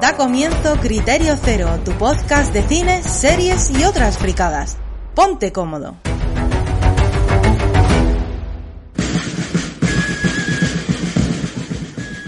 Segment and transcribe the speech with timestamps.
[0.00, 4.78] Da comienzo Criterio Cero, tu podcast de cine, series y otras fricadas.
[5.14, 5.98] Ponte cómodo.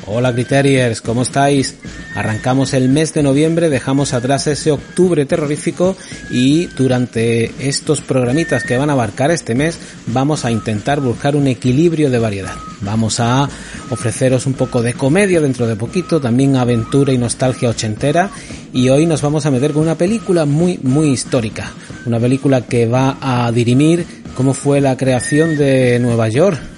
[0.06, 1.78] Hola Criteriers, ¿cómo estáis?
[2.14, 5.96] Arrancamos el mes de noviembre, dejamos atrás ese octubre terrorífico
[6.30, 9.78] y durante estos programitas que van a abarcar este mes
[10.08, 12.54] vamos a intentar buscar un equilibrio de variedad.
[12.82, 13.48] Vamos a
[13.88, 18.30] ofreceros un poco de comedia dentro de poquito, también aventura y nostalgia ochentera
[18.74, 21.72] y hoy nos vamos a meter con una película muy muy histórica,
[22.04, 24.04] una película que va a dirimir
[24.36, 26.71] cómo fue la creación de Nueva York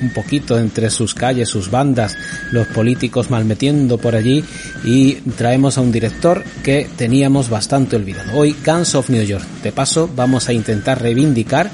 [0.00, 2.16] un poquito entre sus calles, sus bandas,
[2.52, 4.44] los políticos malmetiendo por allí
[4.84, 8.38] y traemos a un director que teníamos bastante olvidado.
[8.38, 9.44] Hoy Guns of New York.
[9.62, 11.70] De paso vamos a intentar reivindicar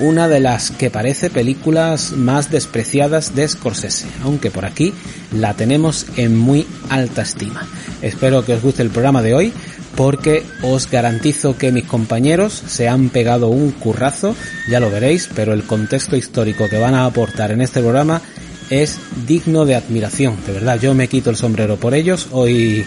[0.00, 4.92] una de las que parece películas más despreciadas de Scorsese, aunque por aquí
[5.40, 7.66] la tenemos en muy alta estima.
[8.02, 9.52] Espero que os guste el programa de hoy
[9.96, 14.36] porque os garantizo que mis compañeros se han pegado un currazo,
[14.68, 18.20] ya lo veréis, pero el contexto histórico que van a aportar en este programa
[18.68, 22.84] es digno de admiración, de verdad, yo me quito el sombrero por ellos, hoy,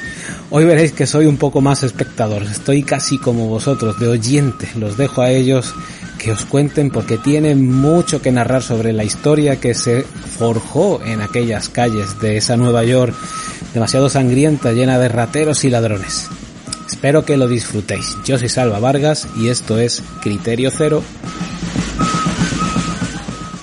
[0.49, 4.97] hoy veréis que soy un poco más espectador, estoy casi como vosotros, de oyente, los
[4.97, 5.73] dejo a ellos
[6.19, 11.21] que os cuenten porque tienen mucho que narrar sobre la historia que se forjó en
[11.21, 13.15] aquellas calles de esa Nueva York
[13.73, 16.27] demasiado sangrienta, llena de rateros y ladrones.
[16.87, 18.17] Espero que lo disfrutéis.
[18.25, 21.01] Yo soy Salva Vargas y esto es Criterio Cero.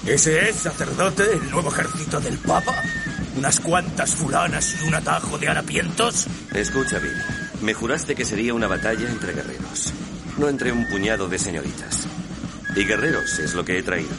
[0.06, 2.74] ¿Ese es, sacerdote, el nuevo ejército del Papa?
[3.36, 6.26] ¿Unas cuantas fulanas y un atajo de harapientos?
[6.54, 7.12] Escucha, Bill.
[7.60, 9.92] Me juraste que sería una batalla entre guerreros,
[10.38, 12.06] no entre un puñado de señoritas.
[12.76, 14.14] Y guerreros es lo que he traído.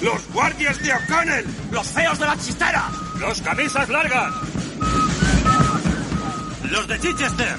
[0.00, 1.46] ¡Los guardias de O'Connell!
[1.70, 2.90] ¡Los feos de la chistera!
[3.20, 4.32] ¡Los camisas largas!
[6.70, 7.56] ¡Los de Chichester!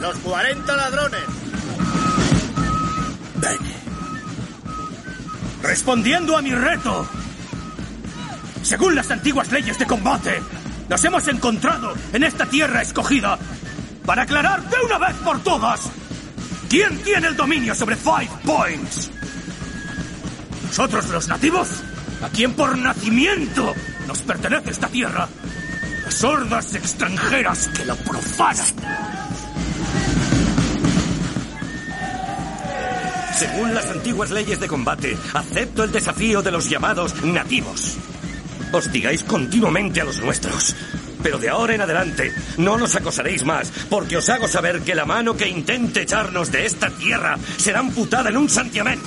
[0.00, 1.20] ¡Los 40 ladrones!
[3.36, 3.58] Ven.
[5.62, 7.08] Respondiendo a mi reto.
[8.62, 10.42] Según las antiguas leyes de combate,
[10.90, 13.38] nos hemos encontrado en esta tierra escogida
[14.04, 15.90] para aclarar de una vez por todas
[16.70, 19.10] quién tiene el dominio sobre Five Points.
[20.66, 21.68] ¿Nosotros los nativos?
[22.22, 23.74] ¿A quién por nacimiento
[24.06, 25.28] nos pertenece esta tierra?
[26.04, 28.66] Las hordas extranjeras que lo profanan.
[33.36, 37.96] Según las antiguas leyes de combate, acepto el desafío de los llamados nativos.
[38.72, 40.76] Hostigáis continuamente a los nuestros.
[41.22, 45.04] Pero de ahora en adelante no nos acosaréis más, porque os hago saber que la
[45.04, 49.00] mano que intente echarnos de esta tierra será amputada en un santiamén.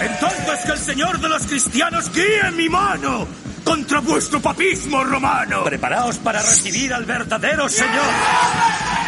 [0.00, 3.26] Entonces que el Señor de los cristianos guíe mi mano
[3.64, 5.64] contra vuestro papismo romano.
[5.64, 9.05] Preparaos para recibir al verdadero Señor.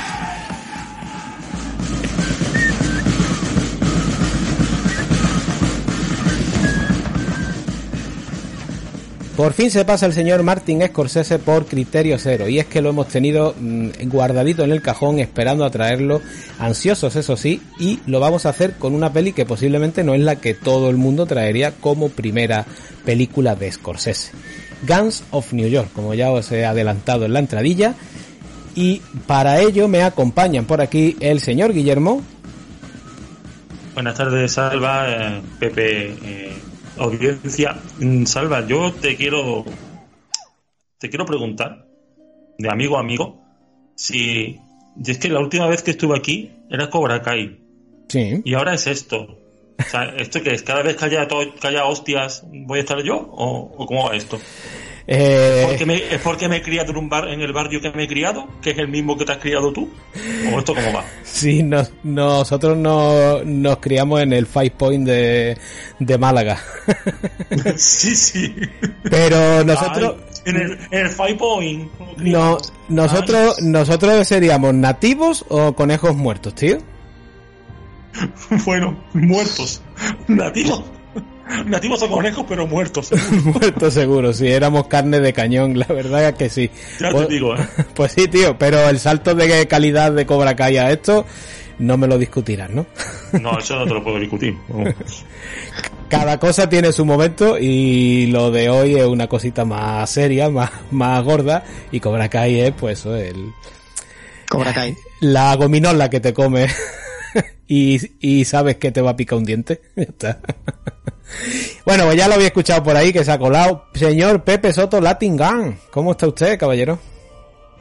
[9.39, 12.89] Por fin se pasa el señor Martin Scorsese por criterio cero y es que lo
[12.89, 16.21] hemos tenido mmm, guardadito en el cajón esperando a traerlo,
[16.59, 20.23] ansiosos eso sí, y lo vamos a hacer con una peli que posiblemente no es
[20.23, 22.67] la que todo el mundo traería como primera
[23.05, 24.33] película de Scorsese.
[24.83, 27.95] Guns of New York, como ya os he adelantado en la entradilla,
[28.75, 32.25] y para ello me acompañan por aquí el señor Guillermo.
[33.95, 36.57] Buenas tardes, Salva, eh, Pepe, eh,
[36.99, 37.81] audiencia.
[38.27, 39.65] Salva, yo te quiero
[40.99, 41.87] te quiero preguntar,
[42.59, 43.41] de amigo a amigo,
[43.95, 44.59] si
[45.05, 47.61] es que la última vez que estuve aquí era Cobra Kai.
[48.09, 48.43] Sí.
[48.45, 49.39] Y ahora es esto.
[49.79, 50.63] O sea, ¿esto que es?
[50.63, 53.17] ¿Cada vez que haya, que haya hostias voy a estar yo?
[53.17, 54.41] ¿O, o cómo va esto?
[55.11, 57.91] Eh, ¿Porque me, ¿Es porque me he criado en, un bar, en el barrio que
[57.93, 58.47] me he criado?
[58.61, 59.89] ¿Que es el mismo que te has criado tú?
[60.53, 61.03] ¿O esto cómo va?
[61.25, 65.57] Sí, nos- nosotros no, nos criamos en el Five Point de,
[65.99, 66.59] de Málaga.
[67.77, 68.55] sí, sí.
[69.05, 71.91] Pero nosotros, Ay, en, el, en el Five Point.
[72.19, 72.59] no,
[72.91, 76.77] nosotros, nosotros seríamos nativos o conejos muertos, tío.
[78.67, 79.81] Bueno, muertos.
[80.27, 80.83] Nativos.
[81.67, 83.11] Nativos o conejos, pero muertos.
[83.45, 86.71] muertos seguro, sí, éramos carne de cañón, la verdad es que sí.
[87.01, 87.67] Ya te Pues- digo, ¿eh?
[87.95, 91.25] Pues sí, tío, pero el salto de calidad de Cobra Kai a esto,
[91.79, 92.87] no me lo discutirás, ¿no?
[93.41, 94.57] No, eso no te lo puedo discutir.
[96.09, 100.71] Cada cosa tiene su momento y lo de hoy es una cosita más seria, más,
[100.91, 103.53] más gorda y Cobra Kai es pues eso, el,
[104.49, 104.97] Cobra Kai.
[105.21, 106.67] la gominola que te come
[107.69, 109.83] y, y sabes que te va a picar un diente.
[109.97, 110.41] Ya está.
[111.85, 113.85] Bueno, pues ya lo había escuchado por ahí que se ha colado.
[113.95, 116.99] Señor Pepe Soto Latin Gun, ¿cómo está usted, caballero?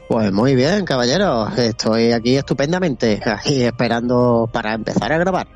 [0.08, 1.48] Pues muy bien, caballero.
[1.56, 5.48] Estoy aquí estupendamente, aquí esperando para empezar a grabar.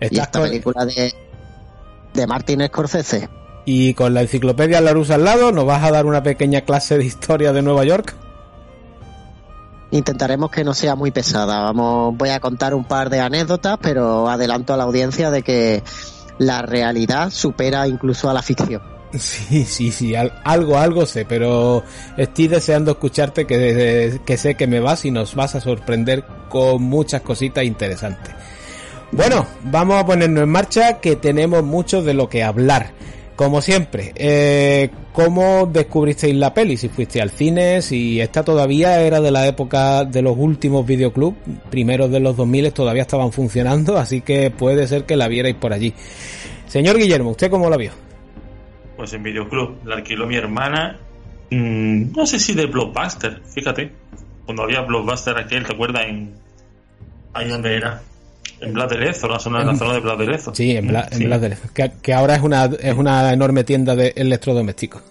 [0.00, 0.48] Y esta con...
[0.48, 1.14] película de,
[2.14, 3.28] de Martin Scorsese.
[3.64, 7.04] Y con la enciclopedia Larusa al lado, ¿nos vas a dar una pequeña clase de
[7.04, 8.14] historia de Nueva York?
[9.92, 11.60] Intentaremos que no sea muy pesada.
[11.60, 15.82] Vamos, voy a contar un par de anécdotas, pero adelanto a la audiencia de que
[16.46, 18.82] la realidad supera incluso a la ficción.
[19.18, 21.84] Sí, sí, sí, algo, algo sé, pero
[22.16, 27.20] estoy deseando escucharte que, sé que me vas y nos vas a sorprender con muchas
[27.20, 28.32] cositas interesantes.
[29.10, 32.92] Bueno, vamos a ponernos en marcha que tenemos mucho de lo que hablar.
[33.36, 36.76] Como siempre, eh, ¿cómo descubristeis la peli?
[36.76, 41.36] Si fuiste al cine, si esta todavía era de la época de los últimos videoclubs,
[41.70, 45.72] primeros de los 2000 todavía estaban funcionando, así que puede ser que la vierais por
[45.72, 45.94] allí.
[46.66, 47.92] Señor Guillermo, ¿usted cómo la vio?
[48.96, 50.98] Pues en videoclub, la alquiló mi hermana,
[51.50, 53.92] mmm, no sé si de Blockbuster, fíjate,
[54.44, 56.04] cuando había Blockbuster aquel, ¿te acuerdas?
[56.06, 56.34] En...
[57.32, 58.02] Ahí donde era,
[58.62, 60.54] en Blas de Lezo, la zona, en la zona de Blas de Lezo.
[60.54, 61.22] Sí, en, Bla, sí.
[61.22, 61.68] en Blas de Lezo.
[61.74, 65.02] Que, que, ahora es una, es una enorme tienda de electrodomésticos.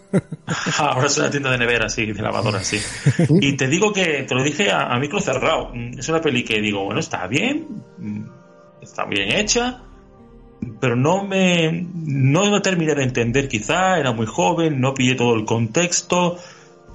[0.78, 2.80] ahora es una tienda de nevera, sí, de lavadora, sí.
[3.30, 6.62] y te digo que, te lo dije a, a micro cerrado, es una peli que
[6.62, 7.68] digo, bueno, está bien,
[8.82, 9.82] está bien hecha,
[10.80, 15.36] pero no me, no me terminé de entender quizá, era muy joven, no pillé todo
[15.36, 16.38] el contexto,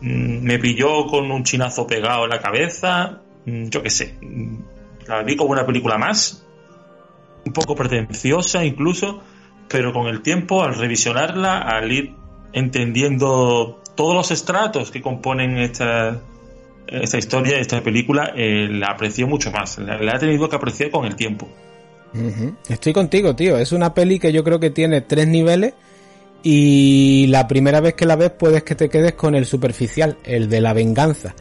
[0.00, 4.18] me pilló con un chinazo pegado en la cabeza, yo qué sé,
[5.06, 6.45] la vi como una película más,
[7.46, 9.22] un poco pretenciosa incluso,
[9.68, 12.14] pero con el tiempo, al revisionarla, al ir
[12.52, 16.20] entendiendo todos los estratos que componen esta,
[16.86, 19.78] esta historia, esta película, eh, la aprecio mucho más.
[19.78, 21.48] La, he tenido que apreciar con el tiempo.
[22.68, 23.58] Estoy contigo, tío.
[23.58, 25.74] Es una peli que yo creo que tiene tres niveles.
[26.42, 30.48] Y la primera vez que la ves puedes que te quedes con el superficial, el
[30.48, 31.34] de la venganza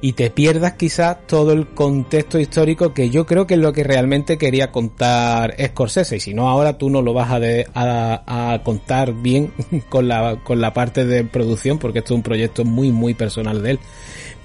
[0.00, 3.82] y te pierdas quizás todo el contexto histórico que yo creo que es lo que
[3.82, 8.52] realmente quería contar Scorsese y si no ahora tú no lo vas a, de, a,
[8.52, 9.52] a, contar bien
[9.88, 13.60] con la, con la parte de producción porque esto es un proyecto muy muy personal
[13.60, 13.80] de él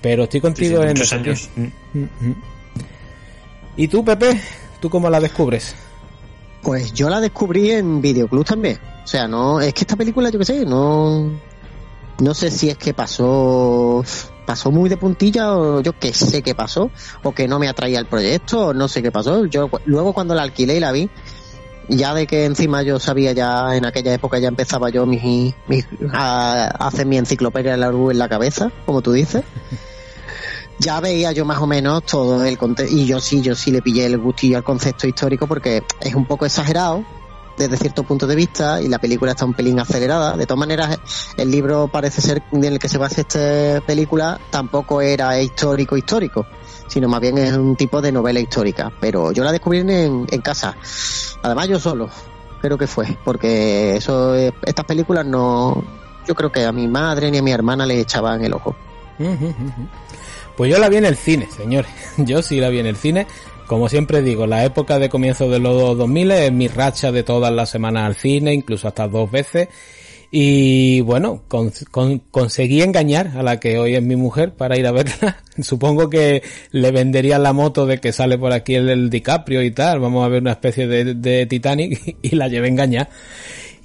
[0.02, 1.50] pero estoy contigo sí, sí, en años.
[3.78, 4.40] ¿y tú Pepe?
[4.80, 5.76] ¿tú cómo la descubres?
[6.64, 10.40] Pues yo la descubrí en Videoclub también o sea no es que esta película yo
[10.40, 11.53] qué sé no
[12.20, 14.04] no sé si es que pasó
[14.46, 16.92] pasó muy de puntilla o yo que sé qué pasó
[17.24, 19.46] o que no me atraía el proyecto o no sé qué pasó.
[19.46, 21.10] Yo luego cuando la alquilé y la vi
[21.90, 25.84] ya de que encima yo sabía ya en aquella época ya empezaba yo mi, mi
[26.14, 29.44] a, a, hacer mi enciclopedia de la U en la cabeza como tú dices.
[30.80, 33.84] Ya veía yo más o menos todo el contexto y yo sí yo sí le
[33.84, 37.06] pillé el gustillo al concepto histórico porque es un poco exagerado
[37.58, 40.36] desde cierto punto de vista y la película está un pelín acelerada.
[40.36, 41.00] De todas maneras,
[41.38, 46.46] el libro parece ser en el que se basa esta película tampoco era histórico histórico,
[46.88, 48.92] sino más bien es un tipo de novela histórica.
[49.00, 50.76] Pero yo la descubrí en, en casa.
[51.42, 52.10] Además yo solo,
[52.62, 55.84] creo que fue, porque eso, estas películas no,
[56.28, 58.76] yo creo que a mi madre ni a mi hermana le echaban el ojo.
[60.56, 61.92] Pues yo la vi en el cine, señores.
[62.18, 63.26] Yo sí la vi en el cine
[63.68, 67.52] como siempre digo, la época de comienzo de los 2000 es mi racha de todas
[67.54, 69.70] las semanas al cine, incluso hasta dos veces.
[70.36, 74.88] Y bueno, con, con, conseguí engañar a la que hoy es mi mujer para ir
[74.88, 75.44] a verla.
[75.62, 79.70] Supongo que le vendería la moto de que sale por aquí el, el DiCaprio y
[79.70, 80.00] tal.
[80.00, 83.10] Vamos a ver una especie de, de Titanic y la llevé engañar.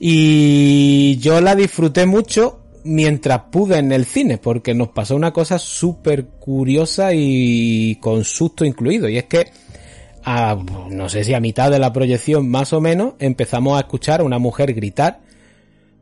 [0.00, 5.58] Y yo la disfruté mucho mientras pude en el cine, porque nos pasó una cosa
[5.58, 9.06] súper curiosa y con susto incluido.
[9.08, 9.50] Y es que
[10.28, 10.54] a,
[10.90, 14.24] no sé si a mitad de la proyección más o menos, empezamos a escuchar a
[14.24, 15.20] una mujer gritar,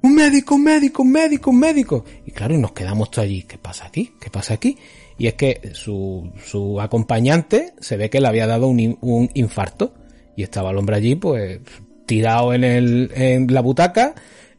[0.03, 2.05] un médico, un médico, un médico, un médico.
[2.27, 4.15] Y claro, y nos quedamos todos allí, ¿qué pasa aquí?
[4.21, 4.77] ¿Qué pasa aquí?
[5.17, 9.95] Y es que su, su acompañante se ve que le había dado un, un infarto
[10.35, 11.61] y estaba el hombre allí pues
[12.05, 14.15] tirado en, el, en la butaca,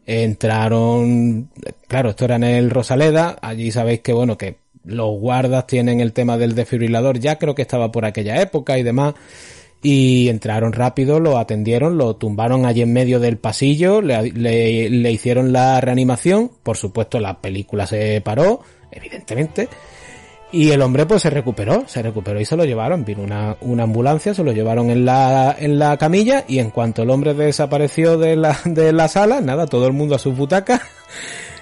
[0.05, 1.49] entraron,
[1.87, 6.13] claro, esto era en el Rosaleda, allí sabéis que bueno, que los guardas tienen el
[6.13, 9.15] tema del desfibrilador, ya creo que estaba por aquella época y demás,
[9.81, 15.11] y entraron rápido, lo atendieron, lo tumbaron allí en medio del pasillo, le, le, le
[15.11, 19.69] hicieron la reanimación, por supuesto la película se paró, evidentemente,
[20.51, 23.83] y el hombre pues se recuperó, se recuperó y se lo llevaron, vino una, una
[23.83, 28.17] ambulancia, se lo llevaron en la, en la camilla y en cuanto el hombre desapareció
[28.17, 30.81] de la, de la sala, nada, todo el mundo a sus butacas,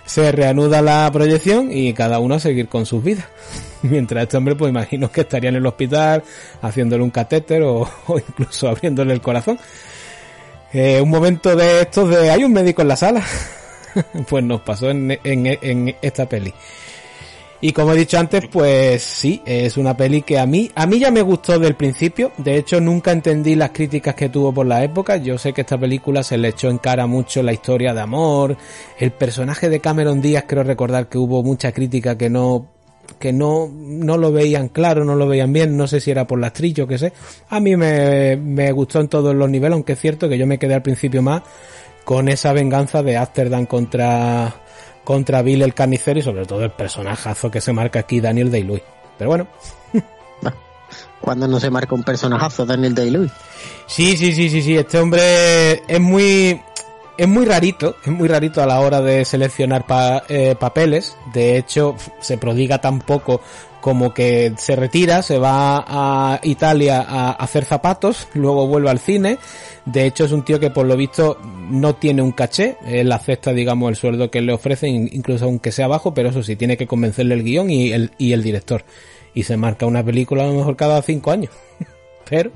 [0.05, 3.25] se reanuda la proyección y cada uno a seguir con sus vidas.
[3.81, 6.23] Mientras este hombre, pues imagino que estaría en el hospital
[6.61, 9.59] haciéndole un catéter o, incluso abriéndole el corazón.
[10.73, 13.23] Eh, un momento de estos de hay un médico en la sala.
[14.27, 16.53] pues nos pasó en, en, en esta peli.
[17.65, 20.99] Y como he dicho antes, pues sí, es una peli que a mí, a mí
[20.99, 22.31] ya me gustó del principio.
[22.37, 25.17] De hecho, nunca entendí las críticas que tuvo por la época.
[25.17, 28.55] Yo sé que esta película se le echó en cara mucho la historia de amor.
[28.99, 32.67] El personaje de Cameron Díaz, creo recordar que hubo mucha crítica que no,
[33.17, 35.75] que no, no lo veían claro, no lo veían bien.
[35.75, 37.13] No sé si era por las trillas o qué sé.
[37.49, 40.59] A mí me, me gustó en todos los niveles, aunque es cierto que yo me
[40.59, 41.41] quedé al principio más
[42.03, 44.53] con esa venganza de Amsterdam contra,
[45.05, 48.83] contra Bill el carnicero y sobre todo el personajazo que se marca aquí Daniel Day-Lewis.
[49.17, 49.47] Pero bueno.
[51.21, 53.31] Cuando no se marca un personajazo Daniel Day-Lewis.
[53.87, 54.75] Sí, sí, sí, sí, sí.
[54.75, 56.59] Este hombre es muy
[57.17, 61.15] es muy rarito, es muy rarito a la hora de seleccionar pa, eh, papeles.
[61.33, 63.41] De hecho, se prodiga tan poco
[63.79, 69.37] como que se retira, se va a Italia a hacer zapatos, luego vuelve al cine.
[69.85, 71.37] De hecho, es un tío que por lo visto
[71.69, 75.87] no tiene un caché, él acepta, digamos, el sueldo que le ofrecen, incluso aunque sea
[75.87, 78.83] bajo, pero eso sí, tiene que convencerle el guion y el, y el director.
[79.35, 81.51] Y se marca una película a lo mejor cada cinco años.
[82.29, 82.51] pero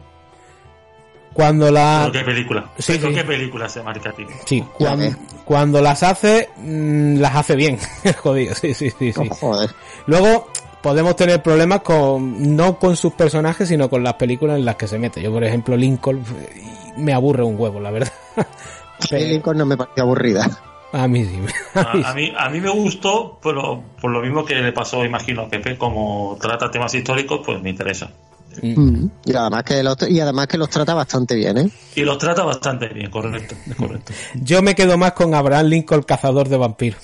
[1.34, 2.72] cuando la ¿Pero qué película?
[2.80, 3.16] Sí, ¿Pero sí.
[3.16, 4.26] qué película se marca a ti?
[4.46, 5.18] sí cuando, ves.
[5.46, 7.78] cuando las hace mm, las hace bien
[8.18, 9.70] jodido sí sí sí sí Oh, joder.
[10.08, 10.48] luego
[10.82, 14.88] podemos tener problemas con no con sus personajes sino con las películas en las que
[14.88, 16.64] se mete yo por ejemplo Lincoln eh,
[16.98, 18.12] me aburre un huevo la verdad
[19.10, 20.46] Pero Lincoln no me pareció aburrida.
[20.92, 21.40] a mí sí
[21.76, 25.44] A, a mí, a mí me gustó, pero por lo mismo que le pasó, imagino,
[25.44, 28.12] a Pepe, como trata temas históricos, pues me interesa.
[28.62, 29.06] Mm.
[29.26, 31.70] Y además que los, y además que los trata bastante bien, ¿eh?
[31.96, 34.12] Y los trata bastante bien, correcto, correcto.
[34.36, 37.00] yo me quedo más con Abraham Lincoln cazador de vampiros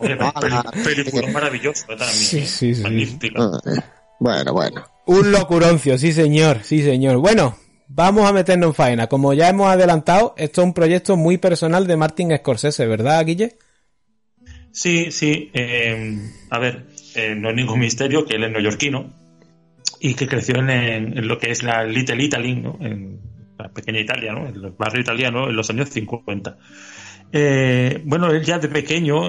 [0.00, 2.08] Oye, ah, película maravillosa también.
[2.08, 2.46] Sí, ¿eh?
[2.46, 2.82] sí, sí.
[2.82, 3.42] Magnífica.
[3.42, 3.80] Ah, eh.
[4.20, 4.84] Bueno, bueno.
[5.06, 7.16] Un locuroncio, sí señor, sí señor.
[7.16, 7.56] Bueno,
[7.90, 9.06] vamos a meternos en faena.
[9.08, 13.56] Como ya hemos adelantado, esto es un proyecto muy personal de Martin Scorsese, ¿verdad, Guille?
[14.72, 15.50] Sí, sí.
[15.52, 16.16] eh,
[16.50, 19.12] a ver, eh, no es ningún misterio que él es neoyorquino
[20.00, 22.78] y que creció en, lo que es la Little Italy, ¿no?
[22.80, 23.20] En
[23.58, 24.46] la pequeña Italia, ¿no?
[24.46, 26.56] En el barrio italiano en los años 50.
[27.32, 29.28] Eh, bueno, él ya de pequeño,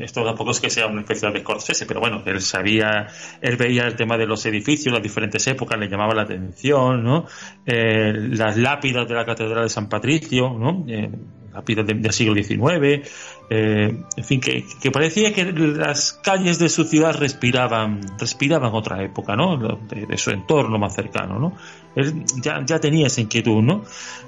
[0.00, 3.06] esto tampoco es que sea una especial de Scorsese, pero bueno, él sabía,
[3.40, 7.26] él veía el tema de los edificios, las diferentes épocas, le llamaba la atención, ¿no?
[7.66, 10.84] Eh, las lápidas de la Catedral de San Patricio, ¿no?
[10.88, 11.10] Eh,
[11.52, 13.02] lápidas de- del siglo XIX,
[13.50, 19.02] eh, en fin, que, que parecía que las calles de su ciudad respiraban, respiraban otra
[19.02, 19.56] época, ¿no?
[19.56, 21.52] De, de su entorno más cercano, ¿no?
[21.94, 23.84] Él ya, ya tenía esa inquietud, ¿no?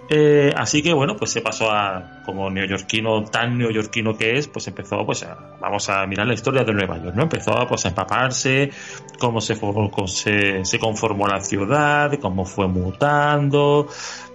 [0.08, 4.68] Eh, así que bueno, pues se pasó a, como neoyorquino, tan neoyorquino que es, pues
[4.68, 7.24] empezó, pues a, vamos a mirar la historia de Nueva York, ¿no?
[7.24, 8.70] Empezó pues a empaparse,
[9.18, 13.88] cómo se, cómo se, se conformó la ciudad, cómo fue mutando,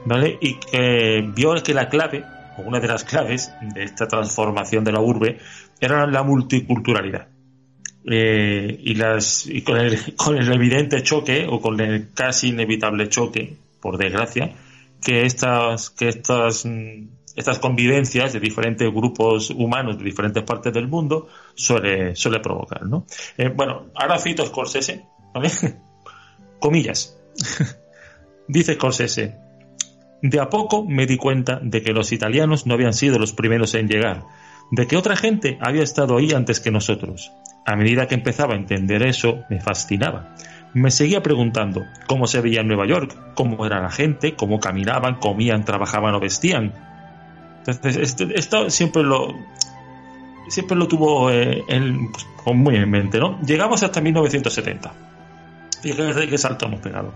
[0.06, 0.38] ¿vale?
[0.42, 2.26] Y que vio que la clave,
[2.66, 5.40] una de las claves de esta transformación de la urbe,
[5.80, 7.28] era la multiculturalidad.
[8.04, 13.10] Eh, y las y con el, con el evidente choque o con el casi inevitable
[13.10, 14.56] choque por desgracia
[15.04, 20.88] que estas que estas mm, estas convivencias de diferentes grupos humanos de diferentes partes del
[20.88, 23.06] mundo suele suele provocar ¿no?
[23.38, 25.52] Eh, bueno ahora cito Scorsese ¿vale?
[26.60, 27.16] comillas
[28.48, 29.38] dice Scorsese
[30.22, 33.74] de a poco me di cuenta de que los italianos no habían sido los primeros
[33.74, 34.24] en llegar,
[34.72, 37.32] de que otra gente había estado ahí antes que nosotros.
[37.66, 40.36] A medida que empezaba a entender eso, me fascinaba.
[40.74, 45.16] Me seguía preguntando cómo se veía en Nueva York, cómo era la gente, cómo caminaban,
[45.16, 46.74] comían, trabajaban o vestían.
[47.60, 49.36] Entonces, esto siempre lo
[50.48, 51.64] siempre lo tuvo eh,
[52.44, 53.40] pues, muy en mente, ¿no?
[53.42, 54.94] Llegamos hasta 1970.
[55.82, 57.14] Fíjate qué salto hemos pegado.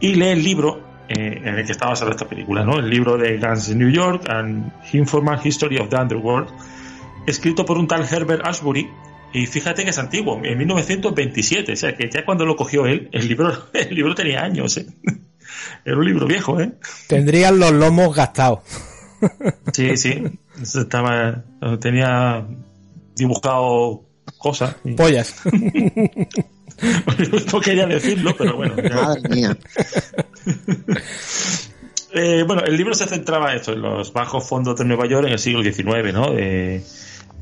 [0.00, 2.78] Y lee el libro eh, en el que está basada esta película, ¿no?
[2.78, 6.48] El libro de Guns New York and Informal History of the Underworld,
[7.26, 8.88] escrito por un tal Herbert Ashbury.
[9.32, 13.08] Y fíjate que es antiguo, en 1927, o sea que ya cuando lo cogió él,
[13.12, 14.86] el libro, el libro tenía años, ¿eh?
[15.84, 16.72] Era un libro viejo, ¿eh?
[17.08, 18.60] Tendrían los lomos gastados.
[19.72, 20.22] Sí, sí.
[20.60, 21.44] Estaba,
[21.80, 22.46] tenía
[23.14, 24.04] dibujado
[24.38, 24.76] cosas.
[24.96, 25.42] Pollas.
[27.52, 28.74] no quería decirlo, pero bueno.
[28.82, 29.56] ya- Madre mía.
[32.16, 35.26] Eh, bueno, el libro se centraba en esto, en los bajos fondos de Nueva York
[35.26, 36.28] en el siglo XIX, ¿no?
[36.36, 36.80] Eh,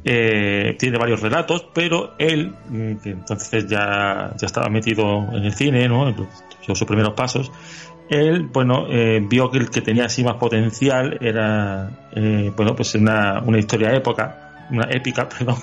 [0.02, 5.52] eh, tiene varios relatos, pero él, mm, que entonces ya, ya estaba metido en el
[5.52, 6.10] cine, ¿no?
[6.10, 7.52] Dio sus primeros pasos.
[8.08, 12.94] Él, bueno, eh, vio que el que tenía así más potencial era, eh, bueno, pues
[12.94, 15.56] una, una historia época, una épica, perdón,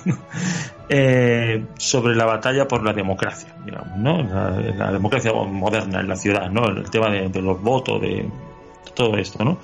[0.88, 4.22] eh, sobre la batalla por la democracia, digamos, ¿no?
[4.22, 6.64] La, la democracia moderna en la ciudad, ¿no?
[6.68, 8.28] El tema de, de los votos, de
[8.94, 9.58] todo esto, ¿no?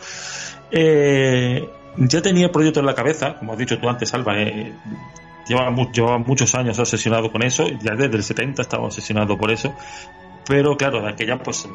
[0.71, 4.39] Eh, ya tenía el proyecto en la cabeza, como has dicho tú antes, Alba.
[4.41, 4.73] Eh,
[5.49, 9.51] lleva, mu- lleva muchos años obsesionado con eso, ya desde el 70 estaba obsesionado por
[9.51, 9.75] eso.
[10.47, 11.69] Pero claro, de aquella, pues,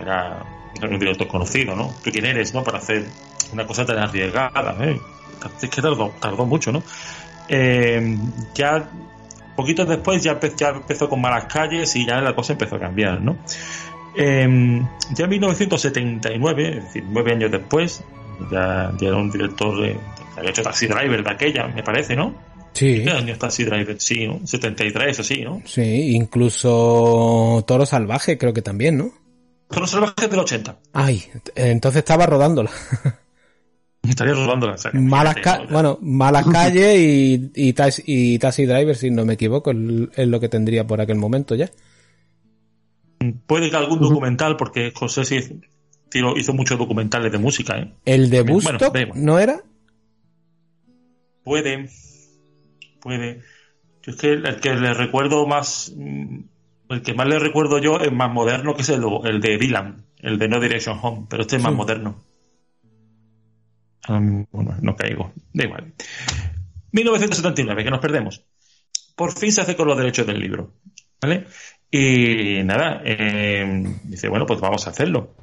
[0.00, 0.42] era
[0.82, 1.90] un director conocido, ¿no?
[2.02, 2.62] ¿Tú quién eres, no?
[2.62, 3.04] Para hacer
[3.52, 4.98] una cosa tan arriesgada, ¿eh?
[5.62, 6.82] Es que tardó, tardó mucho, ¿no?
[7.48, 8.16] Eh,
[8.54, 8.90] ya
[9.56, 12.80] poquitos después ya, empe- ya empezó con malas calles y ya la cosa empezó a
[12.80, 13.36] cambiar, ¿no?
[14.16, 14.82] Eh,
[15.14, 18.02] ya en 1979, es decir, nueve años después,
[18.50, 19.96] ya, ya era un director de,
[20.36, 22.34] había hecho Taxi Driver de aquella, me parece, ¿no?
[22.72, 23.98] Sí, ¿Qué año Taxi Driver?
[24.00, 24.46] Sí, ¿no?
[24.46, 25.62] 73 o sí, ¿no?
[25.64, 29.10] sí, incluso Toro Salvaje creo que también, ¿no?
[29.68, 30.76] Pero salvajes del 80.
[30.92, 31.24] Ay,
[31.56, 32.70] entonces estaba rodándola.
[34.08, 34.98] Estaría rodando la saca.
[34.98, 35.72] Malas, Fíjate, ca- ¿no?
[35.72, 40.40] bueno, malas calles y, y, taxi, y Taxi Driver, si no me equivoco, es lo
[40.40, 41.70] que tendría por aquel momento ya.
[43.46, 45.60] Puede que algún documental, porque José sí
[46.36, 47.92] hizo muchos documentales de música, ¿eh?
[48.04, 49.24] El de Bueno, Busto, da igual.
[49.24, 49.60] ¿no era?
[51.44, 51.88] Puede,
[53.00, 53.40] puede.
[54.02, 56.38] Yo es que el que le recuerdo más, mm,
[56.90, 60.04] el que más le recuerdo yo es más moderno, que es el, el de Dylan,
[60.20, 61.76] el de No Direction Home, pero este es más Sí.
[61.76, 62.16] moderno.
[64.08, 65.92] Bueno, no caigo, da igual.
[66.92, 68.44] 1979, que nos perdemos.
[69.14, 70.74] Por fin se hace con los derechos del libro,
[71.20, 71.46] ¿vale?
[71.90, 75.34] Y nada, eh, dice, bueno, pues vamos a hacerlo.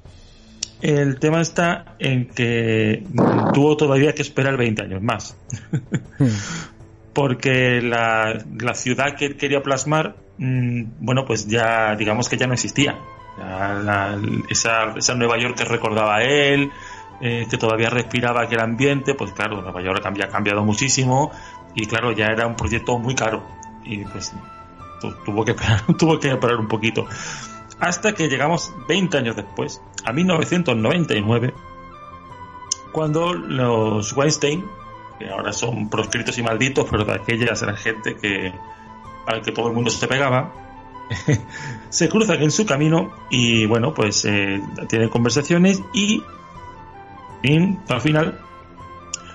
[0.81, 3.03] El tema está en que
[3.53, 5.37] tuvo todavía que esperar 20 años más.
[7.13, 12.47] Porque la, la ciudad que él quería plasmar, mm, bueno, pues ya, digamos que ya
[12.47, 12.99] no existía.
[14.49, 16.69] Esa, esa Nueva York que recordaba él,
[17.25, 21.31] eh, que todavía respiraba aquel ambiente, pues claro, Nueva York había cambiado muchísimo
[21.73, 23.41] y claro, ya era un proyecto muy caro.
[23.85, 24.33] Y pues
[24.99, 27.05] tu- tuvo que esperar, tuvo que esperar un poquito.
[27.79, 31.53] Hasta que llegamos 20 años después, a 1999,
[32.91, 34.65] cuando los Weinstein,
[35.19, 38.53] que ahora son proscritos y malditos, pero de aquellas eran gente que
[39.25, 40.53] al que todo el mundo se pegaba,
[41.89, 46.21] se cruzan en su camino y bueno, pues eh, tienen conversaciones y,
[47.43, 48.39] y al final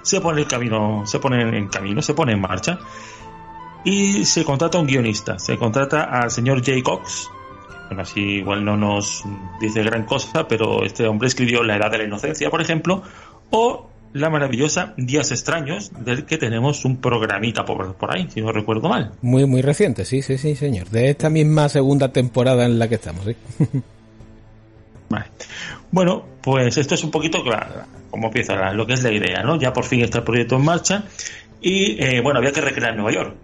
[0.02, 2.78] se pone el camino, se pone en camino, se pone en marcha
[3.84, 7.30] y se contrata a un guionista, se contrata al señor Jay Cox.
[7.86, 9.24] Bueno, así igual no nos
[9.60, 13.02] dice gran cosa, pero este hombre escribió La Edad de la Inocencia, por ejemplo,
[13.50, 18.52] o la maravillosa Días Extraños, del que tenemos un programita por, por ahí, si no
[18.52, 19.12] recuerdo mal.
[19.22, 20.88] Muy, muy reciente, sí, sí, sí, señor.
[20.88, 23.36] De esta misma segunda temporada en la que estamos, ¿sí?
[25.08, 25.26] Vale.
[25.90, 29.42] Bueno, pues esto es un poquito la- como empieza la- lo que es la idea,
[29.42, 29.56] ¿no?
[29.56, 31.04] Ya por fin está el proyecto en marcha
[31.60, 33.34] y, eh, bueno, había que recrear Nueva York.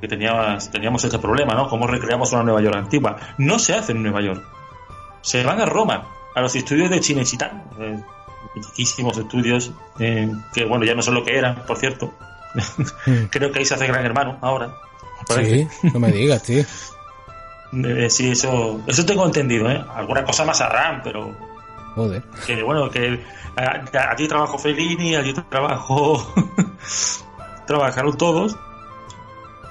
[0.00, 1.68] Que teníamos, teníamos este problema, ¿no?
[1.68, 3.16] ¿Cómo recreamos una Nueva York antigua?
[3.38, 4.42] No se hace en Nueva York.
[5.22, 7.50] Se van a Roma, a los estudios de Cinecittà.
[7.80, 7.98] Eh,
[8.54, 12.14] riquísimos estudios eh, que, bueno, ya no son lo que eran, por cierto.
[13.30, 14.72] Creo que ahí se hace Gran Hermano ahora.
[15.28, 16.64] Sí, no me digas, tío.
[17.70, 19.84] Eh, sí, eso, eso tengo entendido, ¿eh?
[19.94, 21.36] Alguna cosa más harán, pero
[21.98, 22.22] Joder.
[22.46, 23.20] que bueno, que
[23.56, 26.32] a- allí trabajó Fellini, allí trabajó
[27.66, 28.56] trabajaron todos,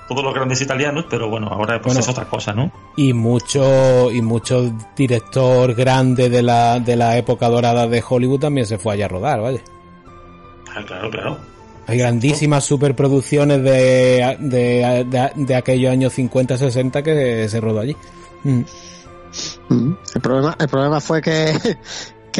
[0.07, 1.99] todos los grandes italianos, pero bueno, ahora pues Bueno.
[2.01, 2.71] es otra cosa, ¿no?
[2.95, 8.67] Y mucho, y mucho director grande de la, de la época dorada de Hollywood también
[8.67, 9.61] se fue allá a rodar, vaya.
[10.75, 11.37] Ah, claro, claro.
[11.87, 17.95] Hay grandísimas superproducciones de, de, de, de aquellos años 50-60 que se rodó allí.
[18.43, 18.61] Mm.
[19.69, 19.97] Mm.
[20.15, 21.53] El problema, el problema fue que,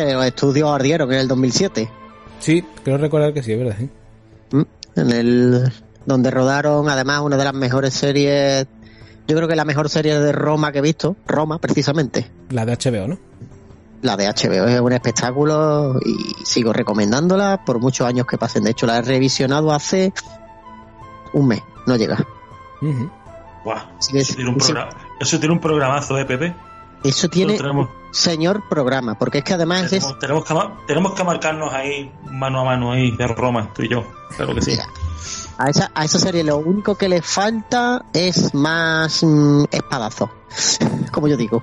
[0.05, 1.89] que los estudios ardieron en el 2007.
[2.39, 3.75] Sí, creo recordar que sí, es verdad.
[3.81, 3.89] ¿eh?
[4.51, 4.61] Mm.
[4.99, 5.73] En el
[6.05, 8.65] donde rodaron además una de las mejores series,
[9.27, 12.29] yo creo que la mejor serie de Roma que he visto, Roma precisamente.
[12.49, 13.17] La de HBO, ¿no?
[14.03, 18.63] La de HBO es un espectáculo y sigo recomendándola por muchos años que pasen.
[18.63, 20.13] De hecho, la he revisionado hace
[21.33, 22.15] un mes, no llega.
[22.81, 23.09] Ujú.
[23.65, 24.73] Buah, Sí que eso, es- tiene un sí.
[25.19, 26.53] eso tiene un programazo, ¿eh, Pepe?
[27.03, 30.55] Eso tiene tenemos, señor programa, porque es que además es tenemos, tenemos que,
[30.87, 34.03] tenemos que marcarnos ahí, mano a mano, ahí, de Roma, tú y yo.
[34.35, 34.71] Claro que sí.
[34.71, 34.85] Mira,
[35.59, 40.29] a esa, a esa serie lo único que le falta es más mm, espadazo,
[41.11, 41.61] como yo digo.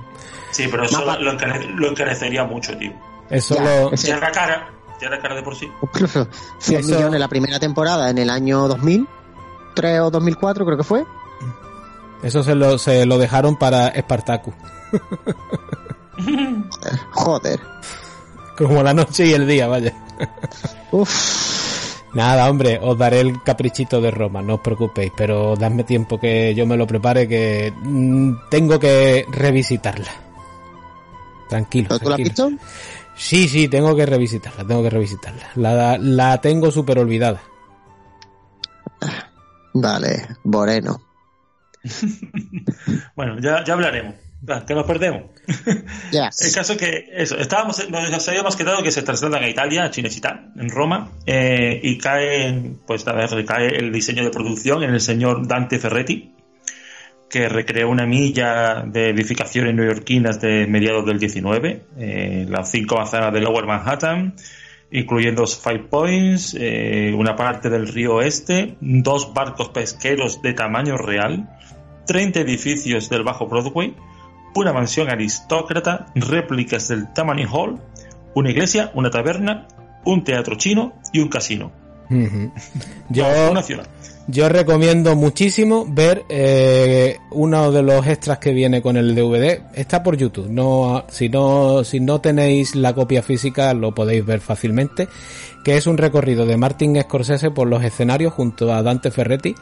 [0.52, 2.92] Sí, pero eso lo, encare- lo encarecería mucho, tío.
[3.28, 4.70] Eso Ya, lo, ese- la cara,
[5.00, 5.68] la cara de por sí.
[5.82, 9.06] Incluso 100 Eso- millones la primera temporada en el año 2000,
[9.74, 11.04] 3 o 2004 creo que fue.
[12.22, 14.54] eso se lo, se lo dejaron para Espartacus.
[17.12, 17.60] Joder.
[18.56, 19.92] Como la noche y el día, vaya.
[20.92, 21.10] Uf.
[22.14, 26.54] Nada, hombre, os daré el caprichito de Roma, no os preocupéis, pero dadme tiempo que
[26.54, 30.12] yo me lo prepare, que mm, tengo que revisitarla.
[31.48, 31.88] Tranquilo.
[31.88, 32.50] ¿Pero tú la has tranquilo.
[32.50, 32.64] visto?
[33.16, 35.48] Sí, sí, tengo que revisitarla, tengo que revisitarla.
[35.56, 37.42] La, la tengo súper olvidada.
[39.74, 41.00] Vale, Moreno.
[43.16, 44.14] bueno, ya, ya hablaremos.
[44.48, 45.24] Ah, que nos perdemos.
[46.10, 46.42] Yes.
[46.42, 49.92] El caso es que eso, estábamos, nos habíamos quedado que se trasladan a Italia, a
[49.92, 54.90] Cinecittà, en Roma, eh, y cae, pues a ver, cae el diseño de producción en
[54.90, 56.34] el señor Dante Ferretti,
[57.28, 63.32] que recreó una milla de edificaciones neoyorquinas de mediados del 19, eh, las cinco manzanas
[63.32, 64.34] de Lower Manhattan,
[64.92, 71.48] incluyendo Five Points, eh, una parte del río Este, dos barcos pesqueros de tamaño real,
[72.06, 73.96] 30 edificios del Bajo Broadway,
[74.54, 77.80] una mansión aristócrata, réplicas del Tammany Hall,
[78.34, 79.66] una iglesia, una taberna,
[80.04, 81.72] un teatro chino y un casino.
[83.08, 83.86] Yo, Una ciudad.
[84.28, 89.62] yo recomiendo muchísimo ver eh, uno de los extras que viene con el DVD.
[89.74, 90.48] Está por YouTube.
[90.48, 95.08] No, si no, si no tenéis la copia física, lo podéis ver fácilmente.
[95.64, 99.54] Que es un recorrido de Martin Scorsese por los escenarios junto a Dante Ferretti.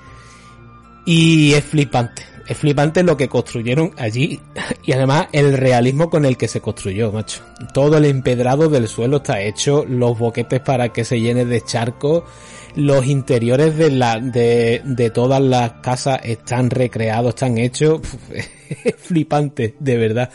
[1.07, 2.23] Y es flipante.
[2.47, 4.41] Es flipante lo que construyeron allí
[4.85, 7.43] y además el realismo con el que se construyó, macho.
[7.73, 12.25] Todo el empedrado del suelo está hecho, los boquetes para que se llene de charcos,
[12.75, 18.01] los interiores de, la, de, de todas las casas están recreados, están hechos.
[18.97, 20.31] Flipante, de verdad.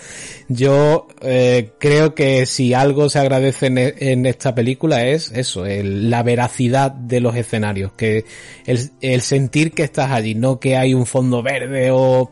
[0.47, 6.23] Yo eh, creo que si algo se agradece en, en esta película es eso, la
[6.23, 8.25] veracidad de los escenarios, que
[8.65, 12.29] el, el sentir que estás allí, no que hay un fondo verde o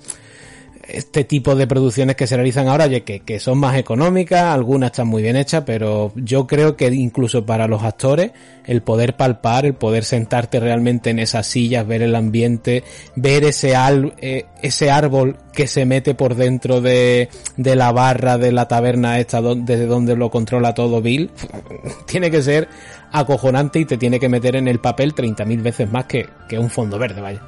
[0.88, 4.92] este tipo de producciones que se realizan ahora, oye, que, que son más económicas, algunas
[4.92, 8.32] están muy bien hechas, pero yo creo que incluso para los actores,
[8.66, 12.84] el poder palpar, el poder sentarte realmente en esas sillas, ver el ambiente,
[13.16, 18.38] ver ese, al, eh, ese árbol que se mete por dentro de, de la barra
[18.38, 21.32] de la taberna esta, don- desde donde lo controla todo Bill,
[22.06, 22.68] tiene que ser
[23.12, 26.70] acojonante y te tiene que meter en el papel 30.000 veces más que, que un
[26.70, 27.42] fondo verde, vaya.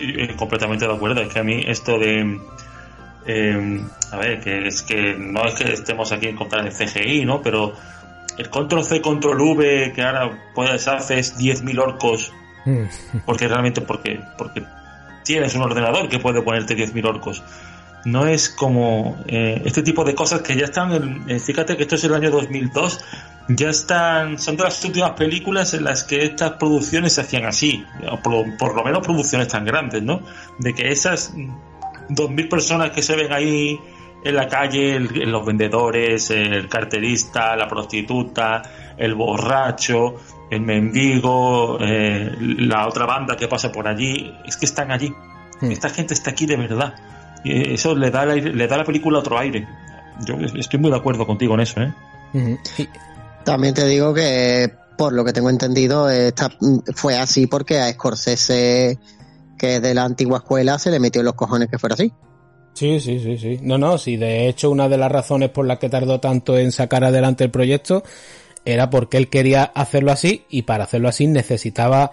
[0.00, 1.20] Eh, completamente de acuerdo.
[1.20, 2.40] Es que a mí esto de.
[3.26, 7.24] eh, a ver, que es que no es que estemos aquí en contra del CGI,
[7.24, 7.42] ¿no?
[7.42, 7.74] Pero
[8.38, 12.32] el control C, control V, que ahora puedes haces 10.000 orcos,
[12.64, 12.84] Mm.
[13.26, 14.62] porque realmente porque, porque
[15.24, 17.42] tienes un ordenador que puede ponerte 10.000 orcos.
[18.04, 20.92] No es como eh, este tipo de cosas que ya están.
[20.92, 23.00] en- eh, fíjate que esto es el año 2002.
[23.48, 24.38] Ya están.
[24.38, 27.84] Son de las últimas películas en las que estas producciones se hacían así.
[28.22, 30.22] Por, por lo menos producciones tan grandes, ¿no?
[30.58, 31.34] De que esas
[32.08, 33.78] 2.000 personas que se ven ahí
[34.24, 38.62] en la calle, el- los vendedores, el carterista, la prostituta,
[38.96, 40.14] el borracho,
[40.50, 45.12] el mendigo, eh, la otra banda que pasa por allí, es que están allí.
[45.62, 46.94] Esta gente está aquí de verdad.
[47.44, 49.66] Y eso le da, aire- le da a la película otro aire.
[50.26, 51.92] Yo estoy muy de acuerdo contigo en eso, ¿eh?
[53.44, 56.50] También te digo que, por lo que tengo entendido, esta,
[56.94, 58.98] fue así porque a Scorsese,
[59.58, 62.12] que es de la antigua escuela, se le metió en los cojones que fuera así.
[62.74, 63.58] Sí, sí, sí, sí.
[63.62, 66.70] No, no, sí, de hecho una de las razones por las que tardó tanto en
[66.70, 68.02] sacar adelante el proyecto
[68.64, 72.12] era porque él quería hacerlo así y para hacerlo así necesitaba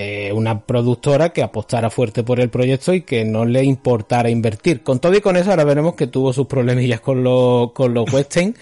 [0.00, 4.84] eh, una productora que apostara fuerte por el proyecto y que no le importara invertir.
[4.84, 8.08] Con todo y con eso ahora veremos que tuvo sus problemillas con los, con los
[8.12, 8.54] western.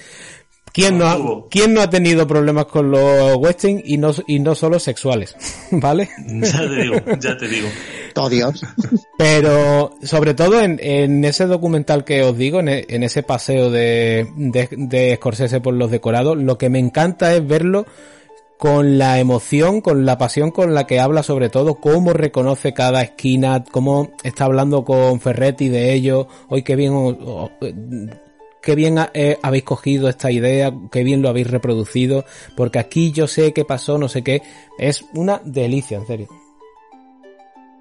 [0.72, 1.18] ¿Quién no, ha.
[1.51, 5.37] ¿Quién no ha tenido problemas con los western y no, y no solo sexuales?
[5.72, 6.09] ¿Vale?
[6.27, 7.68] Ya te digo, ya te digo.
[8.14, 8.62] ¡Oh, Dios!
[9.18, 13.70] Pero sobre todo en, en ese documental que os digo, en, e- en ese paseo
[13.70, 17.85] de, de, de Scorsese por los decorados, lo que me encanta es verlo
[18.59, 23.03] con la emoción, con la pasión con la que habla sobre todo, cómo reconoce cada
[23.03, 27.51] esquina, cómo está hablando con Ferretti de ello, hoy qué bien, o-
[28.62, 32.25] qué bien eh, habéis cogido esta idea, qué bien lo habéis reproducido,
[32.57, 34.42] porque aquí yo sé qué pasó, no sé qué,
[34.79, 36.29] es una delicia, en serio.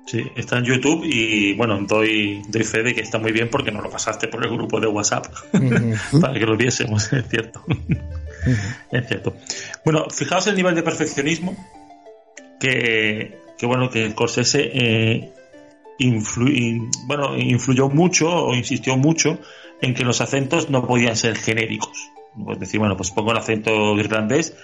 [0.06, 3.72] Sí, está en YouTube y bueno, doy, doy fe de que está muy bien porque
[3.72, 5.26] nos lo pasaste por el grupo de WhatsApp
[6.22, 7.64] para que lo viésemos, es cierto.
[8.92, 9.36] es cierto.
[9.84, 11.56] Bueno, fijaos el nivel de perfeccionismo
[12.60, 15.34] que, bueno, que Scorsese eh,
[16.00, 19.40] influ- in- bueno, influyó mucho o insistió mucho
[19.82, 22.12] en que los acentos no podían ser genéricos.
[22.44, 24.56] Pues decir, bueno, pues pongo el acento irlandés,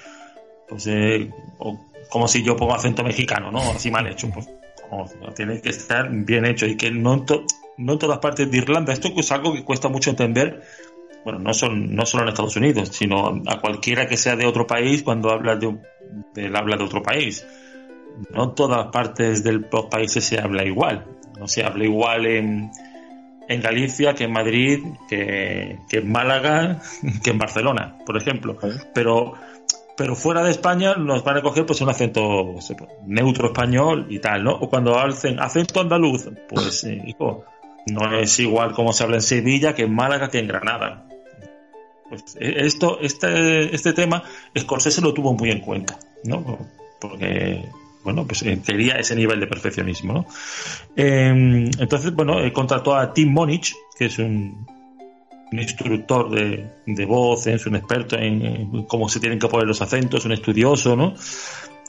[0.68, 3.60] pues eh, o como si yo pongo acento mexicano, ¿no?
[3.72, 4.50] Así mal hecho, pues
[5.36, 7.26] tiene que estar bien hecho y que no
[7.78, 8.92] no en todas partes de Irlanda.
[8.92, 10.62] Esto es algo que cuesta mucho entender.
[11.24, 14.66] Bueno, no, son, no solo en Estados Unidos, sino a cualquiera que sea de otro
[14.66, 15.68] país cuando habla de,
[16.56, 17.46] habla de otro país.
[18.34, 21.06] No todas partes de los países se habla igual.
[21.40, 22.72] No se habla igual en,
[23.48, 26.82] en Galicia que en Madrid, que, que en Málaga,
[27.24, 28.58] que en Barcelona, por ejemplo.
[28.94, 29.36] Pero
[30.02, 32.74] pero fuera de España nos van a coger pues un acento pues,
[33.06, 34.52] neutro español y tal, ¿no?
[34.54, 37.46] O cuando hacen acento andaluz, pues eh, hijo,
[37.86, 41.06] no es igual como se habla en Sevilla que en Málaga que en Granada.
[42.12, 44.24] Eh, esto, este, este tema,
[44.58, 46.58] Scorsese lo tuvo muy en cuenta, ¿no?
[47.00, 47.66] Porque
[48.04, 50.26] bueno, pues eh, quería ese nivel de perfeccionismo, ¿no?
[50.96, 54.66] entonces, bueno, contrató a Tim Monich, que es un,
[55.52, 60.26] instructor de, de voz, es un experto en, cómo se tienen que poner los acentos,
[60.26, 61.14] un estudioso, ¿no?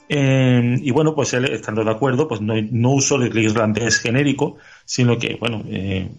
[0.09, 4.57] Eh, y bueno, pues él, estando de acuerdo, pues no, no usó el irlandés genérico,
[4.85, 6.09] sino que, bueno, eh,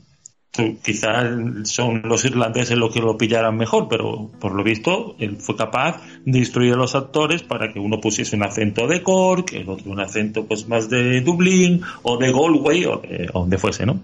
[0.82, 1.26] quizás
[1.64, 6.00] son los irlandeses los que lo pillaran mejor, pero por lo visto él fue capaz
[6.24, 9.90] de instruir a los actores para que uno pusiese un acento de Cork, el otro
[9.90, 14.00] un acento pues más de Dublín o de Galway o, de, donde fuese, ¿no?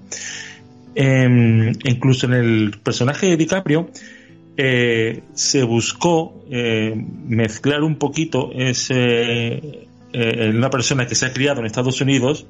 [0.94, 3.90] Eh, incluso en el personaje de DiCaprio
[4.56, 11.60] eh, se buscó eh, mezclar un poquito ese eh, una persona que se ha criado
[11.60, 12.46] en Estados Unidos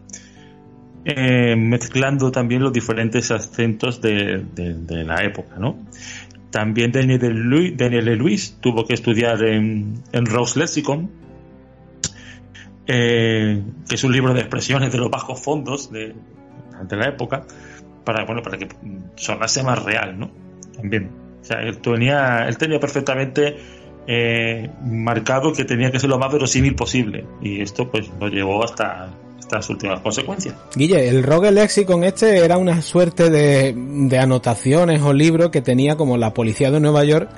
[1.05, 4.45] eh, mezclando también los diferentes acentos de,
[4.87, 5.79] la época, ¿no?
[6.51, 11.11] También Daniel Daniel Lewis tuvo que estudiar en, en Rose Lexicon,
[12.87, 16.15] eh, que es un libro de expresiones de los bajos fondos de,
[16.89, 17.47] de la época,
[18.05, 18.69] para bueno para que
[19.15, 20.31] sonase más real, ¿no?
[20.75, 21.11] También.
[21.41, 23.57] O sea, él tenía, él tenía perfectamente
[24.07, 27.25] eh, marcado que tenía que ser lo más verosímil posible.
[27.41, 29.09] Y esto pues lo llevó hasta
[29.51, 30.55] estas últimas consecuencias.
[30.77, 35.97] Guille, el Rogue Lexicon este era una suerte de, de anotaciones o libros que tenía
[35.97, 37.29] como la policía de Nueva York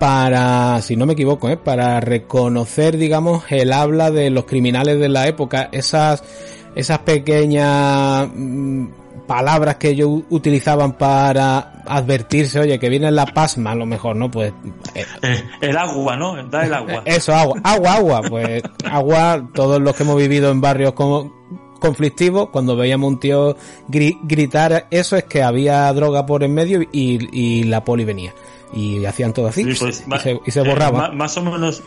[0.00, 1.56] para, si no me equivoco, ¿eh?
[1.56, 6.24] para reconocer, digamos, el habla de los criminales de la época, esas,
[6.74, 8.86] esas pequeñas mm,
[9.26, 14.30] palabras que ellos utilizaban para advertirse, oye, que viene la pasma, a lo mejor, ¿no?
[14.30, 14.52] Pues...
[14.94, 15.04] Eh,
[15.60, 16.42] el agua, ¿no?
[16.48, 17.02] Da el agua.
[17.06, 21.32] Eso, agua, agua, agua, pues agua, todos los que hemos vivido en barrios como
[21.80, 23.56] conflictivos, cuando veíamos un tío
[23.88, 28.32] gri gritar eso es que había droga por en medio y, y la poli venía.
[28.72, 31.08] Y hacían todo así sí, pues, y, se, y, se, borraba.
[31.08, 31.82] Eh, más, o menos,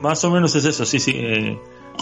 [0.00, 1.12] más o menos es eso, sí, sí.
[1.14, 1.58] Eh,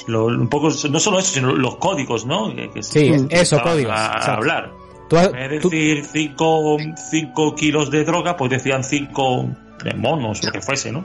[0.07, 2.55] lo, un poco, no solo eso, sino los códigos, ¿no?
[2.55, 3.93] Que, que sí, eso, códigos.
[3.93, 4.73] A, a hablar.
[5.09, 9.49] ¿Tú, en vez de decir 5 kilos de droga, pues decían 5
[9.97, 11.05] monos, lo que fuese, ¿no?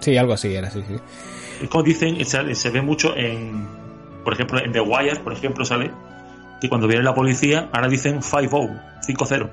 [0.00, 1.66] Sí, algo así era, sí, sí.
[1.68, 3.66] Como dicen, se, se, ve mucho en,
[4.24, 5.90] por ejemplo, en The Wire, por ejemplo, sale
[6.60, 8.50] que cuando viene la policía, ahora dicen 5-0,
[9.06, 9.50] 5-0.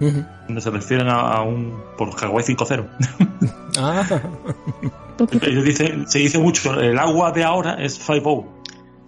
[0.00, 0.26] Uh -huh.
[0.46, 2.86] Donde se refieren a, a un, por Hawái 5-0.
[3.78, 4.06] ah.
[5.42, 8.46] Ellos dicen, se dice mucho, el agua de ahora es 5-0,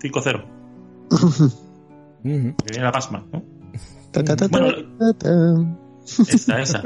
[0.01, 0.44] 5-0.
[1.11, 1.53] Uh -huh.
[2.22, 3.42] Que viene la pasma, ¿no?
[4.12, 5.79] Ta, ta, ta, bueno,
[6.29, 6.83] esa, esa.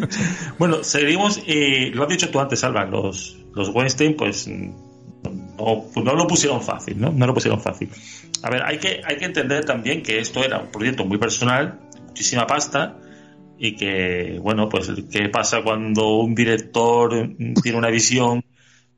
[0.58, 1.40] bueno, seguimos.
[1.46, 2.84] Eh, lo has dicho tú antes, Alba.
[2.84, 7.12] Los, los Weinstein, pues no, pues no lo pusieron fácil, ¿no?
[7.12, 7.90] No lo pusieron fácil.
[8.42, 11.80] A ver, hay que, hay que entender también que esto era un proyecto muy personal,
[12.08, 12.98] muchísima pasta,
[13.58, 18.44] y que, bueno, pues, ¿qué pasa cuando un director tiene una visión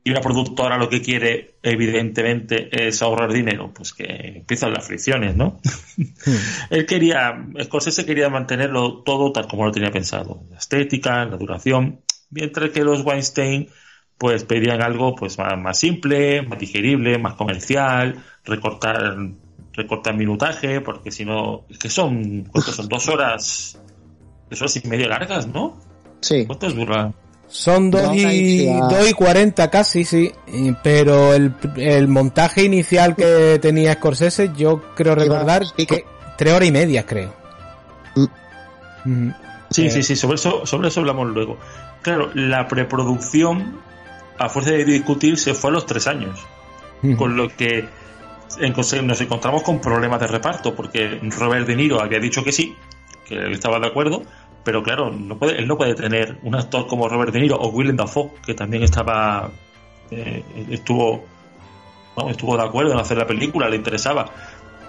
[0.07, 4.05] y una productora lo que quiere, evidentemente, es ahorrar dinero, pues que
[4.37, 5.59] empiezan las fricciones, ¿no?
[6.69, 11.99] Él quería, Scorsese quería mantenerlo todo tal como lo tenía pensado, la estética, la duración,
[12.29, 13.67] mientras que los Weinstein,
[14.17, 19.17] pues pedían algo pues más, más simple, más digerible, más comercial, recortar,
[19.73, 22.87] recortar minutaje, porque si no, es que son, ¿cuántos son?
[22.87, 23.81] Dos horas,
[24.49, 25.77] dos horas y media largas, ¿no?
[26.21, 26.45] Sí.
[26.45, 27.13] ¿Cuántas dura?
[27.49, 30.31] Son 2 y, dos y 40 casi, sí.
[30.83, 36.05] Pero el, el montaje inicial que tenía Scorsese, yo creo recordar que
[36.37, 37.33] tres horas y media, creo.
[39.05, 39.29] Mm.
[39.69, 39.91] Sí, eh.
[39.91, 41.57] sí, sí, sobre eso, sobre eso hablamos luego.
[42.01, 43.79] Claro, la preproducción,
[44.37, 46.45] a fuerza de discutir, se fue a los tres años.
[47.01, 47.15] Mm.
[47.15, 47.87] Con lo que
[49.03, 52.75] nos encontramos con problemas de reparto, porque Robert De Niro había dicho que sí,
[53.25, 54.23] que él estaba de acuerdo,
[54.67, 57.69] pero claro, no puede, él no puede tener un actor como Robert De Niro o
[57.69, 59.49] Willem Dafoe, que también estaba,
[60.11, 61.23] eh, estuvo,
[62.27, 64.25] estuvo de acuerdo en hacer la película, le interesaba.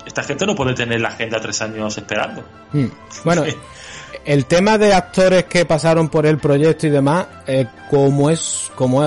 [0.05, 2.43] Esta gente no puede tener la agenda tres años esperando.
[2.73, 2.87] Hmm.
[3.25, 3.55] Bueno, sí.
[4.25, 9.05] el tema de actores que pasaron por el proyecto y demás, eh, como es, como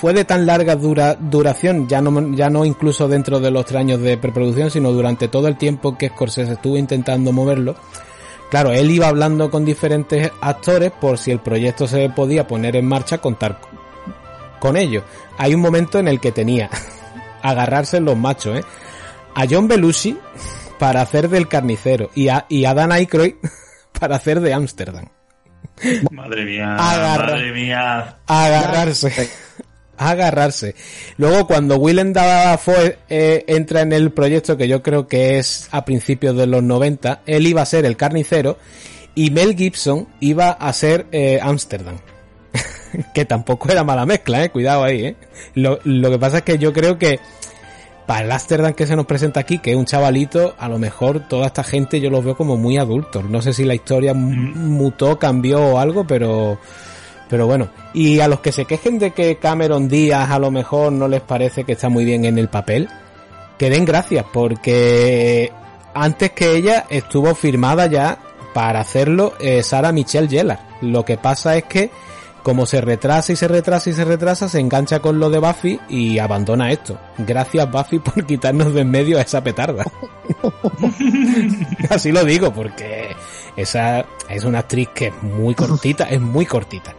[0.00, 3.80] fue de tan larga dura, duración, ya no, ya no incluso dentro de los tres
[3.80, 7.76] años de preproducción, sino durante todo el tiempo que Scorsese estuvo intentando moverlo,
[8.54, 12.86] Claro, él iba hablando con diferentes actores por si el proyecto se podía poner en
[12.86, 13.58] marcha, contar
[14.60, 15.02] con ellos.
[15.38, 16.70] Hay un momento en el que tenía
[17.42, 18.64] agarrarse los machos, ¿eh?
[19.34, 20.16] A John Belushi
[20.78, 23.34] para hacer del carnicero y a, y a Dan Aykroyd
[23.98, 25.06] para hacer de Ámsterdam.
[26.12, 27.32] Madre mía, Agarra.
[27.32, 28.18] madre mía.
[28.28, 29.30] agarrarse.
[29.96, 30.74] Agarrarse.
[31.16, 35.84] Luego, cuando Willem Dafoe eh, entra en el proyecto, que yo creo que es a
[35.84, 38.58] principios de los 90, él iba a ser el carnicero
[39.14, 41.96] y Mel Gibson iba a ser eh, Amsterdam.
[43.14, 44.50] que tampoco era mala mezcla, eh.
[44.50, 45.16] Cuidado ahí, eh.
[45.54, 47.18] Lo, lo que pasa es que yo creo que
[48.06, 51.26] para el Amsterdam que se nos presenta aquí, que es un chavalito, a lo mejor
[51.26, 53.24] toda esta gente yo los veo como muy adultos.
[53.24, 56.58] No sé si la historia m- mutó, cambió o algo, pero
[57.28, 60.92] pero bueno, y a los que se quejen de que Cameron Díaz a lo mejor
[60.92, 62.88] no les parece que está muy bien en el papel,
[63.58, 65.52] que den gracias, porque
[65.94, 68.18] antes que ella estuvo firmada ya
[68.52, 70.60] para hacerlo eh, Sara Michelle Gellar.
[70.80, 71.90] Lo que pasa es que
[72.42, 75.80] como se retrasa y se retrasa y se retrasa, se engancha con lo de Buffy
[75.88, 76.98] y abandona esto.
[77.18, 79.84] Gracias Buffy por quitarnos de en medio a esa petarda.
[81.90, 83.16] Así lo digo, porque
[83.56, 86.94] esa es una actriz que es muy cortita, es muy cortita.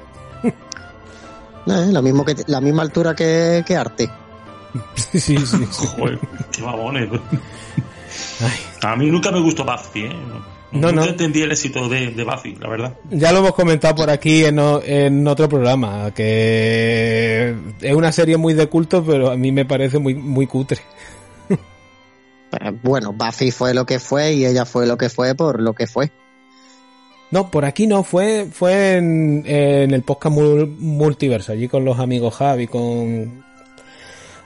[1.67, 4.10] Eh, lo mismo que la misma altura que, que Arte.
[4.95, 5.88] Sí, sí, sí.
[5.97, 6.19] Joder,
[6.51, 7.10] qué babones.
[8.84, 10.10] A mí nunca me gustó Buffy, ¿eh?
[10.71, 11.06] No, nunca no.
[11.06, 12.93] entendí el éxito de, de Buffy, la verdad.
[13.10, 18.36] ya lo hemos comentado por aquí en, o- en otro programa, que es una serie
[18.36, 20.80] muy de culto, pero a mí me parece muy, muy cutre.
[21.49, 21.58] Eh,
[22.84, 25.88] Bueno, Buffy fue lo que fue y ella fue lo que fue por lo que
[25.88, 26.12] fue.
[27.36, 32.00] No, por aquí no, fue, fue en, en el podcast mul- multiverso, allí con los
[32.00, 33.43] amigos Javi, con,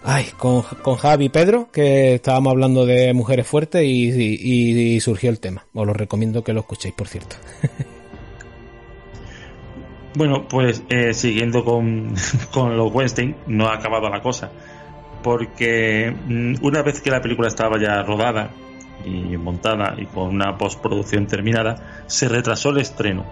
[0.04, 5.40] ay, con, con Javi y Pedro, que estábamos hablando de mujeres fuertes y surgió el
[5.40, 5.68] tema.
[5.76, 7.36] Os lo recomiendo que lo escuchéis, por cierto.
[10.16, 12.16] Bueno, pues eh, siguiendo con,
[12.52, 14.50] con los Weinstein, no ha acabado la cosa.
[15.22, 18.50] Porque mm, una vez que la película estaba ya rodada
[19.04, 23.26] y montada y con una postproducción terminada, se retrasó el estreno.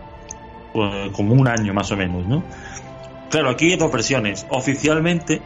[0.73, 2.43] Pues, como un año más o menos, ¿no?
[3.29, 4.45] Claro, aquí hay dos versiones.
[4.49, 5.41] Oficialmente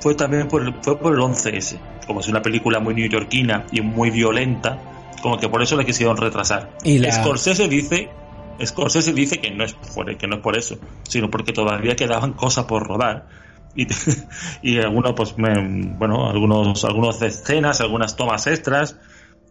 [0.00, 1.78] fue también por el, fue por el 11S.
[2.06, 4.78] Como es una película muy neoyorquina y muy violenta,
[5.20, 6.70] como que por eso la quisieron retrasar.
[6.84, 8.10] Y la- Scorsese dice
[8.64, 12.32] Scorsese dice que no es por, que no es por eso, sino porque todavía quedaban
[12.32, 13.26] cosas por rodar.
[13.74, 13.86] Y,
[14.62, 18.96] y algunos, pues, me- bueno, algunos, algunas escenas, algunas tomas extras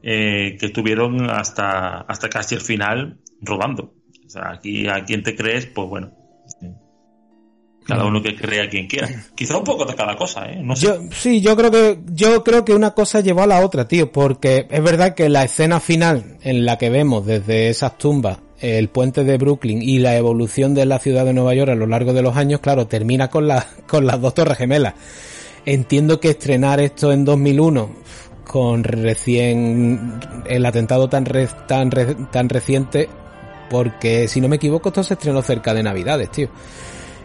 [0.03, 3.93] eh, que estuvieron hasta, hasta casi el final rodando.
[4.25, 6.11] O sea, aquí a quien te crees, pues bueno.
[7.85, 9.07] Cada uno que crea quien quiera.
[9.33, 10.61] Quizá un poco de cada cosa, ¿eh?
[10.75, 14.11] Yo, sí, yo creo que, yo creo que una cosa llevó a la otra, tío,
[14.11, 18.89] porque es verdad que la escena final en la que vemos desde esas tumbas el
[18.89, 22.11] puente de Brooklyn y la evolución de la ciudad de Nueva York a lo largo
[22.11, 24.95] de los años, claro, termina con la, con las dos torres gemelas.
[25.65, 27.89] Entiendo que estrenar esto en 2001
[28.47, 33.09] con recién el atentado tan re- tan re- tan reciente
[33.69, 36.49] porque si no me equivoco esto se estrenó cerca de Navidades, tío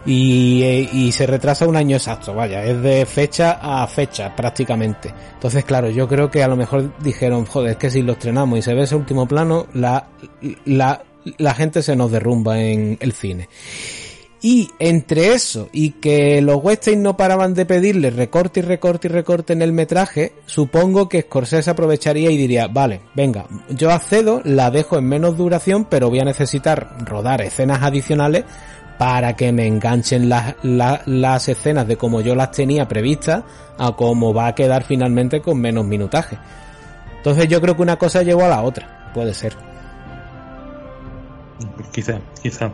[0.05, 5.15] y, eh, y se retrasa un año exacto, vaya, es de fecha a fecha prácticamente.
[5.35, 8.59] Entonces, claro, yo creo que a lo mejor dijeron, joder, es que si lo estrenamos
[8.59, 10.09] y se ve ese último plano, la,
[10.65, 11.05] la,
[11.39, 13.49] la gente se nos derrumba en el cine.
[14.45, 19.11] Y entre eso y que los Weinstein no paraban de pedirle recorte y recorte y
[19.13, 24.73] recorte en el metraje, supongo que Scorsese aprovecharía y diría, vale, venga, yo accedo, la
[24.73, 28.45] dejo en menos duración, pero voy a necesitar rodar escenas adicionales
[28.99, 33.45] para que me enganchen las, escenas de como yo las tenía previstas
[33.79, 36.37] a cómo va a quedar finalmente con menos minutaje.
[37.17, 39.57] Entonces yo creo que una cosa llevó a la otra, puede ser.
[41.93, 42.73] Quizá, quizá.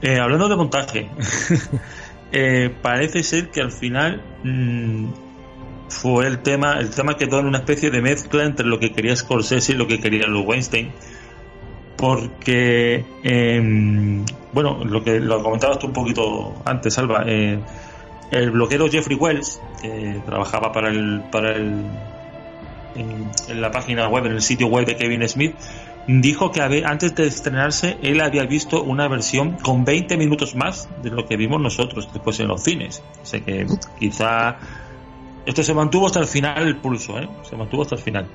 [0.00, 1.10] Eh, hablando de montaje,
[2.32, 5.08] eh, parece ser que al final mm,
[5.88, 9.16] fue el tema, el tema quedó en una especie de mezcla entre lo que quería
[9.16, 10.92] Scorsese y lo que quería los Weinstein.
[11.96, 17.58] Porque, em, bueno, lo que lo comentabas tú un poquito antes, Alba, eh,
[18.30, 21.84] el bloguero Jeffrey Wells, que trabajaba para el, para el,
[22.94, 25.56] en, en la página web, en el sitio web de Kevin Smith,
[26.08, 31.10] dijo que antes de estrenarse él había visto una versión con 20 minutos más de
[31.10, 33.02] lo que vimos nosotros después en los cines.
[33.22, 33.66] O sea que
[33.98, 34.56] quizá
[35.44, 37.28] esto se mantuvo hasta el final el pulso, ¿eh?
[37.48, 38.26] Se mantuvo hasta el final.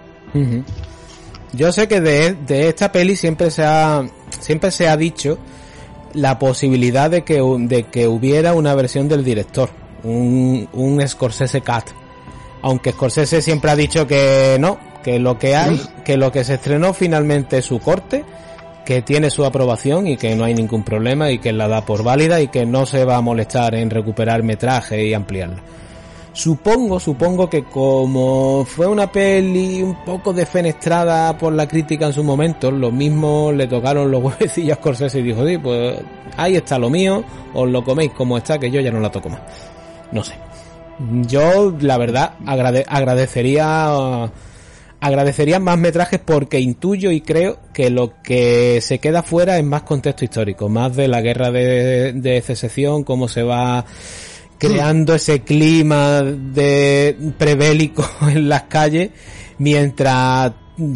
[1.53, 4.05] Yo sé que de, de esta peli siempre se ha
[4.39, 5.39] siempre se ha dicho
[6.13, 9.69] la posibilidad de que de que hubiera una versión del director,
[10.03, 11.85] un un Scorsese cut.
[12.61, 16.55] Aunque Scorsese siempre ha dicho que no, que lo que hay, que lo que se
[16.55, 18.23] estrenó finalmente es su corte,
[18.85, 22.03] que tiene su aprobación y que no hay ningún problema y que la da por
[22.03, 25.61] válida y que no se va a molestar en recuperar metraje y ampliarla.
[26.33, 32.23] Supongo, supongo que como fue una peli un poco defenestrada por la crítica en su
[32.23, 35.99] momento, lo mismo le tocaron los huevecillos Scorsese y dijo, sí, pues
[36.35, 37.23] ahí está lo mío,
[37.53, 39.41] os lo coméis como está, que yo ya no la toco más.
[40.11, 40.33] No sé.
[41.27, 44.31] Yo, la verdad, agrade agradecería
[45.03, 49.81] agradecería más metrajes porque intuyo y creo que lo que se queda fuera es más
[49.81, 53.83] contexto histórico, más de la guerra de, de secesión, cómo se va
[54.57, 59.09] creando ese clima de prebélico en las calles,
[59.57, 60.53] mientras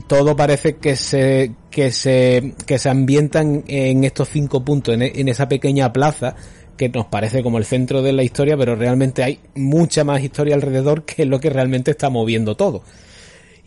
[0.07, 5.27] todo parece que se que se que se ambientan en estos cinco puntos en, en,
[5.27, 6.33] esa pequeña plaza
[6.77, 10.55] que nos parece como el centro de la historia pero realmente hay mucha más historia
[10.55, 12.81] alrededor que lo que realmente está moviendo todo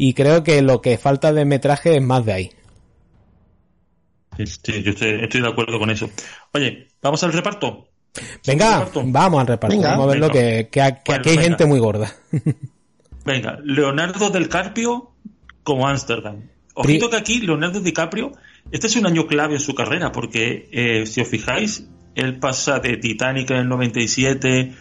[0.03, 2.51] y creo que lo que falta de metraje es más de ahí.
[4.39, 6.09] Sí, yo estoy, estoy de acuerdo con eso.
[6.55, 7.87] Oye vamos al reparto
[8.47, 9.79] Venga, vamos al reparto.
[9.79, 12.17] vamos a verlo que, que, aquí hay gente muy gorda.
[13.27, 15.11] venga, Leonardo del Carpio
[15.63, 16.49] como Amsterdam.
[16.75, 18.33] Ojito que aquí Leonardo DiCaprio,
[18.73, 22.79] este es un año clave en su carrera, porque eh, si os fijáis, él pasa
[22.79, 24.75] de Titanic en el 97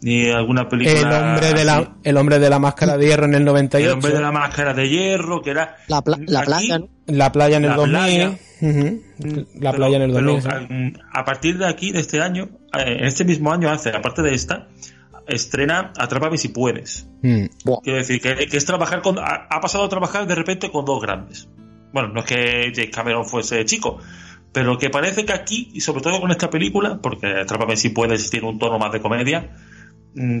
[0.00, 1.00] ni alguna película.
[1.00, 3.86] El hombre, de la, el hombre de la máscara de hierro en el 98.
[3.86, 5.76] El hombre de la máscara de hierro, que era.
[5.88, 8.38] La, la playa, La playa en el 2000.
[9.60, 11.00] La playa en el 2000.
[11.12, 14.34] a partir de aquí, de este año, eh, en este mismo año hace, aparte de
[14.34, 14.68] esta,
[15.26, 17.08] estrena Atrápame si puedes.
[17.22, 17.46] Mm.
[17.82, 19.18] Quiero decir, que, es trabajar con.
[19.18, 21.48] Ha, pasado a trabajar de repente con dos grandes.
[21.92, 23.98] Bueno, no es que Jake Cameron fuese chico,
[24.52, 28.28] pero que parece que aquí, y sobre todo con esta película, porque Atrápame si puedes
[28.30, 29.50] tiene un tono más de comedia,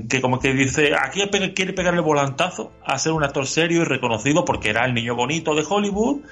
[0.08, 1.20] que como que dice, aquí
[1.54, 5.14] quiere pegarle el volantazo a ser un actor serio y reconocido porque era el niño
[5.14, 6.22] bonito de Hollywood,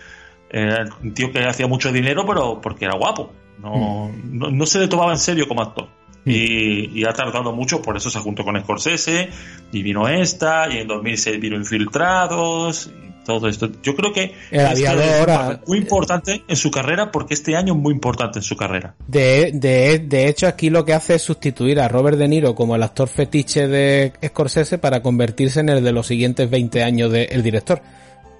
[1.02, 3.32] un tío que hacía mucho dinero, pero porque era guapo.
[3.58, 4.56] No, mm.
[4.56, 5.88] no, se le tomaba en serio como actor.
[6.24, 6.30] Mm.
[6.30, 9.28] Y, ha tardado mucho, por eso se juntó con Scorsese,
[9.72, 13.70] y vino esta, y en 2006 vino Infiltrados, y todo esto.
[13.82, 17.92] Yo creo que el aviador muy importante en su carrera, porque este año es muy
[17.92, 18.94] importante en su carrera.
[19.06, 22.76] De, de, de hecho, aquí lo que hace es sustituir a Robert De Niro como
[22.76, 27.42] el actor fetiche de Scorsese para convertirse en el de los siguientes 20 años del
[27.42, 27.82] director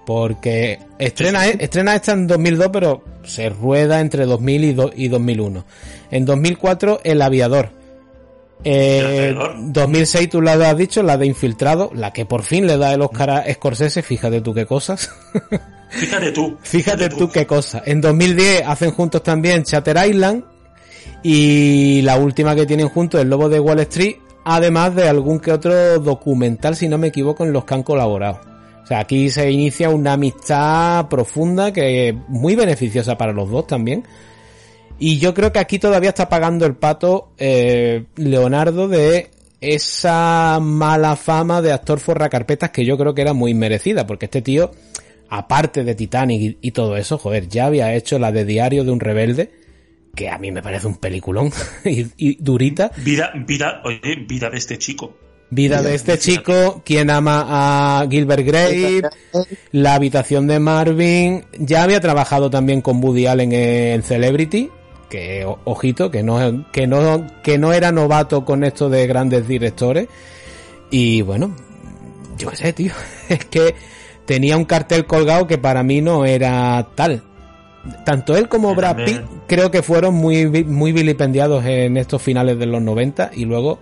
[0.05, 5.65] porque estrena, estrena esta en 2002, pero se rueda entre 2000 y, y 2001.
[6.11, 7.71] En 2004, El Aviador.
[8.65, 12.95] Eh, 2006 tú la has dicho, la de Infiltrado, la que por fin le da
[12.95, 15.11] el Oscar a Scorsese, fíjate tú qué cosas.
[15.95, 16.57] Fíjate tú.
[16.61, 17.31] Fíjate, tú.
[17.31, 17.83] qué cosas.
[17.87, 20.43] En 2010 hacen juntos también Chatter Island
[21.23, 25.53] y la última que tienen juntos El Lobo de Wall Street, además de algún que
[25.53, 28.41] otro documental, si no me equivoco, en los que han colaborado.
[28.83, 33.67] O sea, aquí se inicia una amistad profunda que es muy beneficiosa para los dos
[33.67, 34.05] también.
[34.99, 39.31] Y yo creo que aquí todavía está pagando el pato eh, Leonardo de
[39.61, 44.43] esa mala fama de actor forracarpetas que yo creo que era muy merecida, porque este
[44.43, 44.71] tío,
[45.29, 49.01] aparte de Titanic y, todo eso, joder, ya había hecho la de Diario de un
[49.01, 49.51] Rebelde,
[50.15, 51.51] que a mí me parece un peliculón
[51.85, 52.91] y, durita.
[52.99, 55.17] Vida, vida, oye, vida de este chico.
[55.51, 57.47] Vida de este chico, quien ama
[58.01, 59.03] a Gilbert Grape,
[59.71, 64.71] La habitación de Marvin, ya había trabajado también con Woody Allen en Celebrity,
[65.05, 70.09] que ojito, que no, que no, que no era novato con esto de grandes directores.
[70.91, 71.55] Y bueno,
[72.37, 72.93] yo qué sé, tío,
[73.29, 73.75] es que
[74.27, 77.23] tenía un cartel colgado que para mí no era tal.
[78.05, 82.65] Tanto él como Brad Pitt creo que fueron muy, muy vilipendiados en estos finales de
[82.65, 83.79] los 90 y luego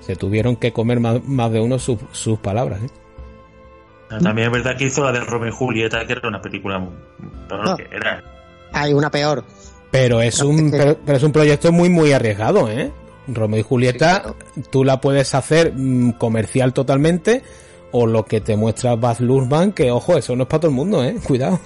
[0.00, 1.98] se tuvieron que comer más, de uno sus,
[2.42, 2.82] palabras.
[2.82, 2.90] ¿eh?
[4.08, 6.82] También es verdad que hizo la de Romeo y Julieta, que era una película
[7.90, 8.22] era.
[8.72, 9.44] Hay una peor.
[9.90, 12.92] Pero es un, pero, es un proyecto muy, muy arriesgado, ¿eh?
[13.26, 14.34] Romeo y Julieta,
[14.70, 17.42] tú la puedes hacer mm, comercial totalmente,
[17.92, 20.76] o lo que te muestra Baz Luhrmann, que ojo, eso no es para todo el
[20.76, 21.16] mundo, ¿eh?
[21.26, 21.60] Cuidado.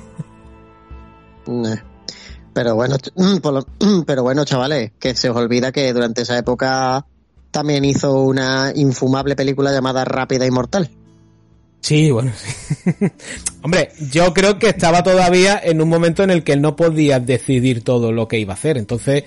[2.52, 2.96] Pero bueno,
[4.06, 7.06] pero bueno, chavales, que se os olvida que durante esa época
[7.50, 10.90] también hizo una infumable película llamada Rápida y Mortal.
[11.82, 12.92] Sí, bueno, sí.
[13.62, 17.18] Hombre, yo creo que estaba todavía en un momento en el que él no podía
[17.18, 18.78] decidir todo lo que iba a hacer.
[18.78, 19.24] Entonces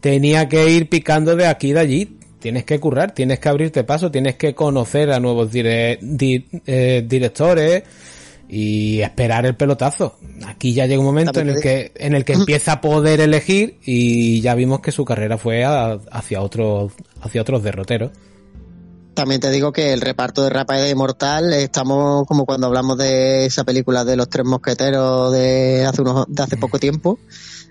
[0.00, 2.16] tenía que ir picando de aquí y de allí.
[2.40, 7.82] Tienes que currar, tienes que abrirte paso, tienes que conocer a nuevos eh, directores
[8.48, 10.18] y esperar el pelotazo.
[10.46, 13.78] Aquí ya llega un momento en el que en el que empieza a poder elegir
[13.84, 18.12] y ya vimos que su carrera fue hacia otros hacia otros derroteros.
[19.18, 23.46] También te digo que el reparto de Rapa de Mortal estamos como cuando hablamos de
[23.46, 27.18] esa película de los tres mosqueteros de hace unos de hace poco tiempo.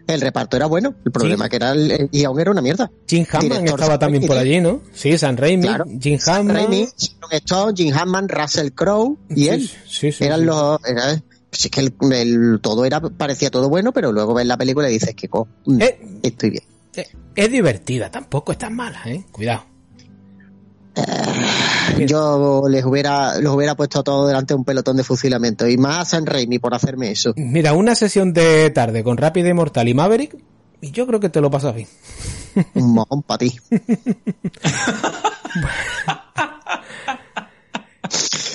[0.08, 0.94] el reparto era bueno.
[1.06, 2.92] El problema que era el, el guion era una mierda.
[3.08, 4.82] Jim Hammond estaba también Raimi, por allí, ¿no?
[4.94, 5.86] Sí, San Raimi, Claro.
[6.02, 6.52] Jim Hammond.
[6.52, 9.70] Raimi, Sharon Stone, Jim Hammond, Russell Crowe y Sí, él.
[9.88, 10.46] sí, sí, eran sí.
[10.48, 11.14] los era-
[11.50, 14.94] es que el, el- todo era parecía todo bueno pero luego ves la película y
[14.94, 15.48] dices que co,
[15.80, 15.98] Eh.
[16.24, 19.24] estoy bien Eh, Es divertida, tampoco es tan mala, ¿eh?
[19.32, 19.64] Cuidado.
[22.08, 25.98] Yo les hubiera los hubiera puesto todo delante de un pelotón de fusilamiento y más
[26.00, 29.88] a San Raimi por hacerme eso Mira, una sesión de tarde con Rápido y Mortal
[29.88, 30.36] y Maverick,
[30.82, 31.88] y yo creo que te lo pasas bien.
[32.76, 33.58] un mojón para ti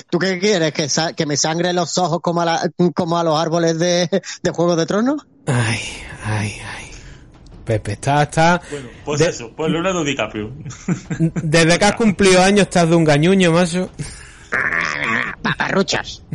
[0.09, 0.73] ¿Tú qué quieres?
[0.73, 4.07] ¿Que, me sangre los ojos como a, la- como a los árboles de,
[4.43, 5.25] de Juego de Tronos?
[5.47, 5.79] Ay,
[6.23, 6.82] ay, ay.
[7.65, 8.61] Pepe, está, está.
[8.69, 10.51] Bueno, pues de- eso, pues Leonardo DiCaprio.
[11.19, 13.89] Desde que has cumplido años estás de un gañuño, macho.
[15.41, 16.21] Paparruchas.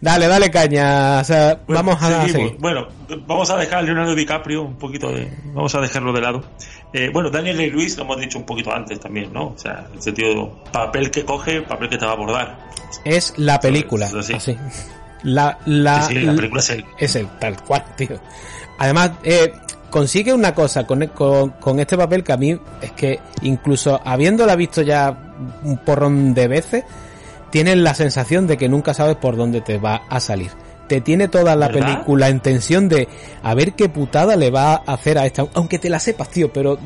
[0.00, 1.20] Dale, dale caña.
[1.20, 2.32] O sea, Bueno, vamos a seguimos.
[2.32, 2.56] seguir.
[2.58, 2.88] Bueno,
[3.26, 5.32] vamos a dejar a Leonardo DiCaprio un poquito de.
[5.54, 6.44] Vamos a dejarlo de lado.
[6.92, 9.48] Eh, bueno, Daniel Day Lewis lo hemos dicho un poquito antes también, ¿no?
[9.50, 12.58] O sea, el sentido papel que coge, papel que te va a abordar.
[13.04, 14.06] Es la película.
[14.06, 14.32] Eso sí.
[14.34, 14.56] Así.
[15.22, 16.84] La, la, Sí, sí, la película es él.
[16.98, 18.18] es el tal cual, tío.
[18.78, 19.52] Además, eh,
[19.90, 24.56] consigue una cosa con, con, con este papel que a mí es que incluso habiéndola
[24.56, 26.84] visto ya un porrón de veces,
[27.50, 30.50] tienes la sensación de que nunca sabes por dónde te va a salir.
[30.88, 31.92] Te tiene toda la ¿Verdad?
[31.92, 33.08] película en tensión de
[33.42, 36.52] a ver qué putada le va a hacer a esta, aunque te la sepas, tío,
[36.52, 36.78] pero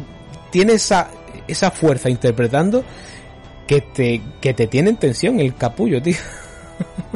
[0.51, 1.09] tiene esa,
[1.49, 2.85] esa fuerza interpretando
[3.67, 6.17] que te, que te tiene en tensión el capullo, tío.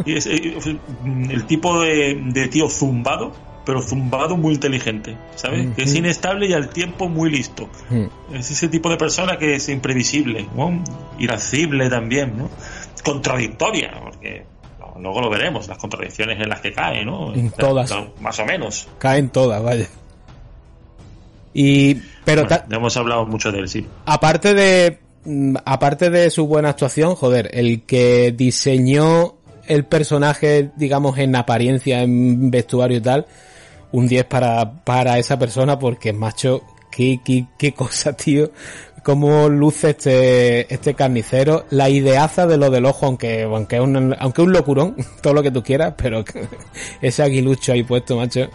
[0.07, 3.32] Y es, eh, es el tipo de, de tío zumbado,
[3.69, 5.75] pero zumbado muy inteligente, ¿sabes?
[5.77, 7.69] Que es inestable y al tiempo muy listo.
[8.33, 10.83] Es ese tipo de persona que es imprevisible, ¿no?
[11.19, 12.49] Irascible también, ¿no?
[13.05, 14.47] Contradictoria, porque
[14.99, 17.35] luego lo veremos, las contradicciones en las que cae, ¿no?
[17.35, 17.95] En todas.
[18.23, 18.89] Más o menos.
[18.97, 19.87] Caen todas, vaya.
[21.53, 23.87] Y, pero Bueno, hemos hablado mucho de él, sí.
[24.07, 29.35] aparte de, mm, aparte de su buena actuación, joder, el que diseñó
[29.66, 33.27] el personaje, digamos, en apariencia, en vestuario y tal,
[33.93, 38.51] un 10 para, para esa persona porque, macho, qué, qué, qué cosa, tío.
[39.05, 44.14] Cómo luce este, este carnicero, la ideaza de lo del ojo, aunque, aunque es un,
[44.18, 46.24] aunque un locurón, todo lo que tú quieras, pero
[47.01, 48.49] ese aguilucho ahí puesto, macho,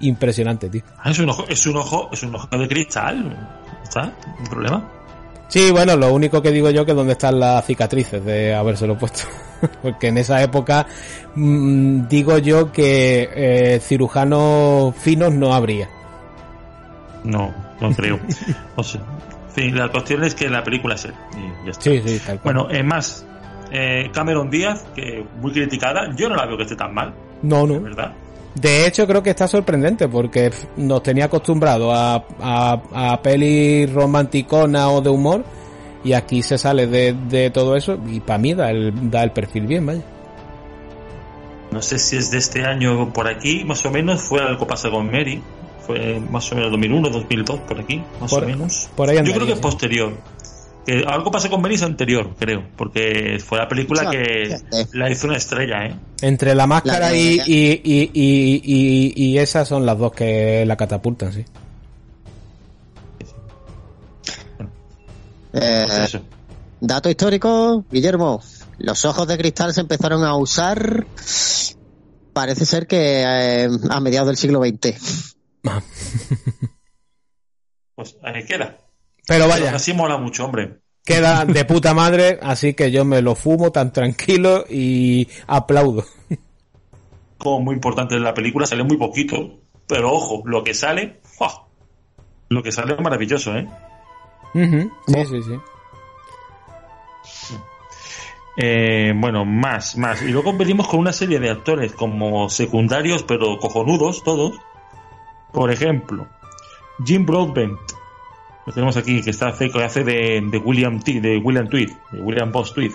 [0.00, 0.82] impresionante, tío.
[0.98, 3.58] Ah, es un ojo, es un ojo, es un ojo de cristal.
[3.82, 4.14] ¿Está?
[4.38, 4.88] ¿Un problema?
[5.48, 9.24] Sí, bueno, lo único que digo yo que dónde están las cicatrices de habérselo puesto.
[9.82, 10.86] Porque en esa época
[11.34, 15.88] mm, digo yo que eh, cirujanos finos no habría.
[17.24, 18.18] No, no creo.
[18.76, 19.00] O sea,
[19.56, 21.14] la cuestión es que la película es él.
[21.36, 21.82] Y ya está.
[21.82, 22.54] Sí, sí, tal cual.
[22.54, 23.26] Bueno, es más,
[23.70, 27.66] eh, Cameron Díaz, que muy criticada, yo no la veo que esté tan mal, no,
[27.66, 27.80] no.
[27.80, 28.12] ¿verdad?
[28.54, 34.90] De hecho, creo que está sorprendente porque nos tenía acostumbrados a, a, a pelis romanticona
[34.90, 35.44] o de humor
[36.04, 39.32] y aquí se sale de, de todo eso y para mí da el, da el
[39.32, 40.02] perfil bien, vaya.
[41.72, 44.90] No sé si es de este año por aquí, más o menos, fue algo pasa
[44.90, 45.40] con Mary,
[45.86, 48.88] fue más o menos 2001, 2002, por aquí, más Por- o menos.
[48.96, 49.62] por ahí Yo creo que es sí.
[49.62, 50.12] posterior.
[50.86, 54.56] Que algo pasó con Mary es anterior, creo, porque fue la película que
[54.94, 55.94] la hizo una estrella, ¿eh?
[56.22, 60.10] Entre la máscara La de- y, y, y, y, y- y esas son las dos
[60.12, 61.44] que la catapultan, sí.
[65.52, 66.20] Eh, Pues eso.
[66.80, 68.42] dato histórico, Guillermo.
[68.78, 71.06] Los ojos de cristal se empezaron a usar,
[72.32, 75.34] parece ser que eh, a mediados del siglo XX.
[77.94, 78.78] Pues ahí queda.
[79.26, 80.80] Pero Pero vaya, así mola mucho, hombre.
[81.04, 86.04] queda de puta madre, así que yo me lo fumo tan tranquilo y aplaudo.
[87.36, 91.20] Como muy importante en la película, sale muy poquito, pero ojo, lo que sale,
[92.48, 93.68] lo que sale es maravilloso, ¿eh?
[94.52, 95.60] Sí, sí, sí.
[98.56, 100.22] Eh, bueno, más, más.
[100.22, 104.58] Y luego venimos con una serie de actores como secundarios, pero cojonudos todos.
[105.52, 106.26] Por ejemplo,
[107.04, 107.78] Jim Broadbent.
[108.66, 111.90] Lo tenemos aquí, que está hace, que hace de, de William T, de William Tweed,
[112.10, 112.92] de William Boss Tweed.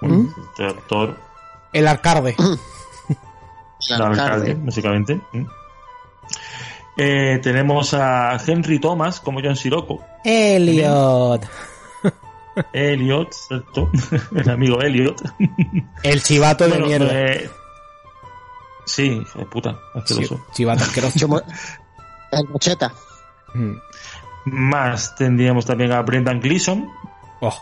[0.00, 1.16] Bueno, este actor,
[1.72, 2.34] El arcade.
[3.88, 5.20] el alcalde, básicamente.
[5.32, 5.44] ¿Mm?
[7.02, 10.04] Eh, tenemos a Henry Thomas como John Sirocco.
[10.22, 11.46] Elliot.
[12.74, 13.90] Elliot, ¿cierto?
[14.36, 15.22] el amigo Elliot.
[16.02, 17.08] El chivato de Bueno, mierda.
[17.10, 17.48] eh,
[18.84, 20.36] sí, hijo de puta, asqueroso.
[20.48, 21.42] Chi- chivato asqueroso.
[22.32, 22.92] El mocheta.
[23.54, 23.74] Mm.
[24.44, 26.86] Más tendríamos también a Brendan Gleeson,
[27.40, 27.54] Oh,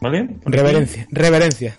[0.00, 0.36] ¿vale?
[0.46, 1.76] Reverencia, reverencia.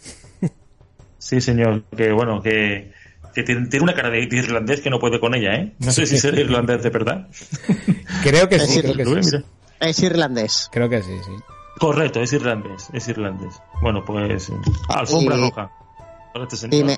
[1.17, 2.91] Sí, señor, que bueno, que
[3.33, 5.73] que tiene, tiene una cara de, irlandés que no puede con ella, ¿eh?
[5.79, 7.27] No sé si es irlandés de verdad.
[8.23, 9.31] Creo que Es sí, creo que Lo ve, sí.
[9.35, 9.45] mira.
[9.79, 10.69] Es irlandés.
[10.71, 11.31] Creo que sí, sí.
[11.79, 13.55] Correcto, es irlandés, es irlandés.
[13.81, 14.53] Bueno, pues eh,
[14.89, 15.71] alfombra Y- roja.
[16.33, 16.73] Para este señor.
[16.75, 16.97] Y me,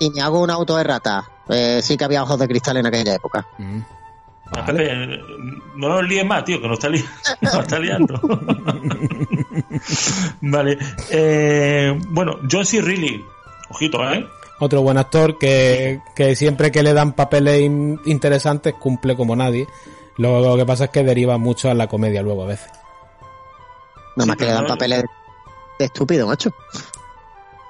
[0.00, 1.24] y me hago un auto de rata.
[1.48, 3.46] Eh, sí que había ojos de cristal en aquella época.
[3.58, 3.80] Mm.
[4.52, 5.20] Ah, Pepe, eh,
[5.76, 7.04] no nos líes más, tío, que nos está, li-
[7.40, 8.20] nos está liando.
[10.42, 10.78] vale.
[11.10, 12.80] Eh, bueno, John C.
[12.80, 13.24] Reilly.
[13.70, 14.26] Ojito, ¿eh?
[14.60, 19.66] Otro buen actor que, que siempre que le dan papeles in- interesantes cumple como nadie.
[20.16, 22.70] Lo, lo que pasa es que deriva mucho a la comedia luego a veces.
[24.16, 25.04] Nada más que le dan papeles
[25.78, 26.50] de estúpido, macho.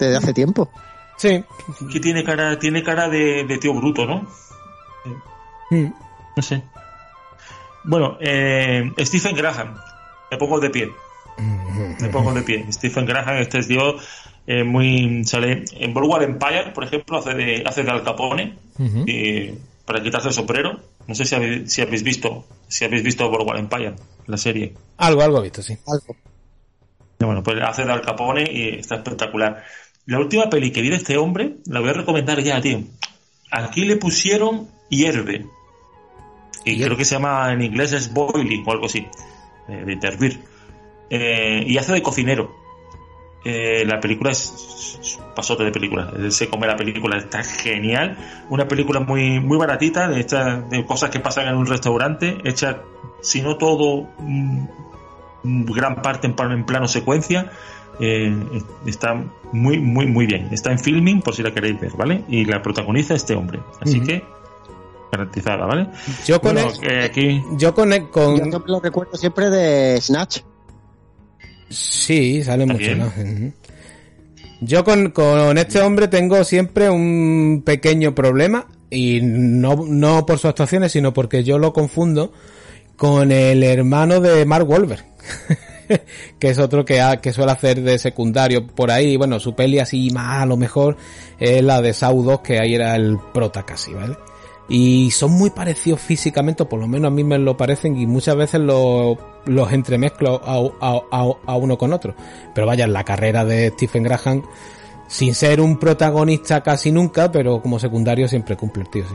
[0.00, 0.70] Desde hace tiempo.
[1.18, 1.44] Sí.
[1.92, 4.26] Que tiene cara, tiene cara de, de tío bruto, ¿no?
[5.70, 5.92] Mm.
[6.36, 6.62] No sé.
[7.84, 9.76] Bueno, eh, Stephen Graham.
[10.30, 10.90] Me pongo de pie.
[12.00, 12.66] Me pongo de pie.
[12.72, 13.96] Stephen Graham, este es tío
[14.48, 15.24] eh, muy.
[15.24, 18.56] Sale en Boardwalk Empire, por ejemplo, hace de, hace de Al Capone.
[19.84, 20.80] Para quitarse el sombrero.
[21.06, 23.94] No sé si habéis, si habéis visto si habéis visto Boardwalk Empire,
[24.26, 24.74] la serie.
[24.98, 25.76] Algo, algo he visto, sí.
[25.86, 26.16] Algo.
[27.20, 29.64] Y Bueno, pues hace de Al Capone y está espectacular.
[30.06, 32.80] La última peli que vi de este hombre, la voy a recomendar ya, tío.
[33.50, 35.46] Aquí le pusieron Hierve.
[36.64, 36.84] Y Hierve.
[36.84, 39.06] creo que se llama en inglés es boiling o algo así.
[39.68, 40.40] eh, de hervir.
[41.10, 42.54] Eh, y hace de cocinero.
[43.44, 46.12] Eh, la película es, es un pasote de película.
[46.30, 48.16] Se come la película, está genial.
[48.50, 52.82] Una película muy, muy baratita, de, estas- de cosas que pasan en un restaurante, hecha,
[53.22, 54.64] si no todo, mm,
[55.44, 57.50] mm, gran parte en, plan- en plano secuencia.
[58.00, 58.32] Eh,
[58.86, 59.14] está
[59.52, 60.48] muy, muy, muy bien.
[60.52, 62.24] Está en filming, por si la queréis ver, ¿vale?
[62.28, 63.60] Y la protagoniza este hombre.
[63.80, 64.22] Así que,
[65.10, 65.88] garantizada, ¿vale?
[66.26, 67.42] Yo con, Bueno, el- eh, aquí.
[67.56, 70.40] yo con, el- con- Yo lo recuerdo siempre de Snatch.
[71.70, 72.94] Sí, sale mucho.
[72.96, 73.12] ¿no?
[74.60, 80.46] Yo con, con este hombre tengo siempre un pequeño problema y no, no por sus
[80.50, 82.32] actuaciones, sino porque yo lo confundo
[82.96, 85.04] con el hermano de Mark Wahlberg,
[86.40, 89.16] que es otro que, ha- que suele hacer de secundario por ahí.
[89.16, 90.96] Bueno, su peli así más a lo mejor
[91.38, 94.16] es la de Saw 2, que ahí era el prota casi, ¿vale?
[94.70, 98.06] Y son muy parecidos físicamente, o por lo menos a mí me lo parecen, y
[98.06, 99.16] muchas veces lo-
[99.46, 100.56] los entremezclo a,
[100.86, 102.14] a- a- a uno con otro.
[102.54, 104.42] Pero vaya, la carrera de Stephen Graham,
[105.06, 109.14] sin ser un protagonista casi nunca, pero como secundario siempre cumple el tío, sí.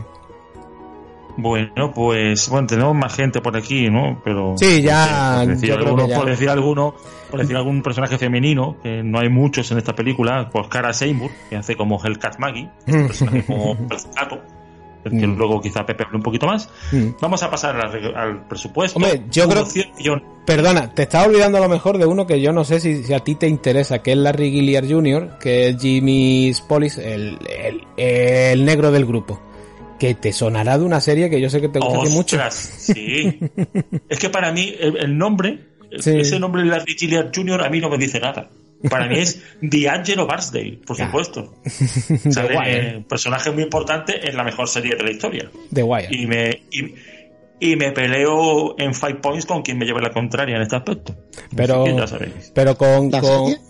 [1.36, 4.20] Bueno, pues bueno, tenemos más gente por aquí, ¿no?
[4.24, 6.16] Pero Sí, ya, por decir, alguno, ya.
[6.16, 6.94] por decir alguno,
[7.28, 11.32] por decir algún personaje femenino, que no hay muchos en esta película, pues Cara Seymour,
[11.50, 13.98] que hace como Hellcat Maggie, un personaje como del
[15.10, 15.36] que Mm.
[15.36, 16.68] luego quizá Pepe hable un poquito más.
[16.92, 17.08] Mm.
[17.20, 18.98] Vamos a pasar al, al presupuesto.
[18.98, 20.24] Hombre, yo creo- Unos 100 millones.
[20.46, 23.14] Perdona, te estaba olvidando a lo mejor de uno que yo no sé si, si
[23.14, 27.82] a ti te interesa, que es Larry Gilliard Jr., que es Jimmy Spolis, el, el,
[27.96, 29.40] el negro del grupo.
[29.98, 32.38] Que te sonará de una serie que yo sé que te gusta mucho.
[32.50, 33.38] Sí.
[34.08, 36.10] es que para mí el, el nombre, Sí.
[36.18, 37.62] ese nombre Larry Gilliard Jr.
[37.64, 38.50] a mí no me dice nada.
[38.88, 41.54] Para mí es D'Angelo Barsdale, por supuesto.
[42.66, 45.50] Eh, personaje muy importante en la mejor serie de la historia.
[45.70, 46.08] De Wire.
[46.10, 46.94] Y me, y,
[47.60, 51.14] y me peleo en Five Points con quien me lleve la contraria en este aspecto.
[51.54, 52.52] Pero, ya sabéis.
[52.54, 53.46] pero con, ¿La con...
[53.50, 53.60] serie?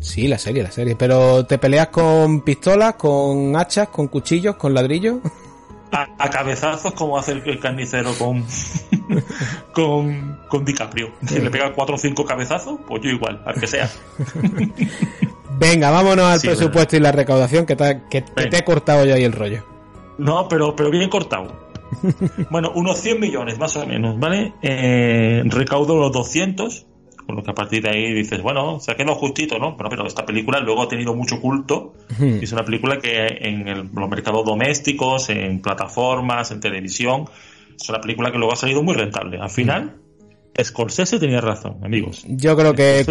[0.00, 0.96] Sí, la serie, la serie.
[0.96, 5.18] Pero te peleas con pistolas, con hachas, con cuchillos, con ladrillos.
[5.92, 8.44] A, a cabezazos como hace el, el carnicero con,
[9.72, 11.12] con, con DiCaprio.
[11.26, 13.90] Si le pega cuatro o cinco cabezazos, pues yo igual, al que sea.
[15.58, 18.50] Venga, vámonos al Sí, presupuesto y la recaudación, que te, que- que Venga.
[18.50, 19.64] te he cortado yo ahí el rollo.
[20.18, 21.64] No, pero, pero bien cortado.
[22.50, 24.52] Bueno, unos 100 millones más o menos, ¿vale?
[24.62, 26.86] Eh, recaudo los 200,
[27.24, 29.76] con lo que a partir de ahí dices, bueno, ha quedado justito, ¿no?
[29.76, 31.94] Pero, pero esta película luego ha tenido mucho culto.
[32.20, 37.26] Es una película que en el- los mercados domésticos, en plataformas, en televisión,
[37.80, 39.38] es una película que luego ha salido muy rentable.
[39.38, 39.96] Al final,
[40.62, 42.24] Scorsese tenía razón, amigos.
[42.28, 43.04] Yo creo que,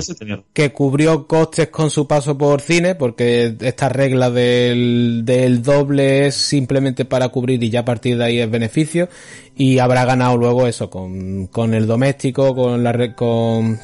[0.53, 6.35] que cubrió costes con su paso por cine, porque esta regla del, del doble es
[6.35, 9.09] simplemente para cubrir y ya a partir de ahí es beneficio.
[9.55, 13.77] Y habrá ganado luego eso con, con el doméstico, con la, con,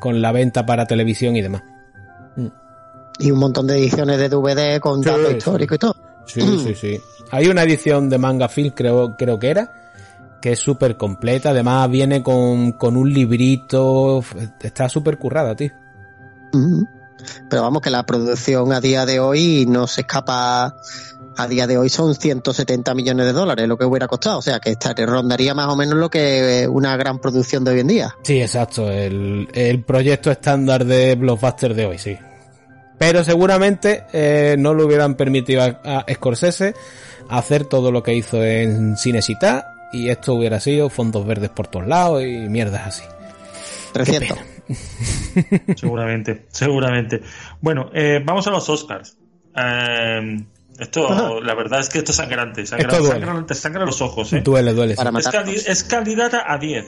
[0.00, 1.62] con la venta para televisión y demás.
[3.18, 5.36] Y un montón de ediciones de DVD con Sí, datos sí.
[5.38, 5.96] históricos y todo.
[6.26, 7.00] Sí, sí, sí.
[7.30, 9.85] Hay una edición de Manga Film, creo, creo que era,
[10.46, 11.50] que es súper completa.
[11.50, 14.22] Además viene con, con un librito.
[14.60, 15.72] Está súper currada, tío.
[17.50, 20.76] Pero vamos, que la producción a día de hoy no se escapa.
[21.36, 24.38] A día de hoy son 170 millones de dólares lo que hubiera costado.
[24.38, 27.80] O sea, que esta- rondaría más o menos lo que una gran producción de hoy
[27.80, 28.14] en día.
[28.22, 28.88] Sí, exacto.
[28.88, 32.16] El, el proyecto estándar de Blockbuster de hoy, sí.
[32.98, 36.72] Pero seguramente eh, no le hubieran permitido a, a Scorsese
[37.28, 41.86] hacer todo lo que hizo en Cinesita y esto hubiera sido fondos verdes por todos
[41.86, 43.02] lados y mierdas así.
[43.92, 44.38] 300.
[45.76, 47.22] Seguramente, seguramente.
[47.60, 49.16] Bueno, eh, vamos a los Oscars.
[49.56, 50.44] Eh,
[50.78, 52.66] esto, la verdad es que esto es sangrante.
[52.66, 54.40] Sangra, Esto sangra- te sangra los ojos, ¿eh?
[54.42, 54.94] Duele, duele.
[54.94, 55.10] Para
[55.46, 56.84] Es, candidata a 10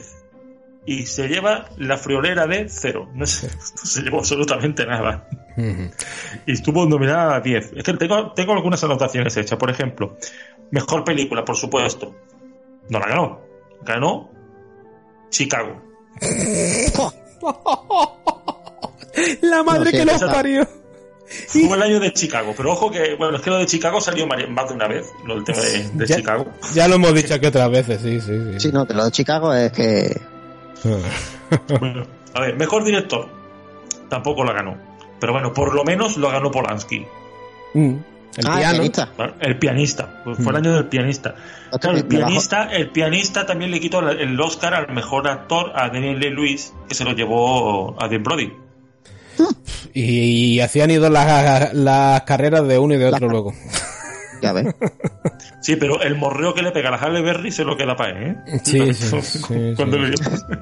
[0.85, 3.09] y se lleva la friolera de cero.
[3.15, 5.27] No se, no se llevó absolutamente nada.
[6.45, 7.73] Y estuvo nominada a 10.
[7.77, 9.57] Es que tengo, tengo algunas anotaciones hechas.
[9.57, 10.17] Por ejemplo,
[10.71, 12.15] mejor película, por supuesto.
[12.89, 13.41] No la ganó.
[13.83, 14.29] Ganó
[15.29, 15.81] Chicago.
[19.41, 20.67] La madre No que nos esa- parió.
[21.47, 22.53] Fue el año de Chicago.
[22.57, 25.07] Pero ojo que, bueno, es que lo de Chicago salió más de una vez.
[25.25, 26.45] Lo del tema de, de Ya- Chicago.
[26.73, 28.59] Ya lo hemos dicho aquí otras veces, sí, sí, sí.
[28.59, 30.19] Sí, no, que lo de Chicago es que.
[31.79, 32.03] Bueno,
[32.35, 33.27] a ver, mejor director.
[34.07, 34.77] Tampoco la ganó.
[35.19, 37.05] Pero bueno, por lo menos lo ganó Polanski.
[37.73, 37.95] Mm.
[38.37, 38.73] El ah, piano.
[38.73, 39.09] pianista.
[39.39, 40.21] El pianista.
[40.23, 41.35] Pues fue el año del pianista.
[41.79, 46.19] Claro, el pianista, el pianista también le quitó el Oscar al mejor actor a Daniel
[46.19, 48.51] Day-Lewis, que se lo llevó a Dean Brody.
[49.93, 53.53] Y, y hacían ido las, las carreras de uno y de otro La- luego.
[54.41, 54.73] Ya ves.
[55.59, 58.17] Sí, pero el morreo que le pega a la Halle Berry se lo queda para
[58.17, 58.59] él, ¿eh?
[58.63, 60.03] Sí, sí, sí, Cuando sí.
[60.49, 60.59] le-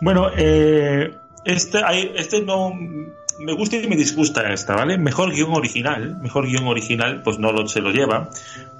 [0.00, 1.10] bueno, eh,
[1.44, 2.72] este, hay- este no
[3.40, 4.98] me gusta y me disgusta esta, ¿vale?
[4.98, 8.30] Mejor guion original, mejor guion original, pues no lo, se lo lleva,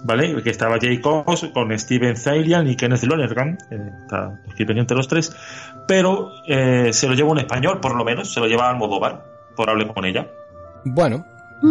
[0.05, 0.43] ¿vale?
[0.43, 5.09] Que estaba Jay Cox con Steven Zailian y Kenneth Lonergan, eh, está escrito entre los
[5.09, 5.35] tres,
[5.89, 9.25] pero eh, se lo lleva un español, por lo menos, se lo lleva Almodóvar,
[9.57, 10.27] por hable con ella.
[10.85, 11.25] Bueno,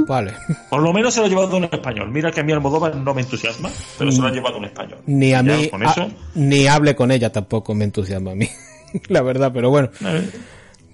[0.07, 0.33] vale.
[0.69, 2.09] Por lo menos se lo ha llevado un español.
[2.11, 4.99] Mira que a mí Almodóvar no me entusiasma, pero se lo ha llevado un español.
[5.05, 8.47] Ni a mí, Con a- eso, ni hable con ella tampoco me entusiasma a mí.
[9.07, 9.89] La verdad, pero bueno.
[10.05, 10.29] eh,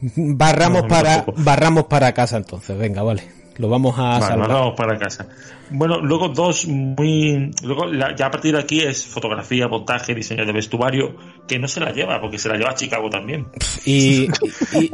[0.01, 1.41] Barramos No, para, tampoco.
[1.43, 3.23] barramos para casa entonces, venga, vale.
[3.57, 5.27] Lo vamos a vale, vamos para casa.
[5.71, 7.51] Bueno, luego dos muy...
[7.63, 11.15] Luego la- ya a partir de aquí es fotografía, montaje, diseño de vestuario,
[11.47, 13.47] que no se la lleva, porque se la lleva a Chicago también.
[13.83, 14.25] Y,
[14.73, 14.91] y-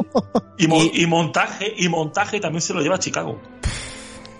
[0.57, 3.37] Y, mo- Y- y montaje, y montaje también se lo lleva a Chicago.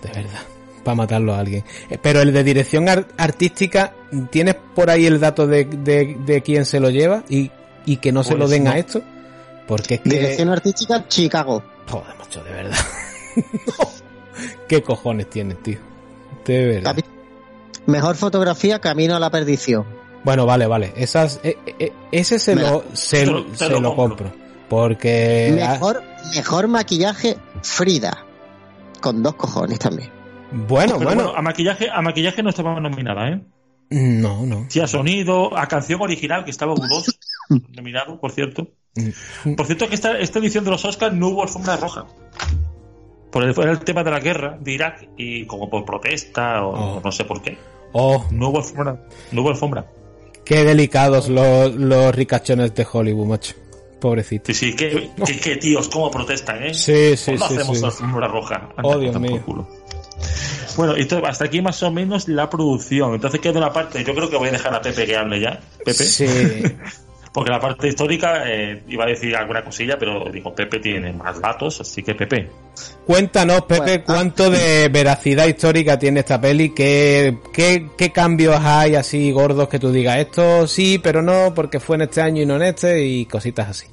[0.02, 0.40] de verdad,
[0.82, 1.62] para matarlo a alguien.
[1.90, 3.92] Eh, Pero el de dirección ar- artística,
[4.30, 7.50] ¿tienes por ahí el dato de, de, de quién se lo lleva y,
[7.84, 8.70] y que no se Pues lo den no.
[8.70, 9.02] a esto?
[9.66, 10.10] Porque es que...
[10.10, 11.62] Dirección artística, Chicago.
[11.90, 12.78] Joder, macho, de verdad.
[14.68, 15.78] ¿Qué cojones tienes, tío?
[16.44, 16.96] De verdad.
[17.86, 19.84] Mejor fotografía, Camino a la Perdición.
[20.24, 20.92] Bueno, vale, vale.
[20.96, 24.26] Esas, eh, eh, ese se Me la- lo, se, lo- te se lo lo compro.
[24.30, 24.44] compro.
[24.68, 25.52] Porque...
[25.54, 26.02] Mejor,
[26.34, 28.24] mejor maquillaje, Frida.
[29.00, 30.10] Con dos cojones también.
[30.50, 31.24] Bueno, Pero bueno.
[31.24, 33.42] bueno, a maquillaje, a maquillaje no estaba nominada, ¿eh?
[33.90, 34.64] No, no.
[34.70, 37.14] Sí, a sonido, a canción original, que estaba U2,
[37.76, 38.68] nominado, por cierto.
[38.96, 39.54] Mm.
[39.54, 42.06] Por cierto, que esta, esta edición de los Oscars no hubo alfombra roja.
[43.32, 47.00] Por el, tema de la guerra de Irak y como por protesta o Oh.
[47.04, 47.58] no sé por qué.
[47.92, 49.06] Oh, No hubo alfombra.
[49.32, 49.86] No hubo alfombra.
[50.44, 53.54] qué delicados los, los ricachones de Hollywood, macho.
[54.00, 54.52] Pobrecito.
[54.52, 56.74] Sí, sí, qué, qué- qué tíos, cómo protestan, ¿eh?
[56.74, 57.84] Sí, sí, ¿Cuándo sí, hacemos sí.
[57.84, 58.54] alfombra roja?
[58.76, 59.42] Anda, Oh, Dios mío.
[59.44, 59.66] culo.
[60.76, 63.14] Bueno, y todo- hasta aquí más o menos la producción.
[63.14, 65.58] Entonces queda una parte, yo creo que voy a dejar a Pepe que hable ya.
[65.78, 65.94] Pepe.
[65.94, 66.26] Sí.
[67.34, 71.40] Porque la parte histórica eh, iba a decir alguna cosilla, pero digo, Pepe tiene más
[71.40, 72.48] datos, así que Pepe.
[73.04, 74.06] Cuéntanos, Pepe, Bueno, ah.
[74.06, 79.80] cuánto de veracidad histórica tiene esta peli, qué, qué, qué cambios hay así gordos que
[79.80, 83.04] tú digas, esto sí, pero no, porque fue en este año y no en este,
[83.04, 83.86] y cositas así.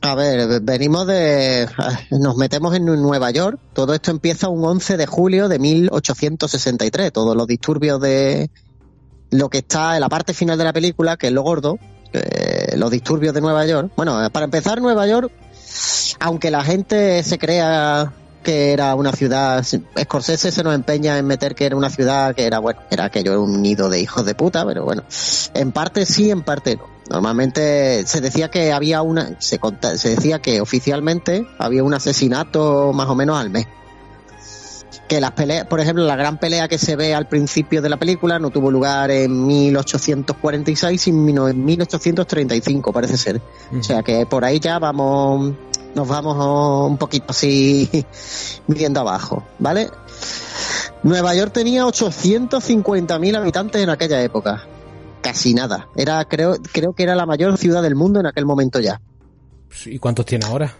[0.00, 1.68] A ver, venimos de...
[2.12, 3.58] Nos metemos en Nueva York.
[3.72, 7.12] Todo esto empieza un 11 de julio de 1863.
[7.12, 8.48] Todos los disturbios de
[9.30, 11.80] lo que está en la parte final de la película, que es lo gordo,
[12.12, 13.90] eh, los disturbios de Nueva York.
[13.96, 15.30] Bueno, para empezar, Nueva York,
[16.20, 19.64] aunque la gente se crea que era una ciudad,
[20.00, 23.42] Scorsese se nos empeña en meter que era una ciudad que era, bueno, era aquello
[23.42, 25.02] un nido de hijos de puta, pero bueno,
[25.54, 26.98] en parte sí, en parte no.
[27.10, 29.58] Normalmente se decía que había una, se,
[29.96, 33.66] se decía que oficialmente había un asesinato más o menos al mes.
[35.08, 37.96] Que las peleas, por ejemplo, la gran pelea que se ve al principio de la
[37.96, 43.40] película no tuvo lugar en 1846, sino en 1835, parece ser.
[43.78, 45.54] O sea que por ahí ya vamos,
[45.94, 47.88] nos vamos un poquito así
[48.66, 49.88] midiendo abajo, ¿vale?
[51.02, 54.66] Nueva York tenía 850.000 habitantes en aquella época.
[55.22, 55.88] Casi nada.
[55.96, 59.00] Era, creo, creo que era la mayor ciudad del mundo en aquel momento ya.
[59.86, 60.74] ¿Y cuántos tiene ahora?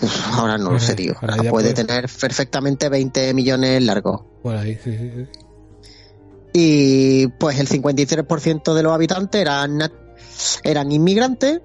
[0.32, 1.14] Ahora no lo sé, tío.
[1.20, 4.22] Ahora puede tener perfectamente 20 millones largos.
[4.42, 5.26] Por ahí, sí, sí, sí.
[6.52, 9.78] Y pues el 53% de los habitantes eran,
[10.62, 11.60] eran inmigrantes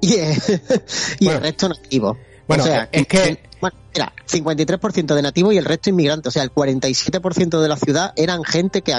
[0.00, 0.14] y,
[1.20, 1.38] y Bueno.
[1.38, 2.16] el resto nativos.
[2.48, 3.42] Bueno, o sea, es que...
[3.60, 6.28] Bueno, mira, 53% de nativos y el resto inmigrantes.
[6.28, 8.98] O sea, el 47% de la ciudad eran gente que,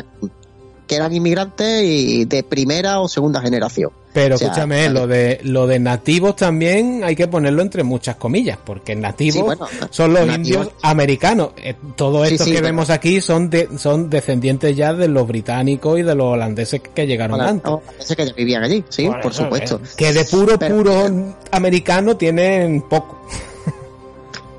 [0.88, 3.92] que eran inmigrantes y de primera o segunda generación.
[4.14, 4.90] Pero O sea, escúchame, vale.
[5.00, 9.42] lo de lo de nativos también hay que ponerlo entre muchas comillas, porque nativos Sí,
[9.42, 10.36] bueno, son los nativos-
[10.66, 11.52] indios americanos.
[11.58, 15.98] Eh, Todos estos sí, que vemos aquí son de, son descendientes ya de los británicos
[15.98, 17.72] y de los holandeses que llegaron Hola, antes.
[17.88, 19.80] parece que vivían allí, sí, Por supuesto.
[19.84, 23.22] eh, que de puro, Pero- puro americano tienen poco.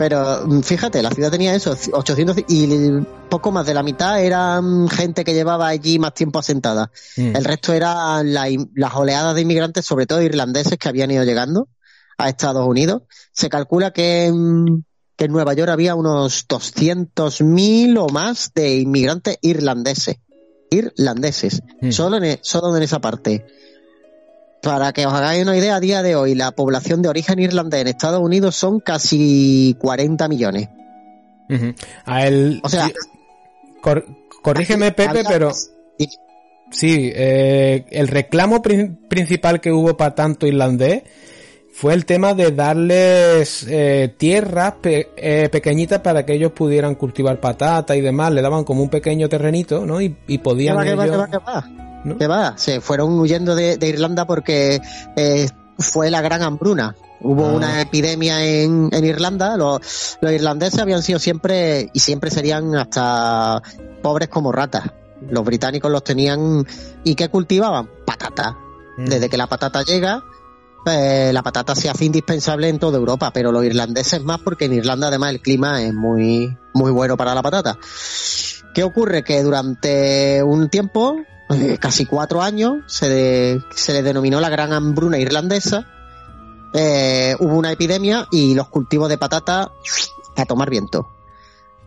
[0.03, 2.67] Pero mm, fíjate, la ciudad tenía eso, 800 y
[3.31, 6.91] poco más de la mitad eran gente que llevaba allí más tiempo asentada.
[7.17, 7.37] Mm.
[7.37, 11.69] El resto eran la- las oleadas de inmigrantes, sobre todo irlandeses, que habían ido llegando
[12.19, 13.03] a Estados Unidos.
[13.33, 14.85] Se calcula que, en-
[15.17, 20.17] que en Nueva York había unos 200.000 o más de inmigrantes irlandeses.
[20.69, 21.63] Irlandeses.
[21.81, 21.91] Mm.
[21.93, 23.47] Solo, en, e- solo en esa parte.
[24.63, 27.81] Para que os hagáis una idea, a día de hoy la población de origen irlandés
[27.81, 30.69] en Estados Unidos son casi 40 millones.
[32.07, 32.91] A él, O sea,
[33.83, 34.07] cor-
[34.43, 35.51] corrígeme Pepe, pero
[36.71, 41.03] Sí, eh, el reclamo prin- principal que hubo para tanto irlandés
[41.75, 47.41] fue el tema de darles eh, tierras pe- eh, pequeñitas para que ellos pudieran cultivar
[47.41, 48.33] patata y demás.
[48.33, 50.01] Le daban como un pequeño terrenito, ¿no?
[50.01, 51.89] Y, y ¿Qué podían qué va, ellos- qué va, qué va?
[52.05, 52.17] ¿No?
[52.17, 52.55] ¿Qué va?
[52.57, 54.81] Se fueron huyendo de, de Irlanda porque
[55.17, 55.49] eh,
[55.79, 56.95] fue la gran hambruna.
[57.21, 57.53] Hubo Ah.
[57.53, 59.57] una epidemia en, en Irlanda.
[59.57, 63.63] Los, los irlandeses habían sido siempre y siempre serían hasta
[64.03, 64.91] pobres como ratas.
[65.31, 66.67] Los británicos los tenían
[67.05, 67.89] y ¿qué cultivaban?
[68.05, 68.57] Patata.
[68.99, 69.05] Mm.
[69.07, 70.21] Desde que la patata llega,
[70.85, 74.73] pues, la patata se hace indispensable en toda Europa, pero los irlandeses más porque en
[74.73, 77.79] Irlanda además el clima es muy, muy bueno para la patata.
[78.75, 79.23] ¿Qué ocurre?
[79.23, 81.17] Que durante un tiempo,
[81.55, 85.87] eh, casi cuatro años, se, de- se le denominó la gran hambruna irlandesa.
[86.75, 89.73] Eh, hubo una epidemia y los cultivos de patata
[90.37, 91.09] a tomar viento.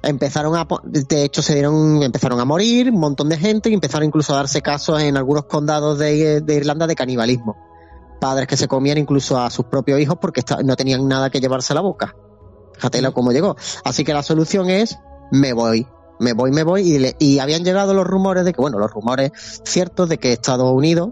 [0.03, 4.05] Empezaron a, de hecho, se dieron, empezaron a morir un montón de gente y empezaron
[4.05, 7.55] incluso a darse casos en algunos condados de, de Irlanda de canibalismo.
[8.21, 11.73] Padres que se comían incluso a sus propios hijos porque no tenían nada que llevarse
[11.73, 12.15] a la boca.
[12.75, 13.55] Fíjate cómo llegó.
[13.83, 14.99] Así que la solución es,
[15.31, 15.87] me voy,
[16.19, 16.81] me voy, me voy.
[16.81, 19.31] Y, le- y habían llegado los rumores de que, bueno, los rumores
[19.63, 21.09] ciertos de que Estados Unidos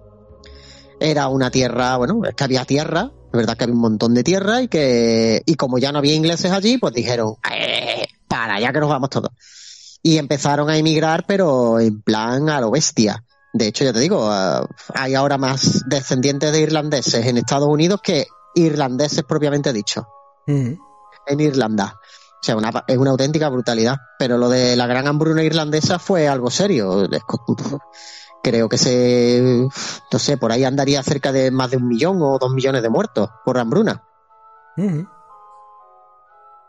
[1.00, 4.24] era una tierra, bueno, es que había tierra, es verdad que había un montón de
[4.24, 8.72] tierra y que, y como ya no había ingleses allí, pues dijeron, "Eh, para allá
[8.72, 9.32] que nos vamos todos.
[10.02, 13.24] Y empezaron a emigrar, pero en plan a lo bestia.
[13.54, 18.00] De hecho, ya te digo, ah, hay ahora más descendientes de irlandeses en Estados Unidos
[18.04, 18.26] que
[18.56, 20.08] irlandeses propiamente dicho
[20.48, 20.78] Ujú.
[21.28, 21.96] en Irlanda.
[22.44, 23.96] O sea, una, es una auténtica brutalidad.
[24.20, 27.08] Pero lo de la gran hambruna irlandesa fue algo serio.
[28.44, 29.66] Creo que se,
[30.12, 32.90] no sé, por ahí andaría cerca de más de un millón o dos millones de
[32.90, 34.04] muertos por hambruna,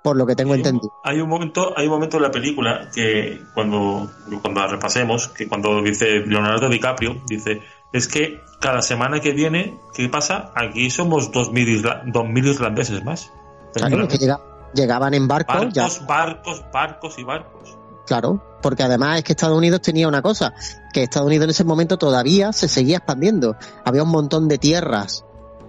[0.05, 0.93] por lo que tengo Hay un- entendido.
[1.03, 4.09] Hay un momento, hay un momento en la película que cuando,
[4.43, 7.63] cuando la repasemos, que cuando dice Leonardo DiCaprio, dice,
[7.93, 10.53] es que cada semana que viene, ¿qué pasa?
[10.55, 13.33] Aquí somos 2.000 isla- 2.000 irlandeses más.
[13.75, 14.41] Claro, es que llega-
[14.75, 17.79] llegaban en barcos, barcos, ya, barcos, barcos y barcos.
[18.07, 20.55] claro, porque además es que Estados Unidos tenía una cosa,
[20.93, 23.57] que Estados Unidos en ese momento todavía se seguía expandiendo.
[23.85, 25.25] Había un montón de tierras,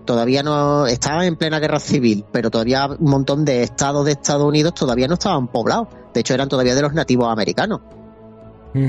[0.05, 4.45] todavía no estaba en plena guerra civil, pero todavía un montón de estados de Estados
[4.45, 5.87] Unidos todavía no estaban poblados.
[6.13, 7.81] De hecho, eran todavía de los nativos americanos.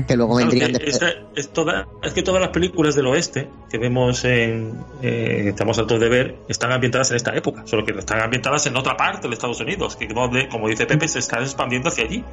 [0.07, 0.95] Que luego Claro, vendrían que después.
[0.95, 5.49] esta- es, toda- es que todas las películas del oeste que vemos en eh, que
[5.49, 8.97] estamos hartos de ver están ambientadas en esta época, solo que están ambientadas en otra
[8.97, 12.23] parte de Estados Unidos, que donde, como dice Pepe, se están expandiendo hacia allí.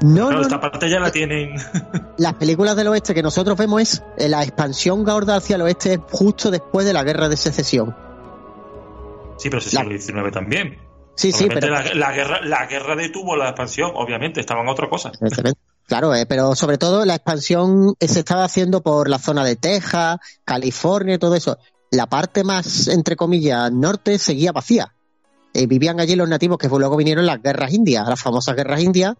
[0.00, 1.56] No, Claro, no, esta parte ya la tienen.
[2.18, 5.94] Las películas del oeste que nosotros vemos es eh, la expansión gorda hacia el oeste
[5.94, 7.96] es justo después de la guerra de secesión.
[9.38, 10.78] Sí, pero es el La- siglo XIX también.
[11.14, 15.10] Sí, sí, pero la, la guerra, la guerra detuvo la expansión, obviamente, estaban otra cosa.
[15.20, 15.58] Evidentemente.
[15.88, 20.18] Claro, eh, pero sobre todo la expansión se estaba haciendo por la zona de Texas,
[20.44, 21.56] California y todo eso.
[21.90, 24.94] La parte más, entre comillas, norte seguía vacía.
[25.54, 29.14] Eh, vivían allí los nativos que luego vinieron las guerras indias, las famosas guerras indias,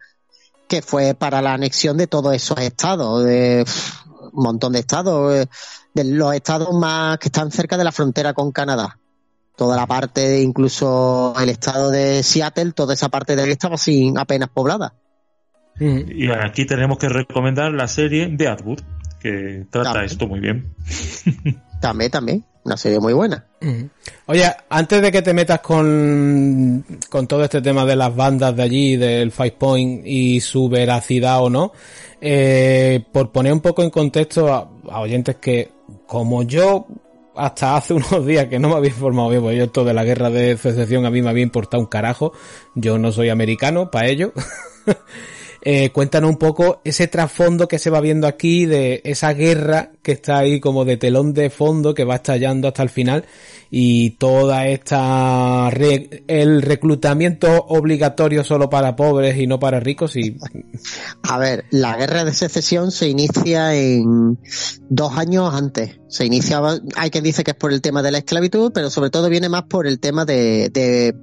[0.68, 3.64] que fue para la anexión de todos esos estados, de
[4.34, 5.46] un montón de estados, eh,
[5.94, 8.98] de los estados más que están cerca de la frontera con Canadá.
[9.56, 14.18] Toda la parte, incluso el estado de Seattle, toda esa parte de ahí estaba sin
[14.18, 14.92] apenas poblada.
[15.80, 18.80] Y aquí tenemos que recomendar la serie de Atwood,
[19.20, 20.04] que trata También.
[20.10, 20.74] esto muy bien.
[21.80, 22.44] También, también.
[22.64, 23.46] Una serie muy buena.
[24.26, 28.62] Oye, antes de que te metas con, con todo este tema de las bandas de
[28.62, 31.72] allí, del Five Point y su veracidad o no,
[32.20, 35.70] eh, por poner un poco en contexto a, a oyentes que,
[36.06, 36.86] como yo,
[37.36, 40.04] hasta hace unos días que no me había informado bien, porque yo esto de la
[40.04, 42.32] guerra de secesión a mí me había importado un carajo.
[42.74, 44.32] Yo no soy americano para ello.
[45.70, 50.12] Eh, cuéntanos un poco ese trasfondo que se va viendo aquí de esa guerra que
[50.12, 53.26] está ahí como de telón de fondo que va estallando hasta el final
[53.70, 55.68] y toda esta
[56.26, 60.38] el reclutamiento obligatorio solo para pobres y no para ricos y
[61.24, 64.38] a ver la guerra de secesión se inicia en
[64.88, 66.00] dos años antes.
[66.08, 69.10] Se iniciaba hay quien dice que es por el tema de la esclavitud pero sobre
[69.10, 71.14] todo viene más por el tema de, de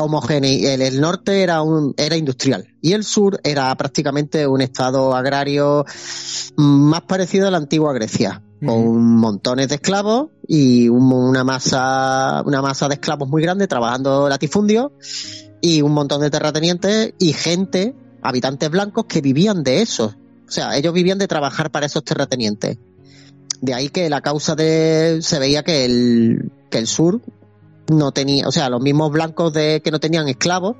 [0.00, 0.68] homogéneo.
[0.68, 5.84] El, el, norte era un, era industrial y el sur era prácticamente un estado agrario
[6.56, 12.88] más parecido a la antigua Grecia, con montones de esclavos y una masa, una masa
[12.88, 14.92] de esclavos muy grande trabajando latifundio
[15.60, 20.14] y un montón de terratenientes y gente, habitantes blancos que vivían de eso.
[20.48, 22.78] O sea, ellos vivían de trabajar para esos terratenientes.
[23.60, 27.20] De ahí que la causa de, se veía que el, que el sur
[27.88, 30.76] no tenía, o sea, los mismos blancos de que no tenían esclavos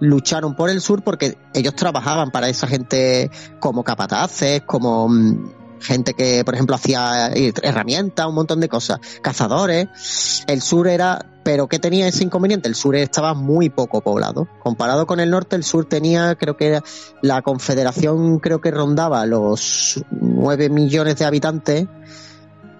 [0.00, 3.30] lucharon por el sur porque ellos trabajaban para esa gente
[3.60, 5.50] como capataces, como mm,
[5.80, 7.30] gente que, por ejemplo, hacía
[7.62, 10.44] herramientas, un montón de cosas, cazadores.
[10.46, 12.68] El sur era, pero ¿qué tenía ese inconveniente?
[12.68, 14.48] El sur estaba muy poco poblado.
[14.62, 16.80] Comparado con el norte, el sur tenía, creo que
[17.22, 21.86] la confederación creo que rondaba los nueve millones de habitantes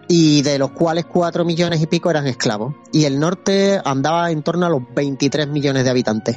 [0.09, 2.74] y de los cuales 4 millones y pico eran esclavos.
[2.92, 6.36] Y el norte andaba en torno a los 23 millones de habitantes.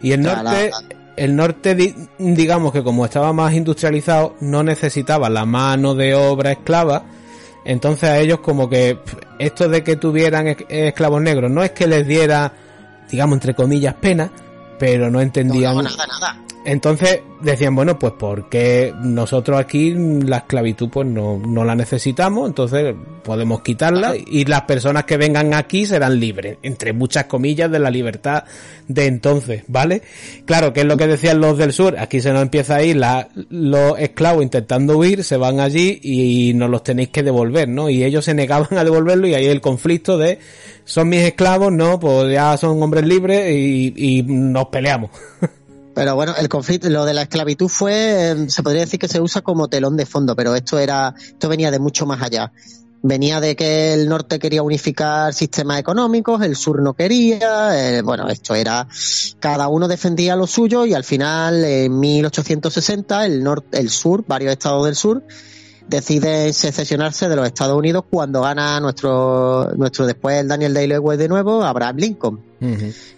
[0.00, 0.70] Y el norte,
[1.16, 7.04] el norte, digamos que como estaba más industrializado, no necesitaba la mano de obra esclava.
[7.64, 8.98] Entonces a ellos como que
[9.38, 12.52] esto de que tuvieran esclavos negros no es que les diera,
[13.10, 14.30] digamos, entre comillas, pena,
[14.78, 15.76] pero no entendían...
[15.76, 16.44] nada, nada.
[16.68, 22.94] Entonces decían, bueno, pues porque nosotros aquí la esclavitud pues no, no la necesitamos, entonces
[23.24, 27.90] podemos quitarla y las personas que vengan aquí serán libres, entre muchas comillas de la
[27.90, 28.44] libertad
[28.86, 30.02] de entonces, ¿vale?
[30.44, 32.96] Claro, que es lo que decían los del sur, aquí se nos empieza a ir
[32.96, 37.88] la, los esclavos intentando huir, se van allí y nos los tenéis que devolver, ¿no?
[37.88, 40.38] Y ellos se negaban a devolverlo y ahí el conflicto de
[40.84, 45.10] son mis esclavos, no, pues ya son hombres libres y, y nos peleamos.
[45.98, 49.20] Pero bueno, el conflicto, lo de la esclavitud fue, em, se podría decir que se
[49.20, 52.52] usa como telón de fondo, pero esto era, esto venía de mucho más allá.
[53.02, 58.28] Venía de que el norte quería unificar sistemas económicos, el sur no quería, eh, bueno,
[58.28, 58.86] esto era,
[59.40, 64.52] cada uno defendía lo suyo y al final, en 1860, el norte, el sur, varios
[64.52, 65.24] estados del sur,
[65.88, 71.26] decide secesionarse de los Estados Unidos cuando gana nuestro, nuestro después el Daniel Day-Lewis de
[71.26, 72.47] nuevo, Abraham Lincoln.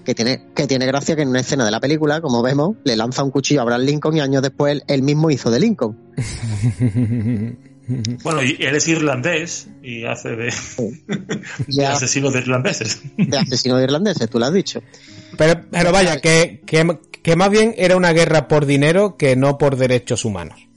[0.04, 2.96] Que, tiene, que tiene gracia que en una escena de la película, como vemos, le
[2.96, 5.96] lanza un cuchillo a Abraham Lincoln y años después él mismo hizo de Lincoln.
[8.22, 10.54] Bueno, y él es irlandés y hace de,
[11.66, 13.02] de asesino de irlandeses.
[13.16, 14.80] De asesino de irlandeses, tú lo has dicho.
[15.36, 19.58] Pero, pero vaya, que, que, que más bien era una guerra por dinero que no
[19.58, 20.70] por derechos humanos.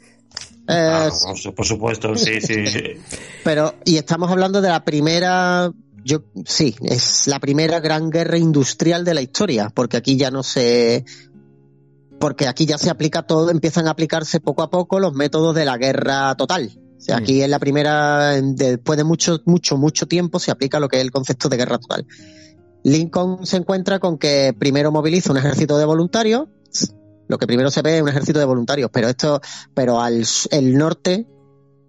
[0.68, 1.10] Ah,
[1.56, 2.64] por supuesto, sí, sí.
[3.44, 5.72] Pero, y estamos hablando de la primera,
[6.04, 10.44] yo, sí, es la primera gran guerra industrial de la historia, porque aquí ya no
[10.44, 11.06] se,
[12.20, 15.66] porque aquí ya se aplica todo, empiezan a aplicarse poco a poco los métodos de
[15.66, 16.72] la guerra total.
[16.98, 20.88] O sea, aquí es la primera, después de mucho, mucho, mucho tiempo se aplica lo
[20.88, 22.06] que es el concepto de guerra total.
[22.84, 26.48] Lincoln se encuentra con que primero moviliza un ejército de voluntarios,
[27.28, 29.42] lo que primero se ve es un ejército de voluntarios, pero esto,
[29.74, 31.28] pero al el norte,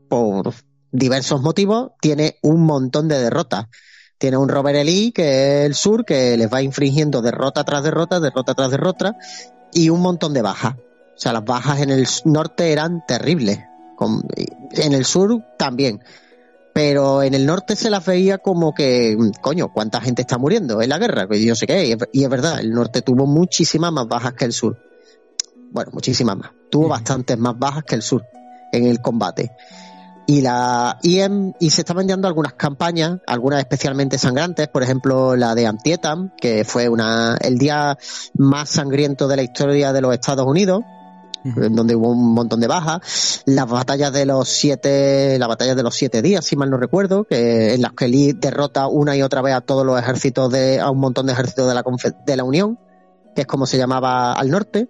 [0.09, 0.55] por
[0.91, 3.67] diversos motivos, tiene un montón de derrotas.
[4.25, 4.85] Tiene un Robert E.
[4.85, 9.19] Lee, que es el sur, que les va infringiendo derrota tras derrota, derrota tras derrota,
[9.71, 10.77] y un montón de bajas.
[10.77, 13.59] O sea, las bajas en el norte eran terribles.
[14.71, 16.03] en el sur también.
[16.73, 20.89] Pero en el norte se las veía como que, coño, ¿cuánta gente está muriendo en
[20.89, 21.27] la guerra?
[21.27, 24.55] Pues yo sé qué, y es verdad, el norte tuvo muchísimas más bajas que el
[24.55, 24.79] sur
[25.75, 26.51] bueno, muchísimas más.
[26.71, 28.25] Tuvo bastantes más bajas que el sur
[28.73, 29.51] en el combate.
[30.27, 31.21] Y la y,
[31.61, 36.65] y se estaban dando algunas campañas, algunas especialmente sangrantes, por ejemplo la de Antietam, que
[36.65, 37.99] fue una el día
[38.35, 40.83] más sangriento de la historia de los Estados Unidos,
[41.45, 45.83] en donde hubo un montón de bajas, las batallas de los siete, las batallas de
[45.83, 49.23] los siete días, si mal no recuerdo, que en las que Lee derrota una y
[49.23, 51.85] otra vez a todos los ejércitos de, a un montón de ejércitos de la
[52.27, 52.79] de la Unión,
[53.35, 54.89] que es como se llamaba al norte.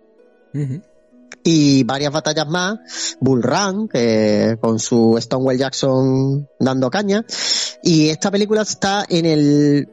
[1.44, 2.78] Y varias batallas más,
[3.20, 7.24] Bull Run, que con su Stonewall Jackson dando caña.
[7.82, 9.88] Y esta película está en el,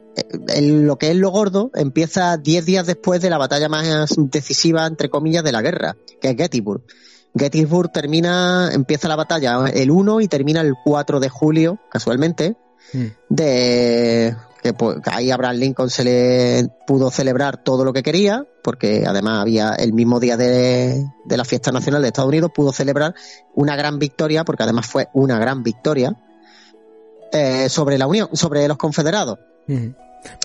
[0.48, 4.86] en lo que es lo gordo, empieza 10 días después de la batalla más decisiva,
[4.86, 6.84] entre comillas, de la guerra, que es Gettysburg.
[7.36, 12.56] Gettysburg termina, empieza la batalla el 1 y termina el 4 de julio, casualmente,
[12.92, 13.06] Mm.
[13.28, 19.04] de que pues, ahí Abraham Lincoln se le pudo celebrar todo lo que quería, porque
[19.06, 23.14] además había el mismo día de, de la fiesta nacional de Estados Unidos, pudo celebrar
[23.54, 26.16] una gran victoria, porque además fue una gran victoria,
[27.32, 29.38] eh, sobre la Unión, sobre los confederados.
[29.66, 29.90] Pero,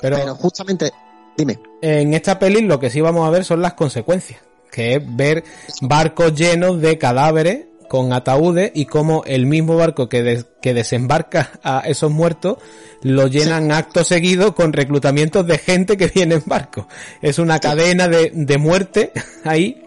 [0.02, 0.92] Pero justamente,
[1.38, 4.40] dime, en esta peli lo que sí vamos a ver son las consecuencias,
[4.72, 5.44] que es ver
[5.82, 11.80] barcos llenos de cadáveres con ataúdes y cómo el mismo barco que, que desembarca a
[11.86, 12.58] esos muertos
[13.02, 16.88] lo llenan acto seguido con reclutamientos de gente que viene en barco.
[17.22, 19.12] Es una cadena de, de muerte
[19.44, 19.84] ahí.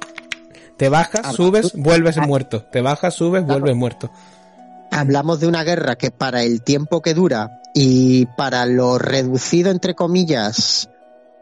[0.76, 2.62] Te bajas, Ah, subes, tú- vuelves muerto.
[2.64, 4.10] Te bajas, subes, vuelves muerto.
[4.90, 9.94] hablamos de una guerra que para el tiempo que dura y para lo reducido entre
[9.94, 10.88] comillas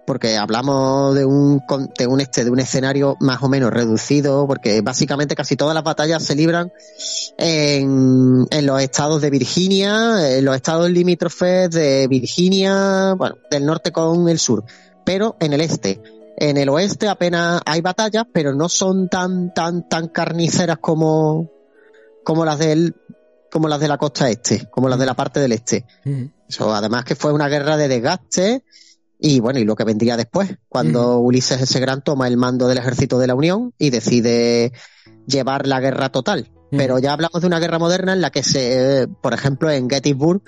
[0.09, 1.63] porque hablamos de un
[1.99, 5.85] de un este de un escenario más o menos reducido porque básicamente casi todas las
[5.85, 6.73] batallas se libran
[7.37, 13.93] en, en los estados de Virginia en los estados limítrofes de Virginia bueno del norte
[13.93, 14.65] con el sur
[15.05, 16.01] pero en el este
[16.39, 21.51] en el oeste apenas hay batallas pero no son tan tan tan carniceras como
[22.25, 22.95] como las del
[23.51, 25.87] como las de la costa este, como las de la parte del este.
[26.47, 28.63] Eso, además que fue una guerra de desgaste
[29.19, 31.81] y bueno, y lo que vendría después, cuando Ulises S.
[31.81, 34.73] Grant toma el mando del ejército de la Unión y decide
[35.27, 36.53] llevar la guerra total.
[36.71, 40.43] Pero ya hablamos de una guerra moderna en la que se, por ejemplo, en Gettysburg,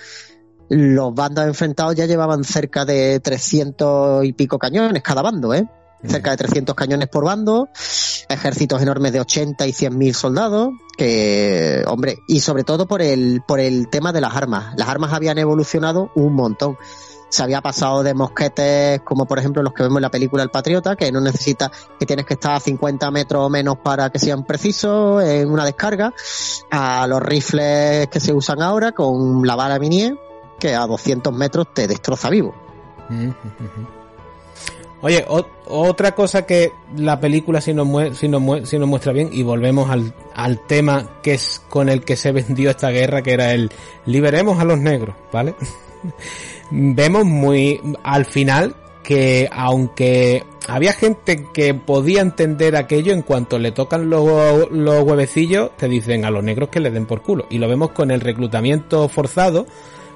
[0.69, 5.67] los bandos enfrentados ya llevaban cerca de 300 y pico cañones cada bando, ¿eh?
[6.05, 7.69] Cerca de 300 cañones por bando,
[8.29, 13.41] ejércitos enormes de 80 y 100 mil soldados, que, hombre, y sobre todo por el,
[13.47, 14.73] por el tema de las armas.
[14.77, 16.77] Las armas habían evolucionado un montón.
[17.31, 20.49] Se había pasado de mosquetes como por ejemplo los que vemos en la película El
[20.49, 24.19] Patriota, que no necesita, que tienes que estar a 50 metros o menos para que
[24.19, 26.13] sean precisos en una descarga,
[26.69, 30.17] a los rifles que se usan ahora con la bala Minier,
[30.59, 32.53] que a 200 metros te destroza vivo.
[35.03, 35.25] Oye,
[35.67, 41.33] otra cosa que la película sí nos muestra bien, y volvemos al, al tema que
[41.33, 43.71] es con el que se vendió esta guerra, que era el
[44.05, 45.55] liberemos a los negros, ¿vale?
[46.71, 53.71] Vemos muy al final que aunque había gente que podía entender aquello en cuanto le
[53.71, 57.45] tocan los, los huevecillos, te dicen a los negros que le den por culo.
[57.49, 59.65] Y lo vemos con el reclutamiento forzado,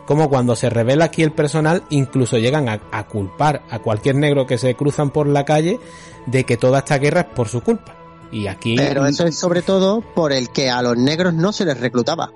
[0.05, 4.45] como cuando se revela aquí el personal, incluso llegan a, a culpar a cualquier negro
[4.45, 5.79] que se cruzan por la calle
[6.25, 7.97] de que toda esta guerra es por su culpa.
[8.31, 11.65] Y aquí Pero eso es sobre todo por el que a los negros no se
[11.65, 12.31] les reclutaba.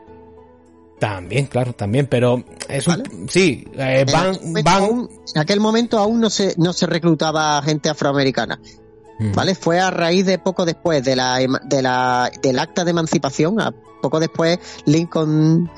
[1.00, 5.42] También, claro, también, pero es un, sí, eh, En van, aquel momento van, aún- en
[5.42, 8.60] aquel momento aún no se, no se reclutaba gente afroamericana.
[9.20, 9.34] Mm.
[9.34, 9.56] ¿Vale?
[9.56, 13.74] Fue a raíz de poco después de la, de la, del acta de emancipación, a
[14.02, 15.70] poco después Lincoln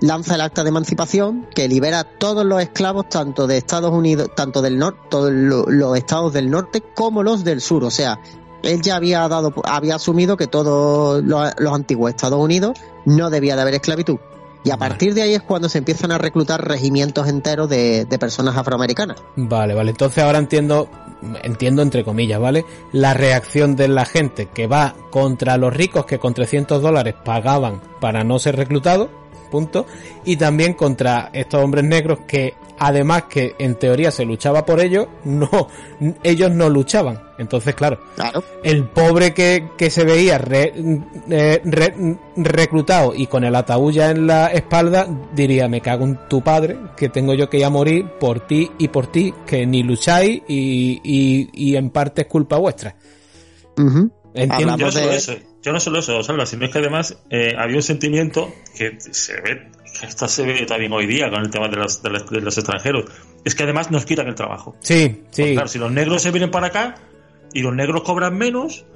[0.00, 4.30] lanza el acta de emancipación que libera a todos los esclavos tanto de Estados Unidos,
[4.36, 7.82] tanto del norte, todos lo- los estados del norte como los del sur.
[7.84, 8.20] O sea,
[8.62, 13.56] él ya había dado, había asumido que todos los, los antiguos Estados Unidos no debía
[13.56, 14.18] de haber esclavitud.
[14.66, 18.18] Y a partir de ahí es cuando se empiezan a reclutar regimientos enteros de, de
[18.18, 19.22] personas afroamericanas.
[19.36, 19.92] Vale, vale.
[19.92, 20.88] Entonces ahora entiendo,
[21.44, 22.64] entiendo entre comillas, ¿vale?
[22.90, 27.80] La reacción de la gente que va contra los ricos que con 300 dólares pagaban
[28.00, 29.08] para no ser reclutados,
[29.46, 29.86] punto.
[30.24, 35.06] Y también contra estos hombres negros que, además que en teoría se luchaba por ellos,
[35.24, 35.48] no,
[36.22, 37.22] ellos no luchaban.
[37.38, 38.42] Entonces, claro, Claro.
[38.62, 40.72] el pobre que, que se veía re-
[41.28, 46.18] eh, re- reclutado y con el ataúd ya en la espalda diría me cago en
[46.30, 49.66] tu padre que tengo yo que ir a morir por ti y por ti que
[49.66, 52.96] ni lucháis y, y, y en parte es culpa vuestra
[54.34, 57.82] entiendo Hablamos de- yo no solo eso, Salva, sino es que además eh, había un
[57.82, 61.76] sentimiento que se ve, que esto se ve también hoy día con el tema de
[61.76, 63.06] los, de los, de los extranjeros,
[63.44, 64.76] es que además nos quitan el trabajo.
[64.78, 66.94] sí sí claro, si los negros se vienen para acá
[67.52, 68.86] y los negros cobran menos,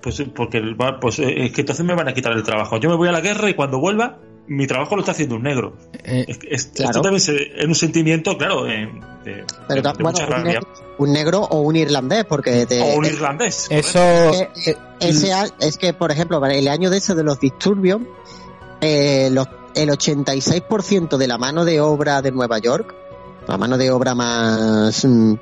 [0.00, 0.62] pues porque
[1.00, 2.78] pues eh, es que entonces me van a quitar el trabajo.
[2.78, 5.42] Yo me voy a la guerra y cuando vuelva, mi trabajo lo está haciendo un
[5.42, 5.76] negro.
[6.04, 6.90] Eh, Es, que es- Claro.
[6.90, 8.90] Esto también se- es un sentimiento, claro, eh,
[9.24, 10.44] de, Pero de- de bueno, mucha un rabia.
[10.52, 10.68] negro,
[10.98, 13.66] un negro o un irlandés, porque te- O un eh, irlandés.
[13.70, 17.40] eso eh, eh, ese a- es que, por ejemplo, el año de ese de los
[17.40, 18.00] disturbios,
[18.80, 22.94] eh, los- el 86% de la mano de obra de Nueva York,
[23.48, 25.34] la mano de obra más mm,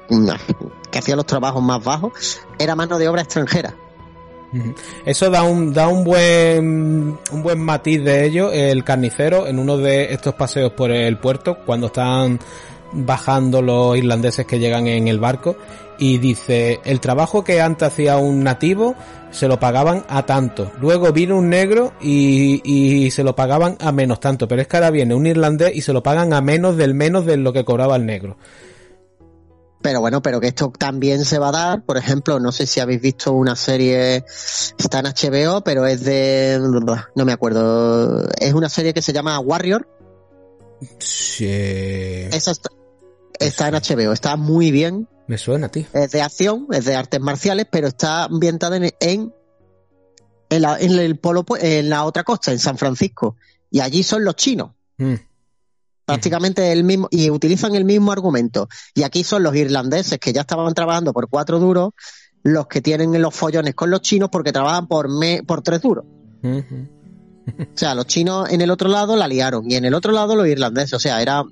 [0.90, 3.74] que hacía los trabajos más bajos, era mano de obra extranjera.
[5.04, 9.78] Eso da un, da un buen, un buen matiz de ello, el carnicero, en uno
[9.78, 12.38] de estos paseos por el puerto, cuando están
[12.92, 15.56] bajando los irlandeses que llegan en el barco,
[15.98, 18.94] y dice, el trabajo que antes hacía un nativo
[19.30, 20.72] se lo pagaban a tanto.
[20.80, 24.48] Luego vino un negro y, y se lo pagaban a menos tanto.
[24.48, 27.24] Pero es que ahora viene un irlandés y se lo pagan a menos del menos
[27.24, 28.36] de lo que cobraba el negro.
[29.82, 31.84] Pero bueno, pero que esto también se va a dar.
[31.84, 34.24] Por ejemplo, no sé si habéis visto una serie,
[34.78, 36.58] está en HBO, pero es de,
[37.14, 39.88] no me acuerdo, es una serie que se llama Warrior.
[40.98, 41.46] Sí.
[41.46, 42.70] Esa está,
[43.38, 45.08] está en HBO, está muy bien.
[45.26, 45.86] Me suena, tío.
[45.92, 49.34] Es de acción, es de artes marciales, pero está ambientada en, en,
[50.50, 53.36] en la, en el polo, en la otra costa, en San Francisco.
[53.70, 54.72] Y allí son los chinos.
[54.98, 55.14] Mm.
[56.12, 58.68] Prácticamente el mismo y utilizan el mismo argumento.
[58.94, 61.92] Y aquí son los irlandeses que ya estaban trabajando por cuatro duros
[62.42, 66.04] los que tienen los follones con los chinos porque trabajan por me, por tres duros.
[66.44, 70.36] O sea los chinos en el otro lado la liaron y en el otro lado
[70.36, 70.94] los irlandeses.
[70.94, 71.44] O sea era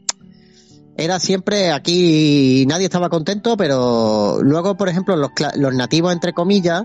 [0.96, 6.84] era siempre aquí nadie estaba contento pero luego por ejemplo los, los nativos entre comillas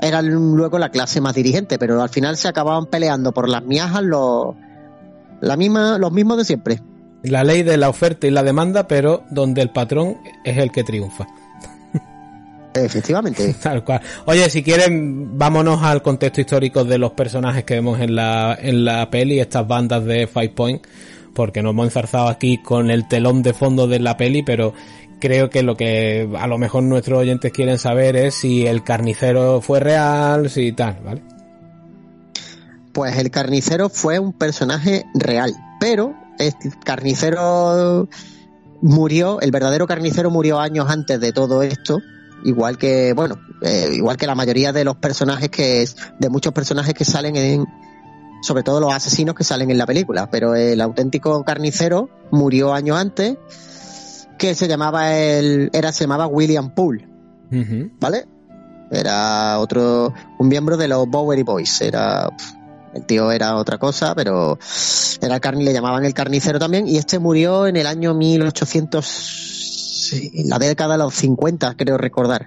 [0.00, 4.02] eran luego la clase más dirigente pero al final se acababan peleando por las miajas
[4.02, 4.54] los
[5.40, 6.82] la misma los mismos de siempre
[7.26, 10.84] La ley de la oferta y la demanda, pero donde el patrón es el que
[10.84, 11.26] triunfa.
[12.84, 13.54] Efectivamente.
[13.62, 14.00] Tal cual.
[14.26, 18.84] Oye, si quieren, vámonos al contexto histórico de los personajes que vemos en la, en
[18.84, 20.86] la peli, estas bandas de Five Point,
[21.34, 24.74] porque nos hemos enzarzado aquí con el telón de fondo de la peli, pero
[25.20, 29.60] creo que lo que a lo mejor nuestros oyentes quieren saber es si el carnicero
[29.60, 31.22] fue real, si tal, ¿vale?
[32.92, 36.14] Pues el carnicero fue un personaje real, pero
[36.84, 38.08] carnicero
[38.82, 42.00] murió, el verdadero carnicero murió años antes de todo esto,
[42.44, 45.86] igual que, bueno, eh, igual que la mayoría de los personajes que,
[46.18, 47.66] de muchos personajes que salen en,
[48.42, 52.98] sobre todo los asesinos que salen en la película, pero el auténtico carnicero murió años
[52.98, 53.36] antes,
[54.38, 57.08] que se llamaba el, era, se llamaba William Poole.
[58.00, 58.26] ¿vale?
[58.90, 62.28] Era otro, un miembro de los Bowery Boys, era,
[62.96, 64.58] el tío era otra cosa, pero
[65.20, 69.06] era el carni, le llamaban el carnicero también, y este murió en el año 1800,
[69.06, 72.46] sí, en la década de los 50, creo recordar,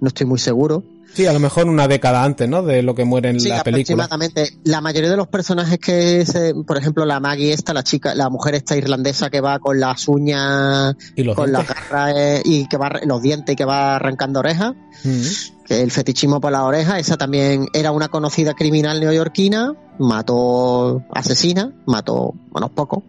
[0.00, 0.82] no estoy muy seguro.
[1.14, 2.64] Sí, a lo mejor una década antes, ¿no?
[2.64, 4.06] De lo que muere en Sí, la película.
[4.06, 4.58] aproximadamente.
[4.64, 8.28] La mayoría de los personajes que, se, por ejemplo, la Maggie esta, la chica, la
[8.30, 11.84] mujer esta irlandesa que va con las uñas, Y los con las dientes.
[11.88, 14.72] garras eh, y que va, los dientes y que va arrancando orejas,
[15.04, 21.72] que el fetichismo por las orejas, esa también era una conocida criminal neoyorquina, mató asesina,
[21.86, 23.02] mató unos pocos,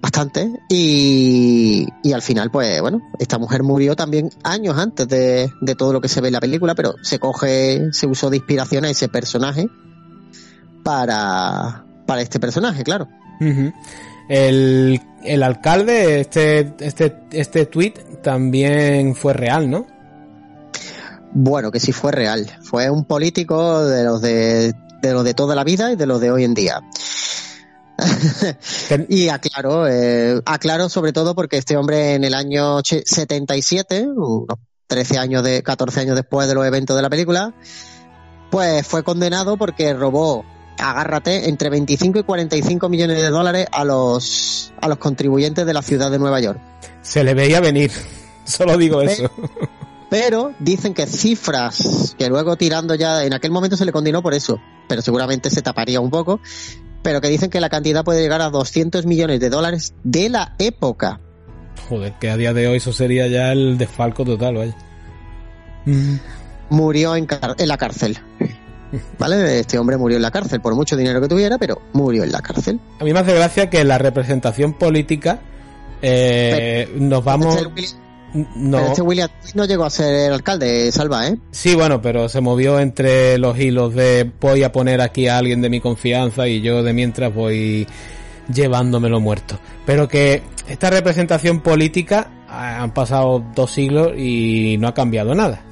[0.00, 5.74] bastante, y, y al final, pues bueno, esta mujer murió también años antes de, de
[5.74, 8.84] todo lo que se ve en la película, pero se coge, se usó de inspiración
[8.84, 9.68] a ese personaje
[10.82, 13.08] para, para este personaje, claro.
[14.28, 19.86] El, el alcalde, este, este, este tweet también fue real, ¿no?
[21.32, 22.50] Bueno, que sí fue real.
[22.62, 26.20] Fue un político de los de, de los de toda la vida y de los
[26.20, 26.80] de hoy en día.
[29.08, 34.44] Y aclaro, eh, aclaro sobre todo porque este hombre en el año che- 77, unos
[34.86, 37.54] 13 años de, 14 años después de los eventos de la película,
[38.50, 40.44] pues fue condenado porque robó,
[40.78, 45.82] agárrate, entre 25 y 45 millones de dólares a los, a los contribuyentes de la
[45.82, 46.60] ciudad de Nueva York.
[47.02, 47.90] Se le veía venir.
[48.44, 49.28] Solo digo eso.
[50.08, 54.34] Pero dicen que cifras que luego tirando ya, en aquel momento se le condenó por
[54.34, 56.40] eso, pero seguramente se taparía un poco,
[57.02, 60.54] pero que dicen que la cantidad puede llegar a 200 millones de dólares de la
[60.58, 61.20] época.
[61.88, 64.76] Joder, que a día de hoy eso sería ya el desfalco total, vaya.
[65.84, 66.16] Mm.
[66.70, 67.26] Murió en,
[67.58, 68.18] la cárcel.
[69.18, 69.60] ¿Vale?
[69.60, 72.40] Este hombre murió en la cárcel por mucho dinero que tuviera, pero murió en la
[72.40, 72.80] cárcel.
[73.00, 75.40] A mí me hace gracia que la representación política
[76.02, 77.68] eh, nos vamos...
[78.54, 81.38] No, pero este William no llegó a ser alcalde, Salva, ¿eh?
[81.50, 85.62] Sí, bueno, pero se movió entre los hilos de voy a poner aquí a alguien
[85.62, 87.86] de mi confianza y yo de mientras voy
[88.52, 89.58] llevándomelo muerto.
[89.86, 95.62] Pero que esta representación política ah, han pasado dos siglos y no ha cambiado nada.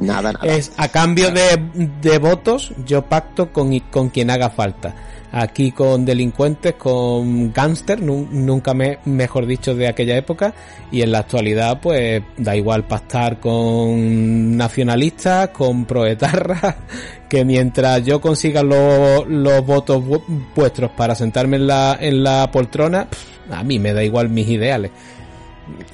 [0.00, 0.46] Nada, nada.
[0.46, 1.62] Es a cambio de,
[2.00, 4.94] de votos, yo pacto con, con quien haga falta.
[5.32, 10.54] Aquí con delincuentes, con gángster, nu- nunca me, mejor dicho, de aquella época.
[10.90, 16.76] Y en la actualidad, pues da igual pactar con nacionalistas, con proetarras,
[17.28, 20.22] que mientras yo consiga los, los votos vu-
[20.54, 24.48] vuestros para sentarme en la, en la poltrona, pff, a mí me da igual mis
[24.48, 24.90] ideales.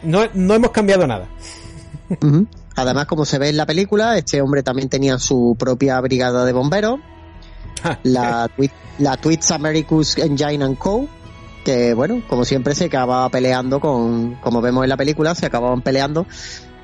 [0.02, 1.26] No, no hemos cambiado nada.
[2.76, 6.52] Además, como se ve en la película, este hombre también tenía su propia brigada de
[6.52, 7.00] bomberos,
[8.02, 8.48] la,
[8.98, 9.18] la
[9.50, 11.06] Americus Engine and Co.
[11.64, 15.80] Que bueno, como siempre se acababa peleando con, como vemos en la película, se acababan
[15.82, 16.26] peleando.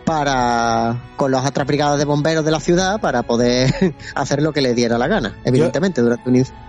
[0.04, 4.60] para con las otras brigadas de bomberos de la ciudad para poder hacer lo que
[4.62, 6.64] le diera la gana, evidentemente, durante un incendio.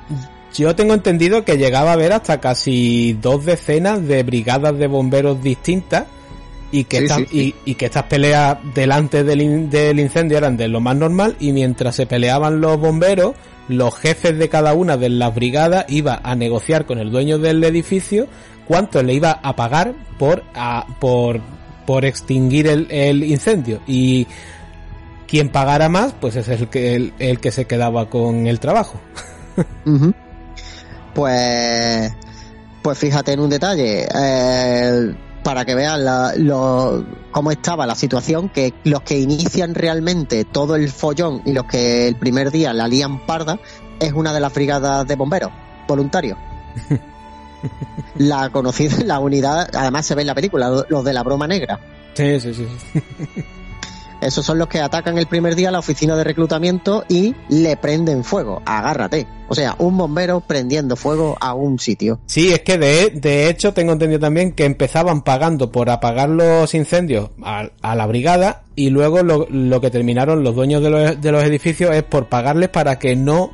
[0.56, 5.42] Yo tengo entendido que llegaba a haber hasta casi dos decenas de brigadas de bomberos
[5.44, 6.06] distintas
[6.72, 7.56] y que, Sí, estas, sí, sí.
[7.66, 11.36] Y, y que estas peleas delante del, in- del incendio eran de lo más normal
[11.40, 13.36] y mientras se peleaban los bomberos,
[13.70, 17.64] los jefes de cada una de las brigadas iba a negociar con el dueño del
[17.64, 18.28] edificio
[18.68, 21.40] cuánto le iba a pagar por, a- por,
[21.86, 23.80] por extinguir el, incendio.
[23.88, 24.28] Y
[25.28, 29.00] quien pagara más, pues es el que, el, que se quedaba con el trabajo.
[31.14, 32.12] Pues,
[32.82, 34.08] pues fíjate en un detalle,
[35.44, 40.76] para que vean la- lo- cómo estaba la situación, que los que inician realmente todo
[40.76, 43.60] el follón y los que el primer día la lían parda
[44.00, 45.52] es una de las brigadas de bomberos
[45.88, 46.38] voluntarios.
[48.16, 51.78] La conocida, la unidad, además se ve en la película, los de la broma negra.
[52.14, 52.68] Sí, sí, sí.
[54.22, 58.24] Esos son los que atacan el primer día la oficina de reclutamiento y le prenden
[58.24, 58.62] fuego.
[58.66, 59.28] Agárrate.
[59.48, 62.20] O sea, un bombero prendiendo fuego a un sitio.
[62.28, 66.74] Sí, es que de, de hecho tengo entendido también que empezaban pagando por apagar los
[66.76, 71.22] incendios a, a la brigada y luego lo, lo que terminaron los dueños de los,
[71.22, 73.52] de los edificios es por pagarles para que no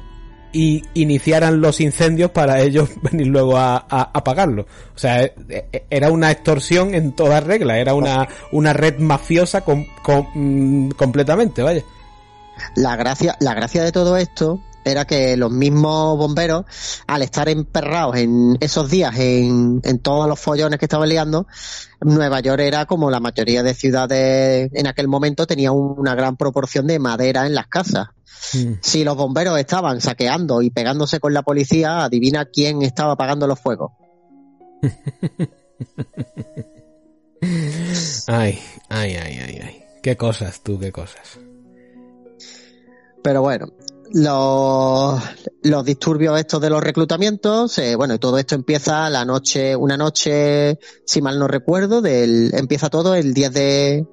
[0.55, 4.65] i- iniciaran los incendios para ellos venir luego a, a, apagarlos.
[4.95, 9.61] O sea, e- e- era una extorsión en toda regla, era una, una red mafiosa
[9.61, 11.83] com- com- mm, completamente, vaya.
[12.75, 16.65] La gracia, la gracia de todo esto era que los mismos bomberos,
[17.07, 21.47] al estar emperrados en esos días en, en todos los follones que estaban liando,
[22.01, 26.37] Nueva York era como la mayoría de ciudades en aquel momento tenía un- una gran
[26.37, 28.07] proporción de madera en las casas.
[28.53, 28.73] Mm.
[28.81, 33.59] Si los bomberos estaban saqueando y pegándose con la policía, adivina quién estaba apagando los
[33.59, 33.91] fuegos.
[38.27, 38.59] Ay,
[38.89, 39.83] ay, ay, ay, ay.
[40.01, 41.39] Qué cosas, tú, qué cosas.
[43.23, 43.67] Pero bueno,
[44.15, 45.21] los,
[45.61, 51.21] los disturbios estos de los reclutamientos, bueno, todo esto empieza la noche, una noche, si
[51.21, 54.07] mal no recuerdo, del, empieza todo el 10 de,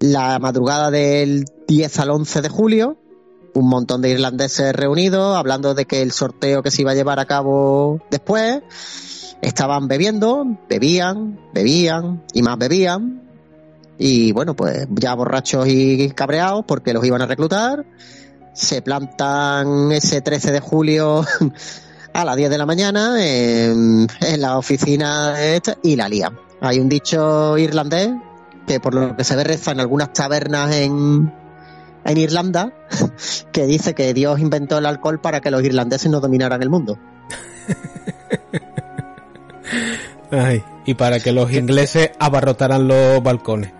[0.00, 2.98] la madrugada del 10 al 11 de julio,
[3.54, 7.18] un montón de irlandeses reunidos, hablando de que el sorteo que se iba a llevar
[7.18, 8.60] a cabo después,
[9.40, 13.22] estaban bebiendo, bebían, bebían y más bebían,
[13.98, 17.86] y bueno, pues ya borrachos y cabreados porque los iban a reclutar.
[18.58, 21.24] Se plantan ese 13 de julio
[22.12, 26.36] a las 10 de la mañana en, en la oficina de esta y la lían.
[26.60, 28.10] Hay un dicho irlandés
[28.66, 31.32] que por lo que se ve reza en algunas tabernas en,
[32.04, 32.72] en Irlanda
[33.52, 36.98] que dice que Dios inventó el alcohol para que los irlandeses no dominaran el mundo.
[40.32, 43.72] Ay, y para que los ingleses abarrotaran los balcones.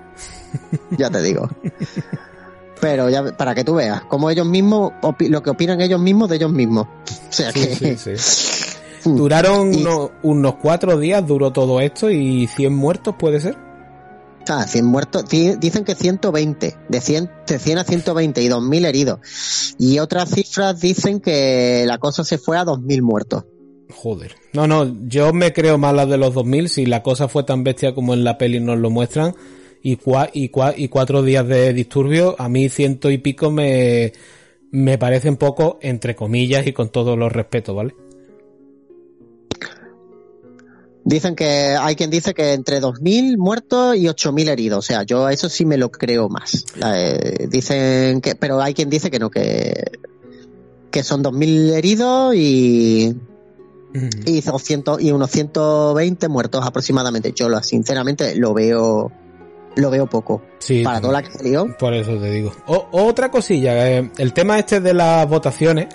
[0.97, 1.49] ya te digo.
[2.81, 6.37] Pero ya para que tú veas, como ellos mismos, lo que opinan ellos mismos de
[6.37, 6.87] ellos mismos.
[7.29, 9.05] O sea Sí, que sí, sí.
[9.05, 13.57] Duraron Y- unos, unos cuatro días, duró todo esto y 100 muertos, ¿puede ser?
[14.51, 18.87] Ah, 100 muertos, Di- dicen que 120, de 100, de 100 a 120 y 2.000
[18.87, 19.19] heridos.
[19.79, 23.45] Y otras cifras dicen que la cosa se fue a 2.000 muertos.
[23.95, 24.35] Joder.
[24.55, 27.63] No, no, yo me creo más las de los 2000 si la cosa fue tan
[27.63, 29.35] bestia como en la peli nos lo muestran
[29.83, 34.13] y, cua- y, cua- y cuatro días de disturbio, a mí ciento y pico me,
[34.71, 37.95] me parecen poco, entre comillas y con todos los respetos, ¿vale?
[41.05, 44.79] Dicen que hay quien dice que entre 2.000 muertos y 8.000 heridos.
[44.81, 46.67] O sea, yo a eso sí me lo creo más.
[46.85, 49.73] Eh, dicen que, pero hay quien dice que no, que,
[50.91, 53.17] que son 2.000 heridos y,
[54.27, 57.33] y 200 y unos 120 muertos aproximadamente.
[57.35, 59.11] Yo lo, sinceramente lo veo,
[59.79, 60.43] lo veo poco.
[60.59, 61.67] Sí, Para toda la que.
[61.79, 62.53] Por eso te digo.
[62.67, 65.87] O- otra cosilla, eh, el tema este de las votaciones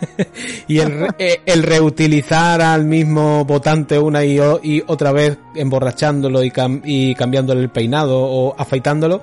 [0.68, 6.42] y el, eh, el reutilizar al mismo votante una y, o- y otra vez emborrachándolo
[6.42, 9.20] y, cam- y cambiándole el peinado o afeitándolo,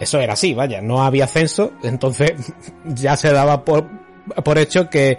[0.00, 2.32] eso era así, vaya, no había censo, entonces
[2.84, 3.86] ya se daba por,
[4.44, 5.18] por hecho que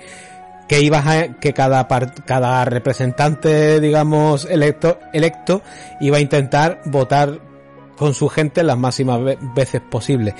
[0.68, 1.88] que ibas a, que cada
[2.26, 5.62] cada representante digamos electo electo
[6.02, 7.40] iba a intentar votar
[7.98, 10.34] con su gente las máximas ve- veces posibles.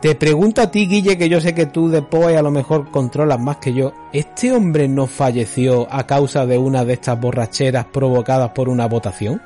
[0.00, 2.90] Te pregunto a ti, Guille, que yo sé que tú de POE a lo mejor
[2.90, 3.92] controlas más que yo.
[4.12, 9.40] ¿Este hombre no falleció a causa de una de estas borracheras provocadas por una votación?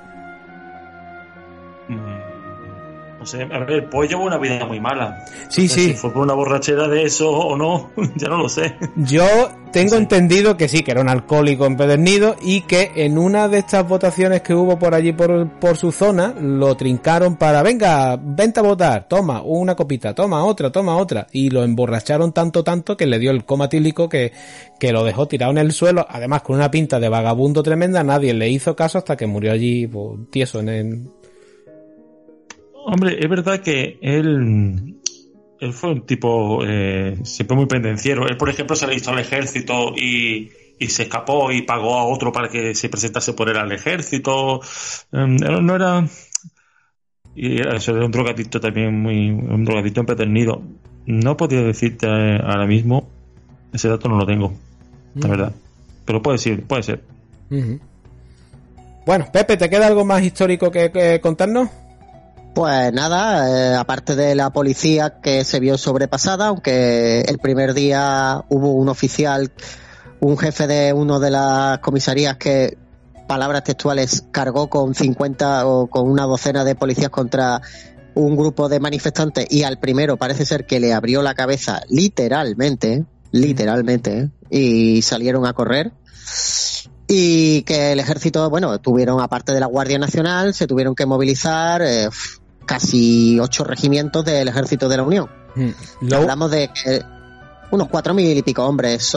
[3.27, 5.25] No sé, a ver, pues llevo una vida muy mala.
[5.49, 5.87] Sí, No sé sí.
[5.87, 8.77] Si fue por una borrachera de eso o no, ya no lo sé.
[8.95, 9.27] Yo
[9.73, 13.89] tengo entendido que sí, que era un alcohólico empedernido y que en una de estas
[13.89, 18.63] votaciones que hubo por allí por, por su zona, lo trincaron para, venga, vente a
[18.63, 21.27] votar, toma una copita, toma otra, toma otra.
[21.33, 24.31] Y lo emborracharon tanto, tanto que le dio el coma tílico que,
[24.79, 28.35] que lo dejó tirado en el suelo, además con una pinta de vagabundo tremenda, nadie
[28.35, 31.03] le hizo caso hasta que murió allí pues, tieso en el...
[32.89, 35.01] Hombre, es verdad que él,
[35.59, 38.29] él fue un tipo eh, siempre muy pendenciero.
[38.29, 42.05] Él, por ejemplo, se le hizo al ejército y, y se escapó y pagó a
[42.05, 44.61] otro para que se presentase por él al ejército.
[45.13, 46.07] Eh, no era...
[47.35, 50.63] Y era eso, era un drogadicto también, muy, un drogadicto empedernido.
[51.07, 53.09] No podía decirte eh, ahora mismo,
[53.73, 54.55] ese dato no lo tengo,
[55.17, 55.53] la verdad.
[56.05, 57.03] Pero puede ser, puede ser.
[59.05, 61.69] Bueno, Pepe, ¿te queda algo más histórico que, que contarnos?
[62.57, 68.47] Pues nada, eh, aparte de la policía que se vio sobrepasada, aunque el primer día
[68.49, 69.53] hubo un oficial,
[70.21, 72.79] un jefe de uno de las comisarías que,
[73.29, 77.61] palabras textuales, cargó con 50 o con una docena de policías contra
[78.15, 83.05] un grupo de manifestantes y al primero parece ser que le abrió la cabeza literalmente,
[83.33, 85.93] literalmente, y salieron a correr.
[87.07, 91.83] Y que el ejército, bueno, tuvieron, aparte de la Guardia Nacional, se tuvieron que movilizar
[91.83, 92.09] eh,
[92.67, 95.31] casi ocho regimientos del ejército de la Unión.
[95.55, 95.71] Mm,
[96.03, 96.71] Lo, Hablamos de
[97.71, 99.17] unos cuatro mil y pico hombres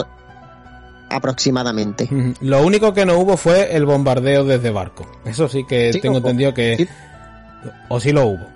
[1.08, 2.04] aproximadamente.
[2.04, 2.34] Ujú.
[2.40, 5.06] Lo único que no hubo fue el bombardeo desde barco.
[5.24, 6.76] Eso sí que Sí, tengo entendido que...
[6.76, 6.88] Sí.
[7.88, 8.46] O sí lo hubo.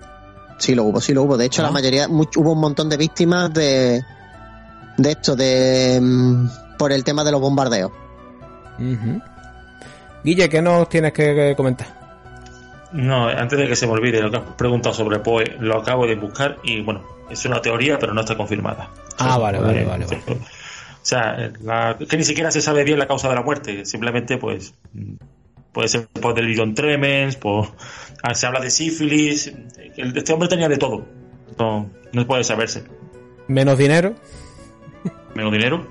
[0.59, 1.37] Sí lo hubo, sí lo hubo.
[1.37, 1.67] De hecho, Ah.
[1.67, 4.03] la mayoría, much- hubo un montón de víctimas de,
[4.97, 7.91] de esto, de mm, por el tema de los bombardeos.
[10.25, 12.04] Guille, ¿qué nos tienes que comentar?
[12.95, 16.07] No, antes de que se me olvide lo que has preguntado sobre Poe, lo acabo
[16.07, 18.89] de buscar y bueno, es una teoría, pero no está confirmada.
[19.19, 20.23] Ah, vale, vale, Eh, vale, vale.
[21.05, 24.39] O sea, la- que ni siquiera se sabe bien la causa de la muerte, simplemente
[24.39, 24.73] pues
[25.73, 27.67] puede ser por delirium tremens, por
[28.23, 29.53] ah, se habla de sífilis,
[29.97, 31.05] este hombre tenía de todo.
[31.59, 32.85] No, no puede saberse.
[33.49, 34.15] Menos dinero,
[35.35, 35.87] Menos dinero.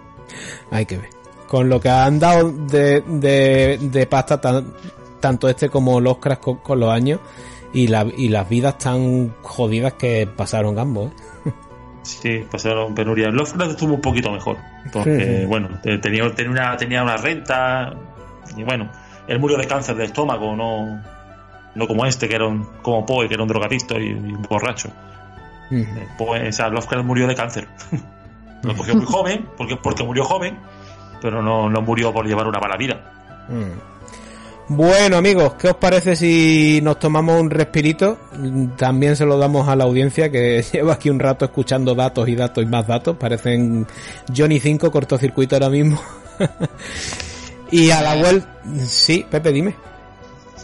[0.70, 1.10] hay que ver.
[1.46, 4.72] Con lo que han dado de, de, de pasta tan-
[5.20, 7.20] tanto este como los Oscars con, con los años
[7.72, 11.12] y, la, y las vidas tan jodidas que pasaron ambos.
[11.46, 11.50] ¿eh?
[12.02, 13.28] Sí, pasaron penuria.
[13.28, 14.56] Lovecraft estuvo un poquito mejor,
[14.92, 15.44] porque Sí, sí.
[15.46, 17.92] bueno, te- tenía, tenía, una, tenía una renta
[18.56, 18.88] y bueno,
[19.26, 21.02] él murió de cáncer de estómago, no,
[21.74, 24.42] no como este, que era un, como Poe, que era un drogadicto y, y un
[24.48, 24.88] borracho.
[25.70, 27.68] Eh, Poe, o sea, Lovecraft murió de cáncer.
[28.62, 30.58] Lo cogió muy joven, porque, porque murió joven,
[31.20, 33.46] pero no, no murió por llevar una mala vida.
[34.70, 38.18] Bueno amigos, ¿qué os parece si nos tomamos un respirito?
[38.76, 42.36] También se lo damos a la audiencia que lleva aquí un rato escuchando datos y
[42.36, 43.16] datos y más datos.
[43.16, 43.86] Parecen
[44.36, 45.98] Johnny 5 cortocircuito ahora mismo.
[47.70, 48.46] y a la vuelta...
[48.84, 49.74] Sí, Pepe, dime.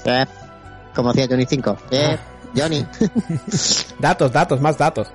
[0.04, 0.26] Eh,
[0.94, 1.76] como decía Johnny 5.
[1.90, 2.18] Eh,
[2.54, 2.86] Johnny.
[3.98, 5.08] Datos, datos, más datos.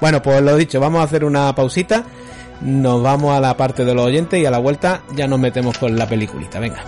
[0.00, 2.04] bueno, pues lo dicho, vamos a hacer una pausita.
[2.60, 5.78] Nos vamos a la parte de los oyentes y a la vuelta ya nos metemos
[5.78, 6.58] con la peliculita.
[6.58, 6.82] Venga.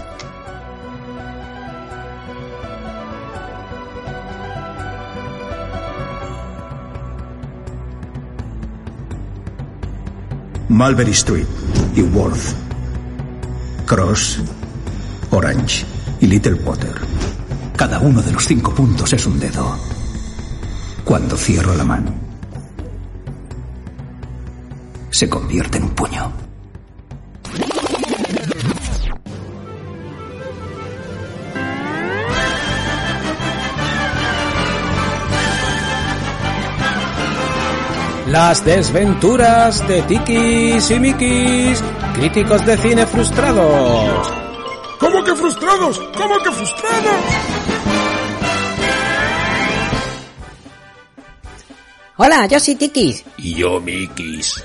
[10.70, 11.48] Mulberry Street
[11.96, 12.54] y Worth.
[13.86, 14.38] Cross,
[15.32, 15.84] Orange
[16.20, 16.94] y Little Potter.
[17.76, 19.76] Cada uno de los cinco puntos es un dedo.
[21.04, 22.14] Cuando cierro la mano,
[25.10, 26.49] se convierte en un puño.
[38.30, 41.82] Las desventuras de Tikis y Mikis,
[42.14, 44.30] críticos de cine frustrados.
[45.00, 45.98] ¿Cómo que frustrados?
[46.16, 47.24] ¿Cómo que frustrados?
[52.18, 53.24] Hola, yo soy Tikis.
[53.36, 54.62] Y yo, Mikis.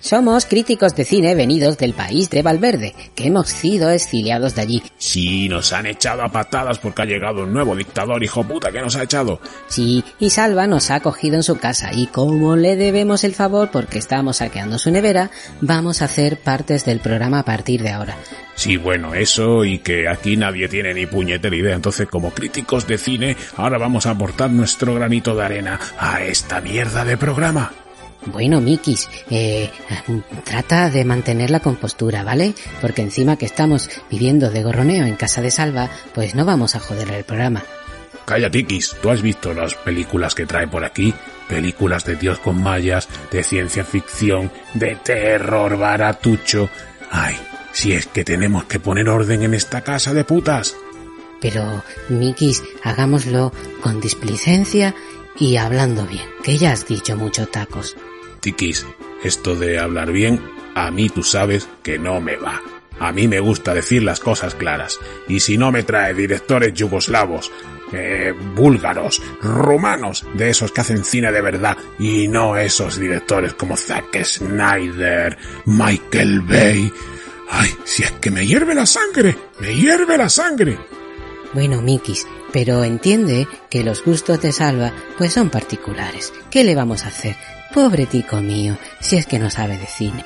[0.00, 4.82] Somos críticos de cine venidos del país de Valverde, que hemos sido exiliados de allí.
[4.96, 8.80] Sí, nos han echado a patadas porque ha llegado un nuevo dictador, hijo puta, que
[8.80, 9.40] nos ha echado.
[9.68, 13.70] Sí, y Salva nos ha acogido en su casa y como le debemos el favor
[13.70, 18.16] porque estamos saqueando su nevera, vamos a hacer partes del programa a partir de ahora.
[18.54, 21.74] Sí, bueno, eso y que aquí nadie tiene ni puñetera idea.
[21.74, 26.60] Entonces, como críticos de cine, ahora vamos a aportar nuestro granito de arena a esta
[26.60, 27.72] mierda de programa.
[28.26, 29.70] Bueno, Mikis, eh,
[30.44, 32.54] trata de mantener la compostura, ¿vale?
[32.80, 36.80] Porque encima que estamos viviendo de gorroneo en casa de Salva, pues no vamos a
[36.80, 37.62] joder el programa.
[38.26, 38.94] calla, Tikis.
[39.02, 41.12] ¿Tú has visto las películas que trae por aquí?
[41.48, 46.70] Películas de Dios con mallas, de ciencia ficción, de terror baratucho.
[47.10, 47.36] Ay,
[47.72, 50.76] si es que tenemos que poner orden en esta casa de putas.
[51.40, 54.94] Pero, Mikis, hagámoslo con displicencia
[55.38, 57.96] y hablando bien, que ya has dicho mucho tacos.
[58.40, 58.86] Tikis,
[59.22, 60.40] esto de hablar bien,
[60.74, 62.62] a mí tú sabes que no me va.
[62.98, 64.98] A mí me gusta decir las cosas claras.
[65.26, 67.50] Y si no me trae directores yugoslavos,
[67.92, 73.76] eh, búlgaros, rumanos, de esos que hacen cine de verdad, y no esos directores como
[73.76, 76.92] Zack Snyder, Michael Bay.
[77.48, 80.78] Ay, si es que me hierve la sangre, me hierve la sangre.
[81.54, 86.32] Bueno, Mikis, pero entiende que los gustos de Salva pues son particulares.
[86.50, 87.34] ¿Qué le vamos a hacer?
[87.72, 90.24] Pobre tico mío, si es que no sabe de cine.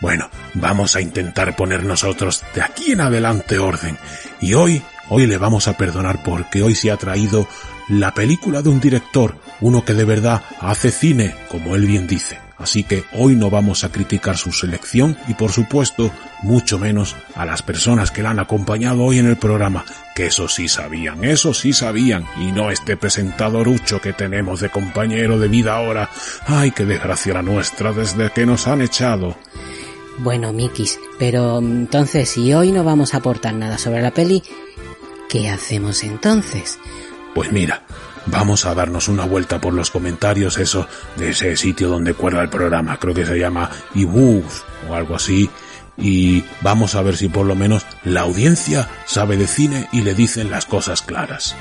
[0.00, 3.96] Bueno, vamos a intentar poner nosotros de aquí en adelante orden.
[4.40, 7.48] Y hoy, hoy le vamos a perdonar porque hoy se ha traído
[7.88, 12.43] la película de un director, uno que de verdad hace cine, como él bien dice.
[12.64, 16.10] Así que hoy no vamos a criticar su selección y por supuesto
[16.42, 19.84] mucho menos a las personas que la han acompañado hoy en el programa,
[20.14, 25.38] que eso sí sabían, eso sí sabían, y no este presentadorucho que tenemos de compañero
[25.38, 26.08] de vida ahora.
[26.46, 29.36] Ay, qué desgracia la nuestra desde que nos han echado.
[30.20, 34.42] Bueno, Mikis, pero entonces si hoy no vamos a aportar nada sobre la peli,
[35.28, 36.78] ¿qué hacemos entonces?
[37.34, 37.82] Pues mira,
[38.26, 40.86] vamos a darnos una vuelta por los comentarios eso
[41.16, 45.50] de ese sitio donde cuelga el programa, creo que se llama iBooks o algo así,
[45.96, 50.14] y vamos a ver si por lo menos la audiencia sabe de cine y le
[50.14, 51.56] dicen las cosas claras.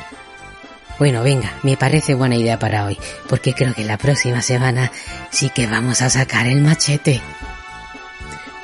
[0.99, 4.91] Bueno, venga, me parece buena idea para hoy, porque creo que la próxima semana
[5.31, 7.22] sí que vamos a sacar el machete.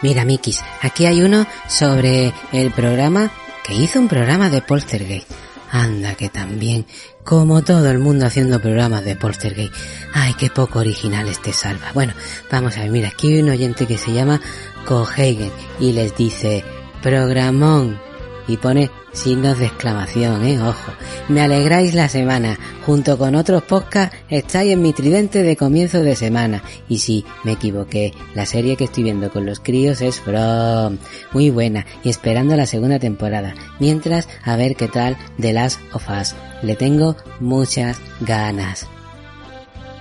[0.02, 3.32] Mira, Mikis, aquí hay uno sobre el programa
[3.66, 5.30] que hizo un programa de Poltergeist.
[5.72, 6.86] Anda, que también,
[7.30, 9.72] como todo el mundo haciendo programas de Poltergeist.
[10.16, 11.92] Ay, qué poco original este salva.
[11.94, 12.14] Bueno,
[12.52, 14.42] vamos a ver, mira, aquí hay un oyente que se llama
[14.88, 16.66] Cohagen y les dice,
[17.04, 18.02] programón,
[18.50, 20.92] y pone signos de exclamación, eh, ojo.
[21.28, 22.58] Me alegráis la semana.
[22.86, 26.64] Junto con otros podcasts estáis en mi tridente de comienzo de semana.
[26.90, 28.14] Y sí, me equivoqué.
[28.34, 30.98] La serie que estoy viendo con los críos es From.
[31.32, 31.86] Muy buena.
[32.04, 33.54] Y esperando la segunda temporada.
[33.80, 36.36] Mientras, a ver qué tal The Last of Us.
[36.64, 38.88] Le tengo muchas ganas.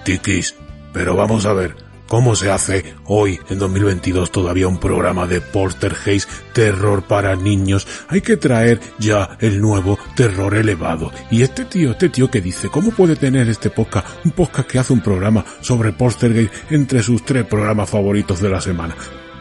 [0.04, 0.54] Tikis,
[0.94, 1.76] pero vamos a ver,
[2.08, 7.86] ¿Cómo se hace hoy, en 2022, todavía un programa de Poltergeist, terror para niños?
[8.08, 11.12] Hay que traer ya el nuevo terror elevado.
[11.30, 14.78] Y este tío, este tío que dice, ¿cómo puede tener este podcast, un podcast que
[14.78, 18.96] hace un programa sobre Poltergeist entre sus tres programas favoritos de la semana?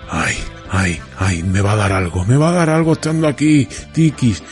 [0.10, 0.36] Ay,
[0.70, 4.44] ay, ay, me va a dar algo, me va a dar algo estando aquí, Tikis.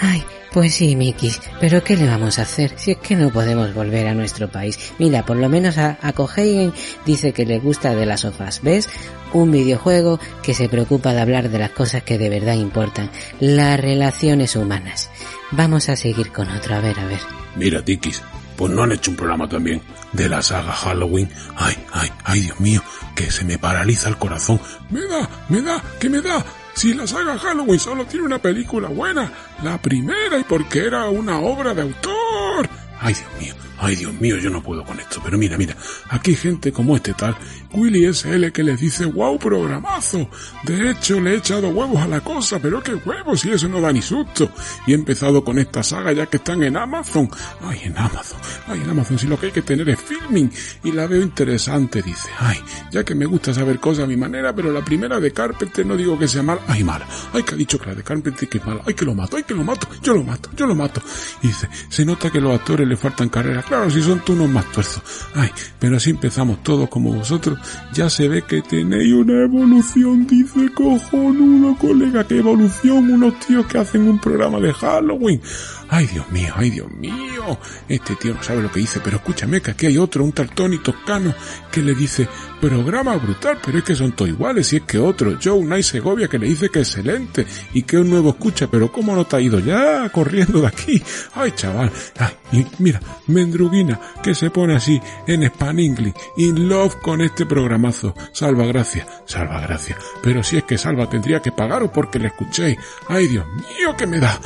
[0.00, 0.24] Ay,
[0.54, 4.06] pues sí, Mikis, pero ¿qué le vamos a hacer si es que no podemos volver
[4.06, 4.78] a nuestro país?
[5.00, 6.72] Mira, por lo menos a, a Cohagen
[7.04, 8.88] dice que le gusta de las sofás, ¿ves?
[9.32, 13.10] Un videojuego que se preocupa de hablar de las cosas que de verdad importan,
[13.40, 15.10] las relaciones humanas.
[15.50, 17.20] Vamos a seguir con otro, a ver, a ver.
[17.56, 18.22] Mira, Tikis,
[18.56, 19.82] pues no han hecho un programa también
[20.12, 21.28] de la saga Halloween.
[21.56, 22.80] Ay, ay, ay, Dios mío,
[23.16, 24.60] que se me paraliza el corazón.
[24.88, 26.44] Me da, me da, que me da.
[26.74, 29.30] Si la saga Halloween solo tiene una película buena,
[29.62, 32.68] la primera y porque era una obra de autor.
[33.00, 35.20] Ay, Dios mío, ay, Dios mío, yo no puedo con esto.
[35.24, 35.76] Pero mira, mira,
[36.10, 37.36] aquí hay gente como este tal,
[37.74, 40.28] Willy SL, que les dice, wow, programazo.
[40.62, 43.80] De hecho, le he echado huevos a la cosa, pero qué huevos, y eso no
[43.80, 44.50] da ni susto.
[44.86, 47.28] Y he empezado con esta saga ya que están en Amazon.
[47.62, 48.38] Ay, en Amazon,
[48.68, 50.52] ay, en Amazon, si lo que hay que tener es filming.
[50.84, 52.58] Y la veo interesante, dice, ay,
[52.92, 55.96] ya que me gusta saber cosas a mi manera, pero la primera de Carpenter no
[55.96, 57.06] digo que sea mala, ay, mala.
[57.32, 59.36] Ay, que ha dicho que la de Carpenter que es mala, ay, que lo mato,
[59.36, 61.02] ay, que lo mato, yo lo mato, yo lo mato.
[61.42, 63.62] Y dice, se nota que los actores le faltan carrera.
[63.62, 65.02] Claro, si son tú más tuerzos.
[65.34, 67.58] Ay, pero así empezamos todos como vosotros.
[67.92, 73.78] Ya se ve que tenéis una evolución, dice cojonudo, colega, que evolución, unos tíos que
[73.78, 75.40] hacen un programa de Halloween.
[75.88, 77.58] Ay, Dios mío, ay, Dios mío.
[77.88, 80.50] Este tío no sabe lo que dice, pero escúchame que aquí hay otro, un tal
[80.50, 81.34] Tony Toscano,
[81.70, 82.28] que le dice,
[82.60, 86.28] programa brutal, pero es que son todos iguales, y es que otro, Joe Night Segovia,
[86.28, 89.40] que le dice que excelente, y que un nuevo escucha, pero cómo no te ha
[89.40, 91.02] ido ya corriendo de aquí.
[91.34, 96.96] Ay, chaval, ay, y mira, Mendruguina, que se pone así, en Span English, in love
[97.02, 98.14] con este programazo.
[98.32, 99.96] Salva gracia, salva gracia.
[100.22, 102.78] Pero si es que Salva tendría que pagaros porque le escuchéis.
[103.08, 104.38] Ay, Dios mío, que me da.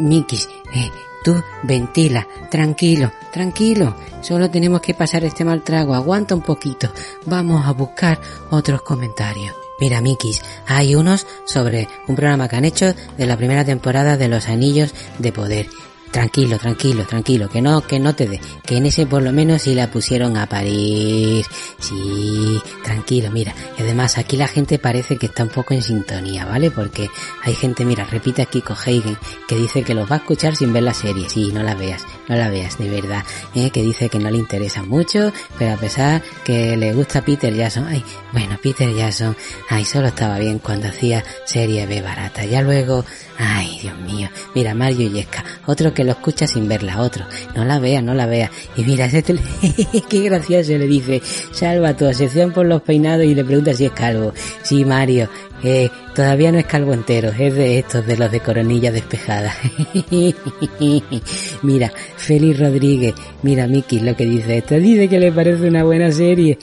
[0.00, 0.90] Mikis, eh,
[1.22, 3.96] tú ventila, tranquilo, tranquilo.
[4.22, 5.94] Solo tenemos que pasar este mal trago.
[5.94, 6.92] Aguanta un poquito.
[7.26, 8.20] Vamos a buscar
[8.50, 9.54] otros comentarios.
[9.80, 14.28] Mira, Mikis, hay unos sobre un programa que han hecho de la primera temporada de
[14.28, 15.66] Los Anillos de Poder.
[16.10, 19.62] Tranquilo, tranquilo, tranquilo, que no, que no te dé, que en ese por lo menos
[19.62, 21.44] sí la pusieron a parir.
[21.78, 23.54] Sí, tranquilo, mira.
[23.78, 26.72] Y además aquí la gente parece que está un poco en sintonía, ¿vale?
[26.72, 27.08] Porque
[27.44, 29.16] hay gente, mira, repite aquí Heigen,
[29.46, 31.28] que dice que los va a escuchar sin ver la serie.
[31.28, 33.22] Sí, no la veas, no la veas, de verdad.
[33.54, 33.70] ¿eh?
[33.70, 37.86] Que dice que no le interesa mucho, pero a pesar que le gusta Peter Jackson,
[37.86, 39.36] ay, bueno, Peter Jackson,
[39.68, 42.44] ay, solo estaba bien cuando hacía serie B barata.
[42.44, 43.04] Ya luego,
[43.38, 47.24] ay, Dios mío, mira, Mario Yesca, otro que lo escucha sin verla, otro,
[47.54, 48.50] no la vea, no la vea.
[48.76, 49.40] Y mira, ese tele...
[50.08, 51.22] qué gracioso le dice,
[51.52, 54.32] salva tu asociación por los peinados y le pregunta si es calvo.
[54.62, 55.28] Sí, Mario,
[55.62, 59.54] eh, todavía no es calvo entero, es de estos, de los de coronilla despejada.
[61.62, 66.10] mira, Félix Rodríguez, mira Miki lo que dice esto, dice que le parece una buena
[66.10, 66.58] serie.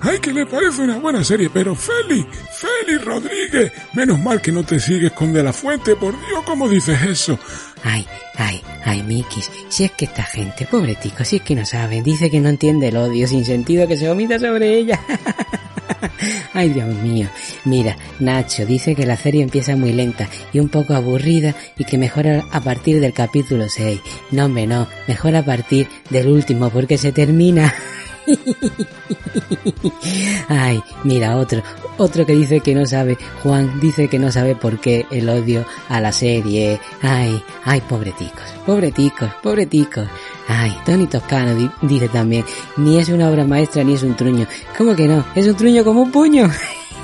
[0.00, 1.50] ¡Ay, que le parece una buena serie!
[1.52, 6.12] Pero Feli, Feli Rodríguez, menos mal que no te sigues con De La Fuente, por
[6.26, 7.38] Dios, ¿cómo dices eso?
[7.82, 8.06] Ay,
[8.36, 12.02] ay, ay, Mikis, si es que esta gente, pobre tico, si es que no sabe,
[12.02, 15.00] dice que no entiende el odio sin sentido que se vomita sobre ella.
[16.54, 17.28] Ay, Dios mío.
[17.64, 21.98] Mira, Nacho dice que la serie empieza muy lenta y un poco aburrida y que
[21.98, 24.00] mejora a partir del capítulo 6.
[24.32, 27.74] No, hombre, no, mejor a partir del último porque se termina.
[30.48, 31.62] Ay, mira, otro,
[31.96, 35.64] otro que dice que no sabe, Juan dice que no sabe por qué el odio
[35.88, 36.80] a la serie.
[37.02, 40.06] Ay, ay, pobreticos, pobreticos, pobreticos.
[40.48, 42.44] Ay, Tony Toscano dice también,
[42.76, 44.46] ni es una obra maestra ni es un truño.
[44.76, 45.24] ¿Cómo que no?
[45.34, 46.50] Es un truño como un puño.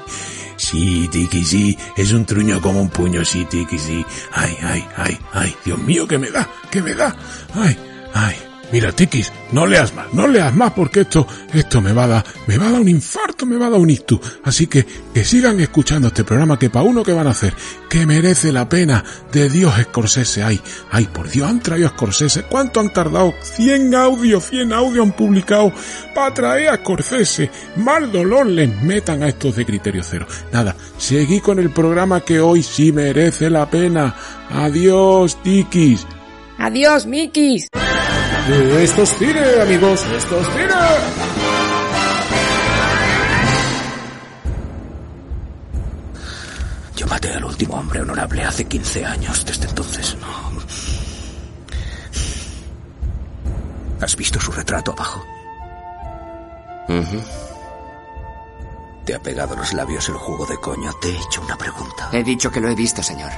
[0.59, 4.03] Sí, Tiki, sí, es un truño como un puño, sí, Tiki, sí.
[4.33, 7.15] Ay, ay, ay, ay, Dios mío, que me da, que me da.
[7.55, 7.77] Ay,
[8.15, 8.37] ay.
[8.73, 12.25] Mira, Tikis, no leas más, no leas más porque esto, esto me va a dar,
[12.49, 14.19] me va a dar un infarto, me va a dar un ictus.
[14.43, 14.85] Así que,
[15.15, 17.55] que sigan escuchando este programa que pa' uno que van a hacer,
[17.89, 20.43] que merece la pena de Dios Scorsese.
[20.43, 20.61] Ay,
[20.91, 22.43] ay, por Dios, han traído a Scorsese.
[22.43, 23.35] ¿Cuánto han tardado?
[23.41, 25.73] 100 audios, 100 audios han publicado
[26.13, 27.51] para traer a Scorsese.
[27.77, 30.27] Mal dolor les metan a estos de criterio cero.
[30.53, 34.17] Nada, seguí con el programa que hoy sí merece la pena.
[34.51, 36.05] Adiós, Tikis.
[36.59, 37.69] Adiós, Mikis.
[38.49, 40.75] Esto es cine, amigos, esto es cine.
[46.95, 49.45] Yo maté al último hombre honorable hace 15 años.
[49.45, 50.47] Desde entonces no.
[54.01, 55.25] ¿Has visto su retrato abajo?
[59.05, 60.93] Te ha pegado a los labios el jugo de coño.
[61.01, 62.11] Te he hecho una pregunta.
[62.13, 63.33] He dicho que lo he visto, señor.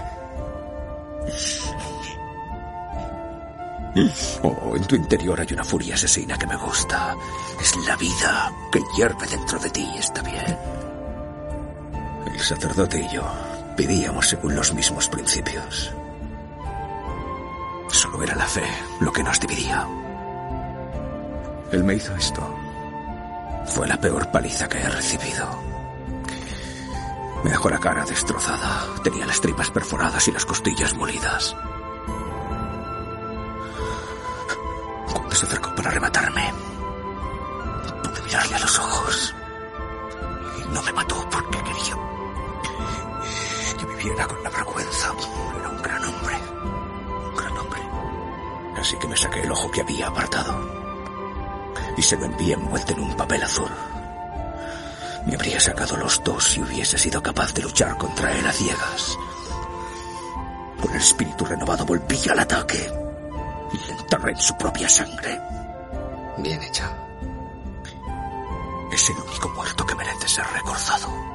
[4.43, 7.17] Oh, en tu interior hay una furia asesina que me gusta.
[7.61, 10.59] Es la vida que hierve dentro de ti, está bien.
[12.33, 13.25] El sacerdote y yo
[13.77, 15.93] vivíamos según los mismos principios.
[17.89, 18.67] Solo era la fe
[19.01, 19.87] lo que nos dividía.
[21.73, 22.57] Él me hizo esto.
[23.67, 25.47] Fue la peor paliza que he recibido.
[27.45, 28.87] Me dejó la cara destrozada.
[29.03, 31.55] Tenía las tripas perforadas y las costillas molidas.
[35.19, 36.55] Cuando se acercó para rematarme,
[38.05, 39.35] pude mirarle a los ojos.
[40.59, 41.97] Y no me mató porque quería
[43.77, 45.13] que viviera con la vergüenza.
[45.59, 46.37] Era un gran hombre.
[47.31, 47.81] Un gran hombre.
[48.81, 50.55] Así que me saqué el ojo que había apartado.
[51.97, 53.71] Y se lo envié envuelto en un papel azul.
[55.27, 59.19] Me habría sacado los dos si hubiese sido capaz de luchar contra él a ciegas.
[60.81, 63.08] Con el espíritu renovado volví al ataque
[63.73, 65.41] y enterré en su propia sangre.
[66.39, 66.85] Bien hecho.
[68.93, 71.29] Es el único muerto que merece ser recordado.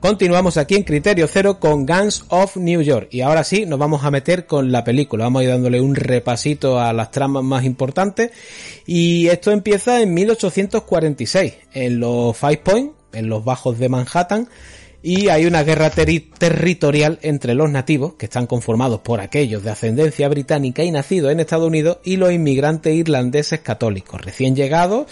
[0.00, 4.04] Continuamos aquí en Criterio Cero con Guns of New York y ahora sí nos vamos
[4.04, 7.64] a meter con la película, vamos a ir dándole un repasito a las tramas más
[7.64, 8.30] importantes
[8.86, 14.48] y esto empieza en 1846 en los Five Points, en los bajos de Manhattan
[15.02, 20.28] y hay una guerra territorial entre los nativos, que están conformados por aquellos de ascendencia
[20.28, 25.06] británica y nacidos en Estados Unidos, y los inmigrantes irlandeses católicos, recién llegados,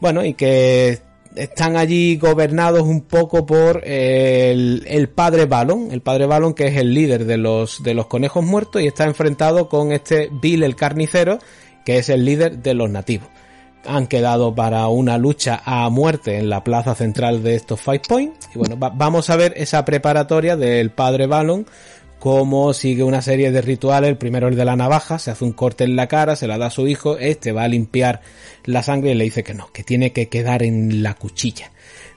[0.00, 0.98] bueno, y que
[1.36, 6.76] están allí gobernados un poco por el, el, padre Balon, el padre Balon que es
[6.76, 10.74] el líder de los, de los conejos muertos y está enfrentado con este Bill el
[10.74, 11.38] carnicero,
[11.84, 13.28] que es el líder de los nativos.
[13.84, 18.48] Han quedado para una lucha a muerte en la plaza central de estos Five Points.
[18.54, 21.66] Y bueno, va, vamos a ver esa preparatoria del padre Balon
[22.20, 24.10] cómo sigue una serie de rituales.
[24.10, 26.58] El primero el de la navaja, se hace un corte en la cara, se la
[26.58, 28.20] da a su hijo, este va a limpiar
[28.64, 31.72] la sangre y le dice que no, que tiene que quedar en la cuchilla.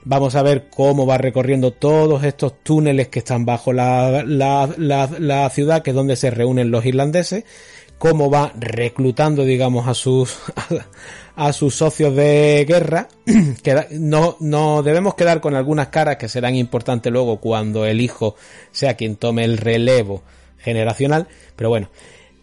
[0.06, 5.10] Vamos a ver cómo va recorriendo todos estos túneles que están bajo la, la, la,
[5.18, 7.46] la ciudad, que es donde se reúnen los irlandeses,
[8.04, 10.38] cómo va reclutando, digamos, a sus,
[11.38, 13.08] a sus socios de guerra.
[13.64, 18.36] que no, no debemos quedar con algunas caras que serán importantes luego cuando el hijo
[18.74, 20.22] sea quien tome el relevo
[20.58, 21.88] generacional, pero bueno.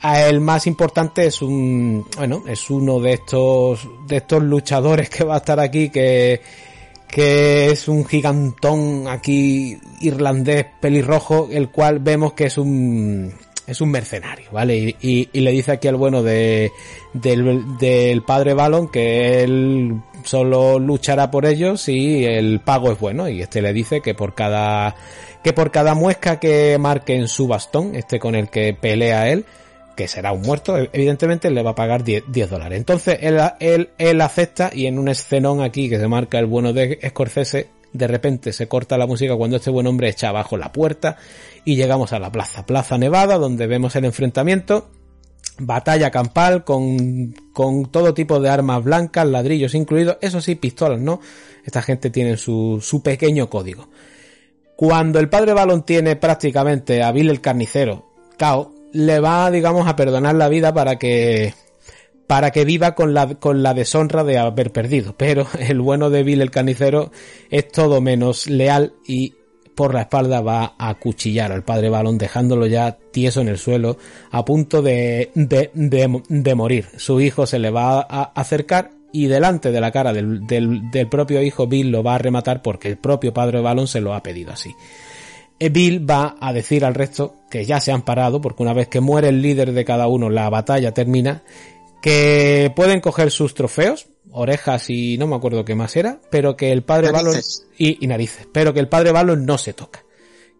[0.03, 5.35] El más importante es un, bueno, es uno de estos, de estos luchadores que va
[5.35, 6.41] a estar aquí que,
[7.07, 13.35] que es un gigantón aquí irlandés pelirrojo, el cual vemos que es un
[13.67, 14.97] es un mercenario, ¿vale?
[15.01, 16.73] Y, y, le dice aquí al bueno de,
[17.13, 23.29] del, del padre Balon que él solo luchará por ellos si el pago es bueno.
[23.29, 24.97] Y este le dice que por cada,
[25.43, 29.45] que por cada muesca que marque en su bastón, este con el que pelea él,
[29.97, 32.79] que será un muerto, evidentemente le va a pagar 10, 10 dólares.
[32.79, 36.73] Entonces él, él, él acepta y en un escenón aquí que se marca el bueno
[36.73, 40.73] de Scorsese, de repente se corta la música cuando este buen hombre echa abajo la
[40.73, 41.17] puerta
[41.65, 44.91] y llegamos a la plaza, Plaza Nevada, donde vemos el enfrentamiento,
[45.59, 51.21] batalla campal con, con todo tipo de armas blancas, ladrillos incluidos, eso sí, pistolas, ¿no?
[51.65, 53.89] Esta gente tiene su, su pequeño código.
[54.77, 59.97] Cuando el padre Balón tiene prácticamente a Bill el carnicero, cao, le va, digamos, a
[59.97, 61.55] perdonar la vida para que
[62.31, 65.17] para que viva con la, con la deshonra de haber perdido.
[65.17, 67.11] Pero el bueno de Bill el carnicero
[67.51, 69.35] es todo menos leal y
[69.75, 73.99] por la espalda va a cuchillar al padre Balón dejándolo ya tieso en el suelo
[74.31, 76.87] a punto de, de, de, morir.
[76.99, 81.09] Su hijo se le va a acercar y delante de la cara del, del, del,
[81.09, 84.23] propio hijo Bill lo va a rematar porque el propio padre Balón se lo ha
[84.23, 84.71] pedido así.
[85.59, 89.01] Bill va a decir al resto que ya se han parado porque una vez que
[89.01, 91.43] muere el líder de cada uno la batalla termina
[92.01, 96.73] que pueden coger sus trofeos, orejas y no me acuerdo qué más era, pero que
[96.73, 97.37] el padre Balon
[97.77, 100.05] y, y, narices, pero que el padre Balon no se toca,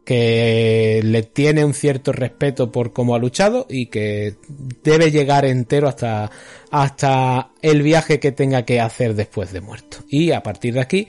[0.05, 4.37] que le tiene un cierto respeto por cómo ha luchado y que
[4.83, 6.31] debe llegar entero hasta
[6.71, 9.99] hasta el viaje que tenga que hacer después de muerto.
[10.09, 11.09] Y a partir de aquí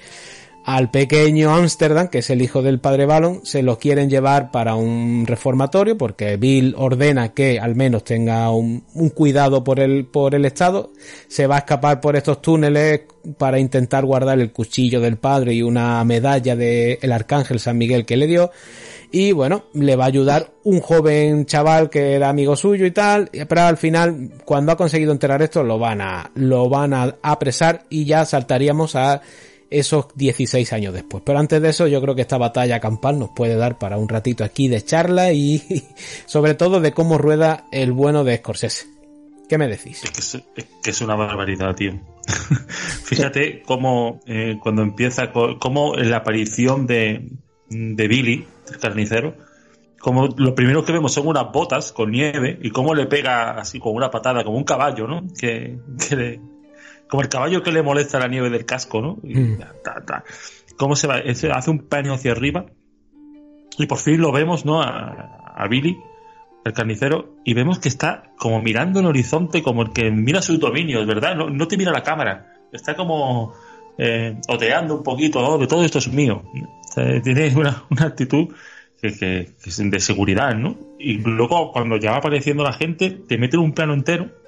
[0.63, 4.75] al pequeño Amsterdam, que es el hijo del padre Ballon, se lo quieren llevar para
[4.75, 8.83] un reformatorio porque Bill ordena que al menos tenga un,
[9.15, 10.91] cuidado por el, por el Estado.
[11.27, 13.01] Se va a escapar por estos túneles
[13.37, 18.05] para intentar guardar el cuchillo del padre y una medalla del el arcángel San Miguel
[18.05, 18.51] que le dio.
[19.13, 23.29] Y bueno, le va a ayudar un joven chaval que era amigo suyo y tal,
[23.49, 27.83] pero al final, cuando ha conseguido enterar esto, lo van a, lo van a apresar
[27.89, 29.21] y ya saltaríamos a
[29.71, 31.23] esos 16 años después.
[31.25, 34.09] Pero antes de eso, yo creo que esta batalla campal nos puede dar para un
[34.09, 35.63] ratito aquí de charla y,
[36.25, 38.85] sobre todo de cómo rueda el bueno de Scorsese.
[39.49, 40.03] ¿Qué me decís?
[40.03, 41.99] Es que es, es, que es una barbaridad, tío.
[43.03, 47.29] Fíjate cómo eh, cuando empieza, cómo la aparición de,
[47.69, 49.35] de Billy, el carnicero,
[49.99, 53.79] como lo primero que vemos son unas botas con nieve y cómo le pega así
[53.79, 55.27] con una patada, como un caballo, ¿no?
[55.39, 55.77] Que,
[56.09, 56.41] que le,
[57.11, 59.19] como el caballo que le molesta la nieve del casco, ¿no?
[59.21, 59.57] Y mm.
[59.83, 60.23] ta, ta.
[60.77, 61.15] ¿Cómo se va?
[61.17, 62.67] Hace un paño hacia arriba
[63.77, 64.81] y por fin lo vemos, ¿no?
[64.81, 65.97] A, a, Billy,
[66.63, 70.57] el carnicero, y vemos que está como mirando el horizonte, como el que mira sus
[70.57, 71.35] dominios, ¿verdad?
[71.35, 73.55] No, no te mira la cámara, está como
[73.97, 75.57] eh, oteando un poquito, ¿no?
[75.57, 76.43] De todo esto es mío.
[76.53, 78.55] O sea, tiene una, una actitud
[79.01, 80.77] que, que, que, es de seguridad, ¿no?
[80.97, 84.40] Y luego cuando ya va apareciendo la gente, te mete un plano entero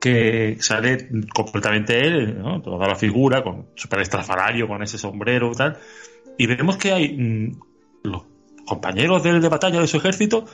[0.00, 2.62] que sale completamente él, ¿no?
[2.62, 5.76] toda la figura, con super estrafalario, con ese sombrero y tal.
[6.38, 7.60] Y vemos que hay mmm,
[8.04, 8.22] los
[8.64, 10.46] compañeros de él de batalla de su ejército,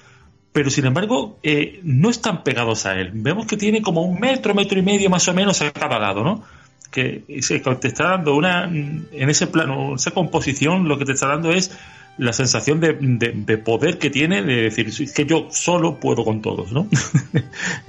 [0.53, 3.13] pero sin embargo eh, no están pegados a él.
[3.15, 6.25] Vemos que tiene como un metro, metro y medio más o menos a cada lado,
[6.25, 6.43] ¿no?
[6.91, 11.29] Que se, te está dando una, en ese plano, esa composición, lo que te está
[11.29, 11.77] dando es
[12.19, 16.25] la sensación de, de, de, poder que tiene de decir es que yo solo puedo
[16.25, 16.89] con todos, ¿no?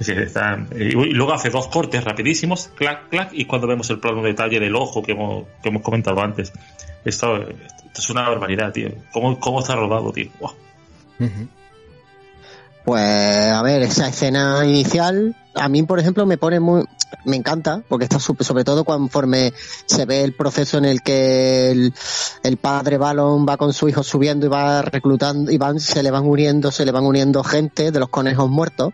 [0.00, 4.76] y luego hace dos cortes rapidísimos, clac, clac, y cuando vemos el plano detalle del
[4.76, 6.52] ojo que hemos, que hemos comentado antes,
[7.04, 8.90] esto, esto es una barbaridad, tío.
[9.12, 10.28] ¿Cómo, cómo está rodado, tío?
[10.40, 10.50] Wow.
[12.84, 16.84] Pues a ver, esa escena inicial a mí, por ejemplo, me pone muy,
[17.24, 19.52] me encanta, porque está sobre todo conforme
[19.86, 21.94] se ve el proceso en el que el,
[22.42, 26.10] el padre Balón va con su hijo subiendo y va reclutando, y van, se le
[26.10, 28.92] van uniendo, se le van uniendo gente de los conejos muertos.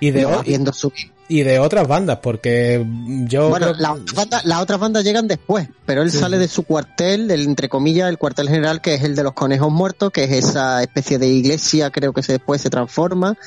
[0.00, 1.12] Y de va viendo subir.
[1.28, 2.84] y de otras bandas, porque
[3.26, 3.48] yo...
[3.48, 6.64] Bueno, creo- la banda- las otras bandas llegan después, pero él Sí, sale de su
[6.64, 10.24] cuartel, del, entre comillas, el cuartel general, que es el de los conejos muertos, que
[10.24, 13.38] es esa especie de iglesia, creo que se, después se transforma,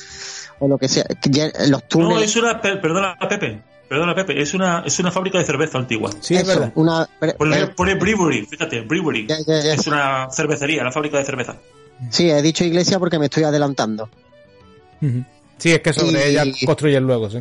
[0.59, 1.05] o lo que sea.
[1.29, 2.29] ya- los No, túneles.
[2.29, 2.59] es una.
[2.61, 3.61] per- Perdona, Pepe.
[3.87, 4.41] Perdona, Pepe.
[4.41, 6.09] Es una, es una fábrica de cerveza antigua.
[6.19, 6.71] Sí, es verdad.
[6.75, 9.27] una, pero- Pone, pero- pone brewery, fíjate, brewery.
[9.27, 9.73] Ya, ya, ya.
[9.73, 11.55] Es una cervecería, la fábrica de cerveza.
[12.09, 14.09] sí, he dicho iglesia porque me estoy adelantando.
[15.57, 17.39] Sí, es que sobre Y- ella construyen luego, sí.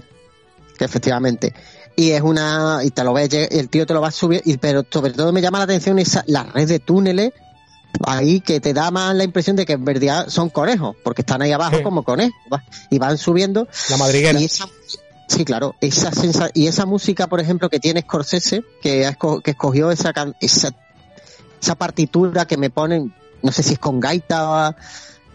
[0.79, 1.55] que efectivamente.
[1.97, 4.59] Y es una, y te lo ves, el tío te lo va a subir, y,
[4.59, 7.33] pero sobre todo me llama la atención esa, la red de túneles
[8.05, 11.43] ahí que te da más la impresión de que en verdad son conejos, porque están
[11.43, 11.83] ahí abajo Sí.
[11.83, 12.35] como conejos,
[12.91, 13.69] y van subiendo.
[13.91, 14.39] La madriguera.
[14.41, 14.67] Y esa,
[15.29, 19.11] sí, claro, esa sensa, y esa música, por ejemplo, que tiene Scorsese, que,
[19.45, 20.75] que escogió esa, esa,
[21.63, 24.75] esa partitura que me ponen, no sé si es con gaita, o-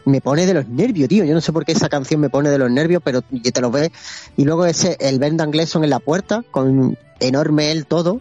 [0.03, 1.23] me pone de los nervios, tío.
[1.25, 3.69] Yo no sé por qué esa canción me pone de los nervios, pero te lo
[3.69, 3.91] ves.
[4.35, 8.19] Y luego ese, el Brendan Gleeson en la puerta, con enorme él todo,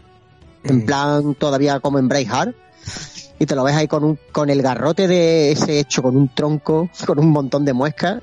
[0.63, 0.85] en Mm.
[0.85, 2.55] plan todavía como en Braveheart.
[3.41, 6.29] Y te lo ves ahí con un, con el garrote de ese hecho, con un
[6.33, 8.23] tronco, con un montón de muescas.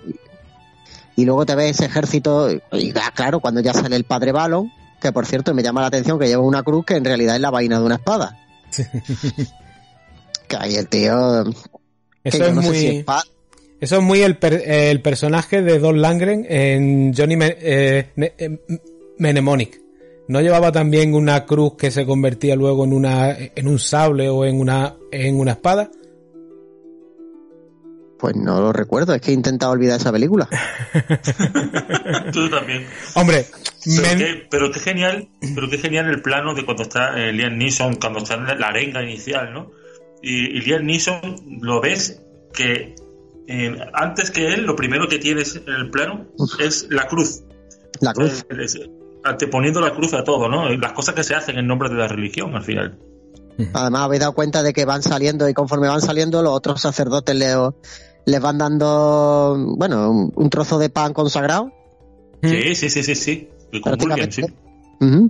[1.17, 4.71] Y luego te ves ese ejército, y claro, cuando ya sale el padre Balon,
[5.01, 7.41] que por cierto me llama la atención que lleva una cruz que en realidad es
[7.41, 8.37] la vaina de una espada.
[10.47, 11.43] que ahí el tío.
[12.23, 12.77] Eso es no muy...
[12.77, 13.05] si es
[13.81, 18.59] Eso es muy el, per- el personaje de Don Langren en Johnny Me- eh, eh,
[19.17, 19.81] Mnemonic.
[20.27, 24.43] ¿No llevaba también una cruz que se convertía luego en una en un sable o
[24.45, 25.89] en una en una espada?
[28.19, 30.49] Pues no lo recuerdo, es que he intentado olvidar esa película.
[32.33, 32.85] Tú también.
[33.13, 33.45] Hombre,
[33.85, 37.57] Pero, qué, pero qué genial, pero qué genial el plano de cuando está eh, Liam
[37.57, 39.71] Neeson, cuando está en la arenga inicial, ¿no?
[40.23, 41.21] Y, y Liam Neeson
[41.61, 42.19] lo ves
[42.53, 42.95] que
[43.47, 46.25] eh, antes que él, lo primero que tienes en el plano
[46.59, 47.43] es la cruz.
[48.01, 48.43] La cruz.
[48.49, 48.79] Es-
[49.29, 50.69] anteponiendo la cruz a todo, ¿no?
[50.69, 52.97] Las cosas que se hacen en nombre de la religión al final.
[53.73, 57.35] Además, habéis dado cuenta de que van saliendo y conforme van saliendo, los otros sacerdotes
[57.35, 57.55] le-
[58.25, 61.71] les van dando, bueno, un, un trozo de pan consagrado.
[62.43, 63.49] Sí, sí, sí, sí, sí.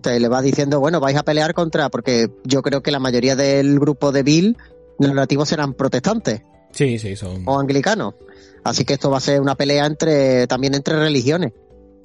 [0.01, 3.35] Te le va diciendo, bueno, vais a pelear contra, porque yo creo que la mayoría
[3.35, 4.57] del grupo de Bill,
[4.99, 6.41] los nativos serán protestantes
[6.71, 7.43] sí, sí, son.
[7.45, 8.13] o anglicanos.
[8.63, 11.53] Así que esto va a ser una pelea entre, también entre religiones.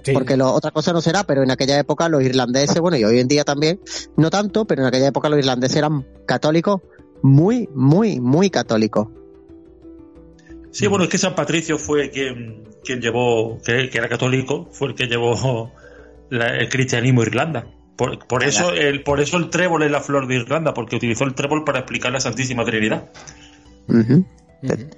[0.03, 0.13] Sí.
[0.13, 3.19] Porque lo, otra cosa no será, pero en aquella época los irlandeses, bueno, y hoy
[3.21, 3.81] en día también,
[4.17, 6.81] no tanto, pero en aquella época los irlandeses eran católicos,
[7.23, 9.09] muy, muy, muy católicos.
[10.71, 14.89] Sí, bueno, es que San Patricio fue quien, quien llevó, que, que era católico, fue
[14.89, 15.71] el que llevó
[16.31, 17.67] la- el cristianismo a Irlanda.
[17.97, 21.25] Por, por eso el, por eso el trébol es la flor de Irlanda, porque utilizó
[21.25, 23.11] el trébol para explicar la Santísima Trinidad.
[24.67, 24.91] Ten,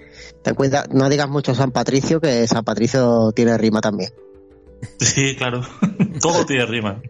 [0.43, 4.11] ten cuidado, no digas mucho San Patricio, que San Patricio tiene rima también.
[5.01, 5.63] Sí, claro.
[6.21, 7.01] Todo tiene rima.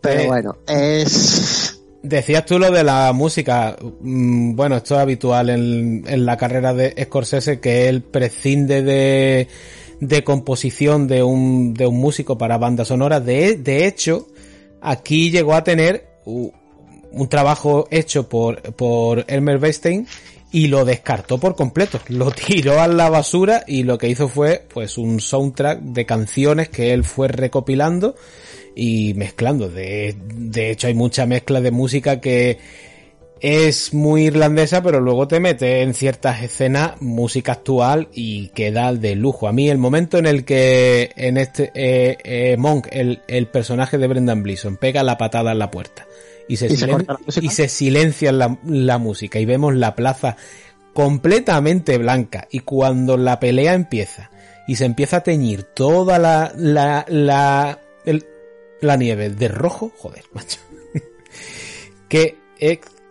[0.00, 1.76] Pero Eh, bueno, es...
[2.02, 3.76] Decías tú lo de la música.
[4.00, 9.48] Mm, Bueno, esto es habitual en, en la carrera de Scorsese, que él prescinde de,
[10.00, 13.24] de composición de un, de un músico para bandas sonoras.
[13.24, 14.28] De, de hecho,
[14.80, 20.06] aquí llegó a tener un trabajo hecho por, por Elmer Weinstein
[20.52, 22.00] y lo descartó por completo.
[22.08, 26.68] Lo tiró a la basura y lo que hizo fue pues un soundtrack de canciones
[26.68, 28.14] que él fue recopilando
[28.74, 29.68] y mezclando.
[29.68, 32.58] De, de hecho hay mucha mezcla de música que
[33.40, 39.14] es muy irlandesa, pero luego te mete en ciertas escenas música actual y queda de
[39.14, 39.48] lujo.
[39.48, 43.96] A mí el momento en el que en este eh, eh, Monk, el, el personaje
[43.96, 46.06] de Brendan Bleeson, pega la patada en la puerta
[46.52, 47.06] y se, ¿Y se silen-
[47.40, 50.36] y silencia la, la música y vemos la plaza
[50.92, 54.30] completamente blanca y cuando la pelea empieza
[54.66, 58.26] y se empieza a teñir toda la la la, el-
[58.80, 60.58] la nieve de rojo, joder, macho.
[62.08, 62.36] qué,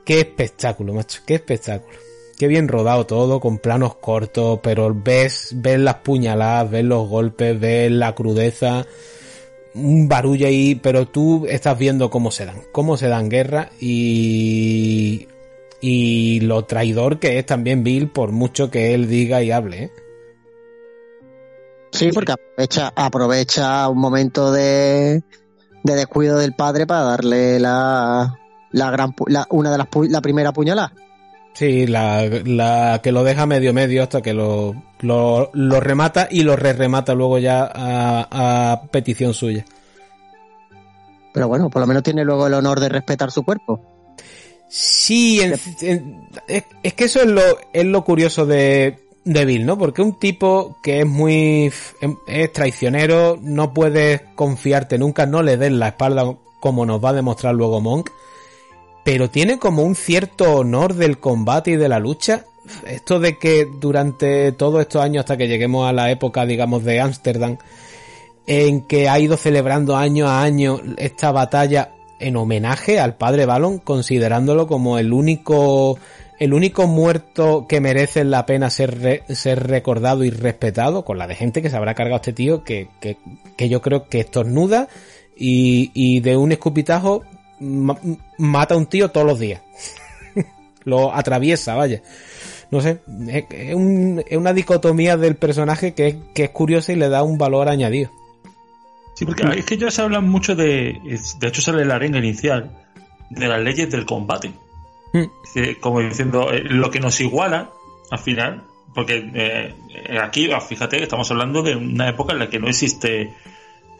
[0.05, 1.97] qué espectáculo, macho, qué espectáculo.
[2.37, 7.59] Qué bien rodado todo, con planos cortos, pero ves, ves las puñaladas, ves los golpes,
[7.59, 8.85] ves la crudeza,
[9.79, 15.27] un barullo ahí, pero tú estás viendo cómo se dan, cómo se dan guerra y,
[15.81, 19.83] y lo traidor que es también Bill por mucho que él diga y hable.
[19.83, 19.91] ¿eh?
[21.91, 25.23] Sí, porque aprovecha, aprovecha un momento de,
[25.83, 28.39] de descuido del padre para darle la,
[28.71, 30.93] la gran, la, una de las, la primera puñalada.
[31.53, 36.43] Sí, la, la que lo deja medio medio hasta que lo, lo, lo remata y
[36.43, 39.65] lo re remata luego ya a, a petición suya.
[41.33, 43.81] Pero bueno, por lo menos tiene luego el honor de respetar su cuerpo.
[44.69, 47.41] Sí, en- en- es, es que eso es lo,
[47.73, 49.77] es lo curioso de, de Bill, ¿no?
[49.77, 51.71] Porque un tipo que es muy
[52.27, 57.13] es traicionero, no puedes confiarte nunca, no le des la espalda como nos va a
[57.13, 58.09] demostrar luego Monk,
[59.11, 62.45] pero tiene como un cierto honor del combate y de la lucha.
[62.85, 66.99] Esto de que durante todos estos años hasta que lleguemos a la época, digamos, de
[66.99, 67.57] Ámsterdam,
[68.45, 73.79] en que ha ido celebrando año a año esta batalla en homenaje al padre Balon,
[73.79, 75.97] considerándolo como el único
[76.37, 79.25] el único muerto que merece la pena ser,
[79.55, 83.17] recordado y respetado, con la de gente que se habrá cargado este tío, que, que,
[83.57, 84.87] que yo creo que estornuda
[85.35, 87.23] y, y de un escupitajo
[87.59, 89.61] mata a un tío todos los días.
[90.83, 92.01] Lo atraviesa, vaya.
[92.71, 92.99] No sé,
[93.51, 97.23] es, un, es, una dicotomía del personaje que es, que es curiosa y le da
[97.23, 98.11] un valor añadido.
[99.15, 100.99] Sí, porque es que ya se habla mucho de.
[101.39, 102.71] De hecho, sale la arenga inicial
[103.29, 104.53] de las leyes del combate.
[105.53, 107.71] Que, como diciendo, eh, lo que nos iguala
[108.11, 108.63] al final,
[108.93, 109.75] porque eh,
[110.21, 113.58] aquí, ah, fíjate, estamos hablando de una época en la que no existe mm,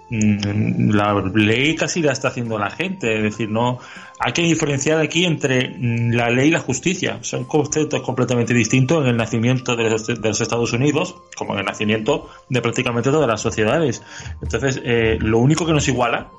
[0.10, 3.80] la ley casi la está haciendo la gente, es decir, no
[4.19, 9.03] hay que diferenciar aquí entre mm, la ley y la justicia, son conceptos completamente distintos
[9.03, 13.11] en el nacimiento de los, de los Estados Unidos, como en el nacimiento de prácticamente
[13.11, 14.02] todas las sociedades.
[14.41, 16.30] Entonces, eh, lo único que nos iguala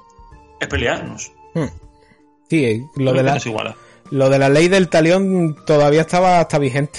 [0.58, 1.32] es pelearnos.
[2.48, 3.76] Sí, lo, Lo de la, nos iguala.
[4.10, 6.98] lo de la ley del talión todavía estaba hasta vigente.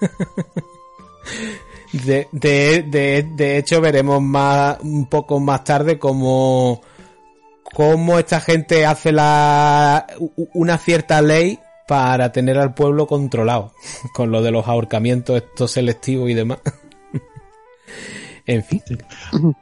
[1.92, 6.80] De, de, de, de hecho, veremos más, un poco más tarde cómo,
[7.62, 10.06] cómo esta gente hace la,
[10.54, 13.72] una cierta ley para tener al pueblo controlado.
[14.14, 16.58] Con lo de los ahorcamientos, estos selectivos y demás.
[18.44, 18.82] En fin.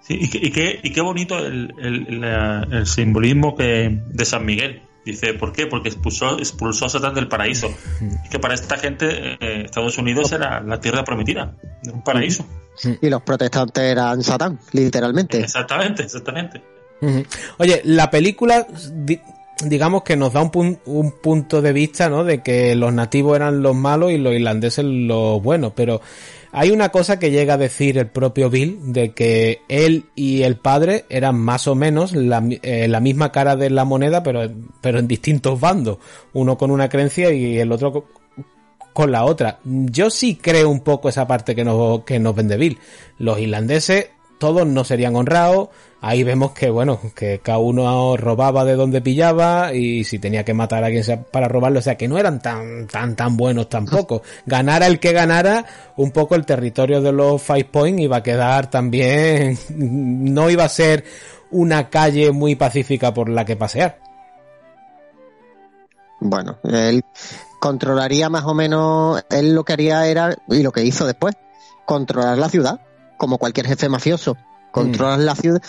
[0.09, 4.81] Y, qué, y, qué, bonito el, el, la- el simbolismo que, de San Miguel.
[5.05, 5.67] Dice, ¿por qué?
[5.67, 7.69] Porque expulsó, expulsó a Satán del paraíso.
[8.27, 9.07] Y que para esta gente
[9.41, 11.55] eh, Estados Unidos era la tierra prometida,
[11.93, 12.45] un paraíso.
[13.03, 15.39] Y los protestantes eran Satán, literalmente.
[15.41, 16.63] Exactamente, exactamente.
[17.59, 19.21] Oye, la película, di-
[19.65, 22.25] digamos que nos da un, pun- un punto de vista, ¿no?
[22.25, 26.01] De que los nativos eran los malos y los irlandeses los buenos, pero
[26.53, 30.57] hay una cosa que llega a decir el propio Bill, de que él y el
[30.57, 34.51] padre eran más o menos la, eh, misma cara de la moneda, pero,
[34.81, 35.99] pero en distintos bandos,
[36.33, 38.07] uno con una creencia y el otro co-
[38.93, 39.61] con la otra.
[39.65, 42.79] Yo sí creo un poco esa parte que nos, que nos vende Bill.
[43.19, 44.09] Los irlandeses,
[44.39, 45.69] todos no serían honrados.
[46.03, 50.55] Ahí vemos que, bueno, que cada uno robaba de donde pillaba y si tenía que
[50.55, 54.23] matar a alguien para robarlo, o sea, que no eran tan, tan, tan buenos tampoco.
[54.47, 55.67] Ganara el que ganara,
[55.97, 60.69] un poco el territorio de los Five Point iba a quedar también, no iba a
[60.71, 61.05] ser
[61.51, 63.99] una calle muy pacífica por la que pasear.
[66.21, 67.03] Bueno, él
[67.61, 71.35] controlaría más o menos, él lo que haría era, y lo que hizo después,
[71.85, 72.81] controlar la ciudad,
[73.19, 74.37] como cualquier jefe mafioso.
[74.71, 75.63] Controlas la ciudad,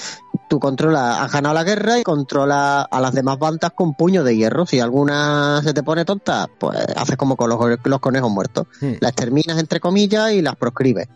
[0.49, 4.35] tú controlas, has ganado la guerra y controlas a las demás bandas con puño de
[4.35, 4.65] hierro.
[4.65, 8.67] Si alguna se te pone tonta, pues haces como con los, los conejos muertos.
[8.79, 8.93] Hmm.
[8.99, 11.07] Las terminas entre comillas y las proscribes.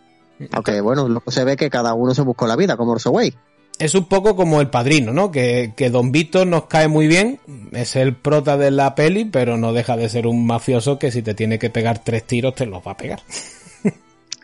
[0.52, 3.34] Aunque bueno, se ve que cada uno se buscó la vida, como Orso Way.
[3.78, 5.30] es un poco como el padrino, ¿no?
[5.30, 7.40] Que, que Don Vito nos cae muy bien,
[7.72, 11.22] es el prota de la peli, pero no deja de ser un mafioso que si
[11.22, 13.20] te tiene que pegar tres tiros te los va a pegar.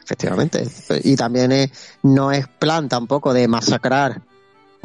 [0.04, 0.66] Efectivamente.
[1.04, 1.70] Y también es-
[2.02, 4.22] no es plan tampoco de masacrar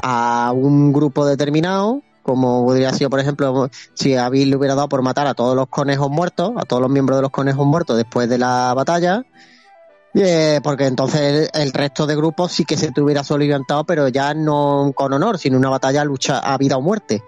[0.02, 4.90] a un grupo determinado, como podría ser, por ejemplo, si a Bill le hubiera dado
[4.90, 7.96] por matar a todos los conejos muertos, a todos los miembros de los conejos muertos
[7.98, 9.24] después de la batalla,
[10.14, 14.34] eh, porque entonces el, resto de grupos sí que se te hubiera soliviantado, pero ya
[14.34, 17.24] no con honor, sino una batalla lucha a vida o muerte.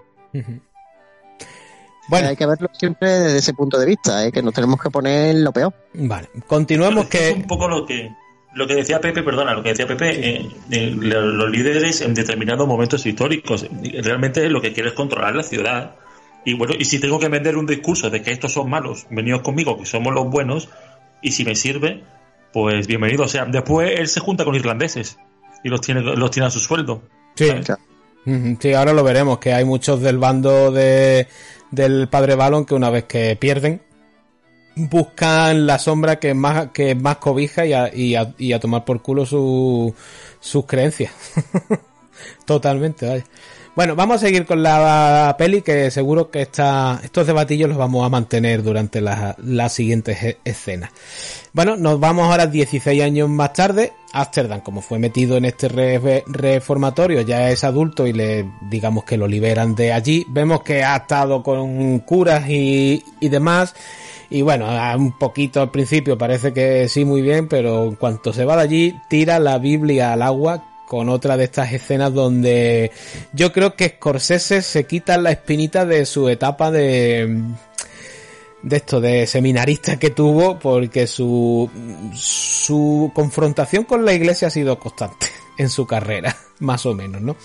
[2.10, 2.28] Bueno.
[2.28, 4.32] Hay que verlo siempre desde ese punto de vista, ¿eh?
[4.32, 5.74] que nos tenemos que poner lo peor.
[5.94, 8.12] Vale, continuemos Es que es un poco lo que
[8.54, 12.68] lo que decía Pepe, perdona, lo que decía Pepe, eh, eh, los líderes en determinados
[12.68, 13.68] momentos históricos,
[14.02, 15.96] realmente lo que quiere es controlar la ciudad.
[16.46, 19.42] Y bueno, y si tengo que vender un discurso de que estos son malos, venidos
[19.42, 20.70] conmigo, que somos los buenos,
[21.22, 22.04] y si me sirve,
[22.52, 23.26] pues bienvenido.
[23.26, 25.20] O sea, después él se junta con irlandeses
[25.64, 27.04] y los tiene, los tiene a su sueldo.
[27.36, 27.48] Sí.
[27.48, 27.89] ¿sabes?
[28.60, 31.28] Sí, ahora lo veremos, que hay muchos del bando de,
[31.72, 33.82] del padre Balon que una vez que pierden,
[34.76, 38.86] buscan la sombra que más, que más cobija y a, y a, y a tomar
[38.86, 39.94] por culo su,
[40.40, 41.12] sus creencias.
[42.46, 43.26] Totalmente, vaya.
[43.76, 48.06] Bueno, vamos a seguir con la peli que seguro que esta, estos debatillos los vamos
[48.06, 50.92] a mantener durante las las siguientes escenas.
[51.52, 53.94] Bueno, nos vamos ahora 16 años más tarde.
[54.14, 59.18] Amsterdam, como fue metido en este re- reformatorio, ya es adulto y le digamos que
[59.18, 60.26] lo liberan de allí.
[60.30, 63.74] Vemos que ha estado con curas y, y demás.
[64.30, 68.46] Y bueno, un poquito al principio parece que sí muy bien, pero en cuanto se
[68.46, 72.92] va de allí, tira la Biblia al agua con otra de estas escenas donde
[73.34, 77.44] yo creo que Scorsese se quita la espinita de su etapa de
[78.62, 81.70] de esto de seminarista que tuvo porque su
[82.14, 85.28] su confrontación con la iglesia ha sido constante
[85.58, 87.36] en su carrera, más o menos, ¿no?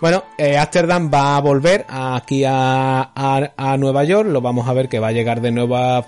[0.00, 4.88] Bueno, eh, Amsterdam va a volver aquí a, a, Nueva York, lo vamos a ver
[4.88, 6.04] que va a llegar de nuevo a,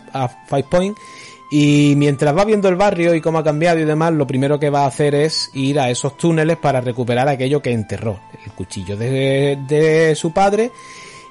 [0.48, 0.96] Five Point.
[1.52, 4.70] Y mientras va viendo el barrio y cómo ha cambiado y demás, lo primero que
[4.70, 8.18] va a hacer es ir a esos túneles para recuperar aquello que enterró.
[8.44, 10.72] El cuchillo de, de su padre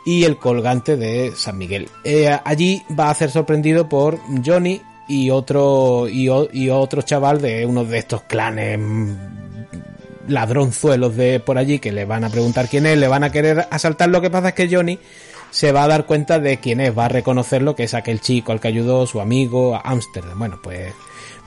[0.05, 1.89] y el colgante de San Miguel.
[2.03, 7.85] Eh, allí va a ser sorprendido por Johnny y otro, y, otro chaval de uno
[7.85, 8.79] de estos clanes
[10.27, 13.67] ladronzuelos de por allí que le van a preguntar quién es, le van a querer
[13.69, 14.09] asaltar.
[14.09, 14.99] Lo que pasa es que Johnny
[15.51, 18.51] se va a dar cuenta de quién es, va a reconocerlo que es aquel chico
[18.51, 20.39] al que ayudó su amigo a Ámsterdam.
[20.39, 20.93] Bueno, pues